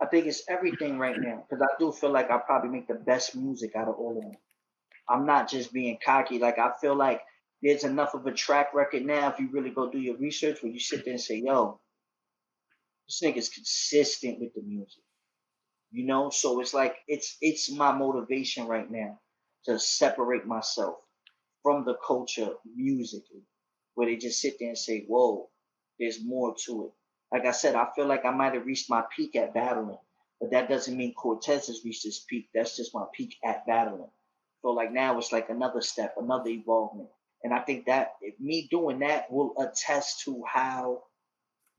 I 0.00 0.06
think 0.06 0.26
it's 0.26 0.44
everything 0.48 0.98
right 0.98 1.16
now 1.18 1.44
because 1.48 1.62
I 1.62 1.74
do 1.78 1.90
feel 1.92 2.10
like 2.10 2.30
I 2.30 2.38
probably 2.38 2.70
make 2.70 2.86
the 2.86 2.94
best 2.94 3.34
music 3.34 3.74
out 3.76 3.88
of 3.88 3.96
all 3.96 4.16
of 4.16 4.22
them. 4.22 4.36
I'm 5.08 5.26
not 5.26 5.50
just 5.50 5.72
being 5.72 5.98
cocky. 6.04 6.38
Like 6.38 6.58
I 6.58 6.70
feel 6.80 6.94
like 6.94 7.20
there's 7.60 7.84
enough 7.84 8.14
of 8.14 8.26
a 8.26 8.32
track 8.32 8.72
record 8.72 9.04
now. 9.04 9.28
If 9.30 9.40
you 9.40 9.48
really 9.50 9.70
go 9.70 9.90
do 9.90 9.98
your 9.98 10.16
research, 10.16 10.62
where 10.62 10.72
you 10.72 10.80
sit 10.80 11.04
there 11.04 11.14
and 11.14 11.20
say, 11.20 11.42
"Yo, 11.44 11.80
this 13.08 13.20
nigga's 13.22 13.48
consistent 13.48 14.38
with 14.40 14.54
the 14.54 14.62
music," 14.62 15.02
you 15.90 16.06
know. 16.06 16.30
So 16.30 16.60
it's 16.60 16.74
like 16.74 16.96
it's 17.08 17.36
it's 17.40 17.70
my 17.70 17.92
motivation 17.92 18.66
right 18.66 18.88
now 18.88 19.18
to 19.64 19.78
separate 19.78 20.46
myself 20.46 20.96
from 21.62 21.84
the 21.84 21.94
culture 22.06 22.50
musically, 22.76 23.42
where 23.94 24.08
they 24.08 24.16
just 24.16 24.40
sit 24.40 24.54
there 24.58 24.68
and 24.68 24.78
say, 24.78 25.04
"Whoa, 25.06 25.50
there's 25.98 26.24
more 26.24 26.54
to 26.66 26.86
it." 26.86 26.92
Like 27.32 27.46
I 27.46 27.52
said, 27.52 27.74
I 27.74 27.88
feel 27.94 28.06
like 28.06 28.24
I 28.24 28.30
might 28.30 28.54
have 28.54 28.66
reached 28.66 28.90
my 28.90 29.04
peak 29.16 29.36
at 29.36 29.54
battling, 29.54 29.98
but 30.40 30.50
that 30.50 30.68
doesn't 30.68 30.96
mean 30.96 31.14
Cortez 31.14 31.68
has 31.68 31.84
reached 31.84 32.04
his 32.04 32.24
peak. 32.28 32.48
That's 32.54 32.76
just 32.76 32.94
my 32.94 33.04
peak 33.14 33.36
at 33.44 33.66
battling. 33.66 34.10
So 34.60 34.70
like 34.70 34.92
now 34.92 35.18
it's 35.18 35.32
like 35.32 35.50
another 35.50 35.80
step, 35.80 36.14
another 36.18 36.50
evolvement. 36.50 37.08
And 37.42 37.52
I 37.52 37.60
think 37.60 37.86
that 37.86 38.12
me 38.38 38.68
doing 38.70 39.00
that 39.00 39.30
will 39.30 39.54
attest 39.58 40.22
to 40.24 40.42
how 40.46 41.02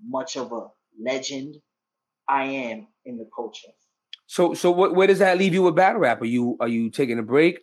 much 0.04 0.36
of 0.36 0.52
a 0.52 0.68
legend 1.00 1.56
I 2.28 2.46
am 2.46 2.88
in 3.06 3.18
the 3.18 3.30
culture. 3.36 3.70
So 4.28 4.54
so 4.54 4.72
what 4.72 4.96
where 4.96 5.08
does 5.08 5.20
that 5.20 5.38
leave 5.38 5.54
you 5.54 5.64
with 5.64 5.76
battle 5.76 6.02
rap? 6.02 6.22
Are 6.22 6.26
you 6.26 6.58
are 6.60 6.68
you 6.68 6.90
taking 6.90 7.20
a 7.20 7.24
break? 7.24 7.60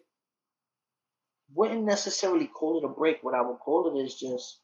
Wouldn't 1.55 1.85
necessarily 1.85 2.47
call 2.47 2.79
it 2.79 2.85
a 2.85 2.89
break. 2.89 3.19
What 3.23 3.35
I 3.35 3.41
would 3.41 3.59
call 3.59 3.97
it 3.97 4.05
is 4.05 4.15
just 4.15 4.61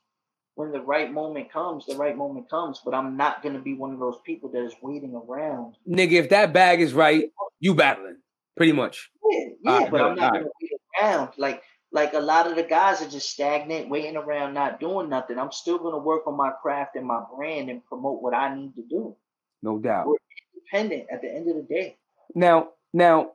when 0.54 0.72
the 0.72 0.80
right 0.80 1.12
moment 1.12 1.52
comes, 1.52 1.86
the 1.86 1.96
right 1.96 2.16
moment 2.16 2.48
comes. 2.48 2.80
But 2.84 2.94
I'm 2.94 3.16
not 3.16 3.42
gonna 3.42 3.60
be 3.60 3.74
one 3.74 3.92
of 3.92 3.98
those 3.98 4.18
people 4.24 4.50
that 4.50 4.64
is 4.64 4.74
waiting 4.82 5.14
around. 5.14 5.74
Nigga, 5.88 6.12
if 6.12 6.30
that 6.30 6.52
bag 6.52 6.80
is 6.80 6.94
right, 6.94 7.24
you 7.60 7.74
battling. 7.74 8.18
Pretty 8.56 8.72
much. 8.72 9.10
Yeah, 9.28 9.48
yeah, 9.62 9.90
but 9.90 10.00
I'm 10.00 10.16
not 10.16 10.32
gonna 10.32 10.46
wait 10.60 10.70
around. 11.00 11.30
Like 11.36 11.62
like 11.92 12.14
a 12.14 12.20
lot 12.20 12.46
of 12.46 12.56
the 12.56 12.62
guys 12.62 13.00
are 13.02 13.08
just 13.08 13.30
stagnant, 13.30 13.88
waiting 13.88 14.16
around, 14.16 14.54
not 14.54 14.80
doing 14.80 15.08
nothing. 15.08 15.38
I'm 15.38 15.52
still 15.52 15.78
gonna 15.78 15.98
work 15.98 16.26
on 16.26 16.36
my 16.36 16.50
craft 16.62 16.96
and 16.96 17.06
my 17.06 17.22
brand 17.34 17.70
and 17.70 17.84
promote 17.84 18.22
what 18.22 18.34
I 18.34 18.54
need 18.54 18.74
to 18.76 18.82
do. 18.82 19.16
No 19.62 19.78
doubt. 19.78 20.06
We're 20.06 20.16
independent 20.54 21.08
at 21.10 21.22
the 21.22 21.28
end 21.28 21.48
of 21.48 21.56
the 21.56 21.62
day. 21.62 21.96
Now, 22.34 22.70
now, 22.92 23.32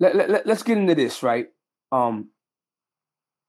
let, 0.00 0.16
let, 0.16 0.46
let's 0.46 0.62
get 0.62 0.78
into 0.78 0.94
this, 0.94 1.22
right? 1.22 1.48
Um, 1.92 2.30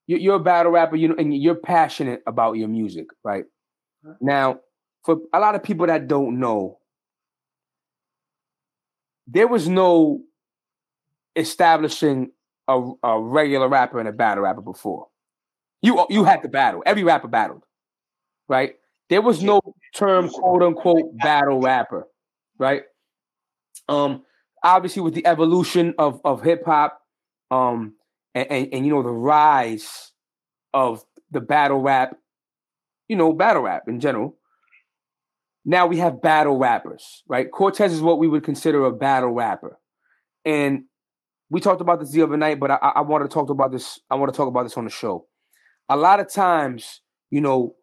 you're, 0.07 0.19
you're 0.19 0.35
a 0.35 0.39
battle 0.39 0.71
rapper, 0.71 0.95
you 0.95 1.09
know, 1.09 1.15
and 1.17 1.35
you're 1.35 1.55
passionate 1.55 2.21
about 2.25 2.53
your 2.53 2.67
music, 2.67 3.07
right? 3.23 3.45
Now, 4.21 4.59
for 5.03 5.17
a 5.33 5.39
lot 5.39 5.55
of 5.55 5.63
people 5.63 5.87
that 5.87 6.07
don't 6.07 6.39
know, 6.39 6.79
there 9.27 9.47
was 9.47 9.67
no 9.67 10.21
establishing 11.35 12.31
a, 12.67 12.91
a 13.03 13.21
regular 13.21 13.67
rapper 13.67 13.99
and 13.99 14.07
a 14.07 14.13
battle 14.13 14.43
rapper 14.43 14.61
before. 14.61 15.07
You 15.81 16.05
you 16.09 16.23
had 16.23 16.41
to 16.41 16.47
battle. 16.47 16.81
Every 16.85 17.03
rapper 17.03 17.27
battled, 17.27 17.63
right? 18.47 18.75
There 19.09 19.21
was 19.21 19.43
no 19.43 19.61
term 19.95 20.29
quote 20.29 20.63
unquote 20.63 21.17
battle 21.17 21.61
rapper, 21.61 22.07
right? 22.57 22.83
Um, 23.87 24.23
obviously 24.63 25.01
with 25.01 25.13
the 25.13 25.25
evolution 25.27 25.93
of 25.99 26.19
of 26.25 26.41
hip 26.41 26.63
hop, 26.65 26.99
um, 27.51 27.93
and, 28.37 28.51
and, 28.51 28.69
and 28.71 28.85
you 28.85 28.93
know 28.93 29.01
the 29.01 29.09
rise 29.09 30.11
of 30.73 31.03
the 31.31 31.41
battle 31.41 31.81
rap, 31.81 32.15
you 33.07 33.15
know 33.15 33.33
battle 33.33 33.63
rap 33.63 33.83
in 33.87 33.99
general. 33.99 34.37
Now 35.65 35.87
we 35.87 35.97
have 35.97 36.21
battle 36.21 36.57
rappers, 36.57 37.23
right? 37.27 37.51
Cortez 37.51 37.91
is 37.91 38.01
what 38.01 38.19
we 38.19 38.27
would 38.27 38.43
consider 38.43 38.85
a 38.85 38.91
battle 38.91 39.31
rapper, 39.31 39.79
and 40.45 40.83
we 41.49 41.61
talked 41.61 41.81
about 41.81 41.99
this 41.99 42.11
the 42.11 42.21
other 42.21 42.37
night, 42.37 42.59
but 42.59 42.71
I, 42.71 42.75
I 42.77 43.01
want 43.01 43.23
to 43.23 43.33
talk 43.33 43.49
about 43.49 43.71
this. 43.71 43.99
I 44.09 44.15
want 44.15 44.31
to 44.31 44.37
talk 44.37 44.47
about 44.47 44.63
this 44.63 44.77
on 44.77 44.83
the 44.83 44.91
show. 44.91 45.25
A 45.89 45.97
lot 45.97 46.19
of 46.19 46.31
times, 46.31 47.01
you 47.31 47.41
know, 47.41 47.75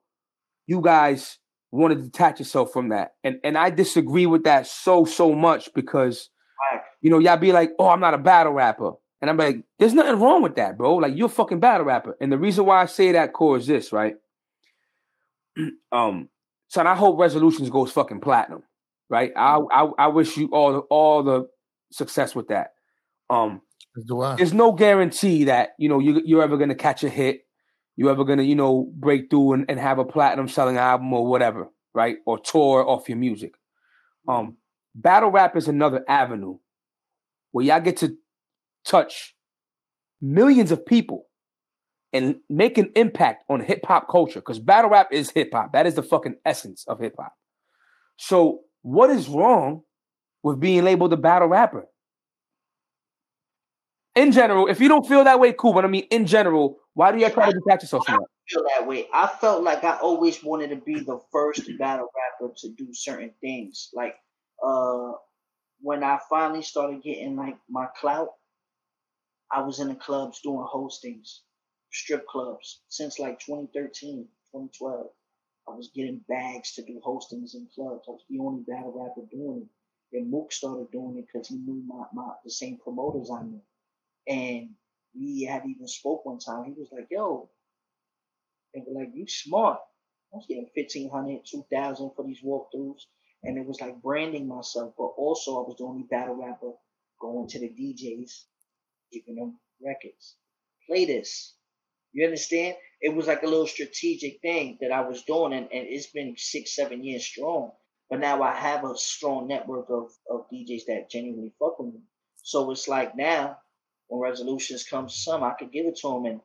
you 0.66 0.80
guys 0.80 1.38
want 1.72 1.94
to 1.94 2.00
detach 2.00 2.38
yourself 2.38 2.72
from 2.72 2.90
that, 2.90 3.14
and 3.24 3.38
and 3.42 3.58
I 3.58 3.70
disagree 3.70 4.26
with 4.26 4.44
that 4.44 4.68
so 4.68 5.04
so 5.04 5.34
much 5.34 5.74
because, 5.74 6.30
you 7.00 7.10
know, 7.10 7.18
y'all 7.18 7.38
be 7.38 7.52
like, 7.52 7.72
oh, 7.78 7.88
I'm 7.88 8.00
not 8.00 8.14
a 8.14 8.18
battle 8.18 8.52
rapper, 8.52 8.92
and 9.24 9.30
I'm 9.30 9.38
like, 9.38 9.64
there's 9.78 9.94
nothing 9.94 10.20
wrong 10.20 10.42
with 10.42 10.56
that, 10.56 10.76
bro. 10.76 10.96
Like 10.96 11.16
you're 11.16 11.28
a 11.28 11.30
fucking 11.30 11.58
battle 11.58 11.86
rapper, 11.86 12.14
and 12.20 12.30
the 12.30 12.36
reason 12.36 12.66
why 12.66 12.82
I 12.82 12.84
say 12.84 13.12
that 13.12 13.32
core 13.32 13.56
is 13.56 13.66
this, 13.66 13.90
right? 13.90 14.16
um, 15.92 16.28
son, 16.68 16.86
I 16.86 16.94
hope 16.94 17.18
resolutions 17.18 17.70
goes 17.70 17.90
fucking 17.90 18.20
platinum, 18.20 18.64
right? 19.08 19.32
I 19.34 19.60
I, 19.72 19.88
I 19.98 20.06
wish 20.08 20.36
you 20.36 20.48
all 20.48 20.72
the, 20.74 20.78
all 20.80 21.22
the 21.22 21.48
success 21.90 22.34
with 22.34 22.48
that. 22.48 22.72
Um, 23.30 23.62
there's 24.36 24.52
no 24.52 24.72
guarantee 24.72 25.44
that 25.44 25.70
you 25.78 25.88
know 25.88 26.00
you, 26.00 26.20
you're 26.22 26.42
ever 26.42 26.58
gonna 26.58 26.74
catch 26.74 27.02
a 27.02 27.08
hit, 27.08 27.46
you're 27.96 28.10
ever 28.10 28.24
gonna 28.24 28.42
you 28.42 28.54
know 28.54 28.92
break 28.94 29.30
through 29.30 29.54
and, 29.54 29.64
and 29.70 29.80
have 29.80 29.98
a 29.98 30.04
platinum 30.04 30.48
selling 30.48 30.76
album 30.76 31.10
or 31.14 31.26
whatever, 31.26 31.68
right? 31.94 32.16
Or 32.26 32.38
tour 32.38 32.86
off 32.86 33.08
your 33.08 33.16
music. 33.16 33.54
Um, 34.28 34.58
battle 34.94 35.30
rap 35.30 35.56
is 35.56 35.66
another 35.66 36.04
avenue 36.06 36.58
where 37.52 37.64
y'all 37.64 37.80
get 37.80 37.96
to 37.98 38.18
touch 38.86 39.34
millions 40.20 40.70
of 40.70 40.84
people 40.84 41.26
and 42.12 42.36
make 42.48 42.78
an 42.78 42.90
impact 42.94 43.44
on 43.48 43.60
hip 43.60 43.84
hop 43.84 44.08
culture 44.08 44.40
because 44.40 44.58
battle 44.58 44.90
rap 44.90 45.08
is 45.12 45.30
hip 45.30 45.50
hop. 45.52 45.72
That 45.72 45.86
is 45.86 45.94
the 45.94 46.02
fucking 46.02 46.36
essence 46.44 46.84
of 46.86 47.00
hip 47.00 47.14
hop. 47.18 47.32
So, 48.16 48.60
what 48.82 49.10
is 49.10 49.28
wrong 49.28 49.82
with 50.42 50.60
being 50.60 50.84
labeled 50.84 51.12
a 51.12 51.16
battle 51.16 51.48
rapper? 51.48 51.86
in 54.14 54.32
general, 54.32 54.68
if 54.68 54.80
you 54.80 54.88
don't 54.88 55.06
feel 55.06 55.24
that 55.24 55.40
way, 55.40 55.52
cool. 55.52 55.72
But 55.72 55.84
I 55.84 55.88
mean, 55.88 56.06
in 56.10 56.26
general, 56.26 56.78
why 56.94 57.12
do 57.12 57.18
you 57.18 57.28
try 57.30 57.50
to 57.50 57.52
detach 57.52 57.82
yourself 57.82 58.06
from 58.06 58.16
that? 58.16 58.26
feel 58.48 58.62
that 58.76 58.86
way. 58.86 59.08
I 59.12 59.26
felt 59.40 59.62
like 59.62 59.84
I 59.84 59.96
always 59.96 60.42
wanted 60.44 60.68
to 60.70 60.76
be 60.76 61.00
the 61.00 61.18
first 61.32 61.62
battle 61.78 62.08
rapper 62.40 62.52
to 62.58 62.68
do 62.76 62.88
certain 62.92 63.32
things. 63.40 63.90
Like 63.94 64.14
uh 64.64 65.12
when 65.80 66.04
I 66.04 66.18
finally 66.30 66.62
started 66.62 67.02
getting 67.02 67.36
like 67.36 67.56
my 67.68 67.86
clout, 68.00 68.28
I 69.54 69.62
was 69.62 69.78
in 69.78 69.86
the 69.88 69.94
clubs 69.94 70.40
doing 70.40 70.66
hostings, 70.66 71.38
strip 71.92 72.26
clubs 72.26 72.80
since 72.88 73.20
like 73.20 73.38
2013, 73.38 74.26
2012. 74.50 75.06
I 75.68 75.70
was 75.70 75.92
getting 75.94 76.24
bags 76.28 76.74
to 76.74 76.82
do 76.82 77.00
hostings 77.06 77.54
in 77.54 77.68
clubs. 77.72 78.04
I 78.08 78.10
was 78.10 78.24
the 78.28 78.40
only 78.40 78.64
battle 78.64 78.92
rapper 78.92 79.28
doing 79.30 79.68
it. 80.12 80.16
And 80.18 80.30
Mook 80.30 80.52
started 80.52 80.90
doing 80.90 81.18
it 81.18 81.26
because 81.32 81.48
he 81.48 81.56
knew 81.56 81.84
my, 81.86 82.04
my 82.12 82.32
the 82.44 82.50
same 82.50 82.78
promoters 82.78 83.30
I 83.30 83.44
knew. 83.44 83.62
And 84.26 84.70
we 85.14 85.44
had 85.44 85.62
even 85.66 85.86
spoke 85.86 86.24
one 86.26 86.40
time. 86.40 86.64
He 86.64 86.72
was 86.72 86.88
like, 86.90 87.06
yo, 87.10 87.48
they 88.74 88.82
were 88.84 89.00
like, 89.00 89.12
you 89.14 89.28
smart. 89.28 89.78
I 90.32 90.36
was 90.36 90.46
getting 90.48 90.68
1500 90.74 91.46
2000 91.46 92.10
for 92.16 92.24
these 92.26 92.42
walkthroughs. 92.42 93.02
And 93.44 93.56
it 93.56 93.66
was 93.66 93.80
like 93.80 94.02
branding 94.02 94.48
myself, 94.48 94.94
but 94.98 95.12
also 95.16 95.62
I 95.62 95.68
was 95.68 95.76
the 95.78 95.84
only 95.84 96.06
battle 96.10 96.34
rapper 96.34 96.72
going 97.20 97.46
to 97.48 97.60
the 97.60 97.68
DJs, 97.68 98.44
giving 99.14 99.36
them 99.36 99.58
records. 99.84 100.36
Play 100.88 101.04
this. 101.04 101.54
You 102.12 102.24
understand? 102.24 102.76
It 103.00 103.14
was 103.14 103.26
like 103.26 103.42
a 103.42 103.46
little 103.46 103.66
strategic 103.66 104.40
thing 104.40 104.78
that 104.80 104.92
I 104.92 105.00
was 105.02 105.24
doing, 105.24 105.52
and, 105.52 105.68
and 105.72 105.86
it's 105.88 106.06
been 106.06 106.34
six, 106.36 106.74
seven 106.74 107.04
years 107.04 107.24
strong. 107.24 107.72
But 108.10 108.20
now 108.20 108.42
I 108.42 108.54
have 108.54 108.84
a 108.84 108.96
strong 108.96 109.48
network 109.48 109.86
of, 109.90 110.10
of 110.30 110.46
DJs 110.52 110.86
that 110.86 111.10
genuinely 111.10 111.52
fuck 111.58 111.78
with 111.78 111.94
me. 111.94 112.00
So 112.42 112.70
it's 112.70 112.86
like 112.86 113.16
now 113.16 113.58
when 114.08 114.20
resolutions 114.20 114.84
come 114.84 115.08
to 115.08 115.12
some, 115.12 115.42
I 115.42 115.54
could 115.58 115.72
give 115.72 115.86
it 115.86 115.96
to 116.02 116.08
them 116.08 116.26
and 116.26 116.40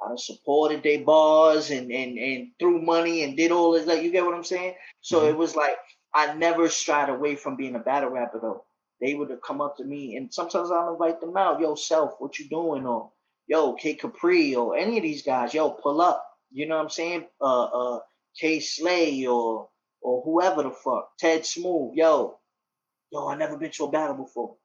I 0.00 0.14
supported 0.16 0.82
their 0.82 1.04
bars 1.04 1.70
and, 1.70 1.90
and, 1.92 2.18
and 2.18 2.48
threw 2.58 2.80
money 2.80 3.22
and 3.22 3.36
did 3.36 3.52
all 3.52 3.72
this. 3.72 3.86
Like, 3.86 4.02
you 4.02 4.10
get 4.10 4.24
what 4.24 4.34
I'm 4.34 4.44
saying? 4.44 4.74
So 5.00 5.20
mm-hmm. 5.20 5.30
it 5.30 5.36
was 5.36 5.54
like, 5.54 5.76
I 6.14 6.34
never 6.34 6.68
strayed 6.68 7.08
away 7.08 7.36
from 7.36 7.56
being 7.56 7.74
a 7.74 7.80
battle 7.80 8.10
rapper 8.10 8.38
though. 8.40 8.64
They 9.02 9.14
would 9.14 9.30
have 9.30 9.42
come 9.42 9.60
up 9.60 9.78
to 9.78 9.84
me 9.84 10.16
and 10.16 10.32
sometimes 10.32 10.70
I'll 10.70 10.92
invite 10.94 11.20
them 11.20 11.36
out. 11.36 11.60
Yo, 11.60 11.74
self, 11.74 12.14
what 12.20 12.38
you 12.38 12.48
doing? 12.48 12.86
Or 12.86 13.12
yo, 13.48 13.74
K 13.74 13.94
Capri 13.96 14.54
or 14.54 14.76
any 14.76 14.98
of 14.98 15.02
these 15.02 15.24
guys, 15.24 15.54
yo, 15.54 15.70
pull 15.70 16.00
up. 16.00 16.24
You 16.52 16.68
know 16.68 16.76
what 16.76 16.84
I'm 16.84 16.90
saying? 16.90 17.26
Uh 17.40 17.64
uh 17.64 18.00
Kay 18.40 18.60
Slay 18.60 19.26
or 19.26 19.68
or 20.02 20.22
whoever 20.24 20.62
the 20.62 20.70
fuck. 20.70 21.10
Ted 21.18 21.44
Smooth, 21.44 21.94
yo. 21.96 22.38
Yo, 23.12 23.28
I 23.28 23.36
never 23.36 23.58
been 23.58 23.72
to 23.72 23.84
a 23.84 23.90
battle 23.90 24.16
before. 24.16 24.56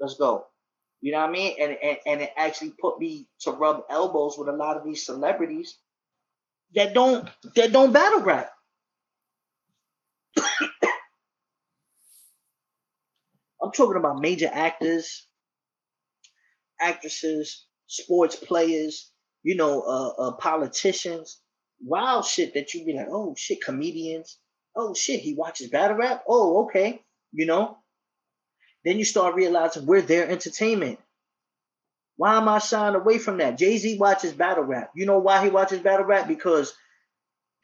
Let's 0.00 0.16
go. 0.16 0.46
You 1.00 1.12
know 1.12 1.20
what 1.20 1.30
I 1.30 1.32
mean? 1.32 1.56
And, 1.60 1.78
and 1.82 1.98
and 2.06 2.20
it 2.22 2.32
actually 2.36 2.72
put 2.80 2.98
me 2.98 3.28
to 3.42 3.52
rub 3.52 3.84
elbows 3.88 4.36
with 4.36 4.48
a 4.48 4.52
lot 4.52 4.76
of 4.76 4.84
these 4.84 5.06
celebrities 5.06 5.78
that 6.74 6.92
don't 6.94 7.28
that 7.54 7.72
don't 7.72 7.92
battle 7.92 8.22
rap. 8.22 8.50
I'm 13.68 13.72
talking 13.72 13.98
about 13.98 14.22
major 14.22 14.48
actors, 14.50 15.26
actresses, 16.80 17.66
sports 17.86 18.34
players, 18.34 19.12
you 19.42 19.56
know, 19.56 19.82
uh, 19.82 20.08
uh, 20.08 20.32
politicians, 20.36 21.42
wild 21.84 22.24
shit 22.24 22.54
that 22.54 22.72
you'd 22.72 22.86
be 22.86 22.94
like, 22.94 23.08
oh 23.10 23.34
shit, 23.36 23.62
comedians, 23.62 24.38
oh 24.74 24.94
shit, 24.94 25.20
he 25.20 25.34
watches 25.34 25.68
battle 25.68 25.98
rap, 25.98 26.24
oh 26.26 26.64
okay, 26.64 27.02
you 27.32 27.44
know, 27.44 27.76
then 28.86 28.98
you 28.98 29.04
start 29.04 29.34
realizing 29.34 29.84
we're 29.84 30.00
their 30.00 30.26
entertainment. 30.26 30.98
Why 32.16 32.38
am 32.38 32.48
I 32.48 32.60
shying 32.60 32.94
away 32.94 33.18
from 33.18 33.36
that? 33.36 33.58
Jay 33.58 33.76
Z 33.76 33.98
watches 33.98 34.32
battle 34.32 34.64
rap. 34.64 34.92
You 34.96 35.04
know 35.04 35.18
why 35.18 35.44
he 35.44 35.50
watches 35.50 35.80
battle 35.80 36.06
rap? 36.06 36.26
Because 36.26 36.74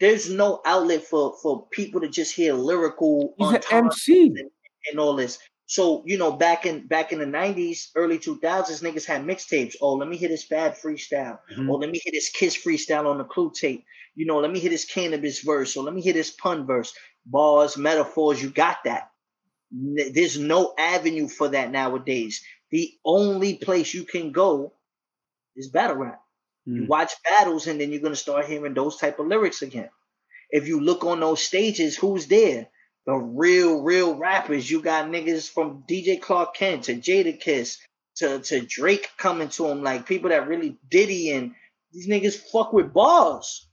there's 0.01 0.31
no 0.31 0.61
outlet 0.67 1.05
for 1.05 1.35
for 1.43 1.67
people 1.69 2.03
to 2.03 2.09
just 2.09 2.35
hear 2.35 2.53
lyrical. 2.53 3.33
He's 3.39 3.53
an 3.53 3.63
MC 3.71 4.27
and, 4.27 4.51
and, 4.91 5.01
all 5.01 5.17
this. 5.17 5.39
So 5.67 6.03
you 6.07 6.19
know, 6.19 6.33
back 6.33 6.67
in 6.67 6.87
back 6.87 7.13
in 7.13 7.19
the 7.21 7.27
'90s, 7.27 7.91
early 7.97 8.19
2000s, 8.19 8.83
niggas 8.83 9.07
had 9.07 9.25
mixtapes. 9.25 9.77
Oh, 9.81 9.95
let 9.95 10.09
me 10.09 10.17
hit 10.17 10.29
this 10.29 10.47
bad 10.47 10.77
freestyle. 10.77 11.39
Mm-hmm. 11.53 11.71
Or 11.71 11.79
let 11.79 11.91
me 11.91 12.01
hit 12.05 12.13
this 12.13 12.31
Kiss 12.31 12.57
freestyle 12.57 13.07
on 13.07 13.19
the 13.19 13.25
Clue 13.25 13.53
tape. 13.55 13.85
You 14.15 14.27
know, 14.27 14.39
let 14.41 14.51
me 14.53 14.61
hit 14.61 14.71
this 14.71 14.87
Canibus 14.91 15.45
verse. 15.45 15.77
Or 15.77 15.85
let 15.85 15.95
me 15.95 16.03
hit 16.03 16.15
this 16.15 16.31
pun 16.31 16.67
verse. 16.67 16.95
Bars, 17.27 17.77
metaphors. 17.77 18.43
You 18.43 18.51
got 18.51 18.79
that. 18.85 19.11
There's 19.73 20.39
no 20.39 20.75
avenue 20.79 21.29
for 21.29 21.49
that 21.49 21.71
nowadays. 21.71 22.43
The 22.71 22.93
only 23.05 23.57
place 23.57 23.93
you 23.95 24.05
can 24.05 24.33
go 24.33 24.73
is 25.57 25.71
battle 25.71 25.97
rap. 25.97 26.21
Mm. 26.69 26.77
You 26.77 26.87
watch 26.87 27.13
battles, 27.25 27.67
and 27.67 27.81
then 27.81 27.93
you're 27.93 28.03
gonna 28.03 28.17
start 28.17 28.47
hearing 28.47 28.75
those 28.75 28.97
type 28.99 29.19
of 29.19 29.27
lyrics 29.27 29.63
again. 29.63 29.91
if 30.51 30.69
you 30.69 30.81
look 30.81 31.05
on 31.05 31.21
those 31.21 31.43
stages, 31.43 31.97
who's 31.97 32.27
there? 32.29 32.69
The 33.07 33.15
real, 33.15 33.83
real 33.83 34.15
rappers. 34.15 34.71
You 34.71 34.81
got 34.81 35.09
niggas 35.09 35.51
from 35.51 35.85
DJ 35.89 36.21
Clark 36.21 36.55
Kent 36.55 36.85
to 36.85 36.95
Jadakiss 36.95 37.79
to, 38.17 38.39
to 38.39 38.61
Drake 38.61 39.11
coming 39.19 39.49
to 39.51 39.67
him, 39.69 39.83
like 39.83 40.07
people 40.07 40.31
that 40.31 40.49
really 40.49 40.79
Diddy 40.89 41.33
and 41.33 41.55
these 41.93 42.09
niggas 42.09 42.37
fuck 42.51 42.73
with 42.73 42.93
bars 42.93 43.69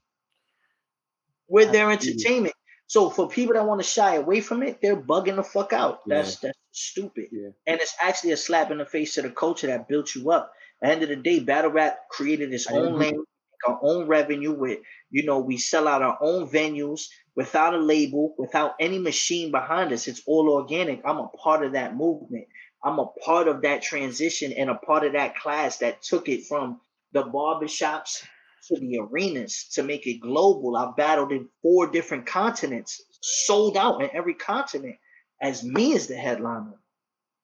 with 1.47 1.71
their 1.71 1.91
entertainment. 1.91 2.55
So 2.87 3.09
for 3.09 3.29
people 3.29 3.53
that 3.53 3.65
want 3.65 3.81
to 3.81 3.87
shy 3.87 4.15
away 4.15 4.41
from 4.41 4.63
it, 4.63 4.79
they're 4.81 4.97
bugging 4.97 5.37
the 5.37 5.43
fuck 5.43 5.71
out. 5.73 6.01
That's 6.07 6.43
yeah. 6.43 6.49
that's 6.49 6.59
stupid. 6.71 7.27
Yeah. 7.31 7.49
And 7.67 7.79
it's 7.79 7.95
actually 8.01 8.31
a 8.31 8.37
slap 8.37 8.69
in 8.71 8.79
the 8.79 8.85
face 8.85 9.13
to 9.13 9.21
the 9.21 9.29
culture 9.29 9.67
that 9.67 9.87
built 9.87 10.13
you 10.13 10.31
up. 10.31 10.51
At 10.81 10.87
the 10.87 10.91
end 10.93 11.03
of 11.03 11.09
the 11.09 11.15
day, 11.15 11.39
battle 11.39 11.71
rap 11.71 12.09
created 12.09 12.53
its 12.53 12.67
own 12.67 12.97
lane, 12.99 13.23
our 13.67 13.79
own 13.81 14.07
revenue 14.07 14.53
with, 14.53 14.79
you 15.09 15.25
know, 15.25 15.39
we 15.39 15.57
sell 15.57 15.88
out 15.88 16.01
our 16.01 16.17
own 16.21 16.47
venues 16.47 17.07
without 17.35 17.73
a 17.73 17.77
label, 17.77 18.35
without 18.38 18.73
any 18.79 18.99
machine 18.99 19.51
behind 19.51 19.91
us. 19.93 20.07
It's 20.07 20.21
all 20.25 20.49
organic. 20.49 21.01
I'm 21.05 21.17
a 21.17 21.27
part 21.29 21.65
of 21.65 21.73
that 21.73 21.95
movement. 21.95 22.45
I'm 22.83 22.99
a 22.99 23.07
part 23.23 23.47
of 23.47 23.61
that 23.61 23.81
transition 23.81 24.53
and 24.53 24.69
a 24.69 24.75
part 24.75 25.05
of 25.05 25.13
that 25.13 25.35
class 25.35 25.77
that 25.77 26.01
took 26.01 26.27
it 26.27 26.45
from 26.45 26.81
the 27.13 27.23
barbershops 27.23 28.23
to 28.67 28.79
the 28.79 28.99
arenas 28.99 29.67
to 29.73 29.83
make 29.83 30.07
it 30.07 30.19
global. 30.19 30.75
I've 30.75 30.95
battled 30.95 31.31
in 31.31 31.47
four 31.61 31.88
different 31.88 32.25
continents, 32.25 33.01
sold 33.21 33.77
out 33.77 34.01
in 34.01 34.09
every 34.13 34.33
continent 34.33 34.95
as 35.41 35.63
me 35.63 35.95
as 35.95 36.07
the 36.07 36.15
headliner. 36.15 36.75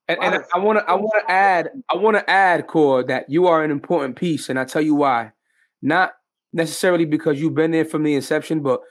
And, 0.07 0.19
and 0.21 0.43
I 0.53 0.59
want 0.59 0.79
to 0.79 0.89
I 0.89 0.93
want 0.93 1.27
to 1.27 1.31
add 1.31 1.69
I 1.91 1.97
want 1.97 2.15
to 2.15 2.29
add 2.29 2.67
core 2.67 3.03
that 3.03 3.29
you 3.29 3.47
are 3.47 3.61
an 3.63 3.71
important 3.71 4.15
piece, 4.15 4.47
and 4.47 4.57
I 4.57 4.63
tell 4.63 4.81
you 4.81 4.95
why. 4.95 5.33
Not 5.81 6.11
necessarily 6.53 7.05
because 7.05 7.39
you've 7.39 7.55
been 7.55 7.71
there 7.71 7.85
from 7.85 8.03
the 8.03 8.15
inception, 8.15 8.61
but 8.61 8.81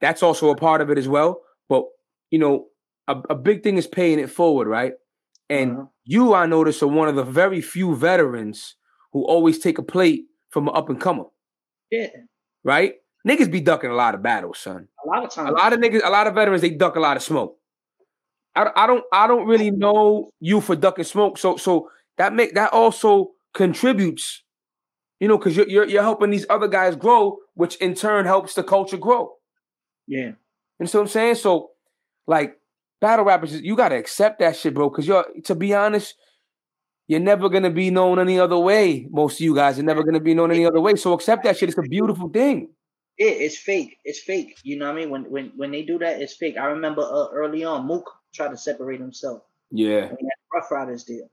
that's 0.00 0.22
also 0.22 0.50
a 0.50 0.56
part 0.56 0.80
of 0.80 0.90
it 0.90 0.98
as 0.98 1.08
well. 1.08 1.40
But 1.68 1.84
you 2.30 2.38
know, 2.38 2.66
a, 3.08 3.16
a 3.30 3.34
big 3.34 3.62
thing 3.62 3.76
is 3.76 3.86
paying 3.86 4.18
it 4.18 4.30
forward, 4.30 4.68
right? 4.68 4.92
And 5.48 5.72
uh-huh. 5.72 5.86
you, 6.04 6.34
I 6.34 6.46
notice, 6.46 6.82
are 6.82 6.86
one 6.86 7.08
of 7.08 7.16
the 7.16 7.24
very 7.24 7.60
few 7.60 7.94
veterans 7.94 8.76
who 9.12 9.24
always 9.24 9.58
take 9.58 9.78
a 9.78 9.82
plate 9.82 10.24
from 10.50 10.68
an 10.68 10.74
up 10.76 10.88
and 10.88 11.00
comer. 11.00 11.24
Yeah. 11.90 12.08
Right? 12.64 12.94
Niggas 13.26 13.50
be 13.50 13.60
ducking 13.60 13.90
a 13.90 13.94
lot 13.94 14.14
of 14.14 14.22
battles, 14.22 14.58
son. 14.58 14.88
A 15.04 15.08
lot 15.08 15.24
of 15.24 15.30
times. 15.30 15.50
A 15.50 15.52
lot 15.52 15.72
of 15.72 15.80
niggas, 15.80 16.00
a 16.04 16.10
lot 16.10 16.26
of 16.26 16.34
veterans, 16.34 16.62
they 16.62 16.70
duck 16.70 16.96
a 16.96 17.00
lot 17.00 17.16
of 17.16 17.22
smoke. 17.22 17.56
I, 18.54 18.70
I 18.74 18.86
don't 18.86 19.04
I 19.12 19.26
don't 19.26 19.46
really 19.46 19.70
know 19.70 20.30
you 20.40 20.60
for 20.60 20.76
ducking 20.76 21.04
smoke. 21.04 21.38
So 21.38 21.56
so 21.56 21.88
that 22.18 22.34
make 22.34 22.54
that 22.54 22.72
also 22.72 23.32
contributes, 23.54 24.42
you 25.22 25.28
know, 25.28 25.38
because 25.38 25.56
you're, 25.56 25.68
you're 25.68 25.86
you're 25.86 26.02
helping 26.02 26.30
these 26.30 26.46
other 26.50 26.66
guys 26.66 26.96
grow, 26.96 27.38
which 27.54 27.76
in 27.76 27.94
turn 27.94 28.26
helps 28.26 28.54
the 28.54 28.64
culture 28.64 28.96
grow. 28.96 29.34
Yeah. 30.08 30.20
You 30.20 30.36
And 30.80 30.90
so 30.90 31.00
I'm 31.00 31.06
saying? 31.06 31.36
So 31.36 31.70
like 32.26 32.58
battle 33.00 33.24
rappers, 33.24 33.54
you 33.60 33.76
gotta 33.76 33.94
accept 33.94 34.40
that 34.40 34.56
shit, 34.56 34.74
bro. 34.74 34.90
Cause 34.90 35.06
you're 35.06 35.24
to 35.44 35.54
be 35.54 35.74
honest, 35.74 36.16
you're 37.06 37.20
never 37.20 37.48
gonna 37.48 37.70
be 37.70 37.88
known 37.88 38.18
any 38.18 38.40
other 38.40 38.58
way. 38.58 39.06
Most 39.12 39.34
of 39.36 39.42
you 39.42 39.54
guys 39.54 39.78
are 39.78 39.84
never 39.84 40.02
gonna 40.02 40.18
be 40.18 40.34
known 40.34 40.50
any 40.50 40.66
other 40.66 40.80
way. 40.80 40.96
So 40.96 41.12
accept 41.12 41.44
that 41.44 41.56
shit. 41.56 41.68
It's 41.68 41.78
a 41.78 41.82
beautiful 41.82 42.28
thing. 42.28 42.70
Yeah, 43.16 43.28
it's 43.28 43.58
fake. 43.58 43.98
It's 44.04 44.18
fake. 44.18 44.58
You 44.64 44.76
know 44.76 44.86
what 44.86 44.96
I 44.96 45.00
mean? 45.02 45.10
When 45.10 45.22
when 45.30 45.52
when 45.54 45.70
they 45.70 45.82
do 45.82 46.00
that, 46.00 46.20
it's 46.20 46.34
fake. 46.34 46.56
I 46.56 46.64
remember 46.64 47.02
uh, 47.02 47.28
early 47.32 47.62
on, 47.62 47.86
Mook 47.86 48.10
tried 48.34 48.50
to 48.50 48.56
separate 48.56 48.98
himself. 48.98 49.42
Yeah. 49.70 50.06
When 50.06 50.16
he 50.18 50.24
had 50.24 50.52
Ruff 50.52 50.68
Ryders 50.68 51.04
deal. 51.04 51.30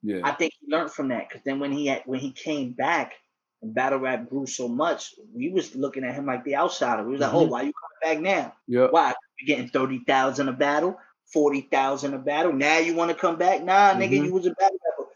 Yeah. 0.00 0.20
I 0.22 0.30
think 0.30 0.52
he 0.60 0.72
learned 0.72 0.92
from 0.92 1.08
that 1.08 1.28
because 1.28 1.42
then 1.44 1.58
when 1.58 1.72
he 1.72 1.88
had 1.88 2.02
when 2.06 2.20
he 2.20 2.30
came 2.30 2.70
back 2.70 3.14
and 3.62 3.74
battle 3.74 3.98
rap 3.98 4.28
grew 4.28 4.46
so 4.46 4.68
much, 4.68 5.14
we 5.34 5.50
was 5.50 5.74
looking 5.74 6.04
at 6.04 6.14
him 6.14 6.26
like 6.26 6.44
the 6.44 6.56
outsider. 6.56 7.04
We 7.04 7.12
was 7.12 7.20
mm-hmm. 7.20 7.36
like, 7.36 7.42
oh, 7.42 7.46
why 7.46 7.62
you 7.62 7.72
coming 7.72 8.14
back 8.14 8.22
now? 8.22 8.54
Yeah. 8.66 8.88
Why? 8.90 9.14
You 9.40 9.46
getting 9.46 9.68
thirty 9.68 10.00
thousand 10.06 10.48
a 10.48 10.52
battle, 10.52 10.98
forty 11.32 11.62
thousand 11.62 12.14
a 12.14 12.18
battle. 12.18 12.52
Now 12.52 12.78
you 12.78 12.94
want 12.94 13.10
to 13.10 13.16
come 13.16 13.36
back? 13.36 13.62
Nah, 13.62 13.94
nigga, 13.94 14.12
mm-hmm. 14.12 14.24
you 14.26 14.32
was 14.34 14.46
a 14.46 14.50
battle 14.50 14.78
rapper 14.84 15.12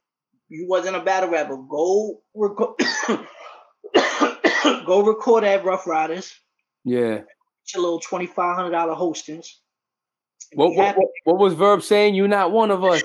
you 0.49 0.67
wasn't 0.69 0.97
a 0.97 1.01
battle 1.01 1.31
rapper, 1.31 1.57
go 1.57 2.21
record, 2.35 2.75
go 4.87 5.05
record 5.05 5.45
at 5.45 5.65
Ruff 5.65 5.87
Ryders. 5.87 6.35
Yeah. 6.85 7.23
Your 7.75 7.83
little 7.83 8.01
twenty 8.01 8.27
five 8.27 8.57
hundred 8.57 8.71
dollar 8.71 8.95
hostings. 8.95 9.49
What, 10.55 10.75
what, 10.75 10.97
what, 10.97 11.09
what, 11.25 11.39
was 11.39 11.55
Verb 11.55 11.83
saying? 11.83 12.15
You're 12.15 12.29
not 12.29 12.53
one 12.53 12.71
of 12.71 12.85
us. 12.85 13.03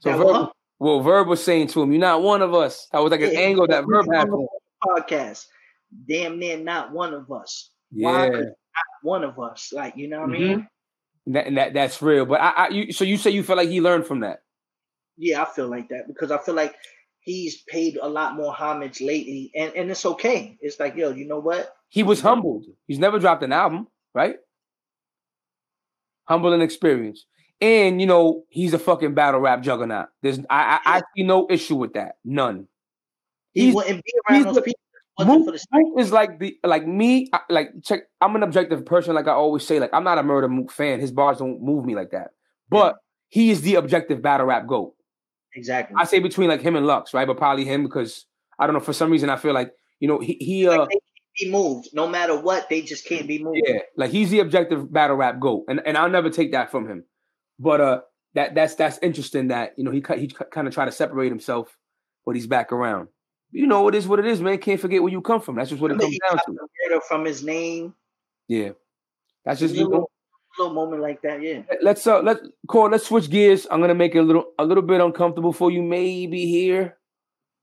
So 0.00 0.16
Verb, 0.16 0.50
well, 0.78 1.00
Verb 1.00 1.28
was 1.28 1.42
saying 1.42 1.68
to 1.68 1.82
him, 1.82 1.92
"You're 1.92 2.00
not 2.00 2.22
one 2.22 2.42
of 2.42 2.54
us." 2.54 2.88
That 2.92 3.02
was 3.02 3.10
like 3.10 3.20
an 3.20 3.32
yeah, 3.32 3.40
angle 3.40 3.66
that 3.66 3.84
Verb 3.86 4.06
had. 4.12 4.28
Podcast, 4.84 5.46
damn 6.08 6.38
near 6.38 6.56
not 6.56 6.92
one 6.92 7.12
of 7.12 7.32
us. 7.32 7.70
Yeah, 7.90 8.28
not 8.28 8.44
one 9.02 9.24
of 9.24 9.38
us. 9.40 9.72
Like 9.72 9.96
you 9.96 10.08
know 10.08 10.20
what 10.20 10.30
mm-hmm. 10.30 10.44
I 10.44 10.54
mean? 10.54 10.68
That, 11.26 11.54
that 11.54 11.74
that's 11.74 12.00
real. 12.00 12.26
But 12.26 12.40
I, 12.40 12.50
I 12.50 12.68
you, 12.68 12.92
so 12.92 13.04
you 13.04 13.16
say 13.16 13.30
you 13.30 13.42
feel 13.42 13.56
like 13.56 13.68
he 13.68 13.80
learned 13.80 14.06
from 14.06 14.20
that? 14.20 14.42
Yeah, 15.16 15.42
I 15.42 15.46
feel 15.46 15.68
like 15.68 15.88
that 15.88 16.06
because 16.06 16.30
I 16.30 16.38
feel 16.38 16.54
like 16.54 16.76
he's 17.20 17.62
paid 17.62 17.98
a 18.00 18.08
lot 18.08 18.36
more 18.36 18.54
homage 18.54 19.00
lately, 19.00 19.50
and 19.54 19.72
and 19.74 19.90
it's 19.90 20.06
okay. 20.06 20.56
It's 20.60 20.78
like, 20.78 20.96
yo, 20.96 21.10
you 21.10 21.26
know 21.26 21.40
what? 21.40 21.74
He 21.88 22.02
was 22.02 22.20
humbled. 22.20 22.66
He's 22.86 22.98
never 22.98 23.18
dropped 23.18 23.42
an 23.42 23.52
album, 23.52 23.88
right? 24.14 24.36
Humble 26.24 26.52
and 26.52 26.62
experience, 26.62 27.26
and 27.60 28.00
you 28.00 28.06
know 28.06 28.44
he's 28.48 28.74
a 28.74 28.78
fucking 28.78 29.14
battle 29.14 29.40
rap 29.40 29.62
juggernaut. 29.62 30.08
There's 30.22 30.38
I 30.50 30.80
I, 30.84 30.96
I 30.98 31.02
see 31.16 31.22
no 31.22 31.46
issue 31.50 31.76
with 31.76 31.94
that, 31.94 32.16
none. 32.24 32.68
He 33.52 33.66
he's, 33.66 33.74
wouldn't 33.74 34.04
be 34.04 34.12
around 34.28 34.44
those 34.44 34.54
the, 34.56 34.62
people. 34.62 34.80
Mook, 35.20 35.52
is 35.98 36.12
like 36.12 36.38
the 36.38 36.56
like 36.62 36.86
me 36.86 37.28
like 37.50 37.70
check. 37.82 38.02
I'm 38.20 38.36
an 38.36 38.44
objective 38.44 38.86
person, 38.86 39.14
like 39.14 39.26
I 39.26 39.32
always 39.32 39.66
say. 39.66 39.80
Like 39.80 39.90
I'm 39.92 40.04
not 40.04 40.18
a 40.18 40.22
Murda 40.22 40.48
Mook 40.48 40.70
fan. 40.70 41.00
His 41.00 41.10
bars 41.10 41.38
don't 41.38 41.60
move 41.60 41.84
me 41.84 41.96
like 41.96 42.12
that. 42.12 42.28
But 42.68 42.94
yeah. 42.94 42.98
he 43.30 43.50
is 43.50 43.62
the 43.62 43.74
objective 43.76 44.22
battle 44.22 44.46
rap 44.46 44.68
goat. 44.68 44.94
Exactly. 45.54 45.96
I 45.98 46.04
say 46.04 46.20
between 46.20 46.48
like 46.48 46.60
him 46.60 46.76
and 46.76 46.86
Lux, 46.86 47.14
right? 47.14 47.26
But 47.26 47.36
probably 47.36 47.64
him 47.64 47.82
because 47.82 48.26
I 48.60 48.66
don't 48.66 48.74
know. 48.74 48.80
For 48.80 48.92
some 48.92 49.10
reason, 49.10 49.28
I 49.28 49.36
feel 49.36 49.54
like 49.54 49.72
you 49.98 50.06
know 50.06 50.20
he 50.20 50.34
he 50.34 50.68
uh. 50.68 50.78
Like 50.82 50.90
be 51.38 51.50
moved 51.50 51.88
no 51.92 52.06
matter 52.06 52.38
what. 52.38 52.68
They 52.68 52.82
just 52.82 53.04
can't 53.06 53.26
be 53.26 53.42
moved. 53.42 53.60
Yeah, 53.64 53.78
like 53.96 54.10
he's 54.10 54.30
the 54.30 54.40
objective 54.40 54.92
battle 54.92 55.16
rap 55.16 55.40
goat, 55.40 55.64
and 55.68 55.80
and 55.84 55.96
I'll 55.96 56.10
never 56.10 56.30
take 56.30 56.52
that 56.52 56.70
from 56.70 56.88
him. 56.88 57.04
But 57.58 57.80
uh, 57.80 58.00
that 58.34 58.54
that's 58.54 58.74
that's 58.74 58.98
interesting 59.02 59.48
that 59.48 59.74
you 59.76 59.84
know 59.84 59.90
he 59.90 60.02
he 60.16 60.28
kind 60.28 60.68
of 60.68 60.74
try 60.74 60.84
to 60.84 60.92
separate 60.92 61.30
himself, 61.30 61.76
but 62.24 62.34
he's 62.34 62.46
back 62.46 62.72
around. 62.72 63.08
You 63.50 63.66
know, 63.66 63.88
it 63.88 63.94
is 63.94 64.06
what 64.06 64.18
it 64.18 64.26
is, 64.26 64.40
man. 64.40 64.58
Can't 64.58 64.80
forget 64.80 65.02
where 65.02 65.10
you 65.10 65.22
come 65.22 65.40
from. 65.40 65.56
That's 65.56 65.70
just 65.70 65.80
what 65.80 65.90
it 65.90 65.98
comes 65.98 66.18
down 66.28 66.38
to. 66.46 67.00
From 67.08 67.24
his 67.24 67.42
name. 67.42 67.94
Yeah, 68.46 68.70
that's 69.44 69.60
just 69.60 69.74
you 69.74 69.88
know, 69.88 70.06
little 70.58 70.74
moment 70.74 71.02
like 71.02 71.22
that, 71.22 71.42
yeah. 71.42 71.62
Let's 71.82 72.06
uh 72.06 72.20
let's 72.20 72.40
call 72.66 72.90
let's 72.90 73.06
switch 73.06 73.30
gears. 73.30 73.66
I'm 73.70 73.80
gonna 73.80 73.94
make 73.94 74.14
it 74.14 74.18
a 74.18 74.22
little 74.22 74.52
a 74.58 74.64
little 74.64 74.82
bit 74.82 75.00
uncomfortable 75.00 75.52
for 75.52 75.70
you, 75.70 75.82
maybe 75.82 76.46
here. 76.46 76.96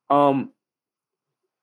Um 0.09 0.51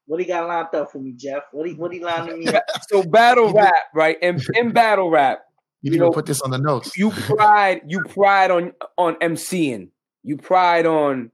what 0.06 0.20
he 0.20 0.26
got 0.26 0.46
lined 0.46 0.74
up 0.74 0.90
for 0.90 0.98
me, 0.98 1.12
Jeff? 1.12 1.44
What 1.52 1.68
he 1.68 1.74
what 1.74 1.92
he 1.92 2.00
lined 2.00 2.36
me 2.38 2.46
up? 2.48 2.64
so 2.88 3.02
battle 3.02 3.52
rap, 3.52 3.74
right? 3.94 4.18
In 4.22 4.40
in 4.54 4.72
battle 4.72 5.10
rap. 5.10 5.42
You, 5.82 5.92
you 5.92 5.98
know, 5.98 6.10
put 6.10 6.26
this 6.26 6.40
on 6.40 6.50
the 6.50 6.58
notes. 6.58 6.96
You 6.96 7.10
pride, 7.10 7.82
you 7.88 8.04
pride 8.04 8.50
on 8.50 8.72
on 8.96 9.16
MCing. 9.16 9.88
You 10.22 10.36
pride 10.36 10.86
on 10.86 11.32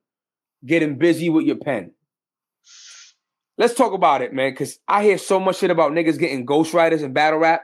getting 0.64 0.96
busy 0.96 1.28
with 1.28 1.44
your 1.44 1.56
pen. 1.56 1.92
Let's 3.58 3.74
talk 3.74 3.92
about 3.92 4.22
it, 4.22 4.32
man, 4.32 4.52
because 4.52 4.78
I 4.88 5.02
hear 5.02 5.18
so 5.18 5.38
much 5.38 5.58
shit 5.58 5.70
about 5.70 5.92
niggas 5.92 6.18
getting 6.18 6.46
ghostwriters 6.46 7.02
and 7.02 7.12
battle 7.12 7.40
rap. 7.40 7.62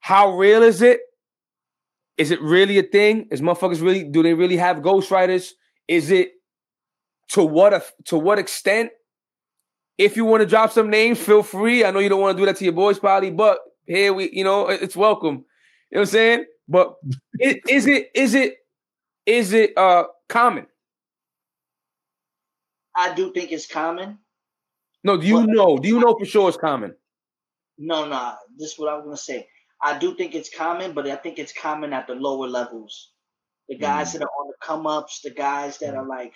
How 0.00 0.36
real 0.36 0.62
is 0.62 0.82
it? 0.82 1.00
Is 2.18 2.30
it 2.30 2.40
really 2.40 2.78
a 2.78 2.82
thing? 2.82 3.28
Is 3.30 3.40
motherfuckers 3.40 3.80
really 3.80 4.04
do 4.04 4.22
they 4.22 4.34
really 4.34 4.56
have 4.56 4.78
ghostwriters? 4.78 5.52
Is 5.88 6.10
it 6.10 6.32
to 7.30 7.42
what 7.42 7.72
a, 7.72 7.82
to 8.04 8.18
what 8.18 8.38
extent? 8.38 8.90
If 9.98 10.16
you 10.16 10.24
want 10.24 10.42
to 10.42 10.46
drop 10.46 10.70
some 10.70 10.90
names, 10.90 11.18
feel 11.18 11.42
free. 11.42 11.84
I 11.84 11.90
know 11.90 11.98
you 11.98 12.08
don't 12.08 12.20
want 12.20 12.36
to 12.36 12.40
do 12.40 12.46
that 12.46 12.56
to 12.56 12.64
your 12.64 12.72
boys, 12.72 12.98
probably, 12.98 13.30
but 13.30 13.58
here 13.86 14.12
we, 14.12 14.30
you 14.32 14.44
know, 14.44 14.68
it's 14.68 14.96
welcome. 14.96 15.44
You 15.90 15.96
know 15.96 16.00
what 16.00 16.00
I'm 16.00 16.06
saying? 16.06 16.44
But 16.68 16.94
it, 17.34 17.60
is 17.68 17.86
it 17.86 18.10
is 18.14 18.34
it 18.34 18.56
is 19.26 19.52
it 19.52 19.76
uh 19.76 20.04
common? 20.28 20.66
I 22.96 23.14
do 23.14 23.32
think 23.32 23.52
it's 23.52 23.66
common. 23.66 24.18
No, 25.04 25.16
do 25.16 25.26
you 25.26 25.46
know? 25.46 25.78
Do 25.78 25.88
you 25.88 25.98
know 25.98 26.16
for 26.18 26.24
sure 26.24 26.48
it's 26.48 26.58
common? 26.58 26.94
No, 27.78 28.06
no. 28.06 28.34
This 28.56 28.72
is 28.72 28.78
what 28.78 28.92
I'm 28.92 29.04
gonna 29.04 29.16
say. 29.16 29.48
I 29.82 29.98
do 29.98 30.14
think 30.14 30.34
it's 30.34 30.54
common, 30.54 30.92
but 30.92 31.08
I 31.08 31.16
think 31.16 31.38
it's 31.38 31.52
common 31.52 31.92
at 31.92 32.06
the 32.06 32.14
lower 32.14 32.46
levels. 32.46 33.10
The 33.68 33.76
guys 33.76 34.10
mm. 34.10 34.12
that 34.14 34.22
are 34.22 34.40
on 34.40 34.48
the 34.48 34.54
come 34.64 34.86
ups, 34.86 35.20
the 35.22 35.30
guys 35.30 35.78
that 35.78 35.94
are 35.94 36.06
like 36.06 36.34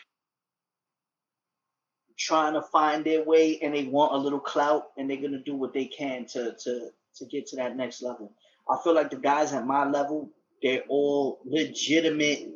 trying 2.18 2.54
to 2.54 2.62
find 2.62 3.04
their 3.04 3.22
way 3.22 3.58
and 3.60 3.74
they 3.74 3.84
want 3.84 4.14
a 4.14 4.16
little 4.16 4.40
clout 4.40 4.86
and 4.96 5.08
they're 5.08 5.20
gonna 5.20 5.42
do 5.44 5.54
what 5.54 5.72
they 5.72 5.84
can 5.84 6.24
to 6.26 6.56
to 6.64 6.90
to 7.16 7.26
get 7.26 7.46
to 7.48 7.56
that 7.56 7.76
next 7.76 8.02
level. 8.02 8.32
I 8.68 8.76
feel 8.82 8.94
like 8.94 9.10
the 9.10 9.16
guys 9.16 9.52
at 9.52 9.66
my 9.66 9.88
level, 9.88 10.30
they're 10.62 10.82
all 10.88 11.40
legitimate 11.44 12.48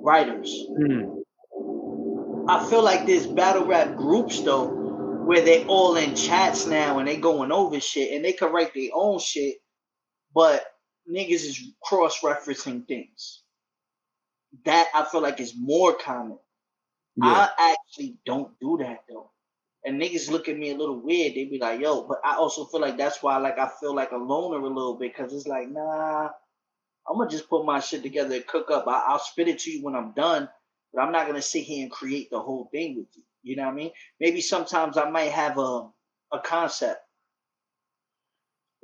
writers. 0.00 0.66
Mm. 0.78 1.22
I 2.48 2.68
feel 2.68 2.82
like 2.82 3.06
there's 3.06 3.26
battle 3.26 3.66
rap 3.66 3.96
groups 3.96 4.40
though 4.40 4.66
where 5.28 5.42
they 5.42 5.64
all 5.66 5.96
in 5.96 6.14
chats 6.14 6.66
now 6.66 6.98
and 6.98 7.06
they 7.06 7.16
going 7.16 7.52
over 7.52 7.78
shit 7.80 8.14
and 8.14 8.24
they 8.24 8.32
can 8.32 8.50
write 8.50 8.72
their 8.72 8.88
own 8.94 9.18
shit, 9.18 9.56
but 10.34 10.64
niggas 11.10 11.44
is 11.44 11.60
cross 11.84 12.20
referencing 12.20 12.86
things. 12.86 13.42
That 14.64 14.88
I 14.94 15.04
feel 15.04 15.20
like 15.20 15.40
is 15.40 15.54
more 15.54 15.94
common. 15.94 16.38
Yeah. 17.16 17.48
I 17.58 17.74
actually 17.74 18.16
don't 18.24 18.58
do 18.60 18.78
that 18.80 19.00
though. 19.08 19.30
And 19.84 20.00
niggas 20.00 20.30
look 20.30 20.48
at 20.48 20.58
me 20.58 20.70
a 20.70 20.76
little 20.76 21.00
weird. 21.00 21.34
They 21.34 21.44
be 21.44 21.58
like, 21.58 21.80
yo, 21.80 22.02
but 22.06 22.18
I 22.24 22.36
also 22.36 22.64
feel 22.64 22.80
like 22.80 22.98
that's 22.98 23.22
why 23.22 23.36
like 23.38 23.58
I 23.58 23.70
feel 23.80 23.94
like 23.94 24.10
a 24.12 24.16
loner 24.16 24.58
a 24.58 24.66
little 24.66 24.98
bit 24.98 25.14
because 25.16 25.32
it's 25.32 25.46
like, 25.46 25.68
nah, 25.70 26.28
I'm 27.08 27.16
gonna 27.16 27.30
just 27.30 27.48
put 27.48 27.64
my 27.64 27.80
shit 27.80 28.02
together 28.02 28.34
and 28.34 28.46
cook 28.46 28.70
up. 28.70 28.86
I, 28.86 29.12
will 29.12 29.18
spit 29.18 29.48
it 29.48 29.60
to 29.60 29.70
you 29.70 29.82
when 29.84 29.94
I'm 29.94 30.12
done, 30.12 30.48
but 30.92 31.02
I'm 31.02 31.12
not 31.12 31.26
gonna 31.26 31.42
sit 31.42 31.62
here 31.64 31.82
and 31.82 31.90
create 31.90 32.30
the 32.30 32.40
whole 32.40 32.68
thing 32.72 32.96
with 32.96 33.06
you. 33.16 33.22
You 33.42 33.56
know 33.56 33.64
what 33.64 33.72
I 33.72 33.76
mean? 33.76 33.92
Maybe 34.20 34.40
sometimes 34.40 34.98
I 34.98 35.08
might 35.08 35.32
have 35.32 35.58
a 35.58 35.88
a 36.32 36.40
concept. 36.44 37.00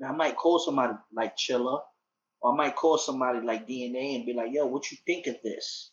I 0.05 0.12
might 0.12 0.37
call 0.37 0.59
somebody 0.59 0.95
like 1.12 1.37
Chilla, 1.37 1.83
or 2.41 2.53
I 2.53 2.57
might 2.57 2.77
call 2.77 2.99
somebody 2.99 3.41
like 3.47 3.69
DNA 3.69 4.16
and 4.16 4.27
be 4.27 4.33
like, 4.33 4.53
"Yo, 4.53 4.66
what 4.66 4.91
you 4.91 4.99
think 5.07 5.27
of 5.27 5.37
this?" 5.43 5.91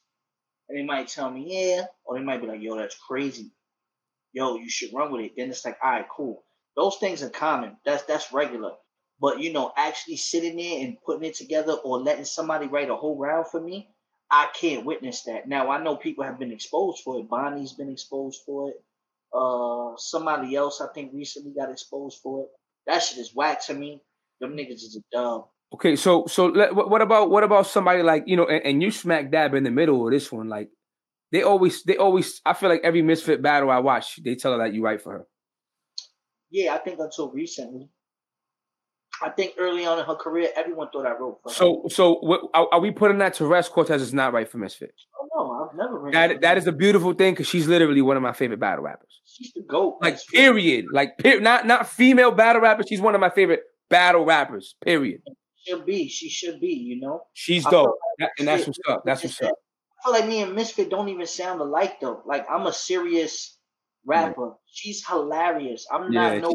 And 0.69 0.77
they 0.77 0.83
might 0.83 1.07
tell 1.09 1.29
me, 1.29 1.45
"Yeah," 1.47 1.85
or 2.05 2.17
they 2.17 2.23
might 2.23 2.41
be 2.41 2.47
like, 2.47 2.61
"Yo, 2.61 2.75
that's 2.77 2.97
crazy." 2.97 3.51
Yo, 4.33 4.55
you 4.55 4.69
should 4.69 4.93
run 4.93 5.11
with 5.11 5.25
it. 5.25 5.33
Then 5.37 5.49
it's 5.49 5.65
like, 5.65 5.77
"All 5.83 5.91
right, 5.91 6.05
cool." 6.09 6.43
Those 6.75 6.97
things 6.97 7.21
are 7.23 7.29
common. 7.29 7.77
That's 7.85 8.03
that's 8.03 8.31
regular. 8.31 8.71
But 9.19 9.39
you 9.39 9.53
know, 9.53 9.71
actually 9.77 10.17
sitting 10.17 10.57
there 10.57 10.83
and 10.83 10.97
putting 11.05 11.29
it 11.29 11.35
together 11.35 11.73
or 11.73 11.99
letting 11.99 12.25
somebody 12.25 12.67
write 12.67 12.89
a 12.89 12.95
whole 12.95 13.17
round 13.17 13.47
for 13.47 13.61
me, 13.61 13.89
I 14.31 14.47
can't 14.59 14.85
witness 14.85 15.23
that. 15.23 15.47
Now 15.47 15.69
I 15.69 15.83
know 15.83 15.95
people 15.95 16.23
have 16.23 16.39
been 16.39 16.51
exposed 16.51 17.03
for 17.03 17.19
it. 17.19 17.29
Bonnie's 17.29 17.73
been 17.73 17.91
exposed 17.91 18.41
for 18.45 18.69
it. 18.69 18.83
Uh, 19.33 19.95
somebody 19.97 20.55
else 20.55 20.81
I 20.81 20.87
think 20.93 21.11
recently 21.13 21.53
got 21.53 21.69
exposed 21.69 22.19
for 22.23 22.43
it. 22.43 22.47
That 22.87 22.99
shit 22.99 23.19
is 23.19 23.35
whack 23.35 23.65
to 23.67 23.73
me. 23.73 24.01
Them 24.39 24.57
niggas 24.57 24.83
is 24.83 24.97
a 24.99 25.15
dub. 25.15 25.47
Okay, 25.73 25.95
so 25.95 26.25
so 26.27 26.51
what 26.73 27.01
about 27.01 27.29
what 27.29 27.43
about 27.43 27.67
somebody 27.67 28.03
like 28.03 28.23
you 28.25 28.35
know, 28.35 28.45
and, 28.45 28.65
and, 28.65 28.83
you 28.83 28.91
smack 28.91 29.31
dab 29.31 29.53
in 29.53 29.63
the 29.63 29.71
middle 29.71 30.05
of 30.05 30.11
this 30.11 30.29
one, 30.29 30.49
like 30.49 30.69
they 31.31 31.43
always 31.43 31.83
they 31.83 31.97
always 31.97 32.41
I 32.45 32.53
feel 32.53 32.69
like 32.69 32.81
every 32.83 33.01
misfit 33.01 33.41
battle 33.41 33.71
I 33.71 33.79
watch, 33.79 34.19
they 34.23 34.35
tell 34.35 34.51
her 34.51 34.57
that 34.59 34.73
you 34.73 34.83
write 34.83 35.01
for 35.01 35.13
her. 35.13 35.27
Yeah, 36.49 36.73
I 36.73 36.79
think 36.79 36.99
until 36.99 37.31
recently. 37.31 37.89
I 39.23 39.29
think 39.29 39.53
early 39.57 39.85
on 39.85 39.99
in 39.99 40.05
her 40.05 40.15
career, 40.15 40.49
everyone 40.55 40.89
thought 40.91 41.05
I 41.05 41.11
wrote 41.11 41.39
for 41.43 41.51
so, 41.51 41.83
her. 41.83 41.89
So, 41.89 42.19
so 42.23 42.49
are, 42.53 42.79
we 42.79 42.89
putting 42.91 43.19
that 43.19 43.35
to 43.35 43.45
rest? 43.45 43.71
Cortez 43.71 44.01
is 44.01 44.13
not 44.13 44.33
right 44.33 44.49
for 44.49 44.57
Misfit. 44.57 44.93
Oh 45.15 45.27
no, 45.35 45.69
I've 45.69 45.77
never 45.77 45.99
written. 45.99 46.19
That 46.19 46.41
that 46.41 46.57
is 46.57 46.65
a 46.67 46.71
beautiful 46.71 47.13
thing 47.13 47.33
because 47.33 47.47
she's 47.47 47.67
literally 47.67 48.01
one 48.01 48.17
of 48.17 48.23
my 48.23 48.33
favorite 48.33 48.59
battle 48.59 48.83
rappers. 48.83 49.21
She's 49.25 49.53
the 49.53 49.61
goat. 49.61 49.97
Like 50.01 50.17
period. 50.27 50.85
Like 50.91 51.17
per- 51.19 51.39
not 51.39 51.67
not 51.67 51.87
female 51.87 52.31
battle 52.31 52.61
rappers. 52.61 52.87
She's 52.89 53.01
one 53.01 53.13
of 53.13 53.21
my 53.21 53.29
favorite 53.29 53.61
battle 53.89 54.25
rappers. 54.25 54.75
Period. 54.83 55.21
She'll 55.63 55.83
be. 55.83 56.09
She 56.09 56.27
should 56.27 56.59
be. 56.59 56.73
You 56.73 56.99
know. 56.99 57.21
She's 57.33 57.63
dope, 57.63 57.95
like 58.19 58.31
and 58.39 58.47
that's 58.47 58.65
what's 58.65 58.79
up. 58.89 59.03
That's 59.05 59.23
what's 59.23 59.41
up. 59.41 59.53
Feel 60.03 60.13
like 60.13 60.27
me 60.27 60.41
and 60.41 60.55
Misfit 60.55 60.89
don't 60.89 61.09
even 61.09 61.27
sound 61.27 61.61
alike 61.61 61.99
though. 61.99 62.21
Like 62.25 62.45
I'm 62.49 62.67
a 62.67 62.73
serious 62.73 63.57
rapper. 64.05 64.45
Yeah. 64.45 64.53
She's 64.71 65.05
hilarious. 65.05 65.85
I'm 65.91 66.11
not 66.11 66.33
yeah, 66.33 66.39
no 66.39 66.53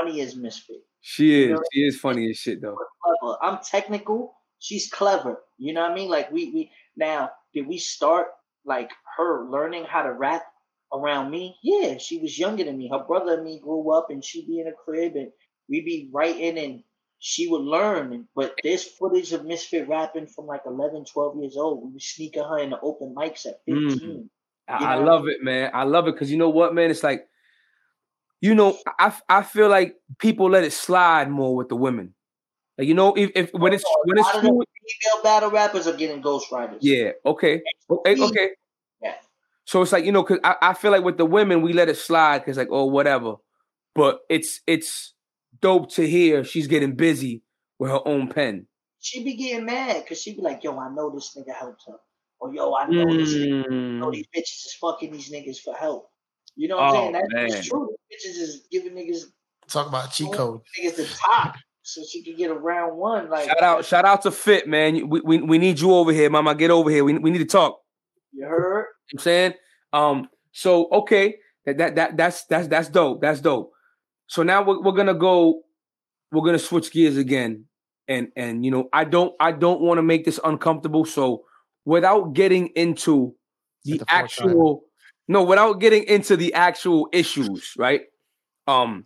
funny 0.00 0.20
as 0.20 0.36
Misfit. 0.36 0.76
She 1.00 1.42
is. 1.42 1.48
You 1.48 1.54
know? 1.54 1.62
She 1.72 1.80
is 1.80 1.98
funny 1.98 2.30
as 2.30 2.36
shit 2.36 2.62
though. 2.62 2.76
Clever. 3.02 3.36
I'm 3.42 3.58
technical. 3.62 4.34
She's 4.58 4.88
clever. 4.88 5.42
You 5.58 5.74
know 5.74 5.82
what 5.82 5.92
I 5.92 5.94
mean? 5.94 6.08
Like 6.08 6.30
we 6.30 6.50
we 6.52 6.70
now 6.96 7.30
did 7.52 7.66
we 7.66 7.78
start 7.78 8.28
like 8.64 8.90
her 9.16 9.48
learning 9.50 9.84
how 9.88 10.02
to 10.02 10.12
rap 10.12 10.44
around 10.92 11.30
me? 11.30 11.56
Yeah, 11.62 11.98
she 11.98 12.18
was 12.18 12.38
younger 12.38 12.64
than 12.64 12.78
me. 12.78 12.88
Her 12.92 13.04
brother 13.04 13.34
and 13.34 13.44
me 13.44 13.60
grew 13.60 13.92
up, 13.92 14.08
and 14.10 14.24
she'd 14.24 14.46
be 14.46 14.60
in 14.60 14.68
a 14.68 14.72
crib, 14.72 15.16
and 15.16 15.32
we'd 15.68 15.84
be 15.84 16.10
writing, 16.12 16.58
and 16.58 16.82
she 17.24 17.48
would 17.48 17.62
learn. 17.62 18.26
But 18.34 18.58
there's 18.64 18.84
footage 18.84 19.32
of 19.32 19.44
Misfit 19.44 19.88
rapping 19.88 20.26
from 20.26 20.46
like 20.46 20.62
11, 20.66 21.04
12 21.04 21.36
years 21.38 21.56
old. 21.56 21.84
We 21.84 21.92
were 21.92 22.00
sneaking 22.00 22.42
her 22.42 22.58
in 22.58 22.70
the 22.70 22.80
open 22.80 23.14
mics 23.16 23.46
at 23.46 23.60
15. 23.64 24.00
Mm. 24.00 24.28
I, 24.68 24.94
I 24.94 24.94
love 24.96 25.28
it, 25.28 25.38
man. 25.40 25.70
I 25.72 25.84
love 25.84 26.08
it 26.08 26.14
because 26.14 26.30
you 26.32 26.36
know 26.36 26.50
what, 26.50 26.74
man? 26.74 26.90
It's 26.90 27.04
like 27.04 27.28
you 28.40 28.56
know, 28.56 28.76
I 28.98 29.14
I 29.28 29.42
feel 29.44 29.68
like 29.68 29.94
people 30.18 30.50
let 30.50 30.64
it 30.64 30.72
slide 30.72 31.30
more 31.30 31.54
with 31.54 31.68
the 31.68 31.76
women. 31.76 32.14
Like 32.76 32.88
you 32.88 32.94
know, 32.94 33.14
if, 33.14 33.30
if 33.36 33.52
when 33.52 33.72
it's 33.72 33.84
when 34.04 34.18
it's 34.18 34.30
female 34.30 35.22
battle 35.22 35.50
rappers 35.50 35.86
are 35.86 35.96
getting 35.96 36.20
ghostwriters. 36.20 36.78
Yeah. 36.80 37.12
Okay. 37.24 37.62
Okay. 37.88 38.20
Okay. 38.20 38.50
Yeah. 39.00 39.14
So 39.64 39.82
it's 39.82 39.92
like 39.92 40.04
you 40.04 40.10
know, 40.10 40.24
cause 40.24 40.40
I, 40.42 40.56
I 40.60 40.74
feel 40.74 40.90
like 40.90 41.04
with 41.04 41.18
the 41.18 41.24
women 41.24 41.62
we 41.62 41.72
let 41.72 41.88
it 41.88 41.96
slide 41.96 42.40
because 42.40 42.56
like 42.56 42.68
oh 42.72 42.86
whatever, 42.86 43.34
but 43.94 44.20
it's 44.28 44.60
it's 44.66 45.11
dope 45.62 45.90
to 45.92 46.06
hear 46.06 46.44
she's 46.44 46.66
getting 46.66 46.94
busy 46.94 47.42
with 47.78 47.90
her 47.90 48.06
own 48.06 48.28
pen. 48.28 48.66
She 49.00 49.24
be 49.24 49.34
getting 49.34 49.64
mad 49.64 50.02
because 50.02 50.20
she 50.20 50.36
be 50.36 50.42
like, 50.42 50.62
yo, 50.62 50.78
I 50.78 50.90
know 50.90 51.10
this 51.10 51.36
nigga 51.36 51.54
helped 51.54 51.82
her, 51.88 51.96
or 52.38 52.54
yo, 52.54 52.74
I 52.74 52.86
know 52.86 53.06
mm. 53.06 53.18
this, 53.18 53.34
nigga, 53.34 53.64
I 53.66 53.74
know 53.98 54.10
these 54.10 54.26
bitches 54.36 54.66
is 54.66 54.76
fucking 54.80 55.10
these 55.10 55.32
niggas 55.32 55.58
for 55.58 55.74
help. 55.74 56.08
You 56.54 56.68
know 56.68 56.76
what 56.76 56.84
I'm 56.84 56.94
saying? 56.94 57.16
Oh, 57.16 57.28
That's 57.34 57.66
true. 57.66 57.88
Bitches 58.12 58.38
is 58.38 58.66
giving 58.70 58.92
niggas 58.92 59.22
talk 59.68 59.88
about 59.88 60.12
cheat 60.12 60.32
code. 60.32 60.60
Niggas 60.78 60.96
the 60.96 61.06
top. 61.06 61.56
So 61.82 62.02
she 62.08 62.22
could 62.22 62.36
get 62.36 62.50
a 62.50 62.54
round 62.54 62.96
one. 62.96 63.28
Like 63.28 63.46
shout 63.46 63.62
out, 63.62 63.84
shout 63.84 64.04
out 64.04 64.22
to 64.22 64.30
Fit, 64.30 64.68
man. 64.68 65.08
We, 65.08 65.20
we, 65.20 65.38
we 65.38 65.58
need 65.58 65.80
you 65.80 65.92
over 65.92 66.12
here, 66.12 66.30
mama. 66.30 66.54
Get 66.54 66.70
over 66.70 66.90
here. 66.90 67.04
We, 67.04 67.18
we 67.18 67.30
need 67.30 67.38
to 67.38 67.44
talk. 67.44 67.80
You 68.32 68.46
heard? 68.46 68.86
You 69.10 69.16
know 69.16 69.18
I'm 69.18 69.18
saying? 69.18 69.54
Um, 69.92 70.28
so 70.52 70.88
okay, 70.92 71.36
that, 71.66 71.78
that 71.78 71.96
that 71.96 72.16
that's 72.16 72.44
that's 72.44 72.68
that's 72.68 72.88
dope. 72.88 73.20
That's 73.20 73.40
dope. 73.40 73.72
So 74.32 74.42
now 74.42 74.62
we're, 74.62 74.80
we're 74.80 74.92
gonna 74.92 75.12
go, 75.12 75.60
we're 76.30 76.40
gonna 76.40 76.58
switch 76.58 76.90
gears 76.90 77.18
again. 77.18 77.66
And 78.08 78.28
and 78.34 78.64
you 78.64 78.70
know, 78.70 78.88
I 78.90 79.04
don't 79.04 79.34
I 79.38 79.52
don't 79.52 79.82
want 79.82 79.98
to 79.98 80.02
make 80.02 80.24
this 80.24 80.40
uncomfortable. 80.42 81.04
So 81.04 81.44
without 81.84 82.32
getting 82.32 82.68
into 82.68 83.34
the, 83.84 83.98
the 83.98 84.06
actual 84.08 84.84
no, 85.28 85.42
without 85.42 85.80
getting 85.80 86.04
into 86.04 86.38
the 86.38 86.54
actual 86.54 87.10
issues, 87.12 87.74
right? 87.76 88.04
Um, 88.66 89.04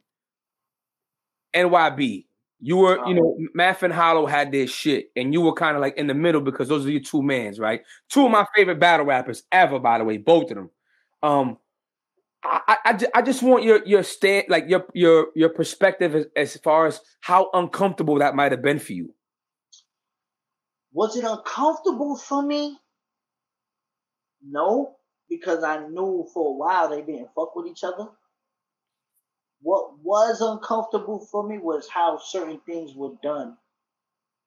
NYB, 1.57 2.27
you 2.61 2.77
were, 2.77 3.05
you 3.09 3.15
know, 3.15 3.37
Math 3.53 3.83
and 3.83 3.93
Hollow 3.93 4.27
had 4.27 4.53
their 4.53 4.69
shit, 4.69 5.07
and 5.17 5.33
you 5.33 5.41
were 5.41 5.55
kind 5.55 5.77
of 5.77 5.81
like 5.81 5.97
in 5.97 6.07
the 6.07 6.15
middle 6.15 6.41
because 6.41 6.69
those 6.69 6.87
are 6.87 6.91
your 6.91 7.03
two 7.03 7.23
mans, 7.23 7.59
right? 7.59 7.81
Two 8.11 8.27
of 8.27 8.31
my 8.31 8.47
favorite 8.55 8.79
battle 8.79 9.07
rappers 9.07 9.43
ever, 9.51 9.81
by 9.81 9.99
the 9.99 10.05
way, 10.05 10.19
both 10.19 10.53
of 10.53 10.57
them. 10.57 10.71
Um, 11.25 11.59
I, 12.47 12.77
I, 12.85 12.99
I 13.17 13.23
just 13.23 13.43
want 13.43 13.65
your 13.65 13.85
your 13.85 14.03
stand, 14.03 14.47
like 14.49 14.65
your 14.69 14.87
your 14.95 15.29
your 15.35 15.49
perspective 15.49 16.15
as, 16.15 16.27
as 16.37 16.57
far 16.59 16.87
as 16.87 17.01
how 17.21 17.51
uncomfortable 17.53 18.19
that 18.19 18.35
might 18.35 18.53
have 18.53 18.63
been 18.63 18.79
for 18.79 18.93
you. 18.93 19.15
Was 20.93 21.17
it 21.17 21.25
uncomfortable 21.25 22.17
for 22.17 22.43
me? 22.43 22.79
No, 24.49 24.97
because 25.29 25.63
I 25.65 25.87
knew 25.89 26.27
for 26.33 26.51
a 26.51 26.57
while 26.57 26.89
they 26.89 27.03
didn't 27.03 27.29
fuck 27.35 27.55
with 27.57 27.67
each 27.67 27.85
other. 27.85 28.09
What 29.61 29.99
was 30.03 30.41
uncomfortable 30.41 31.27
for 31.31 31.47
me 31.47 31.59
was 31.59 31.89
how 31.89 32.19
certain 32.19 32.61
things 32.67 32.95
were 32.95 33.15
done. 33.23 33.57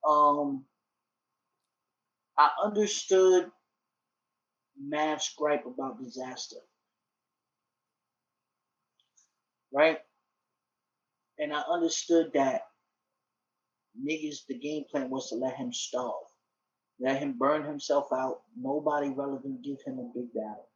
Um, 0.08 0.66
I 2.38 2.50
understood 2.64 3.52
Math's 4.82 5.34
gripe 5.38 5.66
about 5.66 6.02
disaster, 6.02 6.58
right? 9.74 10.00
And 11.38 11.54
I 11.54 11.62
understood 11.72 12.32
that 12.34 12.62
niggas, 13.98 14.46
the 14.48 14.58
game 14.58 14.84
plan 14.90 15.10
was 15.10 15.30
to 15.30 15.36
let 15.36 15.56
him 15.56 15.72
starve, 15.72 16.14
let 17.00 17.20
him 17.20 17.38
burn 17.38 17.64
himself 17.64 18.08
out. 18.14 18.42
Nobody 18.60 19.10
relevant 19.10 19.64
give 19.64 19.78
him 19.86 20.00
a 20.00 20.12
big 20.14 20.34
battle. 20.34 20.68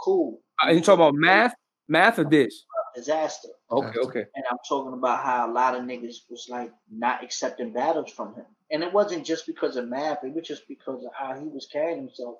Cool. 0.00 0.40
Are 0.62 0.72
you 0.72 0.80
talking 0.80 1.00
about 1.00 1.14
math? 1.14 1.54
Math 1.88 2.20
or 2.20 2.24
this? 2.24 2.64
Disaster. 2.94 3.48
Okay, 3.70 3.98
okay. 3.98 4.24
And 4.34 4.44
I'm 4.50 4.58
talking 4.68 4.92
about 4.92 5.24
how 5.24 5.50
a 5.50 5.52
lot 5.52 5.74
of 5.74 5.82
niggas 5.82 6.16
was 6.30 6.46
like 6.48 6.72
not 6.90 7.22
accepting 7.24 7.72
battles 7.72 8.12
from 8.12 8.34
him. 8.34 8.46
And 8.70 8.84
it 8.84 8.92
wasn't 8.92 9.26
just 9.26 9.46
because 9.46 9.76
of 9.76 9.88
math, 9.88 10.22
it 10.22 10.32
was 10.32 10.46
just 10.46 10.68
because 10.68 11.04
of 11.04 11.10
how 11.12 11.34
he 11.34 11.46
was 11.46 11.68
carrying 11.72 11.98
himself. 11.98 12.36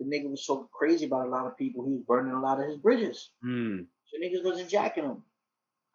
The 0.00 0.06
nigga 0.06 0.28
was 0.28 0.44
so 0.44 0.68
crazy 0.72 1.06
about 1.06 1.26
a 1.26 1.30
lot 1.30 1.46
of 1.46 1.56
people, 1.56 1.84
he 1.86 1.92
was 1.92 2.02
burning 2.06 2.32
a 2.32 2.40
lot 2.40 2.60
of 2.60 2.66
his 2.66 2.78
bridges. 2.78 3.30
Mm. 3.44 3.86
So 4.10 4.18
niggas 4.18 4.44
wasn't 4.44 4.70
jacking 4.70 5.04
him. 5.04 5.22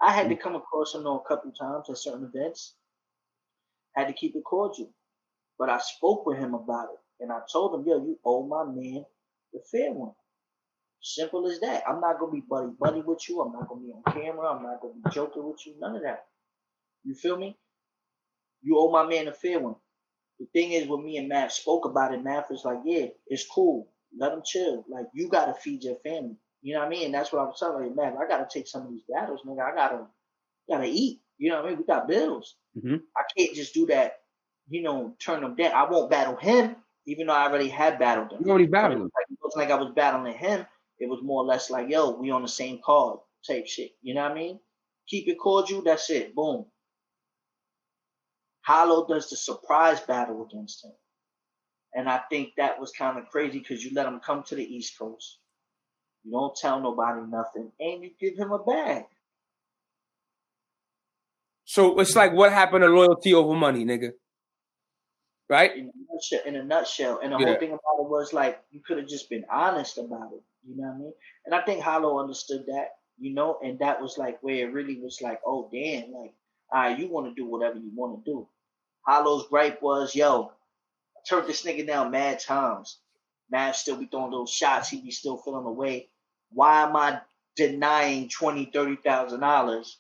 I 0.02 0.12
had 0.12 0.30
to 0.30 0.36
hmm. 0.36 0.42
come 0.42 0.56
across 0.56 0.96
him 0.96 1.06
a 1.06 1.20
couple 1.28 1.52
times 1.52 1.90
at 1.90 1.98
certain 1.98 2.32
events. 2.34 2.76
Had 3.96 4.08
to 4.08 4.14
keep 4.14 4.36
it 4.36 4.44
cordial. 4.44 4.94
But 5.58 5.70
I 5.70 5.80
spoke 5.80 6.26
with 6.26 6.38
him 6.38 6.54
about 6.54 6.90
it. 6.94 7.00
And 7.22 7.32
I 7.32 7.40
told 7.52 7.80
him, 7.80 7.88
yo, 7.88 7.98
you 7.98 8.20
owe 8.26 8.46
my 8.46 8.66
man 8.66 9.06
the 9.54 9.60
fair 9.72 9.92
one. 9.92 10.12
Simple 11.02 11.48
as 11.48 11.60
that. 11.60 11.84
I'm 11.88 12.02
not 12.02 12.20
gonna 12.20 12.32
be 12.32 12.42
buddy 12.42 12.72
buddy 12.80 13.02
with 13.02 13.30
you. 13.30 13.42
I'm 13.42 13.54
not 13.54 13.70
gonna 13.70 13.82
be 13.82 13.94
on 13.94 14.14
camera. 14.14 14.52
I'm 14.52 14.64
not 14.64 14.82
gonna 14.82 14.96
be 14.96 15.12
joking 15.12 15.48
with 15.48 15.66
you. 15.66 15.76
None 15.80 15.96
of 15.96 16.02
that. 16.02 16.26
You 17.04 17.14
feel 17.16 17.38
me? 17.38 17.58
You 18.64 18.80
owe 18.80 18.92
my 18.92 19.06
man 19.06 19.28
a 19.28 19.34
fair 19.34 19.60
one. 19.60 19.76
The 20.40 20.48
thing 20.48 20.72
is, 20.72 20.88
when 20.88 21.06
me 21.06 21.18
and 21.18 21.30
Math 21.30 21.54
spoke 21.54 21.86
about 21.86 22.14
it, 22.14 22.24
Math 22.24 22.50
was 22.50 22.66
like, 22.66 22.80
"Yeah, 22.84 23.08
it's 23.28 23.48
cool. 23.48 23.88
Let 24.18 24.34
him 24.34 24.42
chill. 24.44 24.84
Like 24.90 25.06
you 25.14 25.30
gotta 25.30 25.54
feed 25.54 25.84
your 25.84 25.98
family. 25.98 26.38
You 26.66 26.74
know 26.74 26.80
what 26.80 26.88
I 26.88 26.90
mean? 26.90 27.06
And 27.06 27.14
that's 27.14 27.32
what 27.32 27.42
I 27.42 27.46
was 27.46 27.60
telling 27.60 27.86
you, 27.86 27.96
man. 27.96 28.16
I 28.20 28.28
gotta 28.28 28.48
take 28.52 28.68
some 28.68 28.88
of 28.88 28.90
these 28.90 29.04
battles, 29.08 29.42
nigga. 29.46 29.62
I 29.62 29.76
gotta 29.76 30.08
gotta 30.68 30.88
eat. 30.88 31.22
You 31.38 31.52
know 31.52 31.58
what 31.58 31.66
I 31.66 31.70
mean? 31.70 31.78
We 31.78 31.84
got 31.84 32.08
bills. 32.08 32.56
Mhm. 32.76 33.02
I 33.16 33.22
can't 33.38 33.56
just 33.56 33.76
do 33.76 33.86
that. 33.86 34.24
You 34.68 34.82
know, 34.82 35.16
turn 35.20 35.42
them 35.42 35.54
down. 35.54 35.74
I 35.74 35.88
won't 35.88 36.10
battle 36.10 36.36
him, 36.36 36.76
even 37.06 37.28
though 37.28 37.34
I 37.34 37.44
already 37.46 37.70
had 37.70 38.00
battled 38.00 38.32
him. 38.32 38.42
You 38.44 38.50
already 38.50 38.66
battled 38.66 39.00
him. 39.00 39.12
like, 39.14 39.28
it 39.30 39.38
wasn't 39.44 39.60
like 39.62 39.70
I 39.70 39.80
was 39.80 39.94
battling 39.94 40.34
him. 40.34 40.66
It 40.98 41.08
was 41.08 41.22
more 41.22 41.44
or 41.44 41.46
less 41.46 41.70
like, 41.70 41.88
yo, 41.88 42.10
we 42.20 42.32
on 42.32 42.42
the 42.42 42.48
same 42.48 42.82
card 42.84 43.20
type 43.46 43.68
shit. 43.68 43.92
You 44.02 44.16
know 44.16 44.24
what 44.24 44.32
I 44.32 44.34
mean? 44.34 44.60
Keep 45.08 45.28
it 45.28 45.36
cordial. 45.38 45.84
That's 45.84 46.10
it. 46.10 46.34
Boom. 46.34 46.66
Hollow 48.62 49.06
does 49.08 49.30
the 49.30 49.36
surprise 49.36 50.00
battle 50.00 50.44
against 50.44 50.84
him. 50.84 50.94
And 51.94 52.10
I 52.10 52.22
think 52.32 52.54
that 52.58 52.80
was 52.80 52.92
kind 52.92 53.20
of 53.20 53.30
crazy 53.30 53.60
because 53.60 53.86
you 53.86 53.92
let 53.94 54.08
him 54.08 54.20
come 54.20 54.42
to 54.48 54.56
the 54.56 54.64
East 54.66 54.98
Coast. 54.98 55.38
You 56.26 56.32
don't 56.32 56.56
tell 56.56 56.82
nobody 56.82 57.22
nothing, 57.30 57.72
and 57.80 58.04
you 58.04 58.12
give 58.20 58.36
him 58.36 58.52
a 58.52 58.60
bag. 58.60 59.06
So 61.66 62.00
it's 62.00 62.16
like 62.16 62.34
what 62.34 62.52
happened 62.52 62.84
to 62.84 62.90
loyalty 62.90 63.34
over 63.34 63.54
money, 63.56 63.86
nigga. 63.86 64.12
Right? 65.48 65.76
In 65.78 65.92
a 65.94 66.14
nutshell. 66.14 66.40
In 66.46 66.56
a 66.56 66.64
nutshell. 66.64 67.20
And 67.22 67.34
the 67.34 67.38
Yeah. 67.38 67.46
whole 67.46 67.60
thing 67.60 67.70
about 67.70 68.00
it 68.00 68.10
was 68.10 68.34
like 68.34 68.64
you 68.72 68.82
could 68.82 68.98
have 68.98 69.08
just 69.08 69.30
been 69.30 69.46
honest 69.52 69.98
about 70.00 70.34
it. 70.34 70.44
You 70.68 70.76
know 70.76 70.88
what 70.88 70.96
I 70.96 70.98
mean? 70.98 71.14
And 71.46 71.56
I 71.56 71.62
think 71.62 71.82
Hollow 71.84 72.20
understood 72.20 72.66
that. 72.68 72.98
You 73.18 73.34
know, 73.34 73.60
and 73.64 73.80
that 73.80 74.02
was 74.02 74.18
like 74.18 74.42
where 74.44 74.68
it 74.68 74.74
really 74.74 75.00
was 75.00 75.22
like, 75.22 75.40
oh 75.46 75.70
damn, 75.72 76.12
like, 76.12 76.34
all 76.70 76.82
right, 76.82 77.00
you 77.00 77.08
want 77.08 77.28
to 77.28 77.34
do 77.34 77.46
whatever 77.48 77.78
you 77.78 77.92
want 77.94 78.26
to 78.26 78.30
do. 78.30 78.48
Hollow's 79.08 79.48
gripe 79.48 79.82
was, 79.82 80.14
yo, 80.16 80.52
I 81.16 81.20
turned 81.30 81.48
this 81.48 81.64
nigga 81.64 81.88
down 81.88 82.12
mad 82.12 82.40
times. 82.40 83.00
Man 83.50 83.74
still 83.74 83.96
be 83.96 84.08
throwing 84.08 84.32
those 84.32 84.52
shots. 84.52 84.90
He 84.90 85.00
be 85.00 85.12
still 85.12 85.38
feeling 85.38 85.66
away. 85.66 86.10
Why 86.52 86.84
am 86.84 86.96
I 86.96 87.22
denying 87.56 88.30
twenty, 88.30 88.70
thirty 88.74 88.96
thousand 88.98 89.40
dollars? 89.42 90.00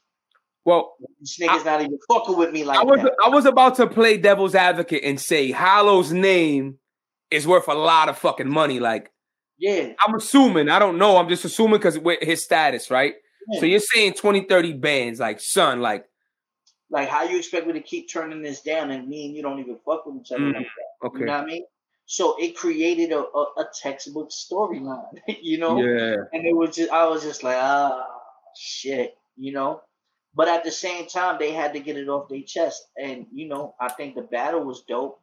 Well, 0.63 0.95
This 1.19 1.37
nigga's 1.39 1.63
not 1.63 1.81
even 1.81 1.99
fucking 2.09 2.37
with 2.37 2.51
me 2.51 2.63
like 2.63 2.79
I 2.79 2.83
was 2.83 2.99
that. 3.01 3.13
I 3.23 3.29
was 3.29 3.45
about 3.45 3.75
to 3.75 3.87
play 3.87 4.17
devil's 4.17 4.55
advocate 4.55 5.03
and 5.03 5.19
say 5.21 5.51
Hollow's 5.51 6.11
name 6.11 6.79
is 7.29 7.45
worth 7.47 7.67
a 7.67 7.73
lot 7.75 8.09
of 8.09 8.17
fucking 8.17 8.49
money. 8.49 8.79
Like 8.79 9.11
Yeah. 9.59 9.93
I'm 10.05 10.15
assuming, 10.15 10.69
I 10.69 10.79
don't 10.79 10.97
know. 10.97 11.17
I'm 11.17 11.29
just 11.29 11.45
assuming 11.45 11.77
because 11.77 11.99
with 11.99 12.21
his 12.23 12.43
status, 12.43 12.89
right? 12.89 13.13
yeah. 13.51 13.59
So 13.59 13.65
you're 13.67 13.79
saying 13.79 14.13
20, 14.13 14.45
30 14.45 14.73
bands, 14.73 15.19
like 15.19 15.39
son, 15.39 15.81
like 15.81 16.05
like 16.89 17.09
how 17.09 17.23
you 17.23 17.37
expect 17.37 17.67
me 17.67 17.73
to 17.73 17.81
keep 17.81 18.11
turning 18.11 18.41
this 18.41 18.61
down 18.61 18.89
and 18.91 19.07
me 19.07 19.25
and 19.27 19.35
you 19.35 19.41
don't 19.43 19.59
even 19.59 19.77
fuck 19.85 20.05
with 20.05 20.21
each 20.21 20.31
other 20.31 20.41
Mm, 20.45 20.53
like 20.55 20.65
that. 20.65 21.07
okay, 21.07 21.19
You 21.19 21.25
know 21.25 21.31
what 21.33 21.41
I 21.41 21.45
mean? 21.45 21.65
So 22.07 22.35
it 22.39 22.55
created 22.55 23.11
a, 23.11 23.19
a, 23.19 23.41
a 23.57 23.65
textbook 23.81 24.29
storyline, 24.29 25.07
you 25.41 25.57
know? 25.57 25.79
yeah, 25.81 26.15
And 26.33 26.45
it 26.45 26.55
was 26.55 26.75
just 26.75 26.91
I 26.91 27.07
was 27.07 27.23
just 27.23 27.43
like, 27.43 27.57
ah 27.59 28.05
shit, 28.55 29.17
you 29.37 29.51
know. 29.53 29.81
But 30.35 30.49
at 30.49 30.63
the 30.65 30.71
same 30.71 31.07
time, 31.07 31.37
they 31.39 31.51
had 31.51 31.73
to 31.73 31.79
get 31.79 31.97
it 31.97 32.09
off 32.09 32.29
their 32.29 32.41
chest. 32.45 32.83
And 33.01 33.25
you 33.33 33.47
know, 33.47 33.75
I 33.79 33.89
think 33.89 34.15
the 34.15 34.21
battle 34.23 34.63
was 34.63 34.83
dope. 34.87 35.19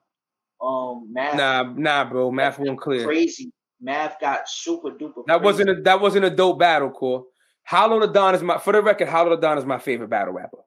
Um 0.62 1.12
Math 1.12 1.36
nah, 1.36 1.62
nah, 1.64 2.04
bro, 2.08 2.30
math 2.30 2.58
won't 2.58 2.80
clear. 2.80 3.04
crazy. 3.04 3.52
Math 3.80 4.20
got 4.20 4.48
super 4.48 4.90
duper 4.90 5.24
That 5.26 5.40
crazy. 5.40 5.44
wasn't 5.44 5.70
a 5.70 5.82
that 5.82 6.00
wasn't 6.00 6.24
a 6.24 6.30
dope 6.30 6.58
battle, 6.58 6.90
core. 6.90 7.26
Hollow 7.64 8.00
Da 8.00 8.06
Don 8.12 8.34
is 8.34 8.42
my 8.42 8.58
for 8.58 8.72
the 8.72 8.82
record. 8.82 9.08
Hollow 9.08 9.30
Da 9.36 9.40
Don 9.40 9.58
is 9.58 9.64
my 9.66 9.78
favorite 9.78 10.08
battle 10.08 10.34
rapper. 10.34 10.58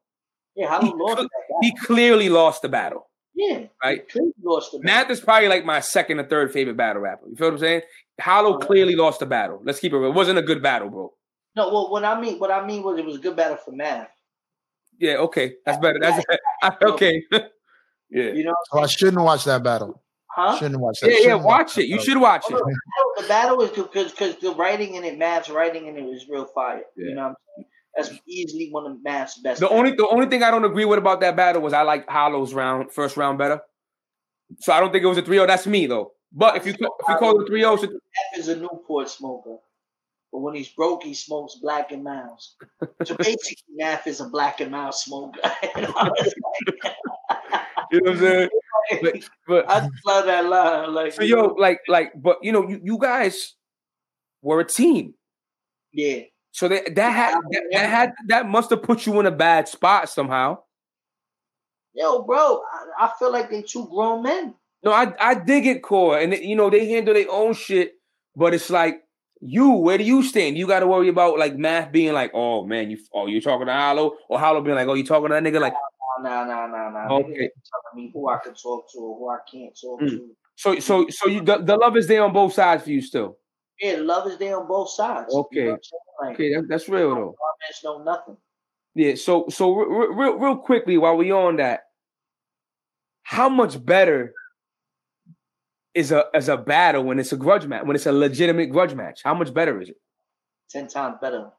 yeah, 0.56 0.70
how 0.70 0.82
he 0.82 0.92
lost 0.96 1.18
that. 1.24 1.30
He 1.62 1.74
clearly 1.76 2.30
lost 2.30 2.62
the 2.62 2.70
battle. 2.70 3.08
Yeah, 3.36 3.66
right? 3.84 4.08
clearly 4.10 4.32
lost 4.44 4.72
the 4.72 4.80
battle. 4.80 4.96
Math 5.04 5.10
is 5.12 5.20
probably 5.20 5.48
like 5.50 5.66
my 5.66 5.80
second 5.82 6.20
or 6.20 6.24
third 6.28 6.52
favorite 6.54 6.78
battle 6.78 7.02
rapper. 7.02 7.28
You 7.30 7.36
feel 7.36 7.48
what 7.48 7.54
I'm 7.56 7.60
saying? 7.60 7.82
Hollow 8.20 8.56
Uh-huh. 8.58 8.66
clearly 8.68 8.96
lost 8.96 9.20
the 9.20 9.26
battle. 9.26 9.62
Let's 9.64 9.80
keep 9.80 9.92
it 9.94 9.98
real. 9.98 10.10
It 10.12 10.16
wasn't 10.16 10.40
a 10.40 10.42
good 10.42 10.62
battle, 10.64 10.90
bro. 10.90 11.14
No, 11.56 11.70
well, 11.74 11.90
what 11.92 12.04
I 12.04 12.20
mean, 12.20 12.40
what 12.40 12.52
I 12.52 12.66
mean 12.66 12.84
was 12.84 12.98
it 12.98 13.06
was 13.06 13.16
a 13.18 13.20
good 13.20 13.36
battle 13.36 13.58
for 13.58 13.72
Math. 13.72 14.10
Yeah, 15.00 15.16
okay, 15.18 15.56
that's 15.66 15.78
better. 15.80 16.00
That's 16.02 16.26
okay. 16.84 17.24
yeah, 17.32 18.32
You 18.32 18.44
know, 18.46 18.56
So 18.72 18.80
I 18.80 18.88
shouldn't 18.88 19.22
watch 19.24 19.44
that 19.46 19.64
battle. 19.64 20.02
huh? 20.28 20.58
Shouldn't 20.58 20.80
watch 20.80 21.00
that. 21.02 21.10
yeah, 21.12 21.16
yeah. 21.18 21.22
Shouldn't 21.24 21.44
Watch 21.44 21.78
it. 21.78 21.88
You 21.88 22.02
should 22.02 22.18
watch 22.18 22.44
Oh, 22.50 22.56
it. 22.56 22.60
the 22.60 22.64
battle- 22.64 23.22
the 23.22 23.28
battle 23.28 23.62
is 23.62 23.70
because 23.72 24.12
because 24.12 24.36
the 24.38 24.52
writing 24.56 24.96
in 24.96 25.04
it, 25.04 25.18
Math's 25.18 25.50
writing 25.50 25.88
in 25.88 25.98
it 25.98 26.04
was 26.04 26.26
real 26.30 26.46
fire. 26.46 26.84
Yeah. 26.98 27.10
You 27.10 27.16
know, 27.16 27.22
what 27.24 27.28
I'm 27.30 27.36
saying? 27.58 27.68
That's 27.96 28.12
easily 28.28 28.70
one 28.72 28.92
of 28.92 29.04
Math's 29.04 29.40
best. 29.40 29.60
The 29.62 29.70
only 29.70 29.92
the 29.92 30.08
only 30.08 30.28
thing 30.28 30.44
I 30.44 30.52
don't 30.52 30.66
agree 30.66 30.86
with 30.86 31.00
about 31.00 31.22
that 31.22 31.36
battle 31.36 31.62
was 31.62 31.74
I 31.74 31.84
like 31.84 32.08
Hollow's 32.10 32.54
round 32.54 32.92
first 32.92 33.16
round 33.18 33.38
better. 33.38 33.62
So 34.60 34.74
I 34.74 34.80
don't 34.80 34.92
think 34.92 35.04
it 35.04 35.08
was 35.08 35.18
a 35.18 35.24
3-0. 35.24 35.48
That's 35.48 35.66
me 35.66 35.88
though. 35.88 36.12
But 36.32 36.58
if 36.58 36.66
you 36.66 36.74
if 36.74 36.80
you 36.80 37.16
call 37.16 37.40
it 37.42 37.50
3-0, 37.50 37.80
so- 37.80 37.88
Math 37.88 38.40
is 38.40 38.48
a 38.50 38.58
Newport 38.58 39.10
smoker, 39.10 39.58
but 40.32 40.40
when 40.40 40.56
he's 40.56 40.70
broke, 40.70 41.04
he 41.04 41.14
smokes 41.14 41.56
Black 41.62 41.92
and 41.94 42.04
Milds. 42.04 42.56
So 43.06 43.16
basically, 43.20 43.64
Math 43.76 44.06
is 44.08 44.20
a 44.20 44.28
Black 44.30 44.60
and 44.60 44.72
Mouse 44.72 45.06
smoker. 45.06 45.40
And 45.76 45.86
I 45.96 46.10
was 46.10 46.34
you 47.92 48.02
know 48.02 48.12
what 48.12 48.12
I'm 48.12 48.18
saying? 48.20 48.50
But, 49.02 49.16
but 49.48 49.70
I 49.70 49.80
just 49.80 50.06
love 50.06 50.26
that 50.26 50.46
line. 50.46 50.94
Like, 50.94 51.14
so 51.14 51.24
yo, 51.24 51.36
know, 51.38 51.56
like 51.58 51.80
like, 51.88 52.12
but 52.16 52.38
you 52.44 52.52
know, 52.52 52.68
you, 52.68 52.80
you 52.84 52.98
guys 53.00 53.54
were 54.42 54.60
a 54.60 54.66
team. 54.68 55.14
yeah, 55.94 56.22
So 56.56 56.70
that 56.70 56.96
that 56.96 57.10
had 57.10 57.36
that, 57.52 57.64
that 57.74 57.90
had 57.90 58.14
that 58.28 58.48
must 58.48 58.70
have 58.70 58.82
put 58.82 59.06
you 59.06 59.20
in 59.20 59.26
a 59.26 59.32
bad 59.32 59.68
spot 59.68 60.08
somehow. 60.08 60.60
yo, 61.94 62.22
bro, 62.24 62.62
I, 62.98 63.08
I 63.08 63.12
feel 63.20 63.30
like 63.30 63.50
they 63.50 63.62
two 63.62 63.86
grown 63.90 64.24
men. 64.24 64.56
No, 64.82 64.94
I 64.94 65.14
I 65.20 65.34
dig 65.34 65.66
it, 65.68 65.84
core, 65.84 66.18
and 66.18 66.34
you 66.34 66.56
know 66.56 66.70
they 66.70 66.88
handle 66.88 67.14
their 67.14 67.30
own 67.30 67.56
shit, 67.56 67.96
but 68.38 68.54
it's 68.54 68.70
like 68.70 69.02
you. 69.42 69.72
Where 69.72 69.98
do 69.98 70.06
you 70.06 70.24
stand? 70.24 70.58
You 70.58 70.66
got 70.66 70.80
to 70.80 70.88
worry 70.88 71.10
about 71.10 71.38
like 71.38 71.58
math 71.58 71.92
being 71.92 72.14
like, 72.14 72.32
oh 72.34 72.66
man, 72.66 72.90
you 72.90 73.00
oh 73.14 73.28
you 73.28 73.42
talking 73.42 73.68
to 73.68 73.74
Hollow, 73.74 74.16
or 74.30 74.40
Hollow 74.40 74.62
being 74.62 74.78
like, 74.78 74.88
oh 74.88 74.94
you 74.94 75.04
talking 75.04 75.28
to 75.28 75.34
that 75.34 75.44
nigga 75.44 75.60
like. 75.60 75.74
Nah, 76.22 76.46
nah, 76.46 76.68
nah, 76.68 76.90
nah. 76.90 77.14
Okay. 77.16 77.50
Telling 77.68 77.96
me 77.96 78.12
who 78.14 78.30
I 78.30 78.38
can 78.38 78.54
talk 78.54 78.90
to 78.94 79.00
or 79.00 79.18
who 79.20 79.30
I 79.30 79.40
can't 79.52 79.78
talk 79.78 80.00
Mm. 80.00 80.10
to. 80.10 80.30
So 80.56 80.80
so 80.80 81.08
so 81.10 81.28
you 81.28 81.42
the, 81.42 81.58
the 81.58 81.76
love 81.76 81.98
is 81.98 82.08
there 82.08 82.24
on 82.24 82.32
both 82.32 82.54
sides 82.54 82.84
for 82.86 82.92
you 82.92 83.02
still. 83.02 83.36
Yeah, 83.82 83.98
love 84.00 84.28
is 84.28 84.38
there 84.38 84.60
on 84.60 84.68
both 84.68 84.90
sides. 84.92 85.28
You 85.32 85.38
know 85.38 85.42
Okay. 85.52 85.66
what 85.68 85.74
I'm 85.74 85.80
saying? 85.84 86.02
Like, 86.22 86.34
Okay, 86.36 86.54
that, 86.56 86.68
that's 86.70 86.88
real 86.90 87.10
though. 87.10 87.36
comments, 87.38 87.82
no 87.84 88.04
nothing. 88.04 88.38
Yeah. 88.96 89.16
So 89.16 89.48
so 89.50 89.74
real 89.76 90.14
real, 90.14 90.34
real 90.38 90.58
quickly 90.58 90.98
while 90.98 91.18
we 91.18 91.32
on 91.32 91.58
that, 91.58 91.82
how 93.24 93.50
much 93.50 93.84
better 93.86 94.34
is 95.94 96.12
a 96.12 96.26
as 96.34 96.48
a 96.50 96.58
battle 96.58 97.04
when 97.04 97.20
it's 97.20 97.34
a 97.34 97.38
grudge 97.38 97.66
match 97.66 97.84
when 97.86 97.96
it's 97.96 98.06
a 98.06 98.12
legitimate 98.14 98.68
grudge 98.68 98.94
match? 98.94 99.22
How 99.24 99.34
much 99.34 99.54
better 99.54 99.82
is 99.82 99.90
it? 99.90 99.98
Ten 100.70 100.88
times 100.88 101.18
better. 101.22 101.52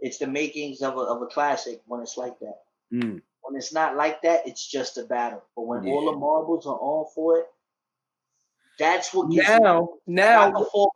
It's 0.00 0.18
the 0.18 0.26
makings 0.26 0.82
of 0.82 0.94
a 0.96 1.00
of 1.00 1.22
a 1.22 1.26
classic 1.26 1.80
when 1.86 2.00
it's 2.00 2.16
like 2.16 2.38
that. 2.40 2.56
Mm. 2.92 3.20
When 3.42 3.56
it's 3.56 3.72
not 3.72 3.96
like 3.96 4.22
that, 4.22 4.46
it's 4.46 4.66
just 4.68 4.98
a 4.98 5.04
battle. 5.04 5.42
But 5.56 5.66
when 5.66 5.86
all 5.86 6.06
the 6.12 6.18
marbles 6.18 6.66
are 6.66 6.78
on 6.78 7.06
for 7.14 7.38
it, 7.38 7.46
that's 8.78 9.12
what 9.12 9.30
gives 9.30 9.48
Now 9.48 9.58
now 9.58 9.88
now 10.06 10.50
before 10.58 10.90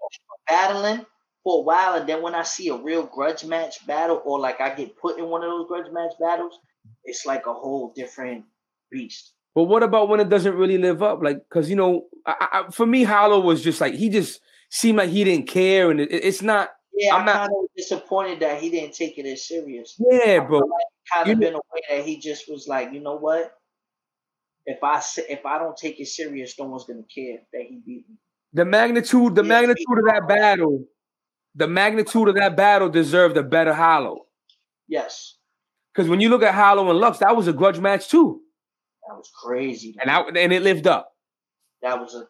battling 0.48 1.04
for 1.44 1.58
a 1.60 1.62
while, 1.62 1.94
and 1.94 2.08
then 2.08 2.22
when 2.22 2.34
I 2.34 2.42
see 2.42 2.68
a 2.68 2.76
real 2.76 3.04
grudge 3.04 3.44
match 3.44 3.86
battle, 3.86 4.20
or 4.24 4.40
like 4.40 4.60
I 4.60 4.74
get 4.74 4.96
put 4.96 5.18
in 5.18 5.26
one 5.26 5.42
of 5.42 5.50
those 5.50 5.68
grudge 5.68 5.92
match 5.92 6.12
battles, 6.20 6.58
it's 7.04 7.24
like 7.26 7.46
a 7.46 7.52
whole 7.54 7.92
different 7.94 8.44
beast. 8.90 9.32
But 9.54 9.64
what 9.64 9.82
about 9.82 10.08
when 10.08 10.20
it 10.20 10.28
doesn't 10.28 10.54
really 10.54 10.76
live 10.76 11.02
up? 11.02 11.22
Like, 11.22 11.38
because 11.48 11.70
you 11.70 11.76
know, 11.76 12.06
I, 12.26 12.64
I, 12.66 12.70
for 12.70 12.84
me, 12.84 13.04
Hollow 13.04 13.40
was 13.40 13.62
just 13.62 13.80
like 13.80 13.94
he 13.94 14.08
just 14.10 14.40
seemed 14.70 14.98
like 14.98 15.10
he 15.10 15.24
didn't 15.24 15.46
care, 15.46 15.90
and 15.90 16.00
it, 16.00 16.12
it's 16.12 16.42
not. 16.42 16.70
Yeah, 16.92 17.14
I'm 17.14 17.20
I'm, 17.20 17.26
not- 17.26 17.36
kind 17.36 17.52
of 17.62 17.68
disappointed 17.76 18.40
that 18.40 18.60
he 18.60 18.70
didn't 18.70 18.94
take 18.94 19.18
it 19.18 19.26
as 19.26 19.46
serious. 19.46 19.94
Yeah, 19.98 20.40
bro. 20.40 20.62
Kind 21.12 21.28
You 21.28 21.32
of 21.34 21.42
in 21.42 21.54
a 21.54 21.58
way 21.58 21.80
that 21.90 22.04
he 22.04 22.18
just 22.18 22.50
was 22.50 22.66
like, 22.66 22.92
you 22.92 23.00
know 23.00 23.16
what? 23.16 23.52
If 24.66 24.78
I 24.82 25.00
if 25.28 25.46
I 25.46 25.58
don't 25.58 25.76
take 25.76 26.00
it 26.00 26.06
serious, 26.08 26.58
no 26.58 26.66
one's 26.66 26.84
gonna 26.84 27.02
care 27.14 27.38
that 27.52 27.62
he 27.62 27.76
beat 27.86 28.08
me. 28.08 28.16
The 28.52 28.64
magnitude, 28.64 29.34
the 29.34 29.42
Yeah, 29.42 29.48
magnitude 29.48 29.98
of 29.98 30.04
that 30.06 30.26
battle, 30.28 30.84
the 31.54 31.68
magnitude 31.68 32.28
of 32.28 32.34
that 32.36 32.56
battle 32.56 32.88
deserved 32.88 33.36
a 33.36 33.42
better 33.42 33.72
Hollow. 33.74 34.26
Yes, 34.88 35.36
Because 35.92 36.08
when 36.08 36.20
you 36.20 36.28
look 36.28 36.42
at 36.42 36.54
Hollow 36.54 36.88
and 36.90 36.98
Lux, 36.98 37.18
that 37.18 37.36
was 37.36 37.48
a 37.48 37.52
grudge 37.52 37.78
match 37.80 38.08
too, 38.08 38.40
that 39.08 39.16
was 39.16 39.30
crazy. 39.42 39.96
and 40.00 40.10
I, 40.10 40.20
and 40.22 40.52
it 40.52 40.62
lived 40.62 40.86
up. 40.86 41.12
that 41.82 42.00
was 42.00 42.14
a 42.14 42.26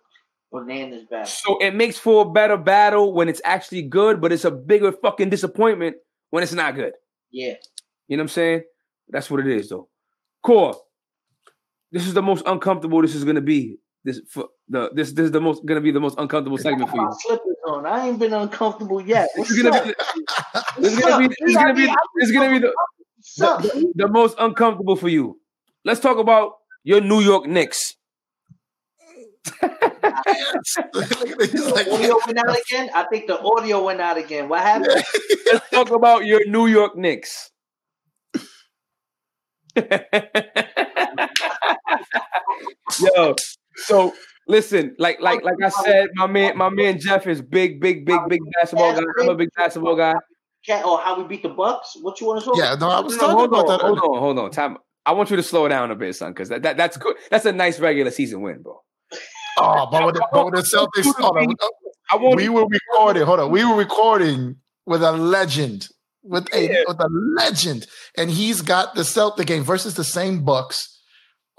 bananas 0.52 1.04
battle. 1.10 1.26
So 1.26 1.58
it 1.58 1.74
makes 1.74 1.98
for 1.98 2.22
a 2.26 2.30
better 2.30 2.56
battle 2.56 3.12
when 3.12 3.28
it's 3.28 3.42
actually 3.44 3.82
good, 3.82 4.20
but 4.20 4.32
it's 4.32 4.44
a 4.44 4.50
bigger 4.50 4.90
fucking 4.92 5.28
disappointment 5.30 5.96
when 6.30 6.42
it's 6.42 6.52
not 6.54 6.74
good. 6.74 6.92
Yeah, 7.30 7.54
You 8.08 8.16
know 8.16 8.22
what 8.22 8.24
I'm 8.24 8.28
saying? 8.28 8.62
That's 9.08 9.30
what 9.30 9.40
it 9.40 9.46
is, 9.48 9.68
though. 9.68 9.88
Core. 10.42 10.76
This 11.92 12.06
is 12.06 12.14
the 12.14 12.22
most 12.22 12.42
uncomfortable. 12.46 13.02
This 13.02 13.14
is 13.14 13.24
gonna 13.24 13.40
be. 13.40 13.78
This 14.04 14.20
for 14.28 14.48
the 14.68 14.90
this 14.94 15.12
this 15.12 15.26
is 15.26 15.32
the 15.32 15.40
most 15.40 15.64
gonna 15.66 15.80
be 15.80 15.90
the 15.90 16.00
most 16.00 16.18
uncomfortable 16.18 16.58
segment 16.58 16.90
for 16.90 16.96
you. 16.96 17.08
slippers 17.20 17.56
on. 17.66 17.86
I 17.86 18.08
ain't 18.08 18.18
been 18.18 18.32
uncomfortable 18.32 19.00
yet. 19.00 19.28
This 19.34 19.48
What's 19.48 19.50
is 19.50 19.62
gonna 19.62 19.76
up? 19.76 19.84
be. 19.84 19.94
This 20.80 20.92
is 20.92 20.98
gonna 20.98 21.18
be. 21.18 21.28
This 21.40 21.50
is 21.50 21.56
gonna 21.56 21.74
be. 21.74 21.94
This 22.20 22.32
gonna 22.32 22.50
be 22.50 22.58
the, 22.60 22.72
What's 23.16 23.36
the, 23.36 23.92
the 23.96 24.08
most 24.08 24.36
uncomfortable 24.38 24.96
for 24.96 25.08
you. 25.08 25.40
Let's 25.84 26.00
talk 26.00 26.18
about 26.18 26.52
your 26.84 27.00
New 27.00 27.20
York 27.20 27.46
Knicks. 27.46 27.94
the 29.60 29.68
like, 31.74 31.88
audio 31.88 32.18
went 32.26 32.38
out 32.38 32.56
again. 32.58 32.90
I 32.94 33.04
think 33.10 33.26
the 33.26 33.40
audio 33.40 33.84
went 33.84 34.00
out 34.00 34.18
again. 34.18 34.48
What 34.48 34.62
happened? 34.62 35.02
Let's 35.52 35.70
talk 35.70 35.90
about 35.90 36.26
your 36.26 36.46
New 36.46 36.66
York 36.66 36.96
Knicks. 36.96 37.50
Yo, 42.98 43.34
so 43.76 44.14
listen, 44.48 44.94
like 44.98 45.20
like 45.20 45.42
like 45.42 45.62
I 45.62 45.68
said, 45.68 46.08
my 46.14 46.26
man, 46.26 46.56
my 46.56 46.68
man 46.68 46.98
Jeff 46.98 47.26
is 47.26 47.42
big, 47.42 47.80
big, 47.80 48.06
big, 48.06 48.20
big 48.28 48.40
basketball 48.60 48.94
guy. 48.94 49.02
I'm 49.20 49.28
a 49.28 49.34
big 49.34 49.50
basketball 49.56 49.96
guy. 49.96 50.14
Or 50.68 50.82
oh, 50.84 50.96
how 50.96 51.20
we 51.20 51.28
beat 51.28 51.42
the 51.42 51.48
Bucks? 51.50 51.96
What 52.00 52.20
you 52.20 52.26
want 52.26 52.40
to 52.40 52.46
talk? 52.46 52.56
Yeah, 52.56 52.74
no, 52.74 52.88
I 52.88 52.98
was 53.00 53.16
talking 53.16 53.36
hold 53.36 53.48
about 53.48 53.66
on, 53.66 53.78
that. 53.78 53.80
Hold 53.82 53.98
on, 53.98 54.18
hold 54.18 54.38
on. 54.38 54.50
Time. 54.50 54.78
I 55.04 55.12
want 55.12 55.30
you 55.30 55.36
to 55.36 55.42
slow 55.42 55.68
down 55.68 55.92
a 55.92 55.94
bit, 55.94 56.16
son, 56.16 56.32
because 56.32 56.48
that, 56.48 56.62
that 56.62 56.76
that's 56.76 56.96
good. 56.96 57.16
That's 57.30 57.44
a 57.44 57.52
nice 57.52 57.78
regular 57.78 58.10
season 58.10 58.40
win, 58.40 58.62
bro. 58.62 58.82
Oh, 59.58 59.88
but 59.90 60.04
with 60.04 60.16
the, 60.16 60.28
but 60.32 60.46
with 60.46 60.54
the 60.54 60.62
Celtics, 60.62 61.14
hold 61.20 61.36
on. 61.36 61.54
I 62.10 62.16
want 62.16 62.36
we 62.36 62.48
were 62.48 62.66
recording. 62.66 63.22
Hold 63.24 63.40
on, 63.40 63.50
we 63.50 63.64
were 63.64 63.76
recording 63.76 64.56
with 64.84 65.02
a 65.02 65.12
legend, 65.12 65.88
with 66.26 66.52
a 66.54 66.66
yeah. 66.66 66.82
with 66.86 67.00
a 67.00 67.08
legend, 67.36 67.86
and 68.16 68.30
he's 68.30 68.62
got 68.62 68.94
the 68.94 69.04
Celtic 69.04 69.46
game 69.46 69.62
versus 69.62 69.94
the 69.94 70.04
same 70.04 70.44
Bucks 70.44 70.96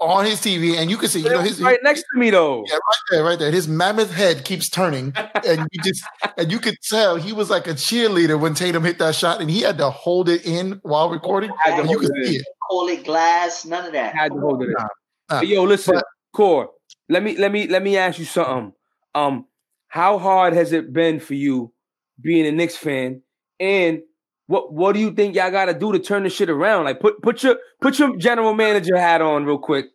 on 0.00 0.24
his 0.24 0.40
TV, 0.40 0.76
and 0.76 0.90
you 0.90 0.96
can 0.96 1.08
see, 1.08 1.20
you 1.20 1.28
know, 1.28 1.40
his 1.40 1.60
right 1.60 1.78
next 1.82 2.04
to 2.12 2.18
me 2.18 2.30
though. 2.30 2.64
Yeah, 2.66 2.74
right 2.74 3.00
there, 3.10 3.24
right 3.24 3.38
there. 3.38 3.50
His 3.50 3.66
mammoth 3.66 4.12
head 4.12 4.44
keeps 4.44 4.68
turning, 4.68 5.12
and 5.46 5.66
you 5.72 5.82
just 5.82 6.04
and 6.36 6.52
you 6.52 6.58
could 6.60 6.76
tell 6.88 7.16
he 7.16 7.32
was 7.32 7.50
like 7.50 7.66
a 7.66 7.74
cheerleader 7.74 8.38
when 8.38 8.54
Tatum 8.54 8.84
hit 8.84 8.98
that 8.98 9.14
shot, 9.14 9.40
and 9.40 9.50
he 9.50 9.62
had 9.62 9.78
to 9.78 9.90
hold 9.90 10.28
it 10.28 10.46
in 10.46 10.80
while 10.82 11.10
recording. 11.10 11.50
And 11.66 11.90
you 11.90 11.98
could 11.98 12.12
see 12.24 12.36
it. 12.36 12.46
Call 12.70 12.88
it 12.88 13.04
glass, 13.04 13.64
none 13.64 13.86
of 13.86 13.92
that. 13.92 14.14
Had 14.14 14.32
to 14.32 14.40
hold 14.40 14.62
it 14.62 14.68
in. 14.68 14.74
Nah, 15.30 15.40
yo, 15.40 15.64
listen, 15.64 15.94
but, 15.94 16.04
Core. 16.32 16.70
Let 17.08 17.22
me 17.22 17.36
let 17.36 17.50
me 17.50 17.66
let 17.66 17.82
me 17.82 17.96
ask 17.96 18.18
you 18.18 18.24
something. 18.24 18.72
Um, 19.14 19.46
how 19.88 20.18
hard 20.18 20.52
has 20.52 20.72
it 20.72 20.92
been 20.92 21.18
for 21.18 21.34
you 21.34 21.72
being 22.20 22.46
a 22.46 22.52
Knicks 22.52 22.76
fan, 22.76 23.22
and 23.58 24.02
what 24.48 24.72
what 24.72 24.94
do 24.94 25.00
you 25.00 25.12
think 25.12 25.36
y'all 25.36 25.50
got 25.50 25.66
to 25.66 25.74
do 25.74 25.92
to 25.92 25.98
turn 25.98 26.24
the 26.24 26.30
shit 26.30 26.48
around? 26.48 26.84
Like 26.84 27.00
put 27.00 27.22
put 27.22 27.42
your 27.42 27.58
put 27.80 27.98
your 27.98 28.16
general 28.16 28.54
manager 28.54 28.96
hat 28.96 29.20
on 29.20 29.44
real 29.44 29.58
quick. 29.58 29.86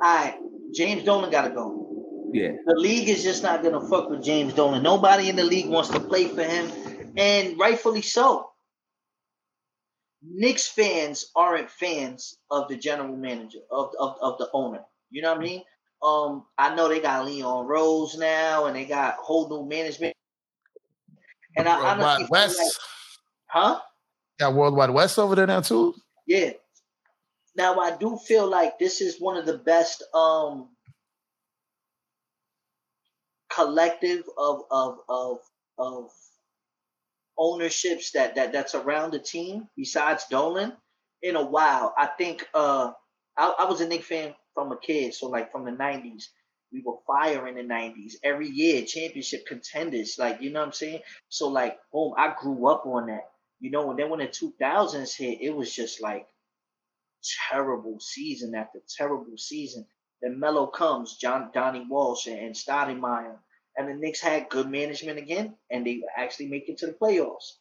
All 0.00 0.16
right, 0.16 0.38
James 0.72 1.02
Dolan 1.02 1.30
got 1.30 1.48
to 1.48 1.50
go. 1.50 2.30
Yeah, 2.32 2.52
the 2.64 2.76
league 2.76 3.08
is 3.08 3.24
just 3.24 3.42
not 3.42 3.62
gonna 3.62 3.86
fuck 3.88 4.08
with 4.08 4.22
James 4.22 4.54
Dolan. 4.54 4.84
Nobody 4.84 5.28
in 5.28 5.36
the 5.36 5.44
league 5.44 5.68
wants 5.68 5.90
to 5.90 6.00
play 6.00 6.28
for 6.28 6.44
him, 6.44 6.70
and 7.16 7.58
rightfully 7.58 8.02
so. 8.02 8.48
Knicks 10.24 10.68
fans 10.68 11.32
aren't 11.34 11.68
fans 11.68 12.38
of 12.52 12.68
the 12.68 12.76
general 12.76 13.16
manager 13.16 13.58
of, 13.72 13.90
of, 13.98 14.16
of 14.22 14.38
the 14.38 14.48
owner. 14.54 14.78
You 15.10 15.22
know 15.22 15.32
what 15.32 15.40
I 15.40 15.44
mean? 15.44 15.62
Um, 16.00 16.44
I 16.56 16.76
know 16.76 16.88
they 16.88 17.00
got 17.00 17.26
Leon 17.26 17.66
Rose 17.66 18.16
now, 18.16 18.66
and 18.66 18.76
they 18.76 18.84
got 18.84 19.16
whole 19.16 19.48
new 19.48 19.68
management. 19.68 20.14
And 21.56 21.68
I 21.68 21.74
honestly 21.74 22.28
West. 22.30 22.60
Huh? 23.52 23.78
Got 24.40 24.54
World 24.54 24.74
Wide 24.74 24.88
Wes 24.88 25.18
over 25.18 25.34
there 25.34 25.46
now 25.46 25.60
too. 25.60 25.94
Yeah. 26.26 26.52
Now 27.54 27.78
I 27.78 27.94
do 27.94 28.16
feel 28.16 28.48
like 28.48 28.78
this 28.78 29.02
is 29.02 29.20
one 29.20 29.36
of 29.36 29.44
the 29.44 29.58
best 29.58 30.02
um 30.14 30.70
collective 33.54 34.24
of 34.38 34.62
of 34.70 35.00
of 35.06 35.38
of 35.78 36.10
ownerships 37.36 38.12
that 38.12 38.36
that 38.36 38.52
that's 38.52 38.74
around 38.74 39.10
the 39.10 39.18
team 39.18 39.68
besides 39.76 40.24
Dolan 40.30 40.72
in 41.20 41.36
a 41.36 41.44
while. 41.44 41.92
I 41.98 42.06
think 42.06 42.48
uh 42.54 42.92
I, 43.36 43.54
I 43.58 43.64
was 43.66 43.82
a 43.82 43.86
Knick 43.86 44.04
fan 44.04 44.34
from 44.54 44.72
a 44.72 44.78
kid. 44.78 45.12
So 45.12 45.28
like 45.28 45.52
from 45.52 45.66
the 45.66 45.72
'90s, 45.72 46.24
we 46.72 46.82
were 46.82 46.96
fire 47.06 47.46
in 47.48 47.56
the 47.56 47.74
'90s 47.74 48.14
every 48.24 48.48
year, 48.48 48.86
championship 48.86 49.44
contenders. 49.44 50.16
Like 50.18 50.40
you 50.40 50.50
know 50.50 50.60
what 50.60 50.68
I'm 50.68 50.72
saying? 50.72 51.00
So 51.28 51.48
like, 51.48 51.76
boom, 51.92 52.14
I 52.16 52.34
grew 52.40 52.66
up 52.68 52.86
on 52.86 53.08
that. 53.08 53.28
You 53.62 53.70
know, 53.70 53.90
and 53.90 53.98
then 53.98 54.10
when 54.10 54.18
the 54.18 54.26
2000s 54.26 55.16
hit, 55.16 55.38
it 55.40 55.54
was 55.54 55.72
just 55.72 56.02
like 56.02 56.26
terrible 57.48 58.00
season 58.00 58.56
after 58.56 58.80
terrible 58.98 59.38
season. 59.38 59.86
Then 60.20 60.40
Melo 60.40 60.66
comes, 60.66 61.16
John 61.16 61.50
Donnie 61.54 61.86
Walsh 61.88 62.26
and, 62.26 62.56
Stoudemire, 62.56 63.38
and 63.76 63.88
the 63.88 63.94
Knicks 63.94 64.20
had 64.20 64.48
good 64.48 64.68
management 64.68 65.20
again, 65.20 65.54
and 65.70 65.86
they 65.86 66.02
actually 66.16 66.48
make 66.48 66.68
it 66.68 66.78
to 66.78 66.88
the 66.88 66.92
playoffs. 66.92 67.52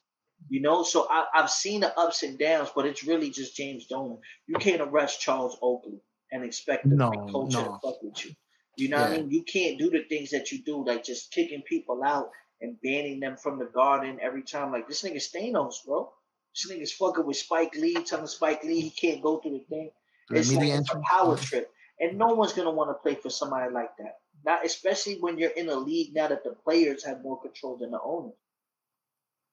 You 0.50 0.62
know, 0.62 0.82
so 0.82 1.08
I, 1.08 1.26
have 1.36 1.52
seen 1.52 1.82
the 1.82 1.96
ups 1.96 2.24
and 2.24 2.40
downs, 2.40 2.72
but 2.76 2.88
it's 2.88 3.04
really 3.04 3.30
just 3.30 3.56
James 3.56 3.86
Dolan. 3.86 4.18
You 4.48 4.56
can't 4.56 4.82
arrest 4.82 5.22
Charles 5.22 5.56
Oakley 5.62 6.02
and 6.32 6.44
expect 6.44 6.90
the 6.90 6.96
no, 6.96 7.12
culture 7.12 7.60
no. 7.60 7.64
to 7.64 7.80
fuck 7.80 8.02
with 8.02 8.26
you. 8.26 8.32
You 8.76 8.90
know 8.90 8.98
yeah. 8.98 9.04
what 9.04 9.12
I 9.12 9.18
mean? 9.18 9.30
You 9.30 9.44
can't 9.44 9.78
do 9.78 9.92
the 9.92 10.04
things 10.10 10.32
that 10.32 10.52
you 10.52 10.64
do, 10.64 10.84
like 10.84 11.04
just 11.04 11.32
kicking 11.32 11.62
people 11.62 12.02
out 12.04 12.32
and 12.62 12.78
banning 12.82 13.20
them 13.20 13.38
from 13.38 13.60
the 13.60 13.66
garden 13.66 14.20
every 14.22 14.44
time. 14.44 14.72
Like 14.72 14.88
this 14.88 15.04
nigga 15.04 15.18
Thanos, 15.18 15.86
bro. 15.86 16.12
This 16.54 16.72
nigga's 16.72 16.92
fucking 16.92 17.26
with 17.26 17.38
Spike 17.38 17.76
Lee, 17.76 17.96
telling 18.04 18.28
Spike 18.28 18.64
Lee 18.64 18.82
he 18.82 18.90
can't 18.90 19.22
go 19.22 19.38
through 19.38 19.60
the 19.60 19.66
thing. 19.66 19.92
It's 20.30 20.52
like 20.52 20.68
it's 20.68 20.92
a 20.92 21.02
power 21.10 21.38
trip. 21.38 21.70
And 22.00 22.18
no 22.18 22.34
one's 22.34 22.54
gonna 22.54 22.72
want 22.72 22.90
to 22.90 22.96
play 22.96 23.16
for 23.16 23.30
somebody 23.30 23.72
like 23.74 23.96
that. 23.98 24.16
Not 24.44 24.66
especially 24.66 25.18
when 25.20 25.38
you're 25.38 25.52
in 25.52 25.70
a 25.70 25.76
league 25.76 26.14
now 26.16 26.28
that 26.28 26.44
the 26.44 26.56
players 26.64 27.06
have 27.06 27.22
more 27.22 27.40
control 27.42 27.78
than 27.78 27.92
the 27.92 28.00
owners. 28.04 28.34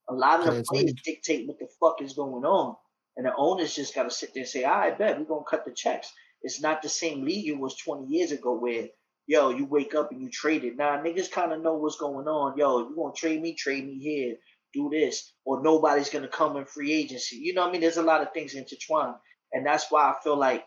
A 0.09 0.15
lot 0.15 0.47
of 0.47 0.55
the 0.55 0.63
players 0.63 0.95
dictate 1.05 1.47
what 1.47 1.59
the 1.59 1.69
fuck 1.79 2.01
is 2.01 2.15
going 2.15 2.45
on. 2.45 2.77
And 3.17 3.27
the 3.27 3.35
owners 3.37 3.75
just 3.75 3.95
gotta 3.95 4.11
sit 4.11 4.33
there 4.33 4.43
and 4.43 4.49
say, 4.49 4.65
I 4.65 4.91
bet 4.93 5.19
we're 5.19 5.27
gonna 5.27 5.45
cut 5.49 5.65
the 5.65 5.73
checks. 5.73 6.13
It's 6.43 6.61
not 6.61 6.83
the 6.83 6.89
same 6.89 7.25
league 7.25 7.49
it 7.49 7.59
was 7.59 7.77
20 7.77 8.07
years 8.07 8.33
ago 8.33 8.57
where, 8.57 8.89
yo, 9.29 9.51
you 9.51 9.67
wake 9.67 9.95
up 9.95 10.11
and 10.11 10.23
you 10.23 10.31
trade 10.31 10.65
it. 10.65 10.77
Now, 10.77 10.97
niggas 10.97 11.31
kind 11.31 11.53
of 11.53 11.63
know 11.63 11.75
what's 11.75 11.99
going 11.99 12.27
on. 12.27 12.57
Yo, 12.57 12.79
you 12.79 13.13
to 13.15 13.21
trade 13.21 13.41
me? 13.41 13.55
Trade 13.55 13.87
me 13.87 13.99
here. 13.99 14.37
Do 14.73 14.89
this. 14.91 15.33
Or 15.45 15.63
nobody's 15.63 16.09
to 16.09 16.29
come 16.29 16.57
in 16.57 16.65
free 16.65 16.93
agency. 16.93 17.37
You 17.37 17.55
know 17.55 17.63
what 17.63 17.69
I 17.69 17.73
mean? 17.73 17.83
There's 17.83 17.99
a 17.99 18.03
lot 18.03 18.23
of 18.23 18.33
things 18.33 18.55
intertwined. 18.55 19.15
And 19.53 19.65
that's 19.65 19.87
why 19.91 20.11
I 20.11 20.15
feel 20.25 20.37
like 20.37 20.65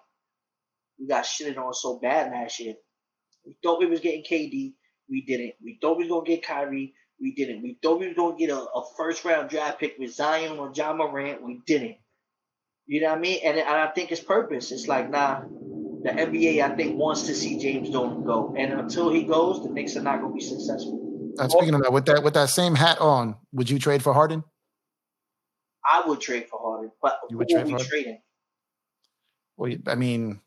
we 0.99 1.07
got 1.07 1.25
shitted 1.25 1.57
on 1.57 1.73
so 1.73 1.99
bad 1.99 2.31
last 2.31 2.59
year. 2.59 2.75
We 3.45 3.57
thought 3.63 3.79
we 3.79 3.88
was 3.88 3.99
getting 3.99 4.23
KD. 4.23 4.73
We 5.09 5.25
didn't. 5.25 5.53
We 5.63 5.79
thought 5.81 5.97
we 5.97 6.07
was 6.07 6.23
to 6.23 6.31
get 6.31 6.45
Kyrie. 6.45 6.93
We 7.19 7.33
didn't. 7.33 7.63
We 7.63 7.77
thought 7.81 7.99
we 7.99 8.13
was 8.13 8.15
to 8.15 8.35
get 8.38 8.51
a, 8.51 8.59
a 8.59 8.83
first 8.95 9.25
round 9.25 9.49
draft 9.49 9.79
pick 9.79 9.95
with 9.97 10.13
Zion 10.13 10.59
or 10.59 10.71
Ja 10.73 10.93
Morant. 10.93 11.43
We 11.43 11.61
didn't. 11.65 11.97
You 12.85 13.01
know 13.01 13.09
what 13.09 13.17
I 13.17 13.21
mean? 13.21 13.39
And, 13.43 13.57
and 13.57 13.67
I 13.67 13.88
think 13.88 14.11
it's 14.11 14.21
purpose. 14.21 14.71
It's 14.71 14.88
like, 14.88 15.09
nah, 15.09 15.41
the 16.03 16.10
NBA, 16.10 16.61
I 16.61 16.76
think, 16.76 16.98
wants 16.98 17.23
to 17.28 17.36
see 17.36 17.60
James 17.60 17.90
Dolan 17.90 18.23
go. 18.23 18.56
And 18.57 18.73
until 18.73 19.11
he 19.11 19.23
goes, 19.23 19.64
the 19.64 19.69
Knicks 19.69 19.95
are 19.95 20.02
not 20.02 20.22
going 20.22 20.32
to 20.32 20.36
be 20.36 20.44
successful. 20.44 21.34
Uh, 21.40 21.48
speaking 21.48 21.73
of 21.73 21.82
that, 21.84 21.94
with 21.94 22.06
that 22.06 22.23
with 22.23 22.34
that 22.34 22.49
same 22.49 22.76
hat 22.76 22.99
on, 22.99 23.36
would 23.53 23.69
you 23.69 23.80
trade 23.80 24.03
for 24.03 24.14
Harden? 24.14 24.44
I 25.86 26.03
would 26.07 26.19
trade 26.19 26.48
for 26.49 26.60
Harden, 26.61 26.91
but 27.02 27.19
you 27.30 27.38
would 27.38 27.48
trade 27.48 27.64
for 27.64 27.72
Harden? 27.72 27.88
trading? 27.88 28.22
Well, 29.57 29.73
I 29.88 29.95
mean, 29.95 30.41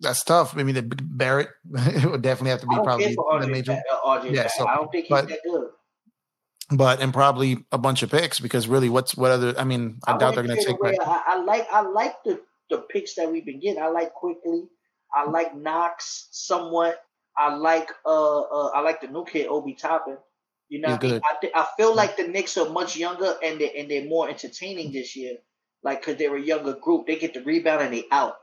that's 0.00 0.24
tough. 0.24 0.56
I 0.56 0.62
mean, 0.62 0.74
the 0.74 0.82
Barrett 0.82 1.48
would 1.64 2.22
definitely 2.22 2.50
have 2.50 2.60
to 2.60 2.66
be 2.66 2.76
probably 2.76 3.14
the 3.14 3.48
major. 3.48 3.80
yeah, 4.24 4.48
so, 4.48 4.66
I 4.66 4.76
don't 4.76 4.90
think 4.90 5.06
he's 5.06 5.10
but, 5.10 5.28
that 5.28 5.40
good 5.44 5.68
but 6.70 7.00
and 7.00 7.12
probably 7.12 7.64
a 7.72 7.78
bunch 7.78 8.02
of 8.02 8.10
picks 8.10 8.40
because 8.40 8.68
really, 8.68 8.88
what's 8.88 9.16
what 9.16 9.30
other? 9.30 9.54
I 9.58 9.64
mean, 9.64 9.98
I, 10.06 10.14
I 10.14 10.18
doubt 10.18 10.34
they're 10.34 10.44
going 10.44 10.58
to 10.58 10.64
take. 10.64 10.78
Away, 10.78 10.96
I, 11.00 11.22
I, 11.26 11.44
like 11.44 11.66
I 11.70 11.82
like 11.82 12.22
the 12.24 12.40
the 12.70 12.78
picks 12.78 13.14
that 13.14 13.30
we've 13.30 13.44
been 13.44 13.60
getting. 13.60 13.82
I 13.82 13.88
like 13.88 14.12
Quickley. 14.14 14.64
I 15.14 15.30
like 15.30 15.56
Knox 15.56 16.28
somewhat. 16.30 17.00
I 17.36 17.54
like 17.54 17.90
uh, 18.04 18.40
uh 18.40 18.70
I 18.74 18.80
like 18.80 19.00
the 19.00 19.08
new 19.08 19.24
kid 19.24 19.46
Obi 19.48 19.74
Toppin. 19.74 20.18
You 20.68 20.80
know, 20.80 20.88
I, 20.88 20.98
mean? 20.98 21.20
I, 21.24 21.34
th- 21.40 21.52
I 21.54 21.66
feel 21.76 21.94
like 21.94 22.16
the 22.16 22.26
Knicks 22.26 22.56
are 22.56 22.68
much 22.68 22.96
younger 22.96 23.34
and 23.42 23.60
they 23.60 23.72
and 23.78 23.90
they're 23.90 24.06
more 24.06 24.28
entertaining 24.28 24.92
this 24.92 25.14
year. 25.14 25.36
Like, 25.82 26.02
cause 26.02 26.16
they're 26.16 26.34
a 26.34 26.40
younger 26.40 26.72
group, 26.74 27.06
they 27.06 27.16
get 27.16 27.34
the 27.34 27.42
rebound 27.42 27.82
and 27.82 27.92
they 27.92 28.04
out. 28.10 28.36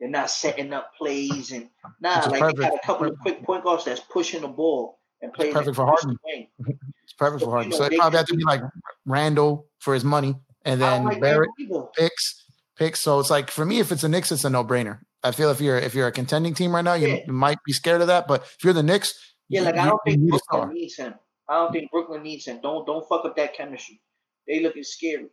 They're 0.00 0.10
not 0.10 0.30
setting 0.30 0.72
up 0.72 0.92
plays 0.96 1.52
and 1.52 1.68
nah. 2.00 2.26
like 2.28 2.40
perfect. 2.40 2.58
they 2.58 2.64
got 2.64 2.74
a 2.74 2.86
couple 2.86 3.08
of 3.08 3.18
quick 3.20 3.44
point 3.44 3.62
guards 3.62 3.84
that's 3.84 4.00
pushing 4.00 4.40
the 4.40 4.48
ball 4.48 4.98
and 5.22 5.32
playing. 5.32 5.52
perfect 5.52 5.76
for 5.76 5.86
Harden. 5.86 6.16
It's 7.04 7.14
perfect 7.14 7.42
for 7.42 7.50
Harden. 7.50 7.72
So 7.72 7.84
it 7.84 7.96
probably 7.96 8.18
have 8.18 8.26
to 8.26 8.36
be 8.36 8.44
like 8.44 8.62
Randle 9.04 9.66
for 9.80 9.94
his 9.94 10.04
money, 10.04 10.36
and 10.64 10.80
then 10.80 11.04
like 11.04 11.20
Barrett 11.20 11.50
picks 11.96 12.44
picks. 12.76 13.00
So 13.00 13.18
it's 13.18 13.30
like 13.30 13.50
for 13.50 13.64
me, 13.64 13.80
if 13.80 13.90
it's 13.90 14.04
a 14.04 14.08
Knicks, 14.08 14.30
it's 14.30 14.44
a 14.44 14.50
no 14.50 14.64
brainer. 14.64 15.00
I 15.22 15.32
feel 15.32 15.50
if 15.50 15.60
you're 15.60 15.78
if 15.78 15.94
you're 15.94 16.06
a 16.06 16.12
contending 16.12 16.54
team 16.54 16.74
right 16.74 16.84
now, 16.84 16.94
you, 16.94 17.08
yeah. 17.08 17.18
might 17.26 17.58
be 17.64 17.72
scared 17.72 18.00
of 18.00 18.06
that. 18.06 18.26
But 18.26 18.42
if 18.42 18.64
you're 18.64 18.72
the 18.72 18.82
Knicks, 18.82 19.14
yeah, 19.48 19.62
like 19.62 19.76
I 19.76 19.86
don't 19.86 20.00
think 20.06 20.28
Brooklyn 20.28 20.72
needs 20.72 20.96
him. 20.96 21.14
I 21.48 21.54
don't 21.54 21.72
think 21.72 21.90
Brooklyn 21.90 22.22
needs 22.22 22.46
him. 22.46 22.60
Don't 22.62 22.86
don't 22.86 23.06
fuck 23.08 23.24
up 23.24 23.36
that 23.36 23.54
chemistry. 23.54 24.00
They 24.46 24.60
looking 24.60 24.84
scary. 24.84 25.26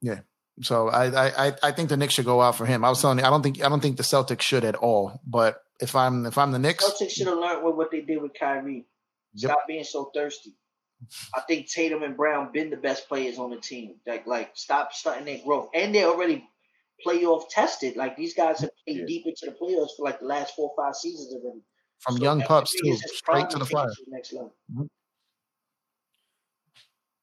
Yeah. 0.00 0.20
So 0.62 0.88
I 0.88 1.48
I 1.48 1.52
I 1.62 1.72
think 1.72 1.88
the 1.88 1.96
Knicks 1.96 2.14
should 2.14 2.24
go 2.24 2.40
out 2.40 2.56
for 2.56 2.66
him. 2.66 2.84
I 2.84 2.88
was 2.88 3.00
telling 3.00 3.18
you, 3.18 3.24
I 3.24 3.30
don't 3.30 3.42
think 3.42 3.62
I 3.62 3.68
don't 3.68 3.80
think 3.80 3.96
the 3.96 4.02
Celtics 4.02 4.42
should 4.42 4.64
at 4.64 4.76
all. 4.76 5.20
But 5.26 5.62
if 5.80 5.96
I'm 5.96 6.26
if 6.26 6.38
I'm 6.38 6.52
the 6.52 6.58
Knicks, 6.58 6.84
Celtics 6.84 7.10
should 7.10 7.26
have 7.26 7.38
learned 7.38 7.64
what, 7.64 7.76
what 7.76 7.90
they 7.90 8.00
did 8.02 8.22
with 8.22 8.32
Kyrie. 8.38 8.86
Yep. 9.34 9.50
Stop 9.50 9.66
being 9.66 9.84
so 9.84 10.10
thirsty. 10.14 10.54
I 11.34 11.40
think 11.42 11.70
Tatum 11.70 12.02
and 12.02 12.16
Brown 12.16 12.52
been 12.52 12.70
the 12.70 12.76
best 12.76 13.08
players 13.08 13.38
on 13.38 13.50
the 13.50 13.58
team. 13.60 13.96
Like, 14.06 14.26
like 14.26 14.52
stop 14.54 14.92
stunting 14.94 15.26
their 15.26 15.44
growth, 15.44 15.70
and 15.74 15.94
they're 15.94 16.06
already 16.08 16.48
playoff 17.04 17.48
tested. 17.50 17.96
Like 17.96 18.16
these 18.16 18.34
guys 18.34 18.60
have 18.60 18.70
played 18.86 18.98
yeah. 19.00 19.06
deep 19.06 19.24
into 19.26 19.46
the 19.46 19.52
playoffs 19.52 19.90
for 19.96 20.04
like 20.04 20.20
the 20.20 20.26
last 20.26 20.54
four 20.54 20.70
or 20.76 20.84
five 20.86 20.94
seasons 20.94 21.34
already. 21.34 21.60
from 22.00 22.16
So 22.18 22.22
young 22.22 22.40
pups 22.42 22.72
too, 22.80 22.96
straight 22.96 23.50
to 23.50 23.56
the 23.58 23.64
and 23.64 23.68
fire. 23.70 23.86
takes 23.86 23.98
it 23.98 24.04
to 24.04 24.10
the 24.10 24.16
next 24.16 24.32
level. 24.32 24.54
Mm-hmm. 24.72 24.84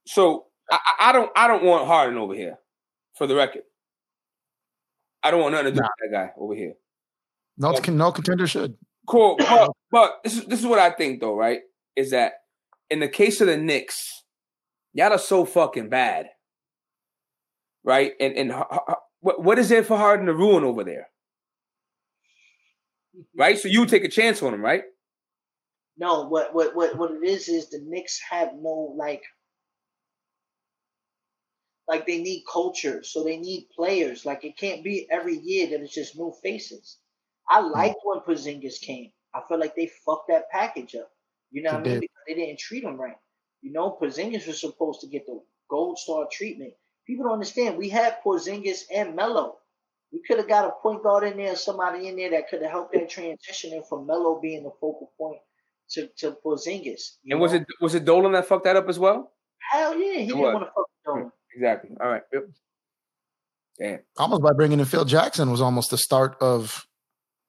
So 0.08 0.46
I, 0.72 0.78
I 1.00 1.10
I 1.10 1.12
don't 1.12 1.32
I 1.36 1.48
don't 1.48 1.64
want 1.64 1.88
Harden 1.88 2.18
over 2.18 2.34
here, 2.34 2.58
for 3.18 3.28
the 3.28 3.36
record. 3.36 3.64
I 5.22 5.32
don't 5.32 5.42
want 5.42 5.54
nothing 5.54 5.68
to 5.68 5.72
do 5.72 5.80
Nah. 5.82 5.88
with 6.02 6.12
that 6.12 6.18
guy 6.18 6.32
over 6.38 6.54
here. 6.56 6.74
No, 7.58 7.72
Yeah. 7.74 7.94
no 7.94 8.12
contender 8.12 8.48
should. 8.48 8.76
Cool, 9.08 9.36
but 9.40 9.72
but 9.92 10.20
this 10.24 10.38
is 10.38 10.46
this 10.46 10.60
is 10.60 10.66
what 10.66 10.80
I 10.80 10.90
think 10.92 11.22
though, 11.22 11.36
right? 11.36 11.62
Is 11.96 12.12
that 12.12 12.34
in 12.90 13.00
the 13.00 13.08
case 13.08 13.40
of 13.42 13.48
the 13.48 13.58
Knicks, 13.58 14.24
y'all 14.94 15.12
are 15.14 15.18
so 15.18 15.46
fucking 15.46 15.90
bad, 15.90 16.28
right? 17.84 18.14
And 18.20 18.36
and 18.36 18.52
Har- 18.52 18.68
Har- 18.70 18.98
what 19.24 19.44
what 19.44 19.60
is 19.60 19.70
there 19.70 19.84
for 19.86 19.98
Harden 19.98 20.28
to 20.28 20.36
ruin 20.36 20.66
over 20.66 20.86
there, 20.86 21.10
right? 23.38 23.58
So 23.60 23.68
you 23.70 23.82
would 23.82 23.90
take 23.90 24.06
a 24.06 24.10
chance 24.10 24.44
on 24.44 24.54
him, 24.54 24.62
right? 24.62 24.84
No, 25.98 26.28
what 26.28 26.54
what 26.56 26.76
what 26.76 26.98
what 26.98 27.12
it 27.12 27.24
is 27.24 27.50
is 27.50 27.70
the 27.70 27.80
Knicks 27.80 28.20
have 28.32 28.54
no 28.56 28.96
like 28.98 29.24
like 31.88 32.08
they 32.08 32.22
need 32.22 32.46
culture, 32.52 33.04
so 33.04 33.24
they 33.24 33.38
need 33.38 33.70
players. 33.76 34.26
Like 34.26 34.44
it 34.46 34.58
can't 34.58 34.84
be 34.84 35.08
every 35.12 35.38
year 35.40 35.68
that 35.70 35.82
it's 35.82 35.94
just 35.96 36.18
new 36.18 36.34
faces. 36.44 37.00
I 37.50 37.60
Hmm. 37.74 37.92
liked 37.92 38.00
when 38.04 38.22
Porzingis 38.22 38.82
came. 38.82 39.12
I 39.36 39.42
feel 39.48 39.60
like 39.60 39.76
they 39.76 39.92
fucked 40.06 40.30
that 40.30 40.50
package 40.52 40.96
up. 40.96 41.12
You 41.52 41.64
know 41.64 41.74
what 41.74 41.82
I 41.82 41.84
mean? 41.86 42.00
Because 42.02 42.24
they 42.28 42.36
didn't 42.36 42.60
treat 42.60 42.84
him 42.86 43.00
right. 43.00 43.18
You 43.62 43.74
know, 43.74 43.98
Porzingis 44.02 44.48
was 44.48 44.62
supposed 44.62 45.02
to 45.02 45.08
get 45.08 45.26
the 45.28 45.42
gold 45.70 46.00
star 46.00 46.28
treatment. 46.32 46.74
People 47.06 47.26
don't 47.26 47.34
understand. 47.34 47.78
We 47.78 47.90
had 47.90 48.18
Porzingis 48.26 48.82
and 48.94 49.16
Melo. 49.16 49.58
We 50.12 50.22
could 50.28 50.38
have 50.38 50.48
got 50.48 50.66
a 50.68 50.72
point 50.82 51.02
guard 51.04 51.24
in 51.24 51.38
there, 51.38 51.56
somebody 51.56 52.08
in 52.08 52.16
there 52.16 52.30
that 52.32 52.48
could 52.50 52.62
have 52.62 52.72
helped 52.72 52.94
that 52.94 53.10
transition 53.10 53.74
in 53.74 53.84
from 53.84 54.06
Melo 54.08 54.40
being 54.40 54.64
the 54.64 54.70
focal 54.80 55.12
point 55.18 55.40
to, 55.92 56.08
to 56.18 56.38
Porzingis. 56.46 57.18
you 57.24 57.32
And 57.36 57.40
was 57.42 57.54
it 57.54 57.66
was 57.82 57.96
it 57.96 58.06
Dolan 58.06 58.32
that 58.34 58.46
fucked 58.48 58.66
that 58.66 58.76
up 58.76 58.88
as 58.90 59.00
well? 59.00 59.32
Hell 59.72 59.98
yeah, 59.98 60.14
he 60.20 60.24
It 60.24 60.28
didn't 60.28 60.40
was. 60.42 60.54
want 60.54 60.66
to 60.66 60.72
fuck 60.72 60.76
with 60.78 61.04
Dolan. 61.06 61.32
Exactly. 61.56 61.98
All 62.00 62.10
right. 62.10 62.22
Yep. 62.32 62.44
Damn. 63.80 64.00
Almost 64.18 64.42
by 64.44 64.52
bringing 64.54 64.80
in 64.80 64.86
Phil 64.86 65.06
Jackson 65.06 65.50
was 65.50 65.62
almost 65.62 65.90
the 65.90 65.98
start 65.98 66.38
of 66.40 66.86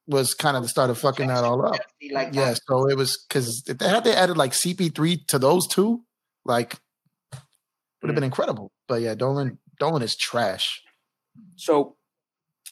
was 0.07 0.33
kind 0.33 0.55
of 0.57 0.63
the 0.63 0.69
start 0.69 0.89
of 0.89 0.97
fucking 0.97 1.27
that 1.27 1.43
all 1.43 1.65
up. 1.65 1.73
Definitely 1.73 2.09
Like 2.13 2.33
Yeah, 2.33 2.49
um, 2.49 2.55
so 2.67 2.89
it 2.89 2.97
was 2.97 3.23
because 3.27 3.63
if 3.67 3.77
they 3.77 3.87
had 3.87 4.03
they 4.03 4.13
added 4.15 4.37
like 4.37 4.51
CP3 4.53 5.27
to 5.27 5.39
those 5.39 5.67
two, 5.67 6.03
like 6.45 6.77
would 8.01 8.09
have 8.09 8.15
been 8.15 8.23
incredible. 8.23 8.71
But 8.87 9.01
yeah, 9.01 9.15
Dolan 9.15 9.57
Dolan 9.79 10.01
is 10.01 10.15
trash. 10.15 10.81
So, 11.55 11.95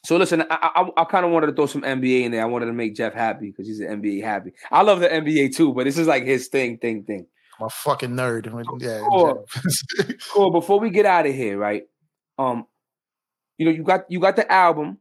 so 0.06 0.18
listen, 0.18 0.42
I 0.50 0.70
I, 0.96 1.02
I 1.02 1.06
kind 1.06 1.26
of 1.26 1.32
wanted 1.32 1.48
to 1.48 1.54
throw 1.54 1.66
some 1.66 1.82
NBA 1.82 2.24
in 2.24 2.32
there. 2.32 2.42
I 2.42 2.46
wanted 2.46 2.68
to 2.68 2.74
make 2.74 2.96
Jeff 2.96 3.14
happy 3.14 3.52
because 3.52 3.68
he's 3.68 3.80
an 3.80 4.02
NBA 4.02 4.24
happy. 4.24 4.54
I 4.72 4.82
love 4.84 5.00
the 5.00 5.08
NBA 5.10 5.56
too, 5.56 5.74
but 5.74 5.86
this 5.86 5.98
is 5.98 6.08
like 6.08 6.26
his 6.26 6.48
thing, 6.48 6.78
thing, 6.78 7.04
thing. 7.04 7.28
I'm 7.60 7.68
a 7.68 7.70
fucking 7.70 8.12
nerd. 8.12 8.46
Yeah. 8.82 9.00
Cool. 9.00 9.46
Cool. 10.32 10.52
Before 10.52 10.80
we 10.80 10.90
get 10.90 11.06
out 11.06 11.28
of 11.28 11.36
here, 11.36 11.58
right? 11.58 11.84
Um, 12.40 12.66
you 13.58 13.66
know, 13.66 13.72
you 13.72 13.84
got 13.84 14.06
you 14.10 14.20
got 14.20 14.36
the 14.36 14.52
album 14.52 14.98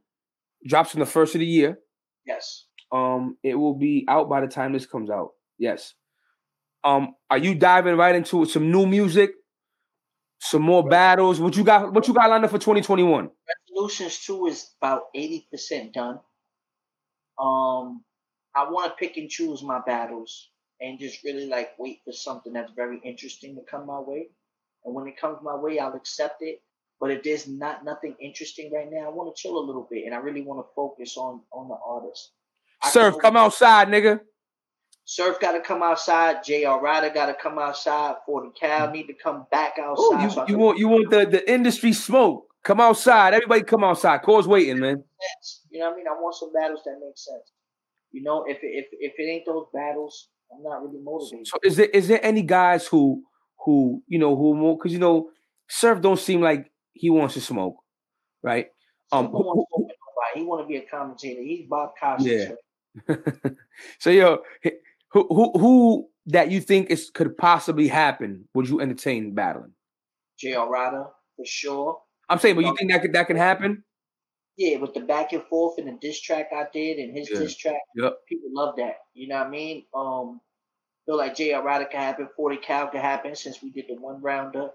drops 0.65 0.93
in 0.93 0.99
the 0.99 1.05
first 1.05 1.35
of 1.35 1.39
the 1.39 1.45
year. 1.45 1.79
yes. 2.25 2.65
Um, 2.91 3.37
it 3.41 3.55
will 3.55 3.73
be 3.73 4.05
out 4.07 4.29
by 4.29 4.39
the 4.39 4.47
time 4.47 4.71
this 4.71 4.85
comes 4.85 5.09
out. 5.09 5.29
Yes. 5.57 5.95
Um, 6.83 7.15
are 7.31 7.39
you 7.39 7.55
diving 7.55 7.97
right 7.97 8.13
into 8.13 8.43
it? 8.43 8.49
Some 8.49 8.71
new 8.71 8.85
music, 8.85 9.31
some 10.43 10.61
more 10.61 10.87
battles. 10.87 11.39
What 11.39 11.55
you 11.55 11.63
got? 11.63 11.93
What 11.93 12.07
you 12.07 12.13
got 12.13 12.29
lined 12.29 12.43
up 12.43 12.51
for 12.51 12.59
2021? 12.59 13.29
Resolutions 13.71 14.19
two 14.19 14.45
is 14.47 14.71
about 14.81 15.03
eighty 15.15 15.47
percent 15.49 15.93
done. 15.93 16.19
Um, 17.39 18.03
I 18.55 18.69
want 18.69 18.91
to 18.91 18.95
pick 18.97 19.17
and 19.17 19.29
choose 19.29 19.63
my 19.63 19.79
battles 19.85 20.49
and 20.81 20.99
just 20.99 21.23
really 21.23 21.47
like 21.47 21.71
wait 21.79 22.01
for 22.05 22.11
something 22.11 22.53
that's 22.53 22.71
very 22.73 22.99
interesting 23.03 23.55
to 23.55 23.61
come 23.69 23.87
my 23.87 23.99
way. 23.99 24.27
And 24.85 24.93
when 24.93 25.07
it 25.07 25.19
comes 25.19 25.39
my 25.41 25.55
way, 25.55 25.79
I'll 25.79 25.95
accept 25.95 26.41
it. 26.41 26.61
But 26.99 27.11
if 27.11 27.23
there's 27.23 27.47
not 27.47 27.83
nothing 27.83 28.15
interesting 28.21 28.71
right 28.71 28.87
now, 28.91 29.07
I 29.07 29.09
want 29.09 29.33
to 29.33 29.41
chill 29.41 29.57
a 29.57 29.65
little 29.65 29.87
bit 29.89 30.05
and 30.05 30.13
I 30.13 30.17
really 30.17 30.41
want 30.41 30.65
to 30.65 30.73
focus 30.75 31.17
on 31.17 31.41
on 31.51 31.69
the 31.69 31.77
artist. 31.85 32.31
I 32.81 32.89
Surf, 32.89 33.15
come 33.19 33.37
outside, 33.37 33.87
nigga. 33.87 34.19
Surf 35.05 35.39
got 35.39 35.51
to 35.51 35.61
come 35.61 35.83
outside. 35.83 36.43
J.R. 36.45 36.81
Writer 36.81 37.13
got 37.13 37.25
to 37.25 37.33
come 37.33 37.59
outside. 37.59 38.15
Forty 38.25 38.49
Cal 38.57 38.89
need 38.89 39.07
to 39.07 39.13
come 39.13 39.45
back 39.51 39.73
outside. 39.79 40.05
Oh, 40.05 40.23
you, 40.23 40.29
so 40.29 40.45
you 40.47 40.57
want 40.57 40.77
you 40.77 40.87
want 40.87 41.09
the, 41.09 41.25
the 41.25 41.51
industry 41.51 41.93
smoke. 41.93 42.47
Come 42.63 42.79
outside. 42.79 43.33
Everybody 43.33 43.63
come 43.63 43.83
outside. 43.83 44.21
Cortez 44.21 44.47
waiting, 44.47 44.79
man. 44.79 45.03
You 45.69 45.79
know 45.79 45.87
what 45.87 45.93
I 45.93 45.97
mean? 45.97 46.07
I 46.07 46.11
want 46.13 46.35
some 46.35 46.53
battles 46.53 46.81
that 46.85 46.93
make 47.01 47.17
sense. 47.17 47.51
You 48.11 48.23
know, 48.23 48.45
if 48.47 48.57
it, 48.63 48.67
if 48.67 48.85
if 48.91 49.13
it 49.17 49.23
ain't 49.23 49.45
those 49.45 49.65
battles, 49.73 50.29
I'm 50.53 50.63
not 50.63 50.81
really 50.81 51.01
motivated. 51.01 51.47
So 51.47 51.57
is 51.63 51.75
there 51.75 51.87
is 51.87 52.07
there 52.07 52.23
any 52.23 52.41
guys 52.41 52.87
who 52.87 53.23
who 53.65 54.01
you 54.07 54.19
know 54.19 54.35
who 54.35 54.55
more 54.55 54.77
because 54.77 54.93
you 54.93 54.99
know 54.99 55.29
Surf 55.67 56.01
don't 56.01 56.19
seem 56.19 56.39
like 56.39 56.71
he 56.93 57.09
wants 57.09 57.33
to 57.33 57.41
smoke, 57.41 57.77
right? 58.41 58.67
Um, 59.11 59.27
he, 59.27 59.31
want 59.33 59.67
to 59.69 60.39
he 60.39 60.43
want 60.43 60.63
to 60.63 60.67
be 60.67 60.77
a 60.77 60.85
commentator. 60.85 61.41
He's 61.41 61.67
Bob 61.67 61.91
Costas. 61.99 62.53
Yeah. 63.07 63.15
so 63.99 64.09
yo, 64.09 64.39
who 65.13 65.27
who 65.29 65.51
who 65.57 66.09
that 66.27 66.51
you 66.51 66.59
think 66.59 66.89
is 66.89 67.09
could 67.09 67.37
possibly 67.37 67.87
happen? 67.87 68.47
Would 68.55 68.67
you 68.67 68.81
entertain 68.81 69.33
battling? 69.33 69.73
J.R. 70.39 70.69
Writer 70.69 71.05
for 71.37 71.45
sure. 71.45 71.99
I'm 72.29 72.39
saying, 72.39 72.55
but 72.55 72.65
you 72.65 72.75
think 72.77 72.91
that 72.91 73.01
could 73.01 73.13
that 73.13 73.27
can 73.27 73.37
happen? 73.37 73.83
Yeah, 74.57 74.77
with 74.77 74.93
the 74.93 75.01
back 75.01 75.33
and 75.33 75.43
forth 75.43 75.77
and 75.79 75.87
the 75.87 75.97
diss 75.99 76.21
track 76.21 76.49
I 76.55 76.65
did 76.71 76.99
and 76.99 77.15
his 77.15 77.29
Yeah. 77.29 77.39
diss 77.39 77.55
track, 77.55 77.81
Yep. 77.95 78.17
people 78.27 78.49
love 78.51 78.75
that. 78.77 78.97
You 79.13 79.27
know 79.27 79.39
what 79.39 79.47
I 79.47 79.49
mean? 79.49 79.85
Um, 79.95 80.41
feel 81.05 81.17
like 81.17 81.35
J.R. 81.35 81.63
Writer 81.63 81.85
can 81.85 81.99
happen, 81.99 82.29
40 82.35 82.57
Cal 82.57 82.87
can 82.87 83.01
happen 83.01 83.35
since 83.35 83.61
we 83.61 83.71
did 83.71 83.85
the 83.89 83.95
one 83.95 84.21
rounder. 84.21 84.71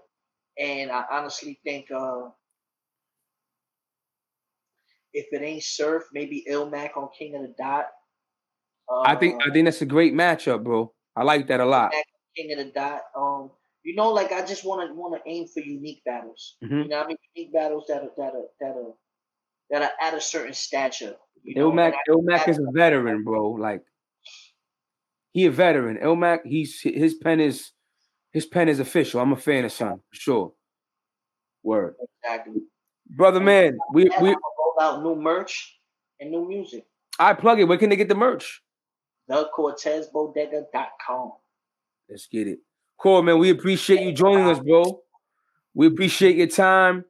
And 0.57 0.91
I 0.91 1.05
honestly 1.09 1.59
think 1.63 1.89
uh, 1.91 2.29
if 5.13 5.27
it 5.31 5.41
ain't 5.41 5.63
Surf, 5.63 6.03
maybe 6.13 6.45
Illmac 6.49 6.95
on 6.97 7.09
King 7.17 7.35
of 7.35 7.41
the 7.43 7.55
Dot. 7.57 7.87
I 8.89 9.15
think 9.15 9.41
I 9.45 9.51
think 9.51 9.65
that's 9.65 9.81
a 9.81 9.85
great 9.85 10.13
matchup, 10.13 10.63
bro. 10.63 10.93
I 11.15 11.23
like 11.23 11.47
that 11.47 11.59
a 11.59 11.65
lot. 11.65 11.93
King 12.35 12.51
of 12.53 12.65
the 12.65 12.71
Dot. 12.71 13.01
Um, 13.15 13.51
you 13.83 13.95
know, 13.95 14.09
like 14.11 14.31
I 14.31 14.45
just 14.45 14.65
want 14.65 14.87
to 14.87 14.93
want 14.93 15.15
to 15.15 15.29
aim 15.29 15.47
for 15.47 15.59
unique 15.61 16.01
battles. 16.05 16.57
Mhm. 16.63 16.83
You 16.83 16.89
know, 16.89 16.97
what 16.97 17.05
I 17.05 17.07
mean, 17.09 17.17
unique 17.35 17.53
battles 17.53 17.85
that 17.87 18.03
are 18.03 18.11
that 18.17 18.33
are 18.33 18.47
that 18.59 18.75
are 18.75 18.93
that 19.69 19.81
are 19.83 19.91
at 20.01 20.13
a 20.13 20.21
certain 20.21 20.53
stature. 20.53 21.15
Illmac 21.55 21.93
Illmac 22.09 22.47
is 22.47 22.57
a 22.57 22.71
veteran, 22.73 23.23
bro. 23.23 23.51
Like 23.51 23.81
he 25.31 25.45
a 25.45 25.51
veteran. 25.51 25.97
Illmac, 25.97 26.39
he's 26.45 26.81
his 26.81 27.15
pen 27.15 27.39
is 27.39 27.71
his 28.31 28.45
pen 28.45 28.69
is 28.69 28.79
official. 28.79 29.21
I'm 29.21 29.31
a 29.31 29.37
fan 29.37 29.65
of 29.65 29.71
son, 29.71 29.99
for 30.09 30.15
sure. 30.15 30.53
Word. 31.63 31.95
exactly. 32.23 32.61
Brother 33.09 33.39
man, 33.39 33.77
we 33.93 34.09
we 34.21 34.29
roll 34.29 34.75
out 34.79 35.03
new 35.03 35.15
merch 35.15 35.79
and 36.19 36.31
new 36.31 36.47
music. 36.47 36.85
I 37.17 37.33
plug 37.33 37.59
it. 37.59 37.65
Where 37.65 37.77
can 37.77 37.89
they 37.89 37.95
get 37.95 38.07
the 38.07 38.15
merch? 38.15 38.61
TheCortezBodega.com. 39.29 41.31
Let's 42.09 42.27
get 42.27 42.47
it. 42.47 42.59
Cool, 42.97 43.21
man. 43.21 43.39
We 43.39 43.49
appreciate 43.49 44.01
you 44.01 44.11
joining 44.11 44.47
us, 44.47 44.59
bro. 44.59 45.01
We 45.73 45.87
appreciate 45.87 46.35
your 46.35 46.47
time. 46.47 47.05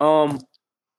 Um, 0.00 0.40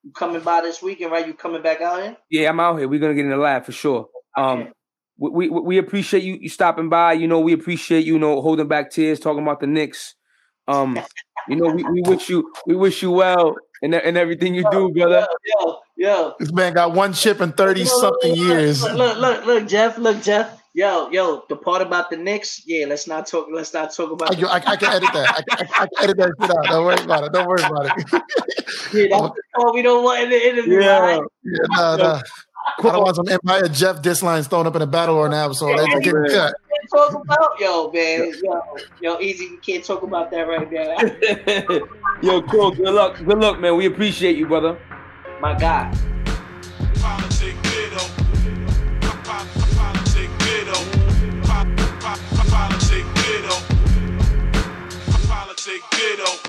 You 0.04 0.12
coming 0.12 0.42
by 0.42 0.62
this 0.62 0.82
weekend, 0.82 1.12
right? 1.12 1.28
You 1.28 1.34
coming 1.34 1.62
back 1.62 1.82
out 1.82 2.02
here? 2.02 2.18
yeah, 2.30 2.50
I'm 2.50 2.60
out 2.60 2.78
here. 2.78 2.88
We're 2.88 3.00
gonna 3.00 3.16
get 3.16 3.26
in 3.26 3.32
the 3.32 3.38
lab 3.38 3.66
for 3.66 3.72
sure. 3.72 4.08
Um, 4.38 4.62
Okay. 4.62 4.72
we, 5.18 5.50
we 5.50 5.60
we 5.60 5.78
appreciate 5.78 6.24
you 6.24 6.38
you 6.40 6.50
stopping 6.50 6.90
by. 6.90 7.14
You 7.14 7.28
know, 7.28 7.40
we 7.40 7.54
appreciate 7.54 8.06
you, 8.06 8.14
you 8.14 8.20
know 8.20 8.42
holding 8.42 8.68
back 8.68 8.92
tears, 8.92 9.20
talking 9.20 9.44
about 9.44 9.60
the 9.60 9.68
Knicks. 9.68 10.16
Um, 10.68 11.00
you 11.48 11.56
know, 11.56 11.74
we, 11.74 11.84
we 11.84 12.02
wish 12.06 12.30
you 12.30 12.54
we 12.68 12.76
wish 12.76 13.02
you 13.02 13.12
well 13.12 13.56
in 13.82 13.94
in 13.94 14.16
everything 14.16 14.54
you 14.56 14.64
do, 14.72 14.92
brother. 14.92 15.28
Yo, 15.46 15.78
yo. 15.98 16.34
This 16.40 16.54
man 16.54 16.74
got 16.74 16.94
one 16.94 17.14
chip 17.14 17.42
in 17.42 17.52
30 17.54 17.86
something 17.86 18.30
Look, 18.30 18.38
years. 18.40 18.84
Look, 18.84 18.94
look, 18.96 19.18
look, 19.18 19.46
look, 19.46 19.68
Jeff, 19.68 19.98
look, 19.98 20.22
Jeff. 20.22 20.59
Yo, 20.76 21.10
yo, 21.10 21.44
the 21.50 21.56
part 21.56 21.82
about 21.82 22.12
the 22.12 22.18
Knicks, 22.18 22.62
yeah, 22.68 22.86
let's 22.86 23.08
not 23.08 23.26
talk. 23.26 23.48
Let's 23.52 23.74
not 23.74 23.92
talk 23.94 24.12
about. 24.12 24.38
I, 24.38 24.48
I, 24.48 24.56
I 24.56 24.76
can 24.76 24.94
edit 24.94 25.10
that. 25.14 25.30
I, 25.30 25.44
I, 25.52 25.84
I 25.84 25.88
can 25.88 26.04
edit 26.04 26.18
that 26.18 26.32
shit 26.40 26.52
out. 26.52 26.64
Don't 26.66 26.86
worry 26.86 27.04
about 27.04 27.24
it. 27.24 27.34
Don't 27.34 27.48
worry 27.48 27.64
about 27.64 27.86
it. 27.86 27.92
yeah, 28.94 29.08
that's 29.10 29.36
the 29.36 29.42
part 29.56 29.74
we 29.74 29.82
don't 29.82 30.04
want 30.04 30.24
in 30.24 30.30
the 30.30 30.48
interview. 30.48 30.80
Yeah. 30.82 31.00
right? 31.00 31.22
Yeah, 31.44 31.58
no, 31.70 31.96
no. 31.98 32.22
I 32.78 32.82
don't 32.84 33.04
want 33.04 33.16
some 33.16 33.28
Empire 33.28 33.68
Jeff 33.68 34.02
diss 34.04 34.22
lines 34.22 34.48
thrown 34.48 34.68
up 34.68 34.76
in 34.76 34.84
a 34.84 34.88
battle 34.88 35.16
or 35.16 35.28
now, 35.28 35.52
so 35.54 35.76
they 35.76 35.86
can 35.88 36.04
Yeah. 36.04 36.12
cut. 36.34 36.54
Can't 36.70 36.90
talk 36.94 37.24
about 37.24 37.60
yo, 37.60 37.92
man. 37.92 38.32
Yo, 38.44 38.62
yo, 39.02 39.20
easy. 39.20 39.50
We 39.50 39.58
can't 39.58 39.84
talk 39.84 40.04
about 40.04 40.30
that 40.32 40.44
right 40.44 40.72
now. 40.72 41.78
Yo, 42.22 42.42
cool. 42.44 42.72
Good 42.72 42.90
luck. 42.90 43.18
Good 43.18 43.38
luck, 43.40 43.60
man. 43.60 43.76
We 43.76 43.86
appreciate 43.86 44.38
you, 44.38 44.46
brother. 44.46 44.78
My 45.42 45.58
God. 45.58 45.98
Widow. 56.00 56.49